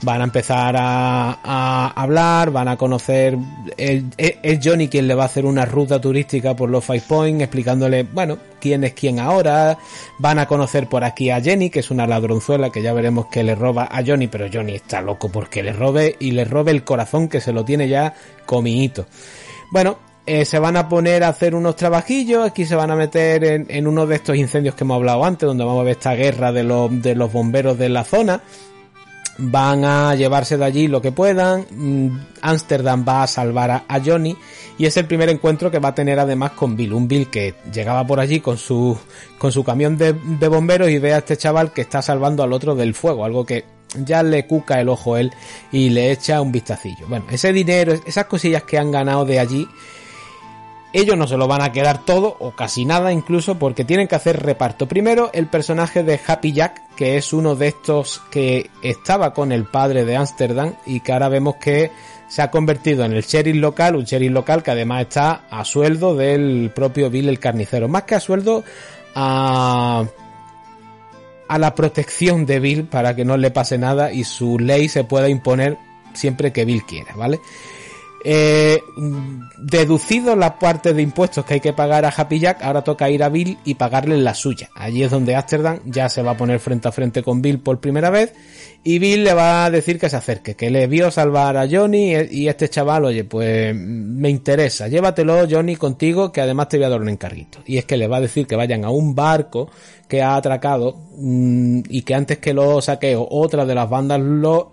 [0.01, 3.37] van a empezar a, hablar, van a conocer,
[3.77, 8.03] es Johnny quien le va a hacer una ruta turística por los Five Points, explicándole,
[8.03, 9.77] bueno, quién es quién ahora,
[10.19, 13.43] van a conocer por aquí a Jenny, que es una ladronzuela que ya veremos que
[13.43, 16.83] le roba a Johnny, pero Johnny está loco porque le robe y le robe el
[16.83, 18.13] corazón que se lo tiene ya
[18.45, 19.07] comidito.
[19.71, 23.43] Bueno, eh, se van a poner a hacer unos trabajillos, aquí se van a meter
[23.43, 26.13] en, en, uno de estos incendios que hemos hablado antes, donde vamos a ver esta
[26.15, 28.41] guerra de los, de los bomberos de la zona
[29.37, 31.65] van a llevarse de allí lo que puedan.
[32.41, 34.35] Amsterdam va a salvar a, Johnny
[34.77, 37.55] y es el primer encuentro que va a tener además con Bill, un Bill que
[37.71, 38.97] llegaba por allí con su
[39.37, 40.13] con su camión de,
[40.47, 43.65] bomberos y ve a este chaval que está salvando al otro del fuego, algo que
[44.03, 45.31] ya le cuca el ojo a él
[45.71, 47.07] y le echa un vistacillo.
[47.07, 49.67] Bueno, ese dinero, esas cosillas que han ganado de allí
[50.93, 54.15] ellos no se lo van a quedar todo o casi nada incluso porque tienen que
[54.15, 54.87] hacer reparto.
[54.87, 59.65] Primero el personaje de Happy Jack, que es uno de estos que estaba con el
[59.65, 61.91] padre de Ámsterdam y que ahora vemos que
[62.27, 66.15] se ha convertido en el sheriff local, un sheriff local que además está a sueldo
[66.15, 67.87] del propio Bill el carnicero.
[67.87, 68.63] Más que a sueldo
[69.15, 70.05] a
[71.47, 75.03] a la protección de Bill para que no le pase nada y su ley se
[75.03, 75.77] pueda imponer
[76.13, 77.39] siempre que Bill quiera, ¿vale?
[78.23, 78.81] Eh,
[79.57, 83.23] deducido la parte de impuestos que hay que pagar a Happy Jack, ahora toca ir
[83.23, 84.69] a Bill y pagarle la suya.
[84.75, 87.79] Allí es donde Amsterdam ya se va a poner frente a frente con Bill por
[87.79, 88.33] primera vez
[88.83, 92.13] y Bill le va a decir que se acerque, que le vio salvar a Johnny
[92.31, 96.89] y este chaval, oye, pues me interesa, llévatelo Johnny contigo que además te voy a
[96.89, 97.59] dar un encarguito.
[97.65, 99.69] Y es que le va a decir que vayan a un barco
[100.07, 104.71] que ha atracado mm, y que antes que lo saqueo otra de las bandas lo,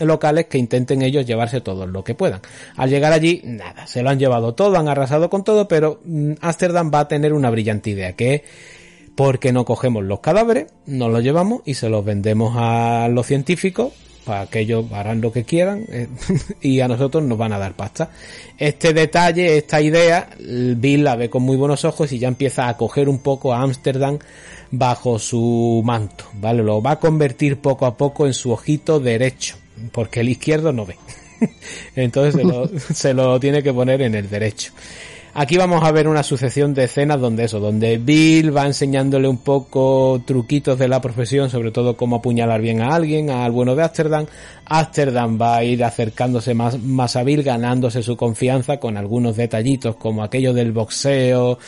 [0.00, 2.40] locales que intenten ellos llevarse todo lo que puedan.
[2.76, 6.32] Al llegar allí, nada, se lo han llevado todo, han arrasado con todo, pero mm,
[6.40, 8.42] Amsterdam va a tener una brillante idea, que es
[9.14, 13.92] porque no cogemos los cadáveres, nos los llevamos y se los vendemos a los científicos
[14.24, 16.08] para que ellos harán lo que quieran eh,
[16.60, 18.10] y a nosotros nos van a dar pasta.
[18.56, 22.76] Este detalle, esta idea, Bill la ve con muy buenos ojos y ya empieza a
[22.76, 24.18] coger un poco a Ámsterdam
[24.70, 26.62] bajo su manto, ¿vale?
[26.62, 29.61] Lo va a convertir poco a poco en su ojito derecho
[29.92, 30.96] porque el izquierdo no ve.
[31.96, 34.72] Entonces se lo, se lo tiene que poner en el derecho.
[35.34, 39.38] Aquí vamos a ver una sucesión de escenas donde eso, donde Bill va enseñándole un
[39.38, 43.82] poco truquitos de la profesión, sobre todo cómo apuñalar bien a alguien, al bueno de
[43.82, 44.26] Amsterdam.
[44.66, 49.96] Amsterdam va a ir acercándose más, más a Bill, ganándose su confianza con algunos detallitos
[49.96, 51.58] como aquello del boxeo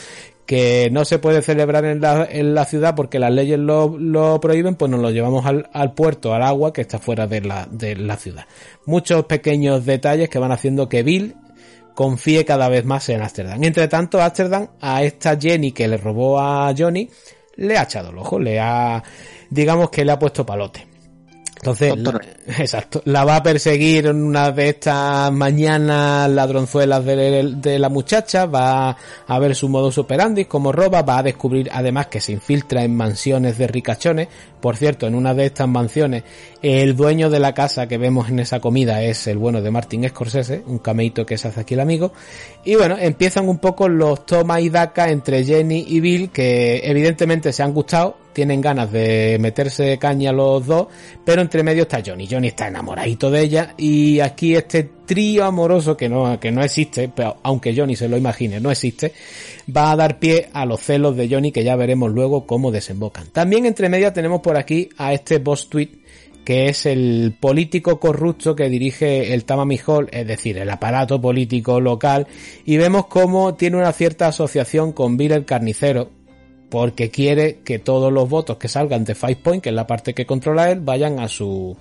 [0.46, 4.40] que no se puede celebrar en la, en la ciudad porque las leyes lo, lo
[4.40, 7.66] prohíben, pues nos lo llevamos al, al, puerto, al agua que está fuera de la,
[7.70, 8.44] de la ciudad.
[8.84, 11.36] Muchos pequeños detalles que van haciendo que Bill
[11.94, 13.62] confíe cada vez más en Amsterdam.
[13.62, 17.08] Entre tanto, Amsterdam a esta Jenny que le robó a Johnny
[17.56, 19.02] le ha echado el ojo, le ha,
[19.50, 20.93] digamos que le ha puesto palote.
[21.64, 21.94] Entonces,
[22.58, 28.96] exacto, la va a perseguir en una de estas mañanas ladronzuelas de, la muchacha, va
[29.26, 32.94] a ver su modo operandi, como roba, va a descubrir además que se infiltra en
[32.94, 34.28] mansiones de ricachones.
[34.60, 36.24] Por cierto, en una de estas mansiones,
[36.62, 40.08] el dueño de la casa que vemos en esa comida es el bueno de Martin
[40.08, 42.12] Scorsese, un cameito que se hace aquí el amigo.
[42.64, 47.52] Y bueno, empiezan un poco los toma y daca entre Jenny y Bill, que evidentemente
[47.52, 50.88] se han gustado, tienen ganas de meterse caña los dos,
[51.24, 52.26] pero entre medio está Johnny.
[52.30, 57.08] Johnny está enamoradito de ella y aquí este trío amoroso que no, que no existe,
[57.14, 59.12] pero aunque Johnny se lo imagine, no existe,
[59.74, 63.28] va a dar pie a los celos de Johnny que ya veremos luego cómo desembocan.
[63.28, 66.04] También entre medio tenemos por aquí a este boss tweet
[66.44, 71.80] que es el político corrupto que dirige el Tammany Hall, es decir, el aparato político
[71.80, 72.26] local,
[72.64, 76.10] y vemos cómo tiene una cierta asociación con Bill el carnicero,
[76.74, 80.12] porque quiere que todos los votos que salgan de Five Point, que es la parte
[80.12, 81.76] que controla él, vayan a su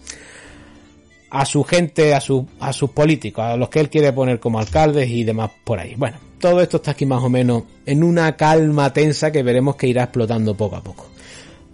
[1.32, 4.60] a su gente, a, su, a sus políticos, a los que él quiere poner como
[4.60, 5.96] alcaldes y demás por ahí.
[5.96, 9.88] Bueno, todo esto está aquí más o menos en una calma tensa que veremos que
[9.88, 11.08] irá explotando poco a poco.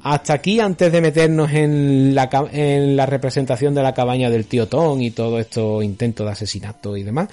[0.01, 4.69] Hasta aquí, antes de meternos en la, en la representación de la cabaña del tío
[4.69, 7.27] Tom y todo esto intento de asesinato y demás,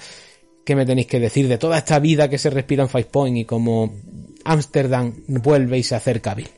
[0.65, 3.37] ¿qué me tenéis que decir de toda esta vida que se respira en Five Point
[3.37, 3.93] y cómo
[4.51, 6.49] Ámsterdam vuelve y se acerca a Bill?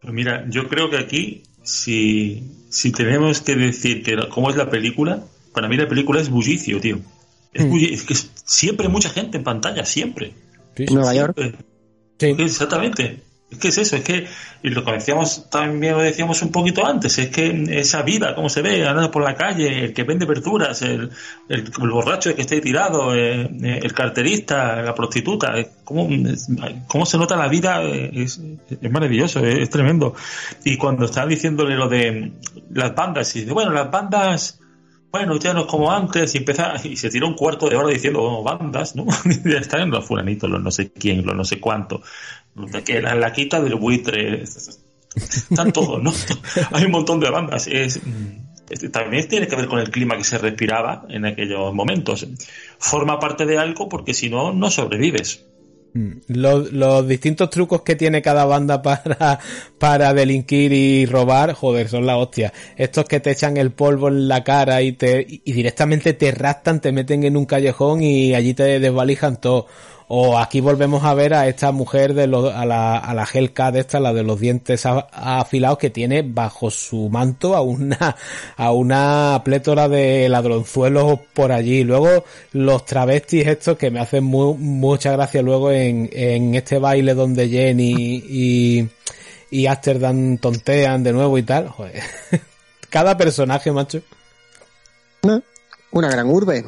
[0.00, 4.68] Pues mira, yo creo que aquí, si, si tenemos que decir que cómo es la
[4.68, 6.98] película, para mí la película es bullicio, tío.
[7.52, 7.70] Es, Mm.
[7.70, 8.14] bulli- es que
[8.44, 10.34] siempre mucha gente en pantalla, siempre.
[10.90, 11.36] Nueva York.
[12.18, 12.34] Sí.
[12.38, 13.22] Exactamente.
[13.54, 14.26] Es que es eso, es que,
[14.64, 18.62] y lo decíamos, también lo decíamos un poquito antes, es que esa vida, cómo se
[18.62, 21.10] ve, andando por la calle, el que vende verduras, el,
[21.48, 25.54] el, el borracho que esté tirado, eh, eh, el carterista, la prostituta,
[25.84, 26.08] cómo,
[26.88, 28.40] cómo se nota la vida, eh, es,
[28.90, 30.14] maravilloso, es, tremendo.
[30.64, 32.32] Y cuando estaba diciéndole lo de
[32.70, 34.60] las bandas, y dice, bueno, las bandas,
[35.12, 37.90] bueno, ya no es como antes, y empieza, y se tira un cuarto de hora
[37.90, 39.06] diciendo, bueno, bandas, ¿no?
[39.44, 42.02] ya están los fulanitos, los no sé quién, los no sé cuánto,
[42.84, 46.12] que la, la quita del buitre, están todos, ¿no?
[46.72, 48.00] Hay un montón de bandas, es-
[48.90, 52.26] también tiene que ver con el clima que se respiraba en aquellos momentos.
[52.78, 55.44] Forma parte de algo porque si no, no sobrevives.
[55.92, 56.12] Mm.
[56.28, 59.38] Los, los distintos trucos que tiene cada banda para,
[59.78, 62.52] para delinquir y robar, joder, son la hostia.
[62.76, 66.80] Estos que te echan el polvo en la cara y te, y directamente te rastan,
[66.80, 69.66] te meten en un callejón y allí te desvalijan todo.
[70.08, 73.74] O aquí volvemos a ver a esta mujer de los, a la, a la Hellcat
[73.76, 78.14] esta, la de los dientes afilados que tiene bajo su manto a una,
[78.56, 81.84] a una plétora de ladronzuelos por allí.
[81.84, 87.14] Luego los travestis estos que me hacen mu- mucha gracia luego en, en este baile
[87.14, 88.88] donde Jenny y,
[89.50, 91.68] y Amsterdam tontean de nuevo y tal.
[91.68, 92.02] Joder.
[92.90, 94.02] Cada personaje, macho.
[95.92, 96.64] Una gran urbe.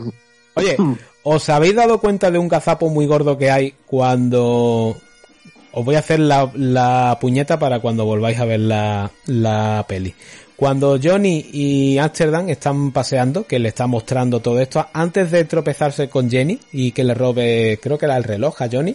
[0.54, 0.76] Oye,
[1.28, 4.96] ¿os habéis dado cuenta de un gazapo muy gordo que hay cuando...
[5.72, 10.14] Os voy a hacer la, puñeta para cuando volváis a ver la, la peli.
[10.54, 16.08] Cuando Johnny y Amsterdam están paseando, que le está mostrando todo esto, antes de tropezarse
[16.08, 18.94] con Jenny y que le robe, creo que era el reloj a Johnny,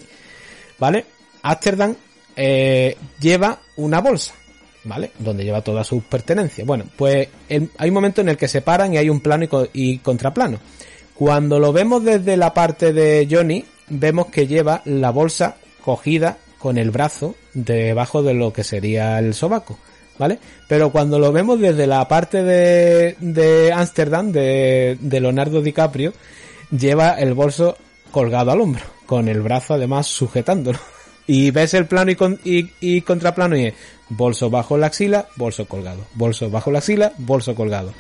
[0.80, 1.06] ¿vale?
[1.44, 1.94] Amsterdam
[2.38, 4.34] eh, lleva una bolsa,
[4.86, 5.12] ¿vale?
[5.20, 6.66] Donde lleva todas sus pertenencias.
[6.66, 9.50] Bueno, pues hay un momento en el que se paran y hay un plano y,
[9.74, 10.60] y contraplano.
[11.16, 16.78] Cuando lo vemos desde la parte de Johnny, vemos que lleva la bolsa cogida con
[16.78, 19.78] el brazo debajo de lo que sería el sobaco,
[20.18, 20.40] ¿vale?
[20.68, 26.14] Pero cuando lo vemos desde la parte de, de Amsterdam, de, de Leonardo DiCaprio,
[26.76, 27.78] lleva el bolso
[28.12, 30.80] colgado al hombro, con el brazo además sujetándolo.
[31.28, 33.74] Y ves el plano y, con- y, y contraplano y es
[34.10, 37.94] bolso bajo la axila, bolso colgado, bolso bajo la axila, bolso colgado.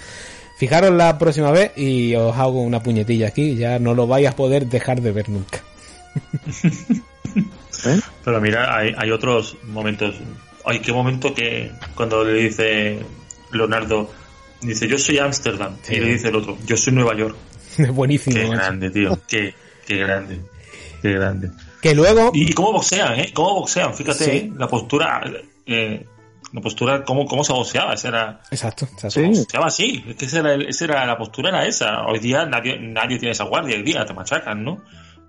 [0.62, 4.36] Fijaros la próxima vez y os hago una puñetilla aquí, ya no lo vais a
[4.36, 5.60] poder dejar de ver nunca.
[8.24, 10.14] Pero mira, hay, hay otros momentos.
[10.64, 13.00] Ay, qué momento que cuando le dice
[13.52, 14.12] Leonardo,
[14.62, 15.78] dice yo soy Ámsterdam.
[15.82, 15.96] Sí.
[15.96, 17.36] Y le dice el otro, yo soy Nueva York.
[17.94, 18.36] Buenísimo.
[18.36, 18.60] Qué macho.
[18.62, 19.20] grande, tío.
[19.28, 19.56] Qué,
[19.88, 20.42] qué grande.
[21.02, 21.50] Qué grande.
[21.82, 23.32] Que luego, Y, y cómo boxean, ¿eh?
[23.34, 23.96] Cómo boxean.
[23.96, 24.30] Fíjate, Sí.
[24.32, 24.52] ¿eh?
[24.56, 25.24] la postura,
[25.66, 26.06] eh,
[26.54, 27.94] la postura, cómo, cómo se boxeaba.
[27.94, 29.10] Esa era, exacto, exacto.
[29.22, 29.28] Sí.
[29.28, 30.04] boxeaba así.
[30.08, 32.06] Es que esa era, esa era la postura, era esa.
[32.08, 33.76] Hoy día nadie, nadie tiene esa guardia.
[33.78, 34.82] Hoy día te machacan, ¿no?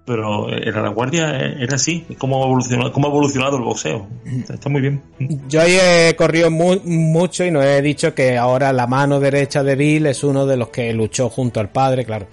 [0.04, 2.04] Pero era la guardia, eh, era así.
[2.18, 4.08] Cómo ha evolucionado, cómo ha evolucionado el boxeo.
[4.48, 5.00] Está, muy bien.
[5.48, 9.62] Yo ahí he corrido mu- mucho y no he dicho que ahora la mano derecha
[9.62, 12.26] de Bill es uno de los que luchó junto al padre, claro.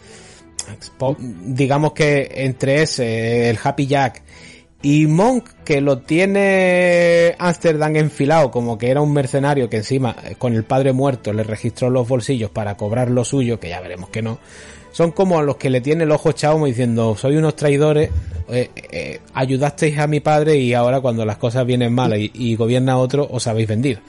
[1.20, 4.24] Digamos que entre ese, el Happy Jack
[4.82, 10.36] y Monk, que lo tiene Amsterdam enfilado como que era un mercenario que encima eh,
[10.38, 14.10] con el padre muerto le registró los bolsillos para cobrar lo suyo, que ya veremos
[14.10, 14.40] que no.
[14.92, 18.10] Son como los que le tiene el ojo como diciendo, soy unos traidores,
[18.50, 22.98] eh, eh, ayudasteis a mi padre y ahora cuando las cosas vienen mal y, gobierna
[22.98, 24.00] otro, os habéis vendido.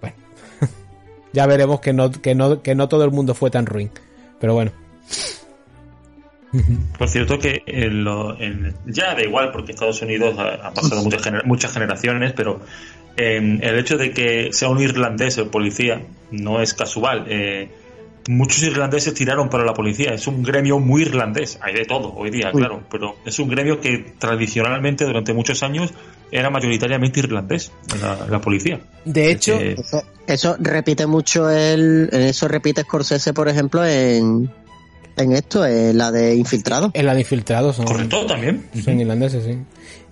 [0.00, 0.16] Bueno,
[1.32, 3.90] ya veremos que no, que no, que no todo el mundo fue tan ruin.
[4.40, 4.72] Pero bueno,
[6.98, 11.02] Por cierto que en lo- en- ya da igual porque Estados Unidos ha, ha pasado
[11.02, 12.60] muchas, gener- muchas generaciones, pero
[13.16, 17.26] eh, el hecho de que sea un irlandés el policía no es casual.
[17.28, 17.68] Eh,
[18.28, 20.12] muchos irlandeses tiraron para la policía.
[20.14, 21.58] Es un gremio muy irlandés.
[21.62, 22.60] Hay de todo hoy día, Uy.
[22.60, 25.92] claro, pero es un gremio que tradicionalmente durante muchos años
[26.30, 27.70] era mayoritariamente irlandés,
[28.00, 28.80] la, la policía.
[29.04, 34.50] de hecho, Eh, Eso, eso repite mucho el, eso repite Scorsese, por ejemplo, en,
[35.16, 36.90] en esto, es la de Infiltrado.
[36.94, 37.76] Es la de Infiltrados.
[37.76, 38.66] Son, Correcto, también.
[38.84, 39.58] son irlandeses, sí.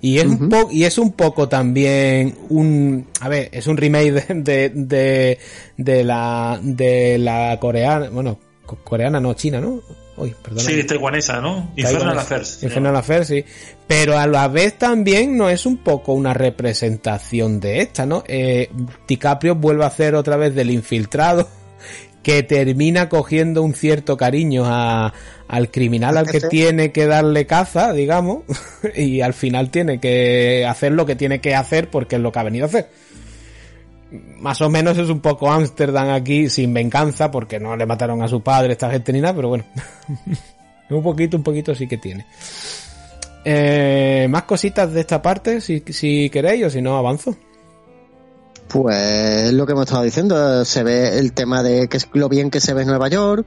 [0.00, 3.06] Y es, un po- y es un poco también un...
[3.20, 5.38] A ver, es un remake de, de, de,
[5.78, 8.10] de la, de la coreana...
[8.10, 9.80] Bueno, co- coreana no, china, ¿no?
[10.16, 10.32] Uy.
[10.58, 11.72] Sí, taiwanesa, ¿no?
[11.74, 12.62] Infernal Affairs.
[12.62, 13.44] Infernal Affairs, sí.
[13.86, 18.22] Pero a la vez también no es un poco una representación de esta, ¿no?
[18.28, 18.70] Eh,
[19.08, 21.48] DiCaprio vuelve a hacer otra vez del infiltrado
[22.24, 25.12] que termina cogiendo un cierto cariño a,
[25.46, 28.42] al criminal al que tiene que darle caza, digamos,
[28.96, 32.38] y al final tiene que hacer lo que tiene que hacer porque es lo que
[32.40, 32.88] ha venido a hacer.
[34.10, 38.28] Más o menos es un poco Ámsterdam aquí sin venganza porque no le mataron a
[38.28, 39.64] su padre esta gente ni nada, pero bueno.
[40.90, 42.26] un poquito, un poquito sí que tiene.
[43.44, 47.36] Eh, más cositas de esta parte, si, si queréis, o si no, avanzo.
[48.74, 52.50] Pues lo que hemos estado diciendo, se ve el tema de que es lo bien
[52.50, 53.46] que se ve Nueva York,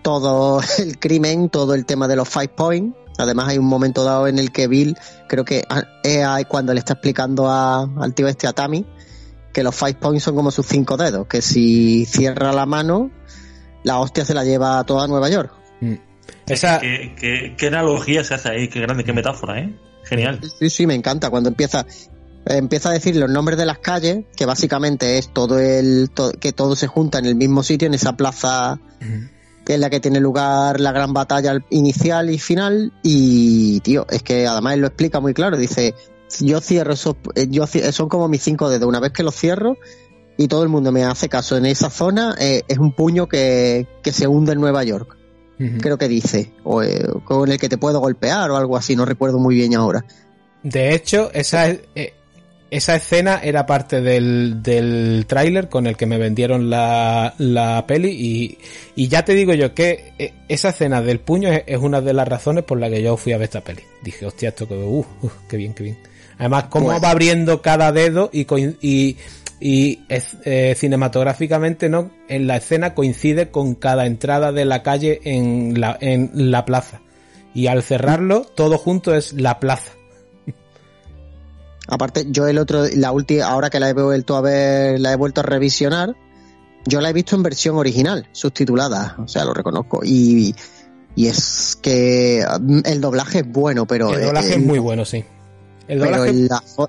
[0.00, 2.96] todo el crimen, todo el tema de los five points.
[3.18, 4.96] Además hay un momento dado en el que Bill,
[5.28, 5.64] creo que
[6.04, 8.86] es cuando le está explicando a- al tío este a Tammy,
[9.52, 13.10] que los five points son como sus cinco dedos, que si cierra la mano,
[13.82, 15.52] la hostia se la lleva a toda Nueva York.
[16.46, 18.68] Esa, ¿Qué, qué, qué analogía se hace ahí?
[18.68, 19.76] Qué grande, qué metáfora, ¿eh?
[20.04, 20.38] Genial.
[20.60, 21.84] Sí, sí, me encanta cuando empieza
[22.46, 26.52] empieza a decir los nombres de las calles, que básicamente es todo el to- que
[26.52, 28.78] todo se junta en el mismo sitio en esa plaza
[29.64, 34.06] que es la que tiene lugar la gran batalla al- inicial y final y tío,
[34.10, 35.94] es que además él lo explica muy claro, dice,
[36.40, 39.34] yo cierro esos eh, yo ci- son como mis cinco dedos, una vez que los
[39.36, 39.76] cierro
[40.36, 43.86] y todo el mundo me hace caso en esa zona, eh, es un puño que,
[44.02, 45.16] que se hunde en Nueva York
[45.78, 49.04] creo que dice, o eh, con el que te puedo golpear o algo así, no
[49.04, 50.06] recuerdo muy bien ahora.
[50.62, 52.14] de hecho, esa, eh,
[52.70, 58.10] esa escena era parte del, del tráiler con el que me vendieron la, la peli
[58.10, 58.58] y,
[58.94, 62.12] y ya te digo yo que eh, esa escena del puño es, es una de
[62.12, 63.82] las razones por la que yo fui a ver esta peli.
[64.02, 65.98] Dije, hostia, esto que, uh, uh, qué bien, qué bien.
[66.38, 68.46] Además, cómo Pues- va abriendo cada dedo y,
[68.80, 69.16] y,
[69.60, 75.20] y es- eh, cinematográficamente no en la escena coincide con cada entrada de la calle
[75.24, 77.00] en la, en la plaza.
[77.52, 79.92] Y al cerrarlo, todo junto es la plaza.
[81.90, 85.16] Aparte, yo el otro, la última, ahora que la he vuelto a ver, la he
[85.16, 86.14] vuelto a revisionar,
[86.86, 90.00] yo la he visto en versión original, subtitulada, o sea, lo reconozco.
[90.04, 90.54] Y,
[91.16, 95.24] y es que mm, el doblaje es bueno, pero El doblaje es muy bueno, sí.
[95.88, 96.88] El pero doblaje la, fo-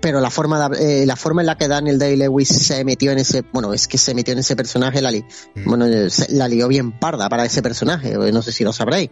[0.00, 3.10] pero la forma de- eh, la forma en la que Daniel Day Lewis se metió
[3.10, 5.24] en ese bueno es que se metió en ese personaje la li,
[5.56, 5.64] Mm.
[5.68, 8.72] bueno eh, se- la lió bien parda para ese personaje eh, no sé si lo
[8.72, 9.10] sabréis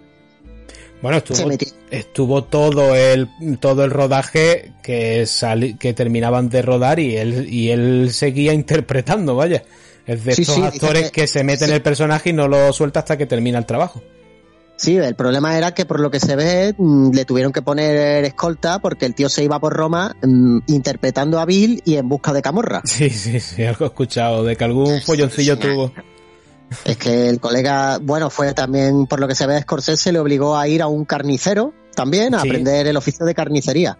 [1.02, 1.50] Bueno, estuvo,
[1.90, 3.28] estuvo todo el
[3.60, 9.36] todo el rodaje que sali- que terminaban de rodar y él y él seguía interpretando,
[9.36, 9.62] vaya.
[10.06, 12.72] Es de Sí, estos sí, actores que- se meten en el personaje y no lo
[12.72, 14.02] suelta hasta que termina el trabajo.
[14.78, 18.24] Sí, el problema era que por lo que se ve mm, le tuvieron que poner
[18.24, 22.32] escolta porque el tío se iba por Roma mm, interpretando a Bill y en busca
[22.32, 22.82] de Camorra.
[22.84, 25.92] Sí, sí, sí, algo he escuchado de que algún folloncillo tuvo.
[26.84, 30.56] Es que el colega, bueno, fue también por lo que se ve Scorsese le obligó
[30.56, 32.48] a ir a un carnicero también a Sí.
[32.48, 33.96] aprender el oficio de carnicería.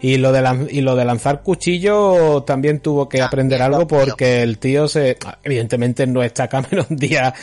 [0.00, 4.42] Y lo de lan- y lo de lanzar cuchillo también tuvo que aprender algo porque
[4.42, 7.34] el tío se evidentemente no está Cameron Díaz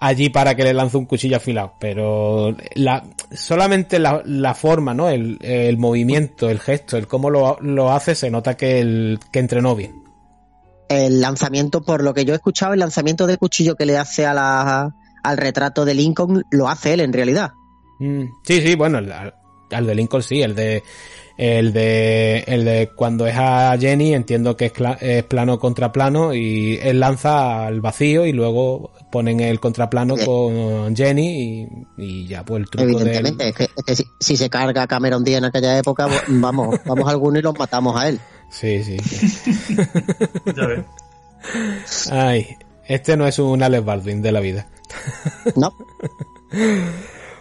[0.00, 5.08] allí para que le lance un cuchillo afilado, pero la solamente la, la forma, ¿no?
[5.08, 9.38] El, el movimiento, el gesto, el cómo lo, lo hace se nota que el que
[9.38, 10.03] entrenó bien.
[10.88, 14.26] El lanzamiento, por lo que yo he escuchado, el lanzamiento de cuchillo que le hace
[14.26, 17.52] a la, al retrato de Lincoln lo hace él en realidad.
[18.00, 20.82] Mm, sí, sí, bueno, el, al de Lincoln sí, el de
[21.36, 25.90] el de el de cuando es a Jenny entiendo que es, cla- es plano contra
[25.90, 30.26] plano y él lanza al vacío y luego ponen el contraplano Bien.
[30.26, 34.04] con Jenny y, y ya pues el truco Evidentemente, del es que, es que si,
[34.20, 37.96] si se carga Cameron Díaz en aquella época, bu- vamos, vamos algunos y los matamos
[38.00, 38.20] a él.
[38.50, 39.76] Sí, sí, sí.
[40.56, 40.84] Ya ves.
[42.10, 42.56] Ay,
[42.86, 44.66] este no es un Alex Baldwin de la vida.
[45.56, 45.74] No,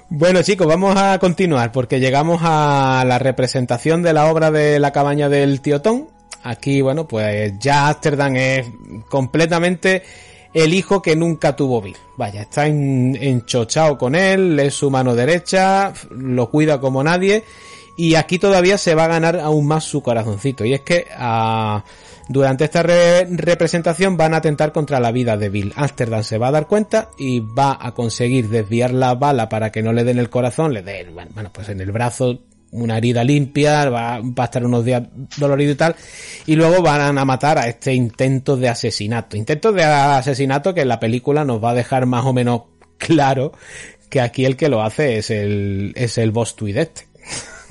[0.09, 4.91] Bueno chicos, vamos a continuar porque llegamos a la representación de la obra de la
[4.91, 6.07] cabaña del tío Tom.
[6.43, 8.67] Aquí, bueno, pues ya Amsterdam es
[9.09, 10.03] completamente
[10.53, 11.95] el hijo que nunca tuvo Bill.
[12.17, 17.43] Vaya, está en- enchochado con él, es su mano derecha, lo cuida como nadie
[17.97, 20.65] y aquí todavía se va a ganar aún más su corazoncito.
[20.65, 21.83] Y es que ah,
[22.29, 25.73] durante esta re- representación van a atentar contra la vida de Bill.
[25.75, 29.81] Amsterdam se va a dar cuenta y va a conseguir desviar la bala para que
[29.81, 32.39] no le den el corazón, le den, bueno, pues en el brazo
[32.71, 35.03] una herida limpia, va, a estar unos días
[35.37, 35.95] dolorido y tal,
[36.47, 39.37] y luego van a matar a este intento de asesinato.
[39.37, 42.63] Intento de asesinato que en la película nos va a dejar más o menos
[42.97, 43.53] claro
[44.09, 47.12] que aquí el que lo hace es el, es el boss tweet este.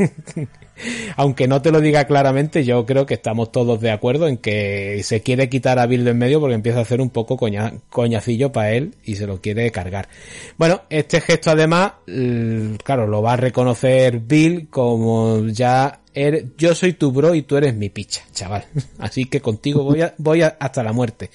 [1.17, 5.01] Aunque no te lo diga claramente, yo creo que estamos todos de acuerdo en que
[5.05, 7.75] se quiere quitar a Bill de en medio porque empieza a hacer un poco coña,
[7.91, 10.09] coñacillo para él y se lo quiere cargar.
[10.59, 11.93] Bueno, este gesto además,
[12.83, 17.57] claro, lo va a reconocer Bill como ya eres, yo soy tu bro y tú
[17.57, 18.65] eres mi picha, chaval.
[18.99, 21.31] Así que contigo voy a, voy hasta la muerte.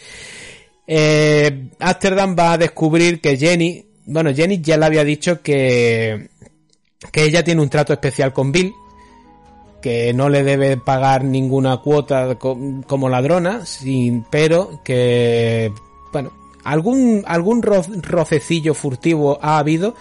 [0.86, 6.30] Eh, Amsterdam va a descubrir que Jenny, bueno, Jenny ya le había dicho que,
[7.12, 8.74] que ella tiene un trato especial con Bill,
[9.82, 12.58] que no le debe pagar ninguna cuota co-
[12.88, 15.72] como ladrona, sin, pero que,
[16.12, 16.32] bueno,
[16.64, 19.94] algún, algún ro- rocecillo furtivo ha habido,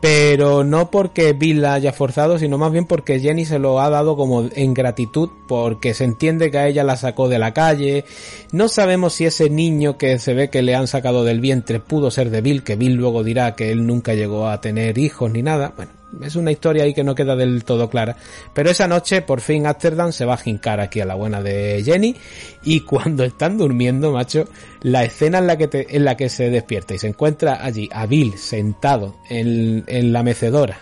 [0.00, 3.90] pero no porque Bill la haya forzado, sino más bien porque Jenny se lo ha
[3.90, 8.04] dado como en gratitud, porque se entiende que a ella la sacó de la calle.
[8.52, 12.12] No sabemos si ese niño que se ve que le han sacado del vientre pudo
[12.12, 15.42] ser de Bill, que Bill luego dirá que él nunca llegó a tener hijos ni
[15.42, 15.72] nada.
[15.74, 15.90] Bueno,
[16.22, 18.16] es una historia ahí que no queda del todo clara.
[18.54, 21.82] Pero esa noche, por fin, Amsterdam se va a jincar aquí a la buena de
[21.84, 22.16] Jenny.
[22.62, 24.48] Y cuando están durmiendo, macho,
[24.82, 28.06] la escena en la que, en la que se despierta y se encuentra allí a
[28.06, 30.80] Bill sentado en, en la mecedora,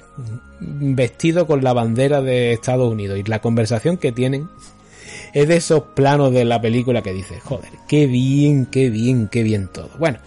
[0.59, 4.49] vestido con la bandera de Estados Unidos y la conversación que tienen
[5.33, 9.43] es de esos planos de la película que dice, joder, qué bien, qué bien, qué
[9.43, 9.91] bien todo.
[9.99, 10.19] Bueno,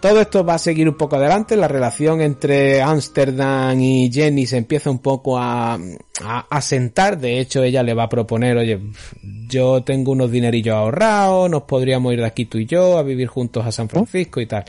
[0.00, 4.56] todo esto va a seguir un poco adelante, la relación entre Amsterdam y Jenny se
[4.56, 8.80] empieza un poco a, a, a sentar, de hecho ella le va a proponer, oye,
[9.48, 13.28] yo tengo unos dinerillos ahorrados, nos podríamos ir de aquí tú y yo a vivir
[13.28, 14.64] juntos a San Francisco y tal.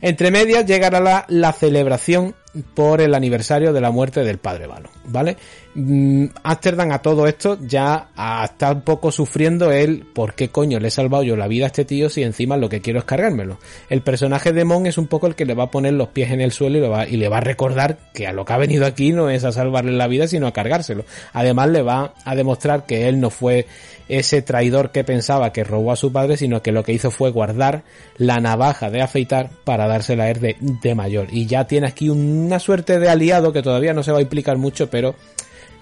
[0.00, 2.34] Entre medias llegará la, la celebración
[2.74, 5.36] por el aniversario de la muerte del padre Balon, ¿vale?
[5.76, 8.08] Mm, Amsterdam a todo esto ya
[8.44, 11.66] está un poco sufriendo el por qué coño le he salvado yo la vida a
[11.66, 13.58] este tío si encima lo que quiero es cargármelo.
[13.90, 16.30] El personaje de Mon es un poco el que le va a poner los pies
[16.30, 18.52] en el suelo y, lo va, y le va a recordar que a lo que
[18.52, 21.04] ha venido aquí no es a salvarle la vida sino a cargárselo.
[21.32, 23.66] Además le va a demostrar que él no fue
[24.08, 27.30] ese traidor que pensaba que robó a su padre, sino que lo que hizo fue
[27.30, 27.82] guardar
[28.16, 31.26] la navaja de afeitar para dársela a él de, de mayor.
[31.32, 34.56] Y ya tiene aquí una suerte de aliado que todavía no se va a implicar
[34.56, 35.16] mucho, pero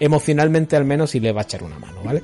[0.00, 2.22] emocionalmente al menos sí le va a echar una mano, ¿vale?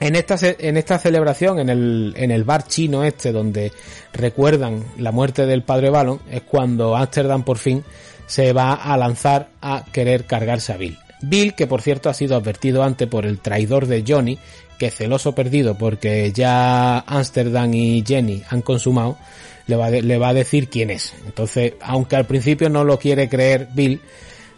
[0.00, 3.70] En esta, en esta celebración, en el, en el bar chino este, donde
[4.14, 7.84] recuerdan la muerte del padre Balon, es cuando Amsterdam por fin
[8.26, 10.96] se va a lanzar a querer cargarse a Bill.
[11.22, 14.38] Bill, que por cierto ha sido advertido antes por el traidor de Johnny,
[14.78, 19.18] que celoso perdido porque ya Amsterdam y Jenny han consumado,
[19.66, 21.12] le va, de- le va a decir quién es.
[21.26, 24.00] Entonces, aunque al principio no lo quiere creer Bill,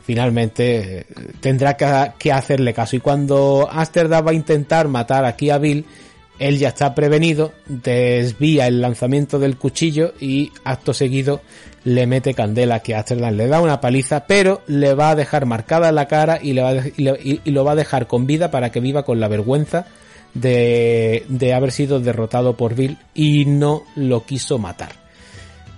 [0.03, 1.07] finalmente eh,
[1.41, 2.97] tendrá que, hacerle caso.
[2.97, 5.85] Y cuando Amsterdam va a intentar matar aquí a Bill,
[6.39, 11.41] él ya está prevenido, desvía el lanzamiento del cuchillo y acto seguido
[11.85, 15.91] le mete candela que Amsterdam le da una paliza, pero le va a dejar marcada
[15.93, 19.05] la cara y, le va y lo va a dejar con vida para que viva
[19.05, 19.87] con la vergüenza
[20.35, 25.02] de haber sido derrotado por Bill y no lo quiso matar.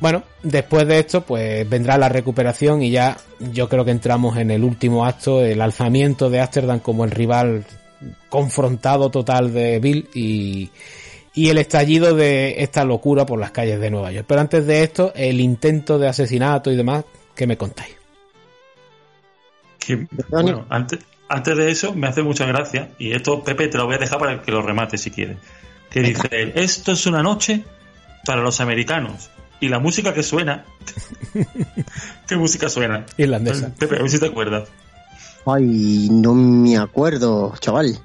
[0.00, 3.16] Bueno, después de esto, pues vendrá la recuperación y ya
[3.52, 7.64] yo creo que entramos en el último acto, el alzamiento de Amsterdam como el rival
[8.28, 10.70] confrontado total de Bill y,
[11.32, 14.26] y el estallido de esta locura por las calles de Nueva York.
[14.28, 17.04] Pero antes de esto, el intento de asesinato y demás,
[17.34, 17.96] ¿qué me contáis?
[19.78, 23.86] Que, bueno, antes, antes de eso me hace mucha gracia, y esto Pepe te lo
[23.86, 25.38] voy a dejar para que lo remate si quieres.
[25.90, 27.64] Que dice, él, esto es una noche
[28.24, 29.30] para los americanos.
[29.64, 30.66] Y la música que suena...
[32.28, 33.06] ¿Qué música suena?
[33.16, 33.72] Irlandesa.
[33.74, 34.68] Pepe, a ver si te acuerdas.
[35.46, 37.98] Ay, no me acuerdo, chaval.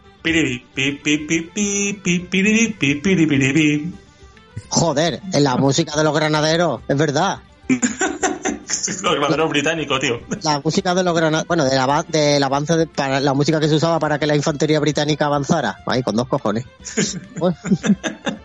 [4.69, 7.39] Joder, en la música de los granaderos, es verdad.
[9.03, 10.19] Los granaderos británicos, tío.
[10.43, 13.67] La música de los granaderos, bueno, del ava- del avance, de, para la música que
[13.67, 15.77] se usaba para que la infantería británica avanzara.
[15.85, 16.65] Ahí, con dos cojones.
[17.39, 17.55] Bueno,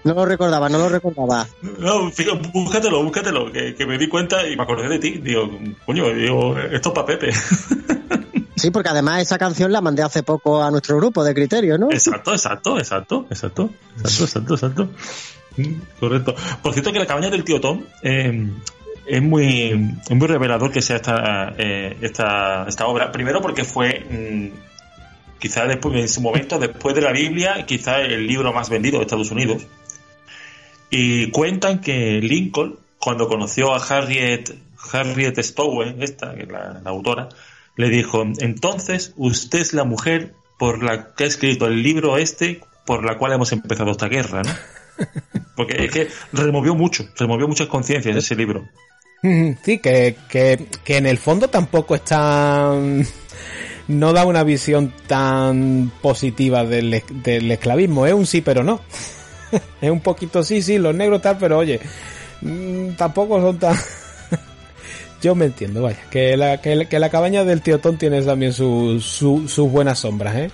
[0.04, 1.46] no lo recordaba, no lo recordaba.
[1.78, 5.18] No, fíjate, búscatelo, búscatelo, que, que me di cuenta y me acordé de ti.
[5.18, 5.50] Digo,
[5.86, 7.32] coño, digo, esto es para Pepe.
[8.56, 11.90] Sí, porque además esa canción la mandé hace poco a nuestro grupo de criterio, ¿no?
[11.90, 14.88] Exacto, exacto, exacto, exacto, exacto, exacto, exacto.
[15.56, 16.34] Mm, Correcto.
[16.62, 18.48] Por cierto que la cabaña del tío Tom eh,
[19.06, 23.12] es muy es muy revelador que sea esta eh, esta, esta obra.
[23.12, 28.26] Primero porque fue mm, quizá después en su momento después de la Biblia quizá el
[28.26, 29.66] libro más vendido de Estados Unidos.
[30.90, 34.50] Y cuentan que Lincoln cuando conoció a Harriet
[34.92, 37.28] Harriet Stowe, esta la, la autora,
[37.76, 42.60] le dijo, entonces usted es la mujer por la que ha escrito el libro este
[42.86, 44.52] por la cual hemos empezado esta guerra, ¿no?
[45.56, 48.68] Porque es que removió mucho, removió muchas conciencias ese libro.
[49.64, 52.72] Sí, que, que, que en el fondo tampoco está
[53.88, 58.06] no da una visión tan positiva del, del esclavismo.
[58.06, 58.80] Es un sí, pero no.
[59.80, 61.80] es un poquito sí, sí, los negros tal, pero oye,
[62.42, 63.76] mm, tampoco son tan...
[65.22, 68.20] Yo me entiendo, vaya, que la, que, la- que la cabaña del tío Tom tiene
[68.20, 70.50] también su- su- sus buenas sombras, ¿eh?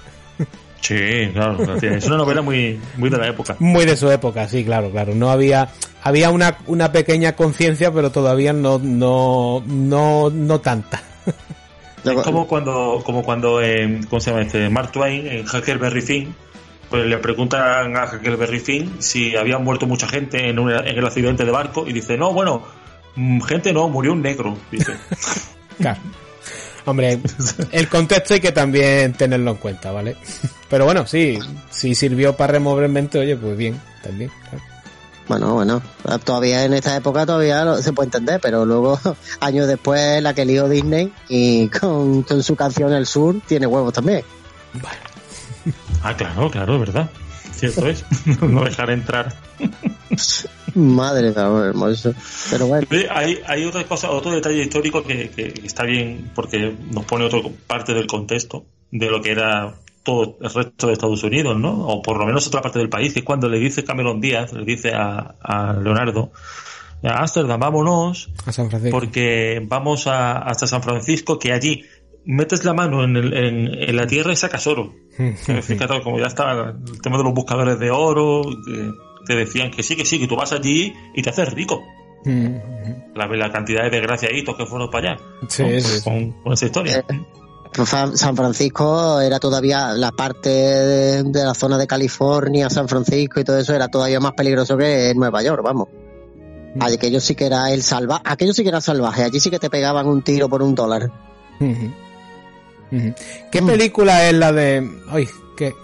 [0.80, 3.54] Sí, claro, es una novela muy, muy de la época.
[3.58, 5.14] Muy de su época, sí, claro, claro.
[5.14, 5.68] No había,
[6.02, 11.02] había una, una pequeña conciencia, pero todavía no, no, no, no tanta.
[12.02, 14.70] Es como cuando, como cuando eh, ¿cómo se llama este?
[14.70, 16.34] Mark Twain en Huckleberry Finn,
[16.88, 21.06] pues le preguntan a Huckleberry Finn si había muerto mucha gente en, un- en el
[21.06, 22.62] accidente de barco y dice, no, bueno,
[23.16, 24.94] mm, gente no, murió un negro, dice.
[25.78, 26.00] Claro.
[26.86, 27.20] Hombre,
[27.72, 30.16] el contexto hay que también tenerlo en cuenta, ¿vale?
[30.68, 31.38] Pero bueno, sí,
[31.70, 34.30] si sirvió para remover mente, oye, pues bien, también.
[34.48, 34.64] claro.
[35.28, 35.80] Bueno, bueno,
[36.24, 38.98] todavía en esta época todavía lo- se puede entender, pero luego,
[39.40, 43.92] años después, la que lió Disney y con, con su canción El Sur tiene huevos
[43.92, 44.24] también.
[46.02, 47.10] Ah, claro, claro, es verdad.
[47.52, 48.04] Cierto es.
[48.42, 49.34] no dejar entrar.
[50.74, 52.14] Madre hermoso.
[52.50, 57.04] Pero bueno, Hay, hay otra cosa, otro detalle histórico que, que está bien porque nos
[57.04, 61.58] pone otra parte del contexto de lo que era todo el resto de Estados Unidos,
[61.58, 61.86] ¿no?
[61.86, 64.52] O por lo menos otra parte del país, que es cuando le dice Cameron Díaz,
[64.52, 66.30] le dice a, a Leonardo,
[67.02, 68.96] a Ámsterdam, vámonos, A San Francisco.
[68.98, 71.84] porque vamos a, hasta San Francisco, que allí
[72.24, 74.92] metes la mano en, el- en, en la tierra y sacas oro.
[75.16, 78.90] Que Fíjate, como ya estaba el tema de los buscadores de oro, que
[79.26, 81.80] te decían que sí, que sí, que tú vas allí y te haces rico.
[83.14, 85.20] La, la cantidad de desgraciaditos que fueron para allá.
[85.48, 85.64] Sí.
[86.04, 87.04] Con, con esa historia.
[87.72, 93.40] pues San Francisco era todavía la parte de, de la zona de California, San Francisco
[93.40, 95.88] y todo eso era todavía más peligroso que Nueva York, vamos.
[96.78, 99.70] Aquello sí que era el salvaje, aquello sí que era salvaje, allí sí que te
[99.70, 101.10] pegaban un tiro por un dólar.
[103.50, 104.88] ¿Qué película es la de...
[105.08, 105.74] Ay, que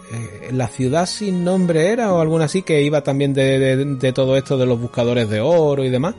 [0.53, 4.37] La ciudad sin nombre era o alguna así que iba también de, de- de todo
[4.37, 6.15] esto de los buscadores de oro y demás?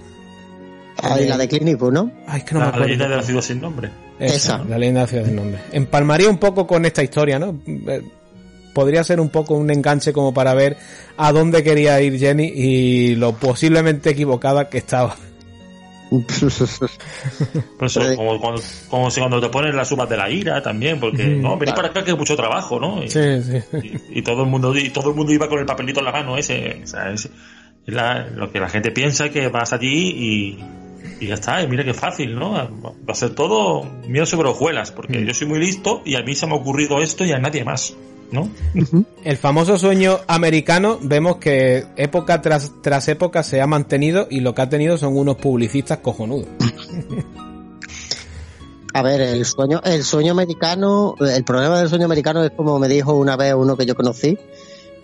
[1.02, 2.12] Ahí la de Clint Eastwood, ¿no?
[2.28, 2.86] Ay, es que no me la acuerdo.
[2.88, 3.90] leyenda de la ciudad sin nombre.
[4.20, 5.60] Esa, la leyenda de la ciudad sin nombre.
[5.72, 7.60] Empalmaría un poco con esta historia, ¿no?
[7.68, 8.02] Eh,
[8.74, 10.78] Podría ser un poco un enganche como para ver
[11.18, 15.16] a dónde quería ir Jenny y lo posiblemente equivocada que estaba.
[17.82, 18.02] Eso,
[18.90, 21.76] como, si cuando te ponen las uvas de la ira también, porque no, Claro.
[21.76, 23.04] para acá que es mucho trabajo, ¿no?
[23.04, 23.60] Y, Sí, sí.
[24.10, 26.38] y todo el mundo y todo el mundo iba con el papelito en la mano
[26.38, 27.30] ese, o sea, es
[27.86, 30.60] la- lo que la gente piensa que vas allí y,
[31.20, 32.52] y ya está, y mira qué fácil, ¿no?
[32.54, 36.36] Va a ser todo miel sobre hojuelas, porque yo soy muy listo y a mí
[36.36, 37.96] se me ha ocurrido esto y a nadie más,
[38.32, 38.50] ¿no?
[39.24, 44.54] El famoso sueño americano, vemos que época tras, tras época se ha mantenido y lo
[44.54, 46.48] que ha tenido son unos publicistas cojonudos.
[48.94, 52.88] A ver, el sueño, el sueño americano, el problema del sueño americano es como me
[52.88, 54.38] dijo una vez uno que yo conocí,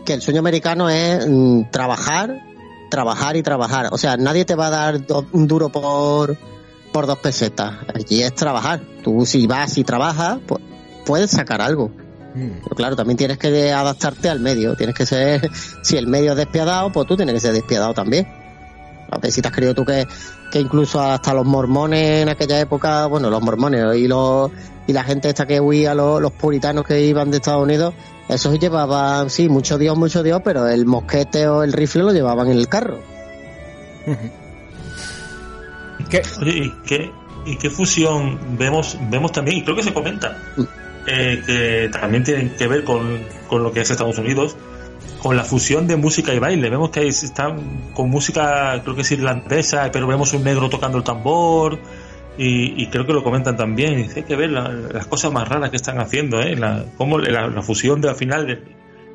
[0.06, 2.42] que el sueño americano es mm, trabajar,
[2.90, 3.90] trabajar y trabajar.
[3.92, 6.36] O sea, nadie te va a dar do- un duro por,
[6.92, 7.74] por dos pesetas.
[7.94, 8.82] Allí es trabajar.
[9.04, 10.62] Tú si vas y trabajas, pues
[11.06, 11.92] puedes sacar algo.
[12.34, 14.76] Pero claro, también tienes que adaptarte al medio.
[14.76, 15.50] Tienes que ser,
[15.82, 18.28] si el medio es despiadado, pues tú tienes que ser despiadado también.
[19.12, 20.08] A ver si te has creído tú que,
[20.52, 24.52] que incluso hasta los mormones en aquella época, bueno, los mormones y los
[24.88, 27.94] y la gente esta que huía, los, los puritanos que iban de Estados Unidos,
[28.28, 32.50] esos llevaban, sí, mucho Dios, mucho Dios, pero el mosquete o el rifle lo llevaban
[32.50, 33.00] en el carro.
[36.42, 37.12] Oye, ¿y qué,
[37.46, 40.38] y qué fusión vemos, vemos también, y creo que se comenta,
[41.08, 44.56] eh, que también tienen que ver con, con lo que es Estados Unidos,
[45.22, 46.70] con la fusión de música y baile.
[46.70, 51.04] Vemos que están con música, creo que es irlandesa, pero vemos un negro tocando el
[51.04, 51.80] tambor,
[52.38, 54.00] y, creo que lo comentan también.
[54.00, 56.56] Y hay que ver la- las cosas más raras que están haciendo, ¿eh?
[56.56, 58.64] La, la, fusión de al final,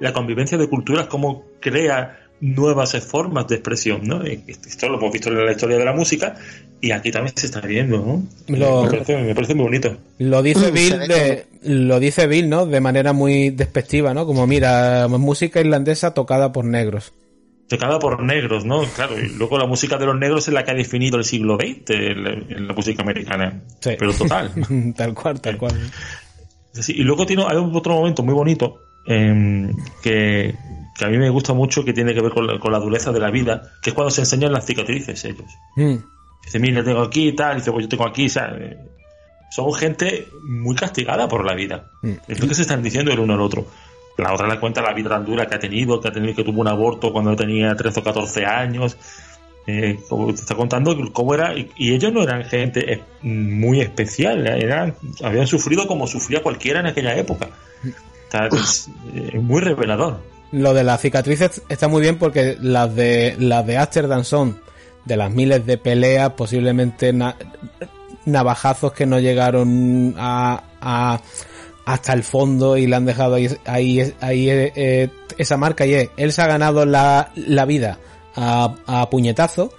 [0.00, 4.26] la convivencia de culturas, cómo crea nuevas formas de expresión, ¿no?
[4.26, 6.36] Y Esto lo hemos visto en la historia de la música
[6.80, 8.22] y aquí también se está viendo, ¿no?
[8.56, 9.96] Lo- Me, parece, me parece muy bonito.
[10.18, 12.66] Lo dice Bill de, lo dice Bill, ¿no?
[12.66, 14.26] De manera muy despectiva, ¿no?
[14.26, 17.12] Como mira, música irlandesa tocada por negros.
[17.68, 18.82] Tocada por negros, ¿no?
[18.94, 21.56] Claro, y luego la música de los negros es la que ha definido el siglo
[21.56, 23.60] XX en la, en la música americana.
[23.80, 23.90] Sí.
[23.98, 24.50] Pero total.
[24.96, 25.74] tal cual, tal cual.
[26.72, 29.70] Sí, y luego tiene, hay otro momento muy bonito em,
[30.02, 30.54] que,
[30.98, 33.12] que a mí me gusta mucho que tiene que ver con la, con la dureza
[33.12, 35.46] de la vida, que es cuando se enseñan las cicatrices ellos.
[35.76, 35.94] Mm.
[36.44, 38.76] Dice, mira, tengo aquí y tal, dice, pues yo tengo aquí, eh,
[39.50, 41.90] son gente muy castigada por la vida.
[42.02, 42.12] Mm.
[42.26, 43.66] Es lo que se están diciendo el uno al otro.
[44.16, 46.42] La otra le cuenta la vida tan dura que ha tenido, que ha tenido que
[46.42, 48.96] tuvo un aborto cuando tenía 13 o 14 años.
[49.68, 53.80] eh, como te está contando cómo era, y, y ellos no eran gente eh, muy
[53.82, 57.50] especial, eran, habían sufrido como sufría cualquiera en aquella época.
[58.24, 58.88] Está- es,
[59.34, 60.20] muy revelador.
[60.52, 64.60] Lo de las cicatrices está muy bien porque las de las de Amsterdam son
[65.04, 67.36] de las miles de peleas, posiblemente na-
[68.24, 71.20] navajazos que no llegaron a,
[71.84, 75.86] hasta el fondo y le han dejado ahí, ahí, ahí, eh, eh, esa marca.
[75.86, 77.98] Y es, él se ha ganado la, la vida
[78.34, 79.72] a, a puñetazo.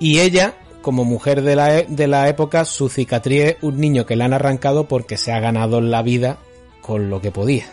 [0.00, 4.16] Y ella como mujer de la, de la época su cicatriz es un niño que
[4.16, 6.38] le han arrancado porque se ha ganado la vida
[6.80, 7.66] con lo que podía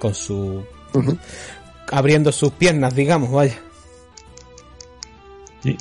[0.00, 0.64] con su
[1.90, 3.58] abriendo sus piernas, digamos, vaya.
[5.62, 5.76] Sí.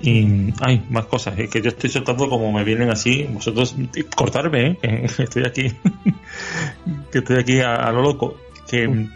[0.00, 3.74] Y hay más cosas, es que yo estoy soltando como me vienen así, vosotros
[4.14, 5.06] cortarme, ¿eh?
[5.18, 5.72] estoy aquí,
[7.10, 8.36] que estoy aquí a, a lo loco,
[8.68, 9.08] que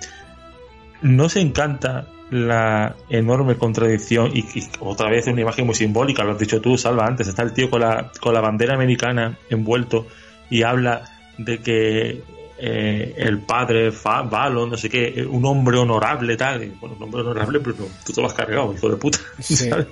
[1.02, 6.32] no se encanta la enorme contradicción y, y otra vez una imagen muy simbólica, lo
[6.32, 10.08] has dicho tú, Salva, antes, está el tío con la, con la bandera americana envuelto
[10.50, 11.04] y habla
[11.38, 12.22] de que
[12.64, 16.60] eh, el padre Fa- Valo, no sé qué, un hombre honorable, tal.
[16.80, 17.74] Bueno, un hombre honorable, pero
[18.06, 19.18] tú te lo has cargado, hijo de puta.
[19.40, 19.68] Sí.
[19.68, 19.86] ¿sabes?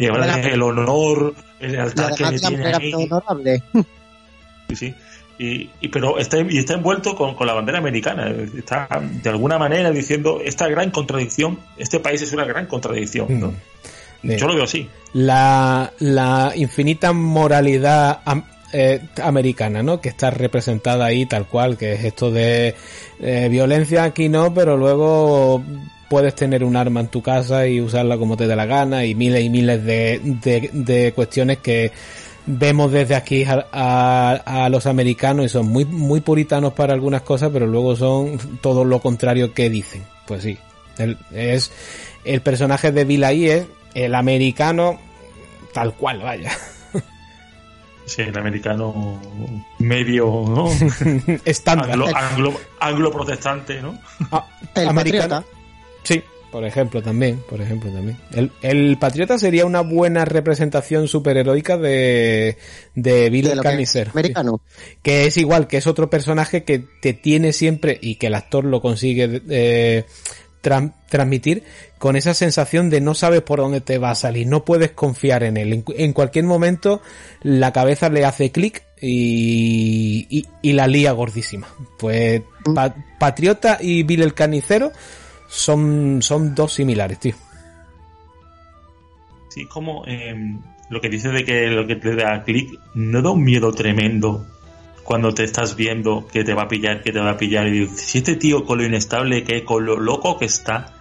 [0.00, 2.42] Y ahora es el honor, el Y lealtad que me además
[2.72, 3.08] la tiene ahí.
[3.10, 3.62] honorable.
[4.70, 4.94] Sí, sí.
[5.38, 8.30] Y, y- pero está, y está envuelto con, con la bandera americana.
[8.56, 8.88] Está
[9.22, 11.58] de alguna manera diciendo esta gran contradicción.
[11.76, 13.40] Este país es una gran contradicción.
[13.40, 13.52] ¿no?
[14.22, 14.36] Sí.
[14.38, 14.88] Yo lo veo así.
[15.14, 20.00] La, la infinita moralidad am- eh, americana, ¿no?
[20.00, 22.74] Que está representada ahí tal cual, que es esto de
[23.20, 25.62] eh, violencia aquí no, pero luego
[26.08, 29.14] puedes tener un arma en tu casa y usarla como te dé la gana y
[29.14, 30.20] miles y miles de,
[30.72, 31.90] de, cuestiones que
[32.44, 37.66] vemos desde aquí a los americanos y son muy, muy puritanos para algunas cosas, pero
[37.66, 40.04] luego son todo lo contrario que dicen.
[40.26, 40.58] Pues sí,
[40.98, 41.72] el, es
[42.24, 44.98] el personaje de Bill ahí es el americano
[45.72, 46.50] tal cual, vaya.
[48.04, 49.20] Sí, el americano
[49.78, 50.68] medio, ¿no?
[51.44, 51.90] Estándar.
[51.92, 53.98] Anglo, anglo, anglo-protestante, ¿no?
[54.30, 55.28] Ah, El americano.
[55.28, 55.44] patriota.
[56.02, 58.18] Sí, por ejemplo también, por ejemplo también.
[58.32, 62.58] El, el patriota sería una buena representación superheroica de,
[62.94, 63.68] de Bill De el que
[64.12, 64.60] americano.
[65.02, 68.64] Que es igual, que es otro personaje que te tiene siempre y que el actor
[68.64, 70.04] lo consigue eh,
[70.62, 71.64] tran- transmitir
[71.98, 75.42] con esa sensación de no sabes por dónde te va a salir, no puedes confiar
[75.42, 75.72] en él.
[75.72, 77.02] En, cu- en cualquier momento
[77.42, 81.66] la cabeza le hace clic y, y, y la lía gordísima.
[81.98, 82.42] Pues
[82.74, 84.92] Pa- Patriota y Bill el Carnicero
[85.48, 87.34] son, son dos similares, tío.
[89.50, 90.34] Sí, como eh,
[90.88, 94.46] lo que dice de que lo que te da clic no da un miedo tremendo
[95.04, 97.66] cuando te estás viendo que te va a pillar, que te va a pillar.
[97.66, 100.94] Y dices, si este tío con lo inestable que es, con lo loco que está,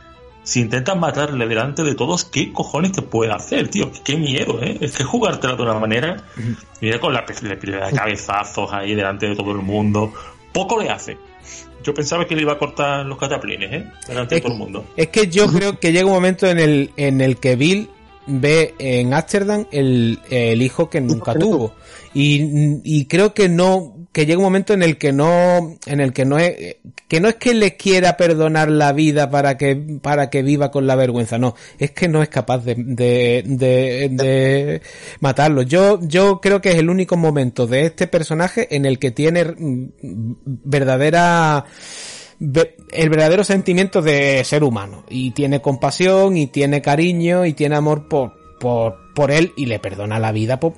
[0.43, 3.91] si intentas matarle delante de todos, ¿qué cojones te puede hacer, tío?
[4.03, 4.77] Qué miedo, ¿eh?
[4.81, 6.17] Es que jugártela de una manera.
[6.81, 7.57] Mira con la, pide
[7.95, 10.11] cabezazos ahí delante de todo el mundo.
[10.51, 11.17] Poco le hace.
[11.83, 13.91] Yo pensaba que le iba a cortar los cataplines, ¿eh?
[14.07, 14.85] Delante de todo el mundo.
[14.95, 17.89] Es que yo creo que llega un momento en el, en el que Bill
[18.31, 21.73] ve en Amsterdam el, el hijo que nunca tuvo.
[22.13, 26.11] Y, y creo que no, que llega un momento en el que no, en el
[26.11, 26.75] que no es,
[27.07, 30.87] que no es que le quiera perdonar la vida para que, para que viva con
[30.87, 34.81] la vergüenza, no, es que no es capaz de, de, de, de
[35.21, 35.61] matarlo.
[35.61, 39.45] Yo, yo creo que es el único momento de este personaje en el que tiene
[39.45, 39.85] mm,
[40.65, 47.53] verdadera, ve- el verdadero sentimiento de ser humano y tiene compasión y tiene cariño y
[47.53, 50.73] tiene amor por por por él y le perdona la vida por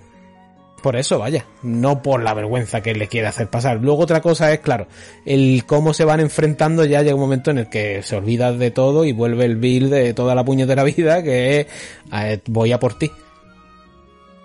[0.82, 4.52] por eso vaya no por la vergüenza que le quiere hacer pasar luego otra cosa
[4.52, 4.88] es claro
[5.26, 8.72] el cómo se van enfrentando ya llega un momento en el que se olvida de
[8.72, 11.68] todo y vuelve el Bill de toda la puñetera vida que es
[12.14, 13.10] eh, voy a por ti.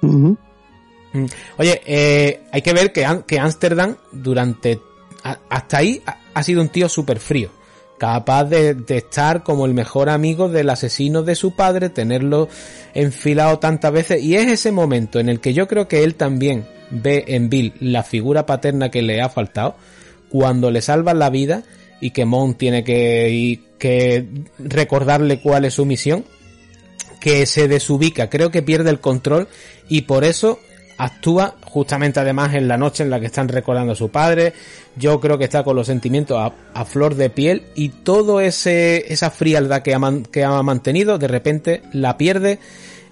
[0.01, 1.25] Mm.
[1.57, 4.81] Oye, eh, hay que ver que, que Ámsterdam durante
[5.23, 6.01] hasta ahí
[6.39, 7.51] ha, sido un tío súper frío,
[7.99, 12.49] capaz de, estar como el mejor amigo del asesino de su padre, tenerlo
[12.95, 16.67] enfilado tantas veces y es ese momento en el que yo creo que él también
[16.91, 19.77] ve en Bill la figura paterna que le ha faltado
[20.31, 21.63] cuando le salvan la vida
[22.01, 24.27] y que Mon tiene que
[24.59, 26.25] recordarle cuál es su misión
[27.21, 29.49] que se desubica, creo que pierde el control
[29.89, 30.61] y por eso
[30.99, 34.53] actúa justamente además en la noche en la que están recordando a su padre.
[34.97, 39.13] Yo creo que está con los sentimientos a, a flor de piel y todo ese
[39.13, 42.59] esa frialdad que ha, mantenido de repente la pierde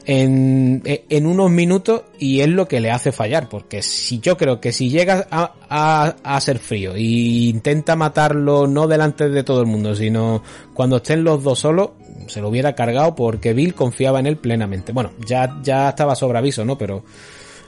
[0.05, 4.61] en, en unos minutos y es lo que le hace fallar porque si yo creo
[4.61, 9.61] que si llega a, a, a ser frío e intenta matarlo no delante de todo
[9.61, 11.91] el mundo sino cuando estén los dos solos
[12.29, 14.93] se lo hubiera cargado porque Bill confiaba en él plenamente.
[14.93, 16.77] Bueno, ya, ya estaba sobre aviso, ¿no?
[16.79, 17.05] Pero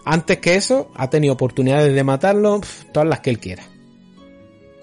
[0.09, 2.61] antes que eso, ha tenido oportunidades de matarlo
[2.93, 3.63] todas las que él quiera.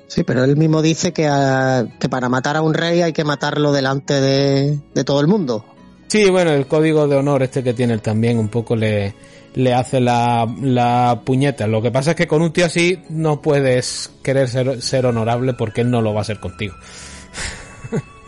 [0.07, 3.23] Sí, pero él mismo dice que, ah, que para matar a un rey hay que
[3.23, 5.65] matarlo delante de, de todo el mundo.
[6.07, 9.15] Sí, bueno, el código de honor este que tiene él también un poco le,
[9.55, 11.65] le hace la, la puñeta.
[11.65, 15.53] Lo que pasa es que con un tío así no puedes querer ser, ser honorable
[15.55, 16.75] porque él no lo va a ser contigo.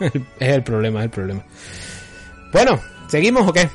[0.00, 1.44] es el problema, es el problema.
[2.52, 3.68] Bueno, ¿seguimos o qué?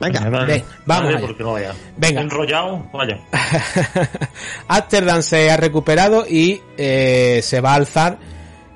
[0.00, 0.40] Venga, vamos
[0.86, 1.20] dale, allá.
[1.26, 1.74] porque no vaya.
[1.98, 2.20] Venga.
[2.22, 3.18] Enrollado, vaya.
[4.68, 8.18] Amsterdam se ha recuperado y eh, se va a alzar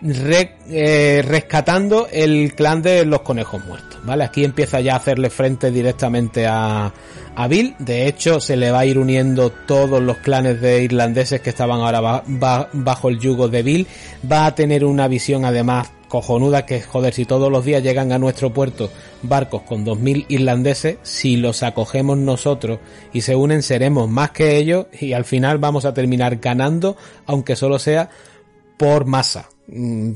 [0.03, 3.99] re- eh, rescatando el clan de los conejos muertos.
[4.05, 4.25] ¿Vale?
[4.25, 6.93] Aquí empieza ya a hacerle frente directamente a,
[7.35, 7.75] a Bill.
[7.78, 11.81] De hecho, se le va a ir uniendo todos los clanes de irlandeses que estaban
[11.81, 13.86] ahora ba- ba- bajo el yugo de Bill.
[14.31, 18.20] Va a tener una visión además cojonuda que joder si todos los días llegan a
[18.20, 18.89] nuestro puerto
[19.23, 22.78] barcos con 2.000 irlandeses si los acogemos nosotros
[23.12, 27.57] y se unen seremos más que ellos y al final vamos a terminar ganando aunque
[27.57, 28.10] solo sea
[28.76, 29.49] por masa.
[29.67, 30.12] Mm,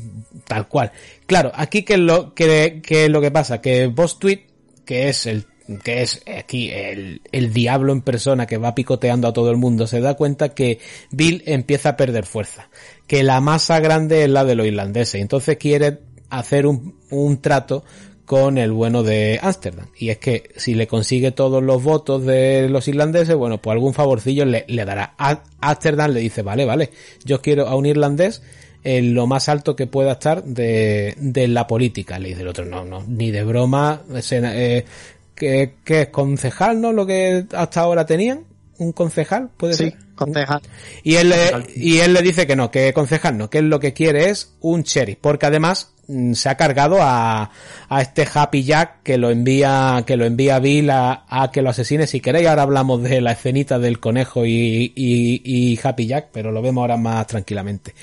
[0.47, 0.93] tal cual.
[1.27, 4.47] Claro aquí que es lo que, que es lo que pasa que Boss Tweet
[4.85, 5.47] que es el
[5.83, 9.87] que es aquí el, el diablo en persona que va picoteando a todo el mundo,
[9.87, 10.79] se da cuenta que
[11.11, 12.69] Bill empieza a perder fuerza,
[13.07, 15.99] que la masa grande es la de los irlandeses, entonces quiere
[16.31, 17.85] hacer un, un trato
[18.29, 19.87] con el bueno de Ámsterdam.
[19.97, 23.95] Y es que si le consigue todos los votos de los irlandeses, bueno, pues algún
[23.95, 25.15] favorcillo le, dará.
[25.61, 26.91] Ámsterdam le dice, vale, vale,
[27.25, 28.43] yo quiero a un irlandés
[28.85, 32.19] en lo más alto que pueda estar de, de la política.
[32.19, 34.85] Le dice el otro, no, no, ni de broma, eh,
[35.39, 36.93] que, que es concejal, ¿no?
[36.93, 38.45] Lo que hasta ahora tenían,
[38.79, 39.99] un concejal, puede sí, ser.
[40.15, 40.61] concejal.
[41.03, 43.81] Y él, le- y él le dice que no, que concejal no, que él lo
[43.81, 45.93] que quiere es un sheriff, porque además
[46.33, 47.51] se ha cargado a,
[47.89, 51.71] a este Happy Jack que lo envía, que lo envía Bill a, a que lo
[51.71, 52.07] asesine.
[52.07, 56.51] Si queréis, ahora hablamos de la escenita del conejo y, y, y Happy Jack, pero
[56.51, 57.95] lo vemos ahora más tranquilamente.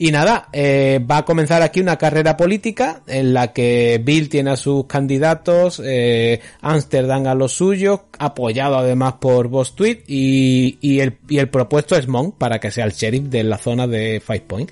[0.00, 4.50] Y nada, eh, va a comenzar aquí una carrera política en la que Bill tiene
[4.50, 11.00] a sus candidatos, eh, Amsterdam a los suyos, apoyado además por Boss Tweet y, y,
[11.00, 14.22] el, y el propuesto es Monk para que sea el sheriff de la zona de
[14.24, 14.70] Five Point.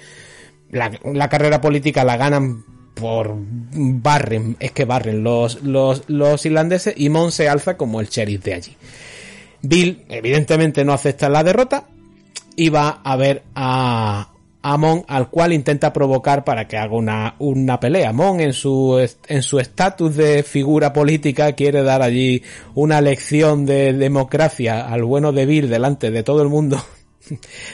[0.76, 2.64] La, la carrera política la ganan
[2.96, 8.08] por barren, es que barren los, los, los irlandeses y Monk se alza como el
[8.08, 8.76] sheriff de allí.
[9.62, 11.84] Bill evidentemente no acepta la derrota
[12.56, 14.30] y va a ver a,
[14.62, 18.12] a Mon al cual intenta provocar para que haga una, una pelea.
[18.12, 22.42] Mon en su en su estatus de figura política quiere dar allí
[22.74, 26.82] una lección de democracia al bueno de Bill delante de todo el mundo.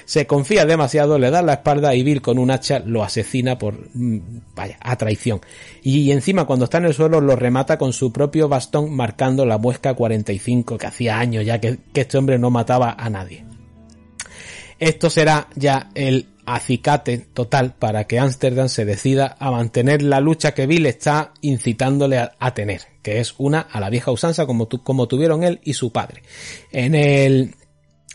[0.05, 3.89] Se confía demasiado, le da la espalda y Bill con un hacha lo asesina por,
[3.95, 4.19] mm,
[4.55, 5.41] vaya, a traición.
[5.83, 9.59] Y encima cuando está en el suelo lo remata con su propio bastón marcando la
[9.59, 13.45] muesca 45 que hacía años ya que, este hombre no mataba a nadie.
[14.79, 20.55] Esto será ya el acicate total para que Amsterdam se decida a mantener la lucha
[20.55, 25.07] que Bill está incitándole a, tener, que es una a la vieja usanza como, como
[25.07, 26.23] tuvieron él y su padre.
[26.73, 27.55] En el,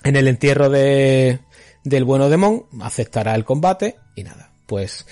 [0.08, 1.40] en el entierro de,
[1.84, 5.06] del bueno de Mon aceptará el combate y nada, pues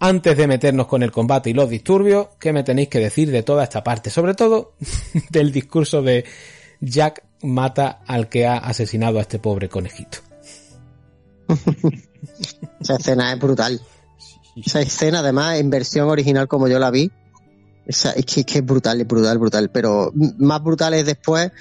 [0.00, 3.42] antes de meternos con el combate y los disturbios, ¿qué me tenéis que decir de
[3.42, 4.10] toda esta parte?
[4.10, 4.74] Sobre todo
[5.30, 6.24] del discurso de
[6.80, 10.18] Jack mata al que ha asesinado a este pobre conejito.
[12.80, 13.80] Esa escena es brutal.
[14.56, 17.10] Esa escena, además, en versión original como yo la vi,
[17.86, 19.70] es, que, es brutal, es brutal, brutal.
[19.70, 21.52] Pero más brutal es después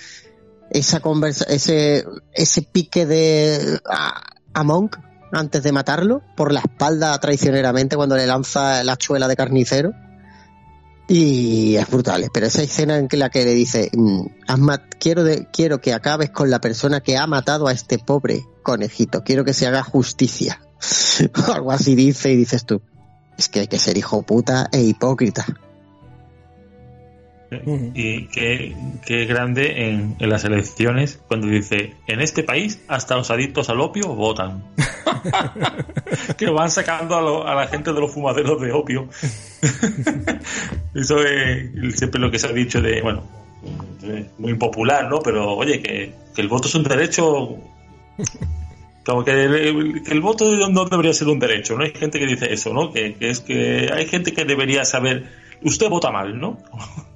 [0.72, 4.98] esa conversa, ese, ese pique de a, Monk
[5.31, 9.91] antes de matarlo por la espalda traicioneramente cuando le lanza la chuela de carnicero.
[11.07, 14.25] Y es brutal, pero esa escena en la que le dice, mm,
[14.99, 19.43] quiero, quiero que acabes con la persona que ha matado a este pobre conejito, quiero
[19.43, 20.61] que se haga justicia.
[21.53, 22.81] Algo así dice y dices tú,
[23.38, 25.45] es que hay que ser hijo puta e hipócrita.
[27.95, 33.69] Y qué, qué grande en, las elecciones cuando dice, en este país hasta los adictos
[33.69, 34.63] al opio votan.
[36.37, 39.09] que van sacando a, lo- a la gente de los fumaderos de opio.
[40.93, 43.23] Eso es siempre lo que se ha dicho de, bueno,
[44.37, 45.19] muy impopular, ¿no?
[45.19, 47.55] Pero oye, que, el voto es un derecho...
[49.05, 50.45] Como que el, que el voto
[50.85, 51.83] debería ser un derecho, ¿no?
[51.83, 52.91] Hay gente que dice eso, ¿no?
[52.93, 55.25] Que es que hay gente que debería saber,
[55.63, 56.57] usted vota mal, ¿no?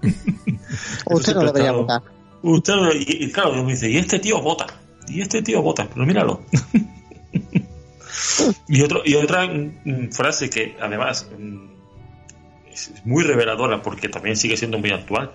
[1.05, 2.01] Usted no debería votar.
[2.41, 4.65] Usted, no- y, y claro, me dice, y este tío vota,
[5.07, 6.41] y este tío vota, pero míralo.
[8.67, 11.65] y, otro, y otra mm, frase que además mm,
[12.71, 15.31] es muy reveladora porque también sigue siendo muy actual.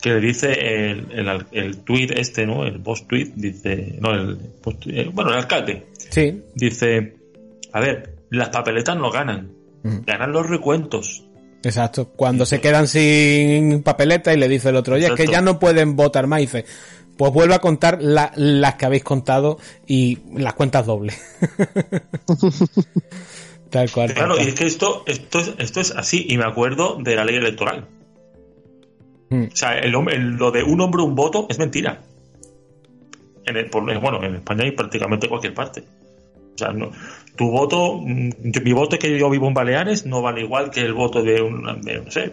[0.00, 2.64] Que le dice el, el, el tweet este, ¿no?
[2.66, 6.42] El boss tweet, dice, no, el, post- eh, bueno, el alcalde, Sí.
[6.54, 7.16] dice,
[7.72, 9.52] a ver, las papeletas no ganan,
[9.82, 11.25] ganan los recuentos.
[11.66, 12.08] Exacto.
[12.14, 15.58] Cuando se quedan sin papeleta y le dice el otro, oye, es que ya no
[15.58, 16.64] pueden votar más, y dice,
[17.16, 21.20] pues vuelve a contar la- las que habéis contado y las cuentas dobles.
[23.70, 24.14] tal cual.
[24.14, 27.24] Claro, y es que esto, esto, es, esto es así, y me acuerdo de la
[27.24, 27.86] ley electoral.
[29.30, 29.44] Mm.
[29.52, 32.02] O sea, el, el- lo de un hombre, un voto, es mentira.
[33.44, 35.82] En el- por- bueno, en España y prácticamente cualquier parte.
[36.54, 36.90] O sea, no,
[37.36, 38.30] tu voto, mm,
[38.62, 41.80] mi voto que yo vivo en Baleares no vale igual que el voto de un,
[41.82, 42.32] de, no sé,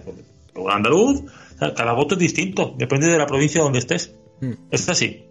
[0.56, 1.22] un andaluz.
[1.56, 4.16] O sea, cada voto es distinto, depende de la provincia donde estés.
[4.42, 4.54] Mm.
[4.72, 5.26] Es así,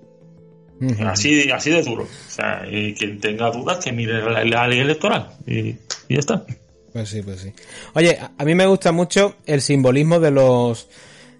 [1.04, 2.04] así, así de duro.
[2.04, 5.76] O sea, y quien tenga dudas que mire la, la ley electoral y, y
[6.08, 6.44] ya está.
[6.92, 7.52] Pues sí, pues sí.
[7.94, 10.88] Oye, a mí me gusta mucho el simbolismo de los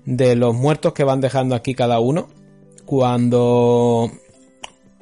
[0.04, 2.28] de los muertos que van dejando aquí cada uno.
[2.86, 4.10] Cuando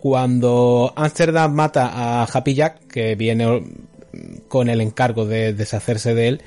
[0.00, 3.62] cuando Amsterdam mata a Happy Jack, que viene
[4.48, 6.42] con el encargo de deshacerse de él,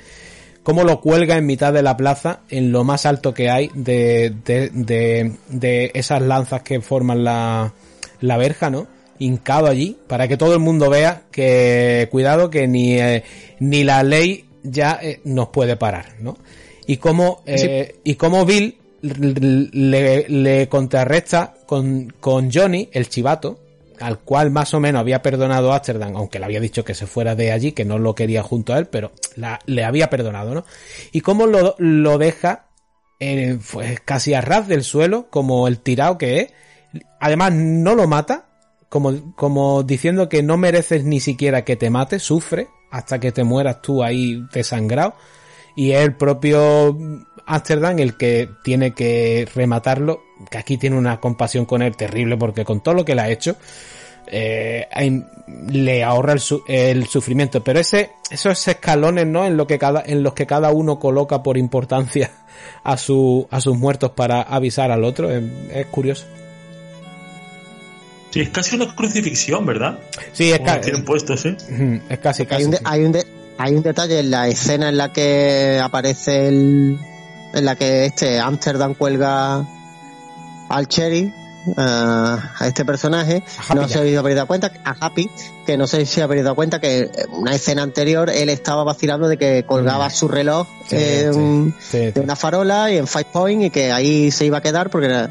[0.62, 4.34] cómo lo cuelga en mitad de la plaza, en lo más alto que hay de,
[4.44, 7.72] de, de, de esas lanzas que forman la,
[8.20, 8.86] la verja, ¿no?
[9.18, 13.22] Hincado allí, para que todo el mundo vea que, cuidado, que ni, eh,
[13.60, 16.36] ni la ley ya eh, nos puede parar, ¿no?
[16.86, 23.60] Y cómo, eh, y cómo Bill le, le contrarresta con, con Johnny, el chivato,
[24.00, 27.06] al cual más o menos había perdonado a Amsterdam, aunque le había dicho que se
[27.06, 29.12] fuera de allí, que no lo quería junto a él, pero
[29.66, 30.64] le había perdonado, ¿no?
[31.12, 32.66] Y cómo lo, lo deja
[33.20, 36.52] eh, pues casi a ras del suelo, como el tirado que es.
[37.20, 38.46] Además, no lo mata,
[38.88, 43.44] como, como diciendo que no mereces ni siquiera que te mate, sufre hasta que te
[43.44, 45.14] mueras tú ahí desangrado.
[45.76, 46.96] Y el propio
[47.46, 52.64] Amsterdam el que tiene que rematarlo, que aquí tiene una compasión con él terrible, porque
[52.64, 53.56] con todo lo que le ha hecho,
[54.26, 54.86] eh,
[55.68, 57.62] le ahorra el, su- el sufrimiento.
[57.62, 59.44] Pero ese, esos escalones, ¿no?
[59.46, 62.30] En lo que cada, en los que cada uno coloca por importancia
[62.84, 65.42] a su, a sus muertos para avisar al otro, es,
[65.72, 66.24] es curioso.
[68.30, 69.98] Sí, es casi una crucifixión, ¿verdad?
[70.32, 71.56] Sí, es, Como ca- tienen puestos, ¿eh?
[71.70, 72.64] Ujú, es casi, hay casi.
[72.64, 72.82] un, de- sí.
[72.86, 73.26] hay, un de-
[73.58, 76.98] hay un detalle en la escena en la que aparece el
[77.54, 79.64] en la que este Amsterdam cuelga
[80.68, 81.32] al Cherry
[81.66, 83.42] eh, a este personaje.
[83.58, 85.30] A Happy no se habéis dado cuenta a Happy
[85.64, 89.28] que no sé si habéis dado cuenta que en una escena anterior él estaba vacilando
[89.28, 90.88] de que colgaba su reloj Mm.
[90.90, 94.58] Sí, en- sí, de una farola y en Five Point y que ahí se iba
[94.58, 95.30] a quedar porque era-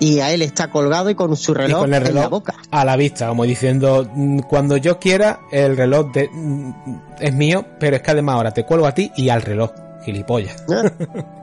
[0.00, 2.54] y a él está colgado y con su reloj, con el en la reloj boca.
[2.70, 6.72] a la vista, como diciendo, "Mm, cuando yo quiera, el reloj de- mm,
[7.20, 9.70] es mío, pero es que además ahora te cuelgo a ti y al reloj,
[10.04, 10.56] gilipollas.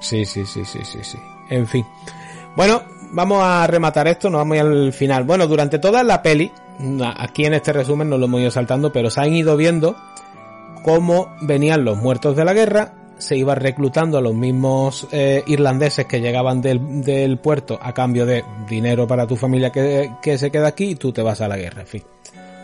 [0.00, 1.18] Sí, sí, sí, sí, sí, sí.
[1.50, 1.86] En fin.
[2.56, 5.24] Bueno, vamos a rematar esto, nos vamos al final.
[5.24, 6.50] Bueno, durante toda la peli,
[7.16, 9.96] aquí en este resumen no lo hemos ido saltando, pero se han ido viendo
[10.82, 16.06] cómo venían los muertos de la guerra, se iba reclutando a los mismos eh, irlandeses
[16.06, 20.90] que llegaban del, puerto a cambio de dinero para tu familia que, se queda aquí
[20.90, 22.02] y tú te vas a la guerra, en fin.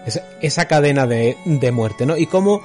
[0.07, 2.17] Esa, esa cadena de, de muerte, ¿no?
[2.17, 2.61] Y cómo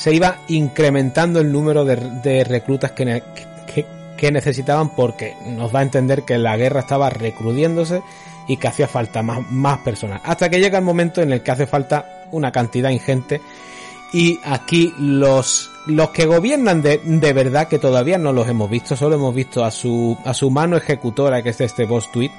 [0.00, 3.22] se iba incrementando el número de, reclutas que,
[4.20, 8.02] que necesitaban porque nos da a entender que la guerra estaba recrudiéndose
[8.46, 10.20] y que hacía falta más, más personas.
[10.24, 13.40] Hasta que llega el momento en el que hace falta una cantidad ingente
[14.12, 18.94] y aquí los, los que gobiernan de, de verdad, que todavía no los hemos visto,
[18.94, 22.30] solo hemos visto a su, a su mano ejecutora, que es este boss tweet,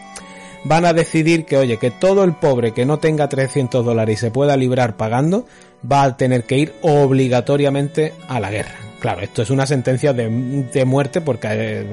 [0.63, 4.21] van a decidir que, oye, que todo el pobre que no tenga 300 dólares y
[4.21, 5.47] se pueda librar pagando,
[5.89, 8.90] va a tener que ir obligatoriamente a la guerra.
[9.01, 10.29] Claro, esto es una sentencia de,
[10.71, 11.87] de muerte porque eh,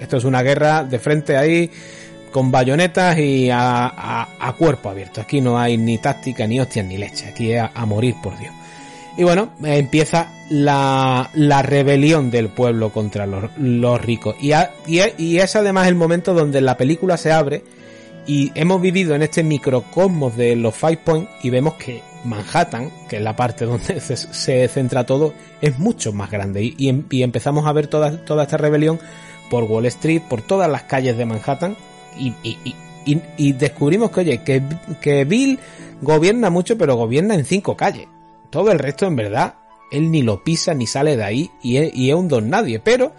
[0.00, 1.70] esto es una guerra de frente ahí
[2.30, 3.86] con bayonetas y a,
[4.38, 5.22] a- cuerpo abierto.
[5.22, 7.28] Aquí no hay ni táctica, ni hostias, ni leche.
[7.28, 8.52] Aquí es a, morir por Dios.
[9.16, 14.36] Y bueno, eh, empieza la, la rebelión del pueblo contra los, los ricos.
[14.40, 14.52] Y,
[15.16, 17.64] y es además el momento donde la película se abre
[18.26, 23.16] y hemos vivido en este microcosmos de los Five Points y vemos que Manhattan, que
[23.16, 26.74] es la parte donde se, se centra todo, es mucho más grande.
[26.76, 28.10] Y, em- empezamos a ver toda,
[28.42, 28.98] esta rebelión
[29.50, 31.76] por Wall Street, por todas las calles de Manhattan.
[32.16, 34.62] Y descubrimos que, oye, que,
[35.00, 35.58] que Bill
[36.00, 38.06] gobierna mucho, pero gobierna en cinco calles.
[38.50, 39.54] Todo el resto, en verdad,
[39.90, 42.80] él ni lo pisa ni sale de ahí y es, y es un don nadie.
[42.80, 43.12] Pero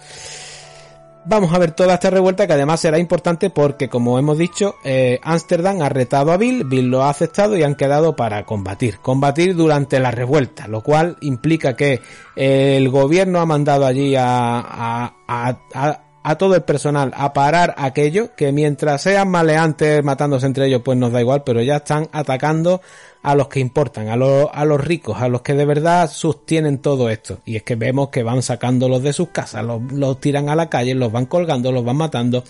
[1.25, 5.19] vamos a ver toda esta revuelta que además será importante porque, como hemos dicho, eh,
[5.23, 8.99] Ámsterdam ha retado a Bill, Bill lo ha aceptado y han quedado para combatir.
[8.99, 12.01] Combatir durante la revuelta, lo cual implica que
[12.35, 17.73] el gobierno ha mandado allí a, a, a, a a todo el personal a parar
[17.77, 22.09] aquello que mientras sean maleantes matándose entre ellos pues nos da igual pero ya están
[22.11, 22.81] atacando
[23.23, 26.79] a los que importan a los, a los ricos a los que de verdad sostienen
[26.79, 27.39] todo esto.
[27.45, 30.95] Y es que vemos que van sacándolos de sus casas los, tiran a la calle
[30.95, 32.43] los van colgando los van matando.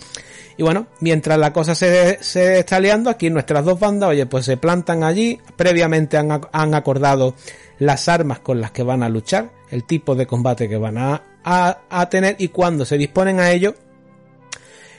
[0.56, 4.44] Y bueno mientras la cosa se, se está liando aquí nuestras dos bandas oye pues
[4.44, 5.40] se plantan allí.
[5.56, 7.34] Previamente han, han acordado
[7.78, 11.22] las armas con las que van a luchar el tipo de combate que van a,
[11.42, 13.74] a, a tener y cuando se disponen a ello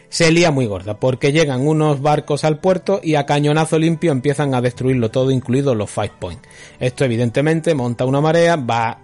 [0.10, 4.54] se lía muy gorda porque llegan unos barcos al puerto y a cañonazo limpio empiezan
[4.54, 6.40] a destruirlo todo incluidos los five point
[6.80, 9.00] esto evidentemente monta una marea va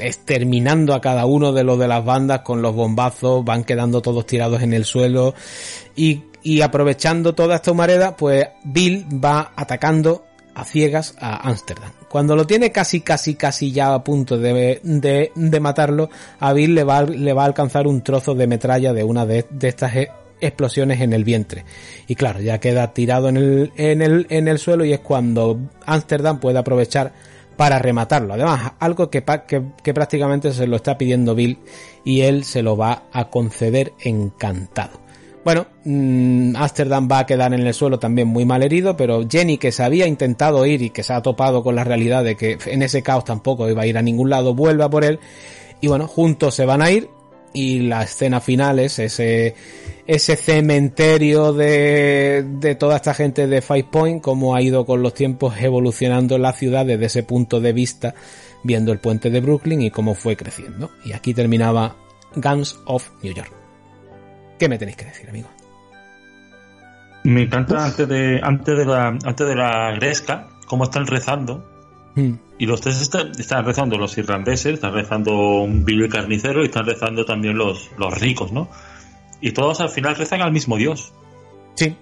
[0.00, 4.26] exterminando a cada uno de los de las bandas con los bombazos van quedando todos
[4.26, 5.34] tirados en el suelo
[5.94, 6.24] y,
[6.62, 10.24] aprovechando toda esta humareda pues Bill va atacando
[10.58, 11.92] a ciegas a Ámsterdam.
[12.08, 16.74] Cuando lo tiene casi, casi, casi ya a punto de, de, de matarlo, a Bill
[16.74, 19.94] le va, le va a alcanzar un trozo de metralla de una de, de estas
[19.94, 21.64] e, explosiones en el vientre.
[22.08, 25.60] Y claro, ya queda tirado en el, en el, en el suelo y es cuando
[25.86, 27.12] Ámsterdam puede aprovechar
[27.56, 28.34] para rematarlo.
[28.34, 31.58] Además, algo que, que, que, prácticamente se lo está pidiendo Bill
[32.04, 35.07] y él se lo va a conceder encantado.
[35.48, 39.56] Bueno, mmm, Amsterdam va a quedar en el suelo también muy mal herido, pero Jenny,
[39.56, 42.58] que se había intentado ir y que se ha topado con la realidad de que
[42.66, 45.20] en ese caos tampoco iba a ir a ningún lado, vuelve a por él.
[45.80, 47.08] Y bueno, juntos se van a ir.
[47.54, 49.54] Y la escena final es ese,
[50.36, 55.54] cementerio de, de toda esta gente de Five Point, cómo ha ido con los tiempos
[55.58, 58.14] evolucionando la ciudad desde ese punto de vista,
[58.64, 60.90] viendo el puente de Brooklyn y cómo fue creciendo.
[61.06, 61.96] Y aquí terminaba
[62.36, 63.57] Guns of New York.
[64.58, 65.48] ¿Qué me tenéis que decir, amigo?
[67.24, 71.64] Me encanta antes de, antes de la, antes de la gresca, cómo están rezando.
[72.14, 72.32] Mm.
[72.58, 76.86] Y los tres están, están, rezando los irlandeses, están rezando un Billy carnicero y están
[76.86, 78.68] rezando también los, los ricos, ¿no?
[79.40, 81.12] Y todos al final rezan al mismo Dios.
[81.74, 81.96] Sí.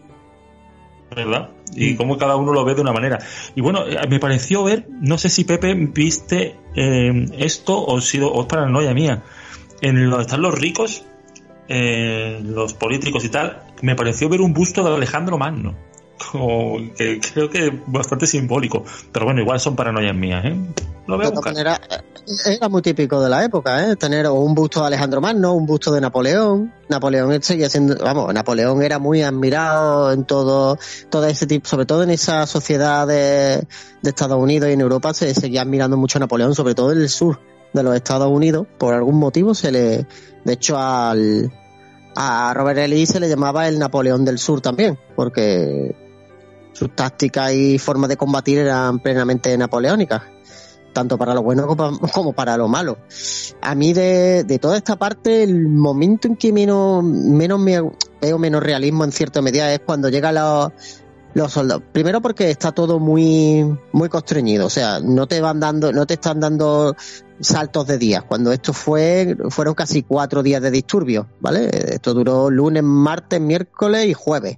[1.15, 1.51] ¿Verdad?
[1.75, 1.97] Y mm.
[1.97, 3.18] como cada uno lo ve de una manera.
[3.55, 8.43] Y bueno, me pareció ver, no sé si Pepe viste eh, esto o, sido, o
[8.43, 9.23] es paranoia mía.
[9.83, 11.05] En donde están los ricos,
[11.69, 15.75] eh, los políticos y tal, me pareció ver un busto de Alejandro Magno.
[16.33, 18.85] Como que creo que bastante simbólico.
[19.12, 20.57] Pero bueno, igual son paranoias mías, ¿eh?
[21.07, 21.81] Lo veo era,
[22.47, 23.97] era, muy típico de la época, ¿eh?
[23.97, 26.73] Tener un busto de Alejandro Magno, un busto de Napoleón.
[26.89, 30.78] Napoleón seguía siendo, vamos, Napoleón era muy admirado en todo,
[31.11, 33.67] todo ese tipo, sobre todo en esa sociedad de,
[34.03, 36.99] de Estados Unidos y en Europa se seguía admirando mucho a Napoleón, sobre todo en
[36.99, 37.39] el sur
[37.73, 38.67] de los Estados Unidos.
[38.78, 40.07] Por algún motivo se le,
[40.45, 41.53] de hecho, al,
[42.15, 43.07] a Robert E.
[43.07, 45.95] Se le llamaba el Napoleón del Sur también, porque
[46.73, 50.23] sus tácticas y formas de combatir eran plenamente napoleónicas,
[50.93, 51.67] tanto para lo bueno
[52.12, 52.99] como para lo malo.
[53.62, 57.81] A mí de, de toda esta parte, el momento en que menos, menos me
[58.20, 60.73] veo menos realismo en cierta medida es cuando llega los,
[61.37, 61.83] los soldados.
[61.93, 66.15] Primero porque está todo muy, muy constreñido, o sea, no te van dando, no te
[66.15, 66.97] están dando
[67.41, 68.25] saltos de días.
[68.25, 71.69] Cuando esto fue, fueron casi cuatro días de disturbios, ¿vale?
[71.91, 74.57] Esto duró lunes, martes, miércoles y jueves,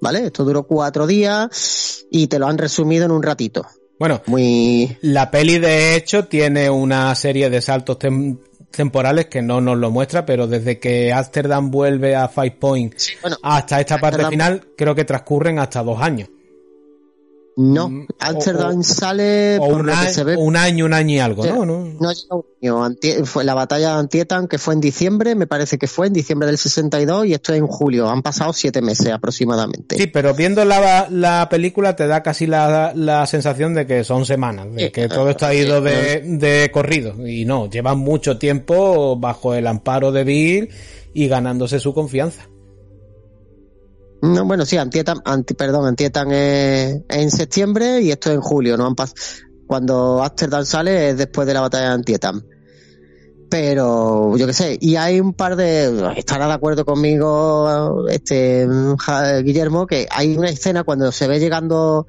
[0.00, 0.26] ¿vale?
[0.26, 3.64] Esto duró cuatro días y te lo han resumido en un ratito.
[3.96, 4.98] Bueno, muy.
[5.02, 8.36] La peli de hecho tiene una serie de saltos tem
[8.70, 13.12] temporales que no nos lo muestra, pero desde que Amsterdam vuelve a Five Point sí,
[13.20, 14.30] bueno, hasta esta parte Amsterdam...
[14.30, 16.28] final, creo que transcurren hasta dos años.
[17.56, 21.18] No, Amsterdam o, sale o por un, año, se ve, un año, un año y
[21.18, 21.64] algo, ¿no?
[21.64, 23.24] No, no un año.
[23.24, 26.46] Fue la batalla de Antietam, que fue en diciembre, me parece que fue en diciembre
[26.46, 28.08] del 62, y esto es en julio.
[28.08, 29.96] Han pasado siete meses aproximadamente.
[29.96, 34.24] Sí, pero viendo la, la película te da casi la, la sensación de que son
[34.24, 37.26] semanas, de que todo esto ha ido de, de corrido.
[37.26, 40.68] Y no, llevan mucho tiempo bajo el amparo de Bill
[41.12, 42.49] y ganándose su confianza.
[44.22, 48.76] No, bueno, sí, Antietam, anti, perdón, Antietam es, en septiembre y esto es en julio,
[48.76, 48.94] ¿no?
[49.66, 52.42] Cuando Amsterdam sale es después de la batalla de Antietam.
[53.48, 58.68] Pero, yo qué sé, y hay un par de, estará de acuerdo conmigo, este,
[59.42, 62.06] Guillermo, que hay una escena cuando se ve llegando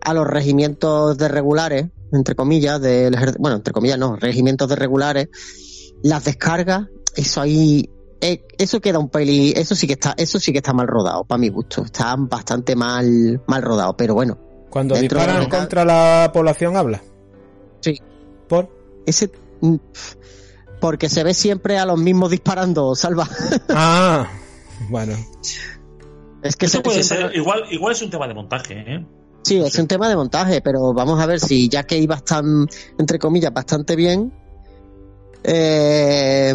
[0.00, 5.28] a los regimientos de regulares, entre comillas, del bueno, entre comillas no, regimientos de regulares,
[6.02, 7.90] las descargas, eso ahí
[8.20, 11.24] eh, eso queda un peli, eso sí que está, eso sí que está mal rodado,
[11.24, 11.84] para mi gusto.
[11.84, 14.38] Está bastante mal, mal rodado, pero bueno.
[14.70, 15.48] Cuando disparan de...
[15.48, 17.02] contra la población habla.
[17.80, 17.98] Sí.
[18.48, 18.68] ¿Por?
[19.06, 19.76] Ese mm,
[20.80, 23.28] porque se ve siempre a los mismos disparando, salva.
[23.68, 24.28] Ah,
[24.88, 25.14] bueno.
[26.42, 29.06] es que Eso puede siempre- ser, igual, igual es un tema de montaje, ¿eh?
[29.42, 32.66] Sí, es un tema de montaje, pero vamos a ver si ya que ibas tan,
[32.98, 34.32] entre comillas, bastante bien,
[35.42, 36.54] eh,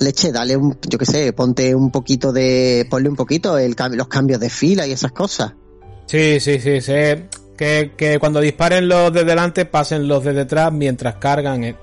[0.00, 4.08] leche, dale un, yo qué sé, ponte un poquito de, ponle un poquito el, los
[4.08, 5.52] cambios de fila y esas cosas.
[6.06, 10.72] Sí, sí, sí, sé que, que cuando disparen los de delante pasen los de detrás
[10.72, 11.64] mientras cargan.
[11.64, 11.76] eh,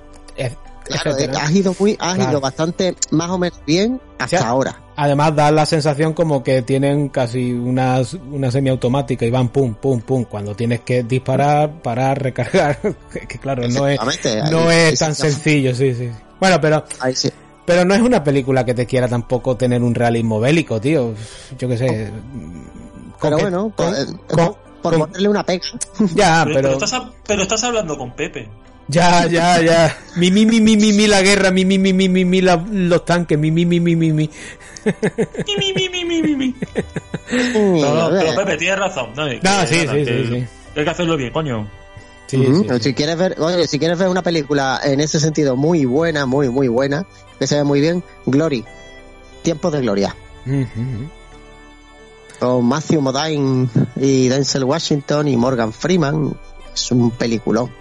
[0.87, 2.29] Claro, eh, has ido muy, has Claro.
[2.29, 4.81] ido bastante más o menos bien hasta O sea, ahora.
[4.95, 9.99] Además da la sensación como que tienen casi una, una semiautomática y van pum, pum,
[10.01, 10.25] pum.
[10.25, 12.79] Cuando tienes que disparar, parar, recargar.
[13.27, 13.99] que claro, no es,
[14.51, 16.11] no es tan sí- sencillo, sí, sí.
[16.39, 17.31] Bueno, pero, ahí sí.
[17.65, 21.13] Pero no es una película que te quiera tampoco tener un realismo bélico, tío.
[21.57, 22.11] Yo qué sé.
[23.19, 25.65] Con Pero bueno, con- por, eh, con- por con- ponerle una pega.
[26.13, 28.47] ya, pero, pero, pero estás, pero estás hablando con Pepe.
[28.87, 29.97] ya, ya, ya.
[30.15, 32.63] Mi, mi, mi, mi, mi, mi, la guerra, mi, mi, mi, mi, mi, mi, la-
[32.71, 34.29] los tanques, mi, mi, mi, mi, mi, mi.
[34.85, 36.47] Mi, mi, mi, mi, mi, mi.
[36.47, 39.09] Mm, No, no, pero Pepe, tienes razón.
[39.15, 39.27] No,
[39.65, 40.45] sí, sí, sí.
[40.75, 41.67] Hay que hacerlo bien, coño.
[42.27, 42.83] Sí, Ujú, sí, pero sí.
[42.85, 46.49] si quieres ver, oye, si quieres ver una película en ese sentido muy buena, muy,
[46.49, 47.05] muy buena,
[47.37, 48.65] que se ve muy bien, Glory,
[49.43, 50.15] Tiempos de Gloria,
[52.39, 56.35] con Matthew Modine y Denzel Washington y Morgan Freeman,
[56.73, 57.71] es un peliculón.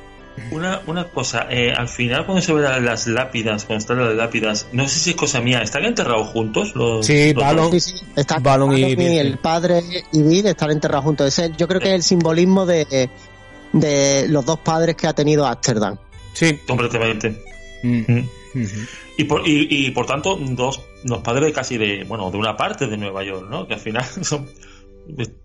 [0.51, 4.67] Una, una cosa, eh, al final cuando se ven las lápidas, cuando están las lápidas,
[4.73, 6.75] no sé si es cosa mía, ¿están enterrados juntos?
[6.75, 7.71] Los, Sí, los Balon-?
[7.71, 9.19] Sí, sí, está Balon y Balon sí.
[9.19, 9.83] el padre
[10.13, 11.29] y Bill están enterrados juntos.
[11.29, 13.09] Ese, yo creo que es el simbolismo de,
[13.81, 15.97] de los dos padres que ha tenido Amsterdam.
[16.33, 16.59] Sí.
[16.67, 17.43] Completamente.
[17.83, 18.03] Mm,
[18.55, 18.69] Mm.
[19.17, 22.87] Y por, y, y por tanto, dos, los padres casi de, bueno, de una parte
[22.87, 23.67] de Nueva York, ¿no?
[23.67, 24.49] Que al final son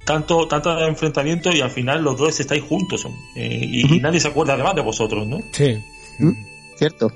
[0.05, 3.01] tanto, tanto enfrentamiento y al final los dos estáis juntos.
[3.01, 5.39] son, eh, y, y nadie se acuerda además de vosotros, ¿no?
[5.51, 5.75] Sí.
[6.19, 6.31] ¿Mm?
[6.77, 7.11] ¿Cierto?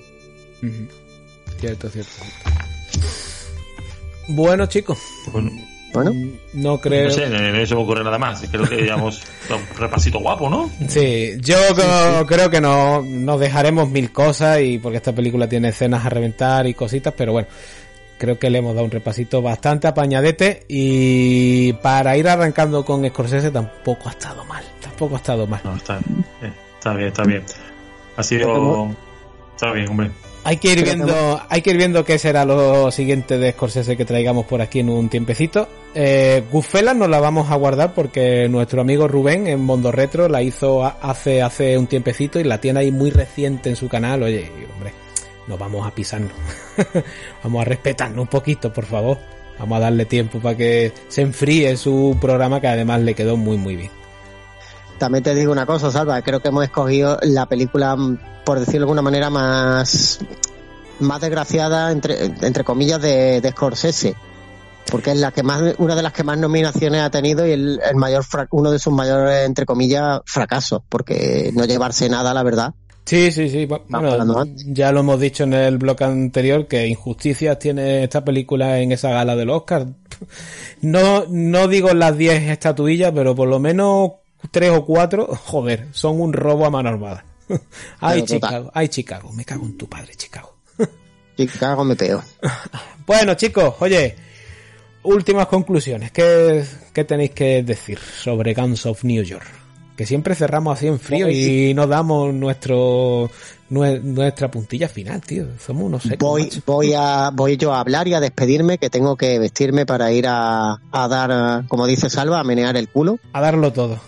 [1.59, 2.11] Cierto, cierto.
[4.29, 4.97] Bueno, chicos,
[5.31, 5.51] Bueno,
[5.93, 6.13] Bueno,
[6.53, 7.05] no creo.
[7.05, 8.43] no sé, no, se me ocurre nada más.
[8.49, 10.69] Creo que digamos un repasito guapo, ¿no?
[10.87, 15.69] Sí, yo co- creo que no, nos dejaremos mil cosas y porque esta película tiene
[15.69, 17.47] escenas a reventar y cositas, pero bueno,
[18.17, 23.51] creo que le hemos dado un repasito bastante apañadete y para ir arrancando con Scorsese
[23.51, 25.61] tampoco ha estado mal, tampoco ha estado mal.
[25.63, 25.97] No, está,
[26.41, 27.43] eh, está bien, está bien.
[28.17, 28.89] Ha sido...
[29.55, 30.11] Está bien, hombre.
[30.45, 34.03] Hay que ir viendo, hay que ir viendo qué será lo siguiente de Scorsese que
[34.03, 35.69] traigamos por aquí en un tiempecito.
[35.95, 40.41] Eh, Goodfellas nos la vamos a guardar porque nuestro amigo Rubén en Mondo Retro la
[40.41, 44.23] hizo hace, hace un tiempecito y la tiene ahí muy reciente en su canal.
[44.23, 44.91] Oye, hombre,
[45.47, 46.33] nos vamos a pisarnos.
[47.43, 49.17] vamos a respetarnos un poquito, por favor.
[49.59, 53.55] Vamos a darle tiempo para que se enfríe su programa que además le quedó muy
[53.55, 54.02] muy bien.
[54.97, 58.79] También te digo una cosa, Salva, creo que hemos escogido la película, mm, por decirlo
[58.79, 60.19] de alguna manera, más,
[60.99, 64.15] más desgraciada, entre, entre comillas, de, de Scorsese.
[64.91, 67.79] Porque es la que más, una de las que más nominaciones ha tenido y el,
[67.83, 72.73] el mayor, uno de sus mayores, entre comillas, fracasos, porque no llevarse nada, la verdad.
[73.05, 73.65] Sí, sí, sí.
[73.65, 78.91] Bueno, ya lo hemos dicho en el bloque anterior que injusticias tiene esta película en
[78.91, 79.87] esa gala del Oscar.
[80.81, 84.11] No, no digo las 10 estatuillas, pero por lo menos
[84.51, 87.25] tres o cuatro, joder, son un robo a mano armada.
[87.99, 88.23] Ay.
[88.23, 90.55] Chicago, ay, Chicago, me cago en tu padre, Chicago.
[91.37, 92.23] Chicago me peo.
[93.05, 94.15] Bueno, chicos, oye,
[95.03, 96.11] últimas conclusiones.
[96.11, 96.63] ¿Qué,
[96.93, 99.45] qué tenéis que decir sobre Guns of New York?
[99.97, 103.29] Que siempre cerramos así en frío y nos damos nuestro
[103.69, 105.45] nue- nuestra puntilla final, tío.
[105.59, 106.17] Somos unos secos.
[106.17, 106.61] Voy, macho.
[106.65, 110.25] voy a, voy yo a hablar y a despedirme, que tengo que vestirme para ir
[110.27, 113.19] a, a dar, como dice Salva, a menear el culo.
[113.33, 113.99] A darlo todo.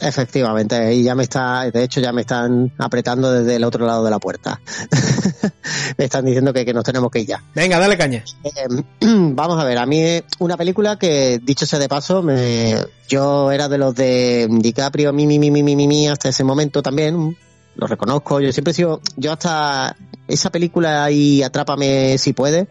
[0.00, 4.04] Efectivamente, y ya me está, de hecho ya me están apretando desde el otro lado
[4.04, 4.60] de la puerta.
[5.98, 7.42] me están diciendo que, que nos tenemos que ir ya.
[7.54, 8.22] Venga, dale caña.
[8.44, 12.76] Eh, vamos a ver, a mí una película que, dicho sea de paso, me,
[13.08, 16.44] yo era de los de DiCaprio, mi, mi, mi, mi, mi, mi, mi, hasta ese
[16.44, 17.36] momento también,
[17.74, 19.96] lo reconozco, yo siempre he sido, yo hasta
[20.28, 22.68] esa película y Atrápame si puede,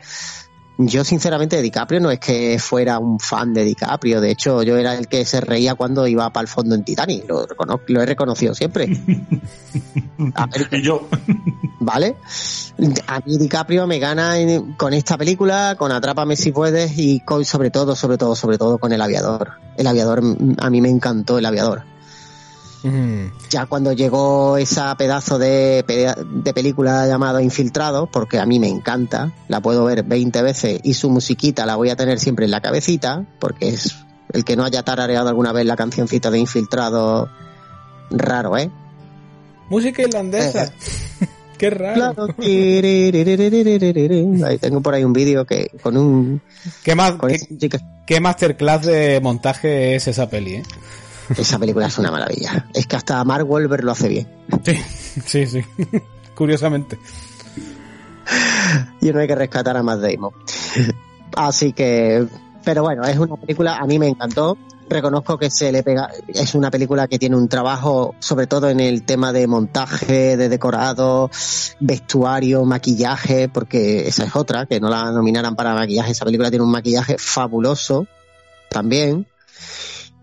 [0.78, 4.78] yo sinceramente de DiCaprio no es que fuera un fan de DiCaprio, de hecho yo
[4.78, 8.54] era el que se reía cuando iba para el fondo en Titanic, lo, he reconocido
[8.54, 8.86] siempre.
[10.36, 11.08] A ver, Y yo,
[11.80, 12.16] ¿vale?
[13.08, 17.46] A mí DiCaprio me gana en- con esta película, con Atrápame si puedes y con,
[17.46, 19.54] sobre todo, sobre todo, sobre todo con El Aviador.
[19.78, 20.22] El Aviador,
[20.58, 21.84] a mí me encantó El Aviador.
[22.86, 23.32] Mm.
[23.50, 29.34] Ya cuando llegó esa pedazo de, de película llamada Infiltrado, porque a mí me encanta,
[29.48, 32.62] la puedo ver 20 veces y su musiquita la voy a tener siempre en la
[32.62, 33.96] cabecita, porque es
[34.34, 37.28] el que no haya tarareado alguna vez la cancioncita de Infiltrado,
[38.12, 38.70] raro, ¿eh?
[39.68, 40.66] Música irlandesa.
[40.66, 40.70] Eh,
[41.58, 42.28] qué raro.
[44.60, 46.42] Tengo por ahí un vídeo que con un.
[46.84, 46.96] ¿Qué,
[47.60, 50.64] qué, qué, masterclass de montaje es esa peli, eh?
[51.38, 52.68] Esa película es una maravilla.
[52.74, 54.28] Es que hasta Mark Wahlberg lo hace bien.
[54.64, 54.78] Sí,
[55.26, 55.62] sí, sí.
[56.36, 57.00] Curiosamente.
[59.02, 60.34] y no hay que rescatar a Matt Damon.
[61.36, 62.28] Así que,
[62.64, 64.58] pero bueno, es una película, a mí me encantó.
[64.88, 68.80] Reconozco que se le pega, es una película que tiene un trabajo, sobre todo en
[68.80, 71.32] el tema de montaje, de decorado,
[71.80, 76.12] vestuario, maquillaje, porque esa es otra, que no la nominaran para maquillaje.
[76.12, 78.06] Esa película tiene un maquillaje fabuloso
[78.70, 79.26] también.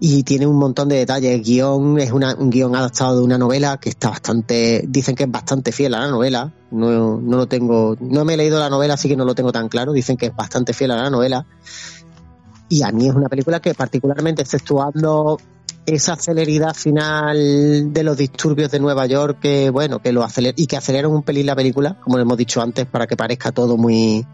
[0.04, 1.40] Y tiene un montón de detalles.
[1.46, 5.30] Guión es una, un guion adaptado de una novela que está bastante, dicen que es
[5.30, 6.52] bastante fiel a la novela.
[6.72, 9.52] No, no lo tengo, no me he leído la novela, así que no lo tengo
[9.52, 9.92] tan claro.
[9.92, 11.46] Dicen que es bastante fiel a la novela.
[12.68, 15.38] Y a mí es una película que particularmente, exceptuando
[15.86, 20.66] esa celeridad final de los disturbios de Nueva York, que bueno, que lo acelera, y
[20.66, 24.26] que aceleran un pelín la película, como hemos dicho antes, para que parezca todo muy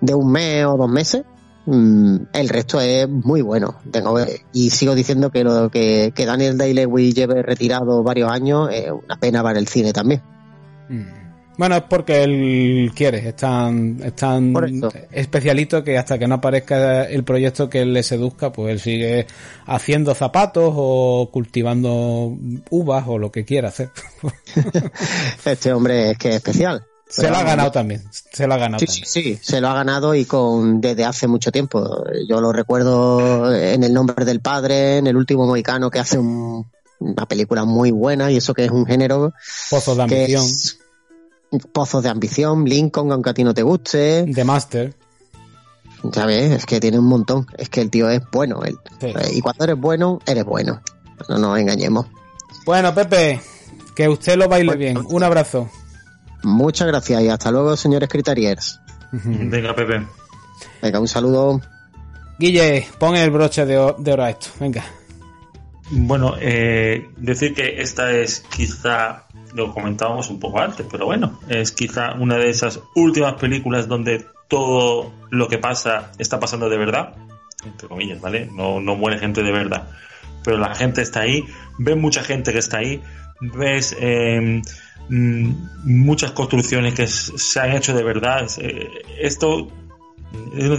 [0.00, 1.24] de un mes o dos meses.
[1.70, 3.76] Mm, el resto es muy bueno.
[3.92, 4.18] Tengo,
[4.52, 9.16] y sigo diciendo que lo que, que Daniel Day-Lewis lleve retirado varios años es una
[9.20, 10.20] pena para el cine también.
[11.56, 14.52] Bueno, es porque él quiere, es tan, es tan
[15.12, 19.26] especialito que hasta que no aparezca el proyecto que le seduzca, pues él sigue
[19.66, 22.36] haciendo zapatos o cultivando
[22.70, 23.90] uvas o lo que quiera hacer.
[25.44, 26.89] Este hombre es que es especial.
[27.10, 29.06] Se lo ha ganado también, se lo ha ganado Sí, también.
[29.06, 32.04] sí, sí, se lo ha ganado y con desde hace mucho tiempo.
[32.28, 36.70] Yo lo recuerdo en El nombre del padre, en El último mohicano que hace un-
[37.00, 39.32] una película muy buena y eso que es un género
[39.70, 40.44] Pozos de ambición,
[41.72, 44.94] pozos de ambición, Lincoln, aunque a ti no te guste, The Master.
[46.12, 46.52] ¿sabes?
[46.52, 47.46] Es que tiene un montón.
[47.58, 48.62] Es que el tío es bueno.
[48.64, 48.78] él.
[49.00, 49.12] Sí.
[49.34, 50.80] Y cuando eres bueno, eres bueno.
[51.28, 52.06] No nos engañemos.
[52.64, 53.40] Bueno, Pepe,
[53.94, 54.98] que usted lo baile bien.
[55.10, 55.68] Un abrazo.
[56.42, 58.80] Muchas gracias y hasta luego, señores Criteriers.
[59.12, 60.06] Venga, Pepe.
[60.82, 61.60] Venga, un saludo.
[62.38, 64.48] Guille, pon el broche de, oro a esto.
[64.58, 64.84] Venga.
[65.90, 71.72] Bueno, eh, decir que esta es quizá, lo comentábamos un poco antes, pero bueno, es
[71.72, 77.14] quizá una de esas últimas películas donde todo lo que pasa está pasando de verdad,
[77.64, 78.48] entre comillas, ¿vale?
[78.52, 79.88] No, no muere gente de verdad,
[80.44, 81.44] pero la gente está ahí,
[81.78, 83.02] ves mucha gente que está ahí,
[83.40, 84.62] ves eh, mm,
[85.08, 88.48] muchas construcciones que se han hecho de verdad.
[88.58, 88.88] Eh,
[89.20, 89.68] esto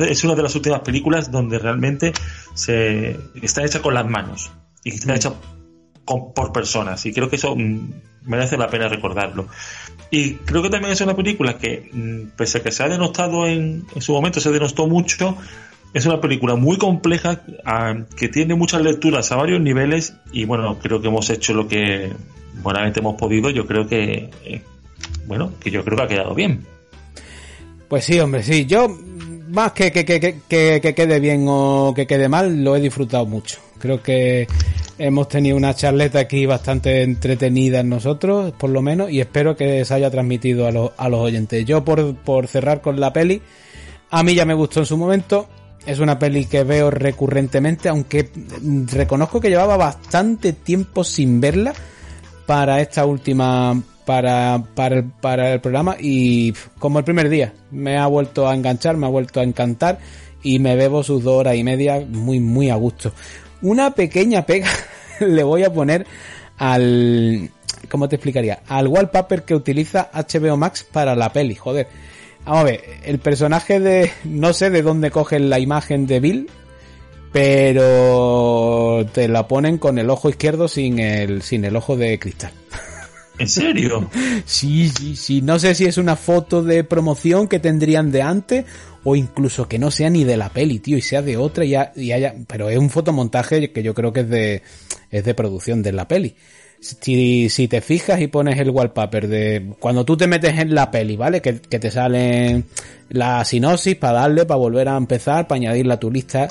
[0.09, 2.13] es una de las últimas películas donde realmente
[2.53, 4.51] se está hecha con las manos
[4.83, 5.33] y está hecha
[6.05, 7.91] con- por personas y creo que eso mm,
[8.23, 9.47] merece la pena recordarlo
[10.09, 13.45] y creo que también es una película que mm, pese a que se ha denostado
[13.45, 15.37] en, en su momento se denostó mucho
[15.93, 20.79] es una película muy compleja ah, que tiene muchas lecturas a varios niveles y bueno
[20.81, 22.13] creo que hemos hecho lo que
[22.61, 24.61] buenamente hemos podido yo creo que eh,
[25.27, 26.65] bueno que yo creo que ha quedado bien
[27.87, 28.65] Pues sí, hombre, sí.
[28.65, 28.87] Yo,
[29.49, 32.79] más que que, que, que, que- que quede bien o que quede mal, lo he
[32.79, 33.59] disfrutado mucho.
[33.79, 34.47] Creo que
[34.97, 39.83] hemos tenido una charleta aquí bastante entretenida en nosotros, por lo menos, y espero que
[39.83, 41.65] se haya transmitido a, los a los oyentes.
[41.65, 43.41] Yo, por, por cerrar con la peli,
[44.09, 45.49] a mí ya me gustó en su momento.
[45.85, 48.29] Es una peli que veo recurrentemente, aunque
[48.93, 51.73] reconozco que llevaba bastante tiempo sin verla
[52.51, 58.45] para esta última para, para, el, programa y como el primer día me ha vuelto
[58.45, 59.99] a enganchar, me ha vuelto a encantar
[60.43, 63.13] y me bebo sus dos horas y media muy muy a gusto.
[63.61, 64.67] Una pequeña pega
[65.21, 66.05] le voy a poner
[66.57, 67.49] al
[67.89, 68.63] ¿cómo te explicaría?
[68.67, 71.87] Al wallpaper que utiliza HBO Max para la peli, joder.
[72.43, 76.49] Vamos a ver, el personaje de no sé de dónde cogen la imagen de Bill,
[77.31, 82.51] pero te la ponen con el ojo izquierdo sin el sin el ojo de cristal.
[83.39, 84.09] ¿En serio?
[84.45, 85.41] Sí, sí, sí.
[85.41, 88.65] No sé si es una foto de promoción que tendrían de antes
[89.03, 91.73] o incluso que no sea ni de la peli, tío, y sea de otra y,
[91.75, 92.35] ha- y haya...
[92.47, 94.61] Pero es un fotomontaje que yo creo que es de,
[95.09, 96.35] es de producción de la peli.
[96.81, 99.73] Si, si te fijas y pones el wallpaper de...
[99.79, 101.41] Cuando tú te metes en la peli, ¿vale?
[101.41, 102.63] Que, que te sale
[103.09, 106.47] la sinopsis para darle, para volver a empezar, para añadirla a tu lista.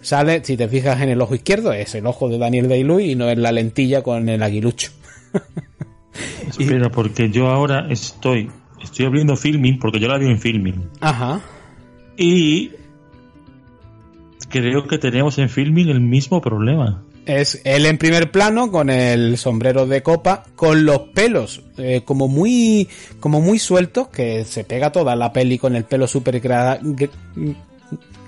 [0.00, 3.14] Sale, si te fijas en el ojo izquierdo, es el ojo de Daniel Day-Lewis y
[3.14, 4.90] no es la lentilla con el aguilucho.
[6.48, 8.50] Espera, porque yo ahora estoy
[8.82, 11.40] estoy abriendo filming porque yo la vi en filming Ajá.
[12.16, 12.70] y
[14.48, 17.02] creo que tenemos en filming el mismo problema.
[17.26, 22.28] Es él en primer plano con el sombrero de copa, con los pelos eh, como
[22.28, 22.88] muy
[23.18, 27.10] como muy sueltos, que se pega toda la peli con el pelo súper gra- gr-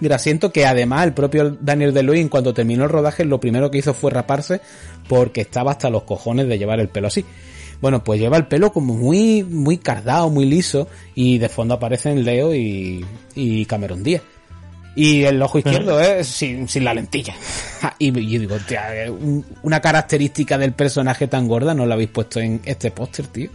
[0.00, 3.92] grasiento, que además el propio Daniel DeLuis cuando terminó el rodaje lo primero que hizo
[3.92, 4.60] fue raparse
[5.08, 7.24] porque estaba hasta los cojones de llevar el pelo así.
[7.82, 12.24] Bueno, pues lleva el pelo como muy, muy cardado, muy liso, y de fondo aparecen
[12.24, 14.22] Leo y, y Cameron Díaz.
[14.96, 17.34] Y el ojo izquierdo es sin, sin la lentilla.
[17.98, 22.08] y yo digo, hostia, eh, un- una característica del personaje tan gorda no la habéis
[22.10, 23.50] puesto en este póster, tío.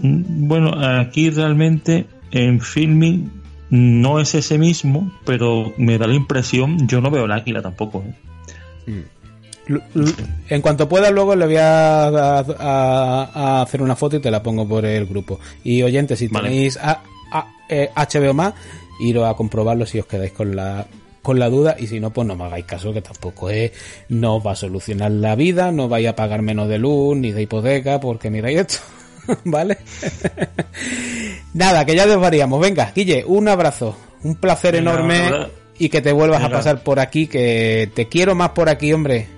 [0.00, 3.30] Mm, Bueno, aquí realmente en filming
[3.70, 8.04] no es ese mismo, pero me da la impresión, yo no veo el águila tampoco.
[8.86, 9.02] ¿eh?
[9.68, 9.82] L-
[10.48, 14.66] En cuanto pueda, luego le voy a, a- hacer una foto y te la pongo
[14.66, 15.40] por el grupo.
[15.64, 16.48] Y oyentes, si Vale.
[16.48, 18.54] tenéis a- a- eh, HBO más,
[19.00, 20.86] iros a comprobarlo si os quedáis con la
[21.22, 23.72] con la duda y si no, pues no me hagáis caso que tampoco es,
[24.08, 27.32] no os va a solucionar la vida, no vais a pagar menos de luz ni
[27.32, 28.78] de hipoteca porque miráis esto,
[29.44, 29.76] ¿vale?
[31.54, 32.60] Nada, que ya desvariamos.
[32.60, 37.26] Venga, Guille, un abrazo, un placer enorme y que te vuelvas a pasar por aquí,
[37.26, 39.37] que te quiero más por aquí, hombre.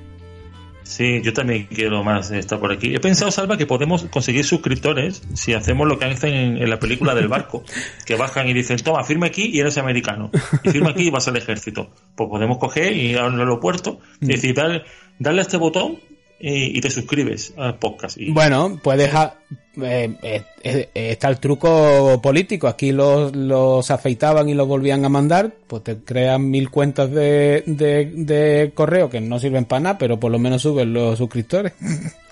[0.90, 2.92] Sí, yo también quiero más estar por aquí.
[2.92, 6.80] He pensado, Salva, que podemos conseguir suscriptores si hacemos lo que hacen en, en la
[6.80, 7.62] película del barco,
[8.06, 10.32] que bajan y dicen, toma, firma aquí y eres americano.
[10.64, 11.90] Y firma aquí y vas al ejército.
[12.16, 14.82] Pues podemos coger y ir al aeropuerto y decir, dale,
[15.20, 16.00] dale a este botón
[16.40, 18.18] y, y te suscribes al podcast.
[18.28, 19.12] Bueno, puedes
[19.82, 22.66] eh, eh, eh, está el truco político.
[22.66, 25.52] Aquí los, los afeitaban y los volvían a mandar.
[25.66, 30.32] Pues te crean mil cuentas de, de correo que no sirven para nada, pero por
[30.32, 31.72] lo menos suben los suscriptores.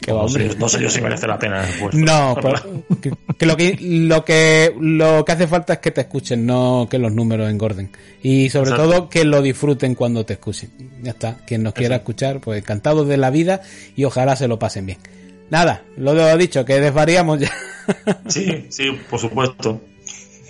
[0.00, 0.50] que va, no, hombre.
[0.50, 1.98] sé, no sé yo si merece la pena esfuerzo.
[1.98, 2.62] No, pues,
[3.00, 6.86] que, que lo que lo que lo que hace falta es que te escuchen, no
[6.90, 7.90] que los números engorden.
[8.22, 8.90] Y sobre Exacto.
[8.90, 10.70] todo que lo disfruten cuando te escuchen.
[11.02, 11.38] Ya está.
[11.46, 13.62] Quien nos quiera escuchar, pues encantados de la vida
[13.94, 14.98] y ojalá se lo pasen bien.
[15.48, 17.52] Nada, lo he dicho, que desvariamos ya.
[18.26, 19.80] Sí, sí, por supuesto.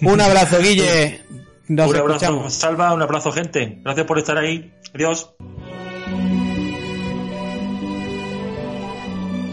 [0.01, 1.21] Un abrazo, Guille.
[1.69, 2.55] Nos un abrazo, escuchamos.
[2.55, 3.79] Salva, un abrazo, gente.
[3.83, 4.73] Gracias por estar ahí.
[4.95, 5.35] Adiós.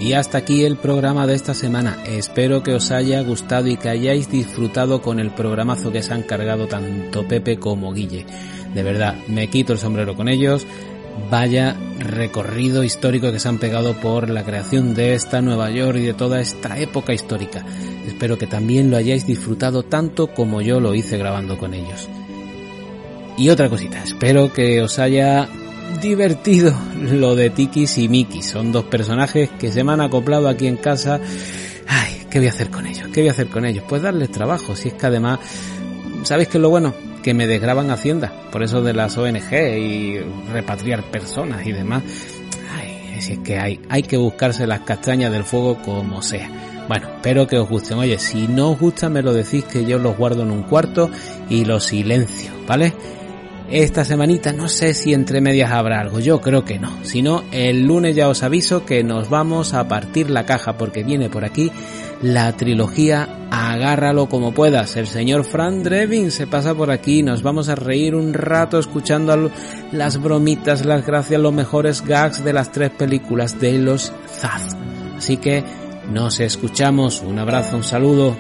[0.04, 1.98] Y hasta aquí el programa de esta semana.
[2.06, 6.24] Espero que os haya gustado y que hayáis disfrutado con el programazo que se han
[6.24, 8.26] cargado tanto Pepe como Guille.
[8.76, 10.68] De verdad, me quito el sombrero con ellos.
[11.32, 16.08] Vaya recorrido histórico que se han pegado por la creación de esta Nueva York y
[16.08, 17.66] de toda esta época histórica.
[18.06, 22.10] Espero que también lo hayáis disfrutado tanto como yo lo hice grabando con ellos.
[23.38, 25.48] Y otra cosita, espero que os haya
[26.02, 28.42] divertido lo de Tikis y Miki.
[28.42, 31.20] Son dos personajes que se me han acoplado aquí en casa.
[31.88, 33.08] Ay, ¿qué voy a hacer con ellos?
[33.14, 33.84] ¿Qué voy a hacer con ellos?
[33.88, 34.76] Pues darles trabajo.
[34.76, 35.40] Si es que además,
[36.24, 36.94] ¿sabéis qué es lo bueno?
[37.22, 38.32] Que me desgraban Hacienda.
[38.52, 40.20] Por eso de las ONG y
[40.52, 42.04] repatriar personas y demás.
[42.78, 46.50] Ay, si es que hay, hay que buscarse las castañas del fuego como sea.
[46.88, 47.98] Bueno, espero que os gusten.
[47.98, 51.10] Oye, si no os gusta me lo decís que yo los guardo en un cuarto
[51.50, 52.94] y los silencio, ¿vale?
[53.74, 57.04] Esta semanita no sé si entre medias habrá algo, yo creo que no.
[57.04, 61.04] Si no, el lunes ya os aviso que nos vamos a partir la caja porque
[61.04, 61.72] viene por aquí
[62.22, 64.96] la trilogía Agárralo como puedas.
[64.96, 69.52] El señor Fran Drevin se pasa por aquí, nos vamos a reír un rato escuchando
[69.92, 74.76] las bromitas, las gracias, los mejores gags de las tres películas de los Zaz.
[75.18, 75.64] Así que
[76.12, 78.38] nos escuchamos, un abrazo, un saludo.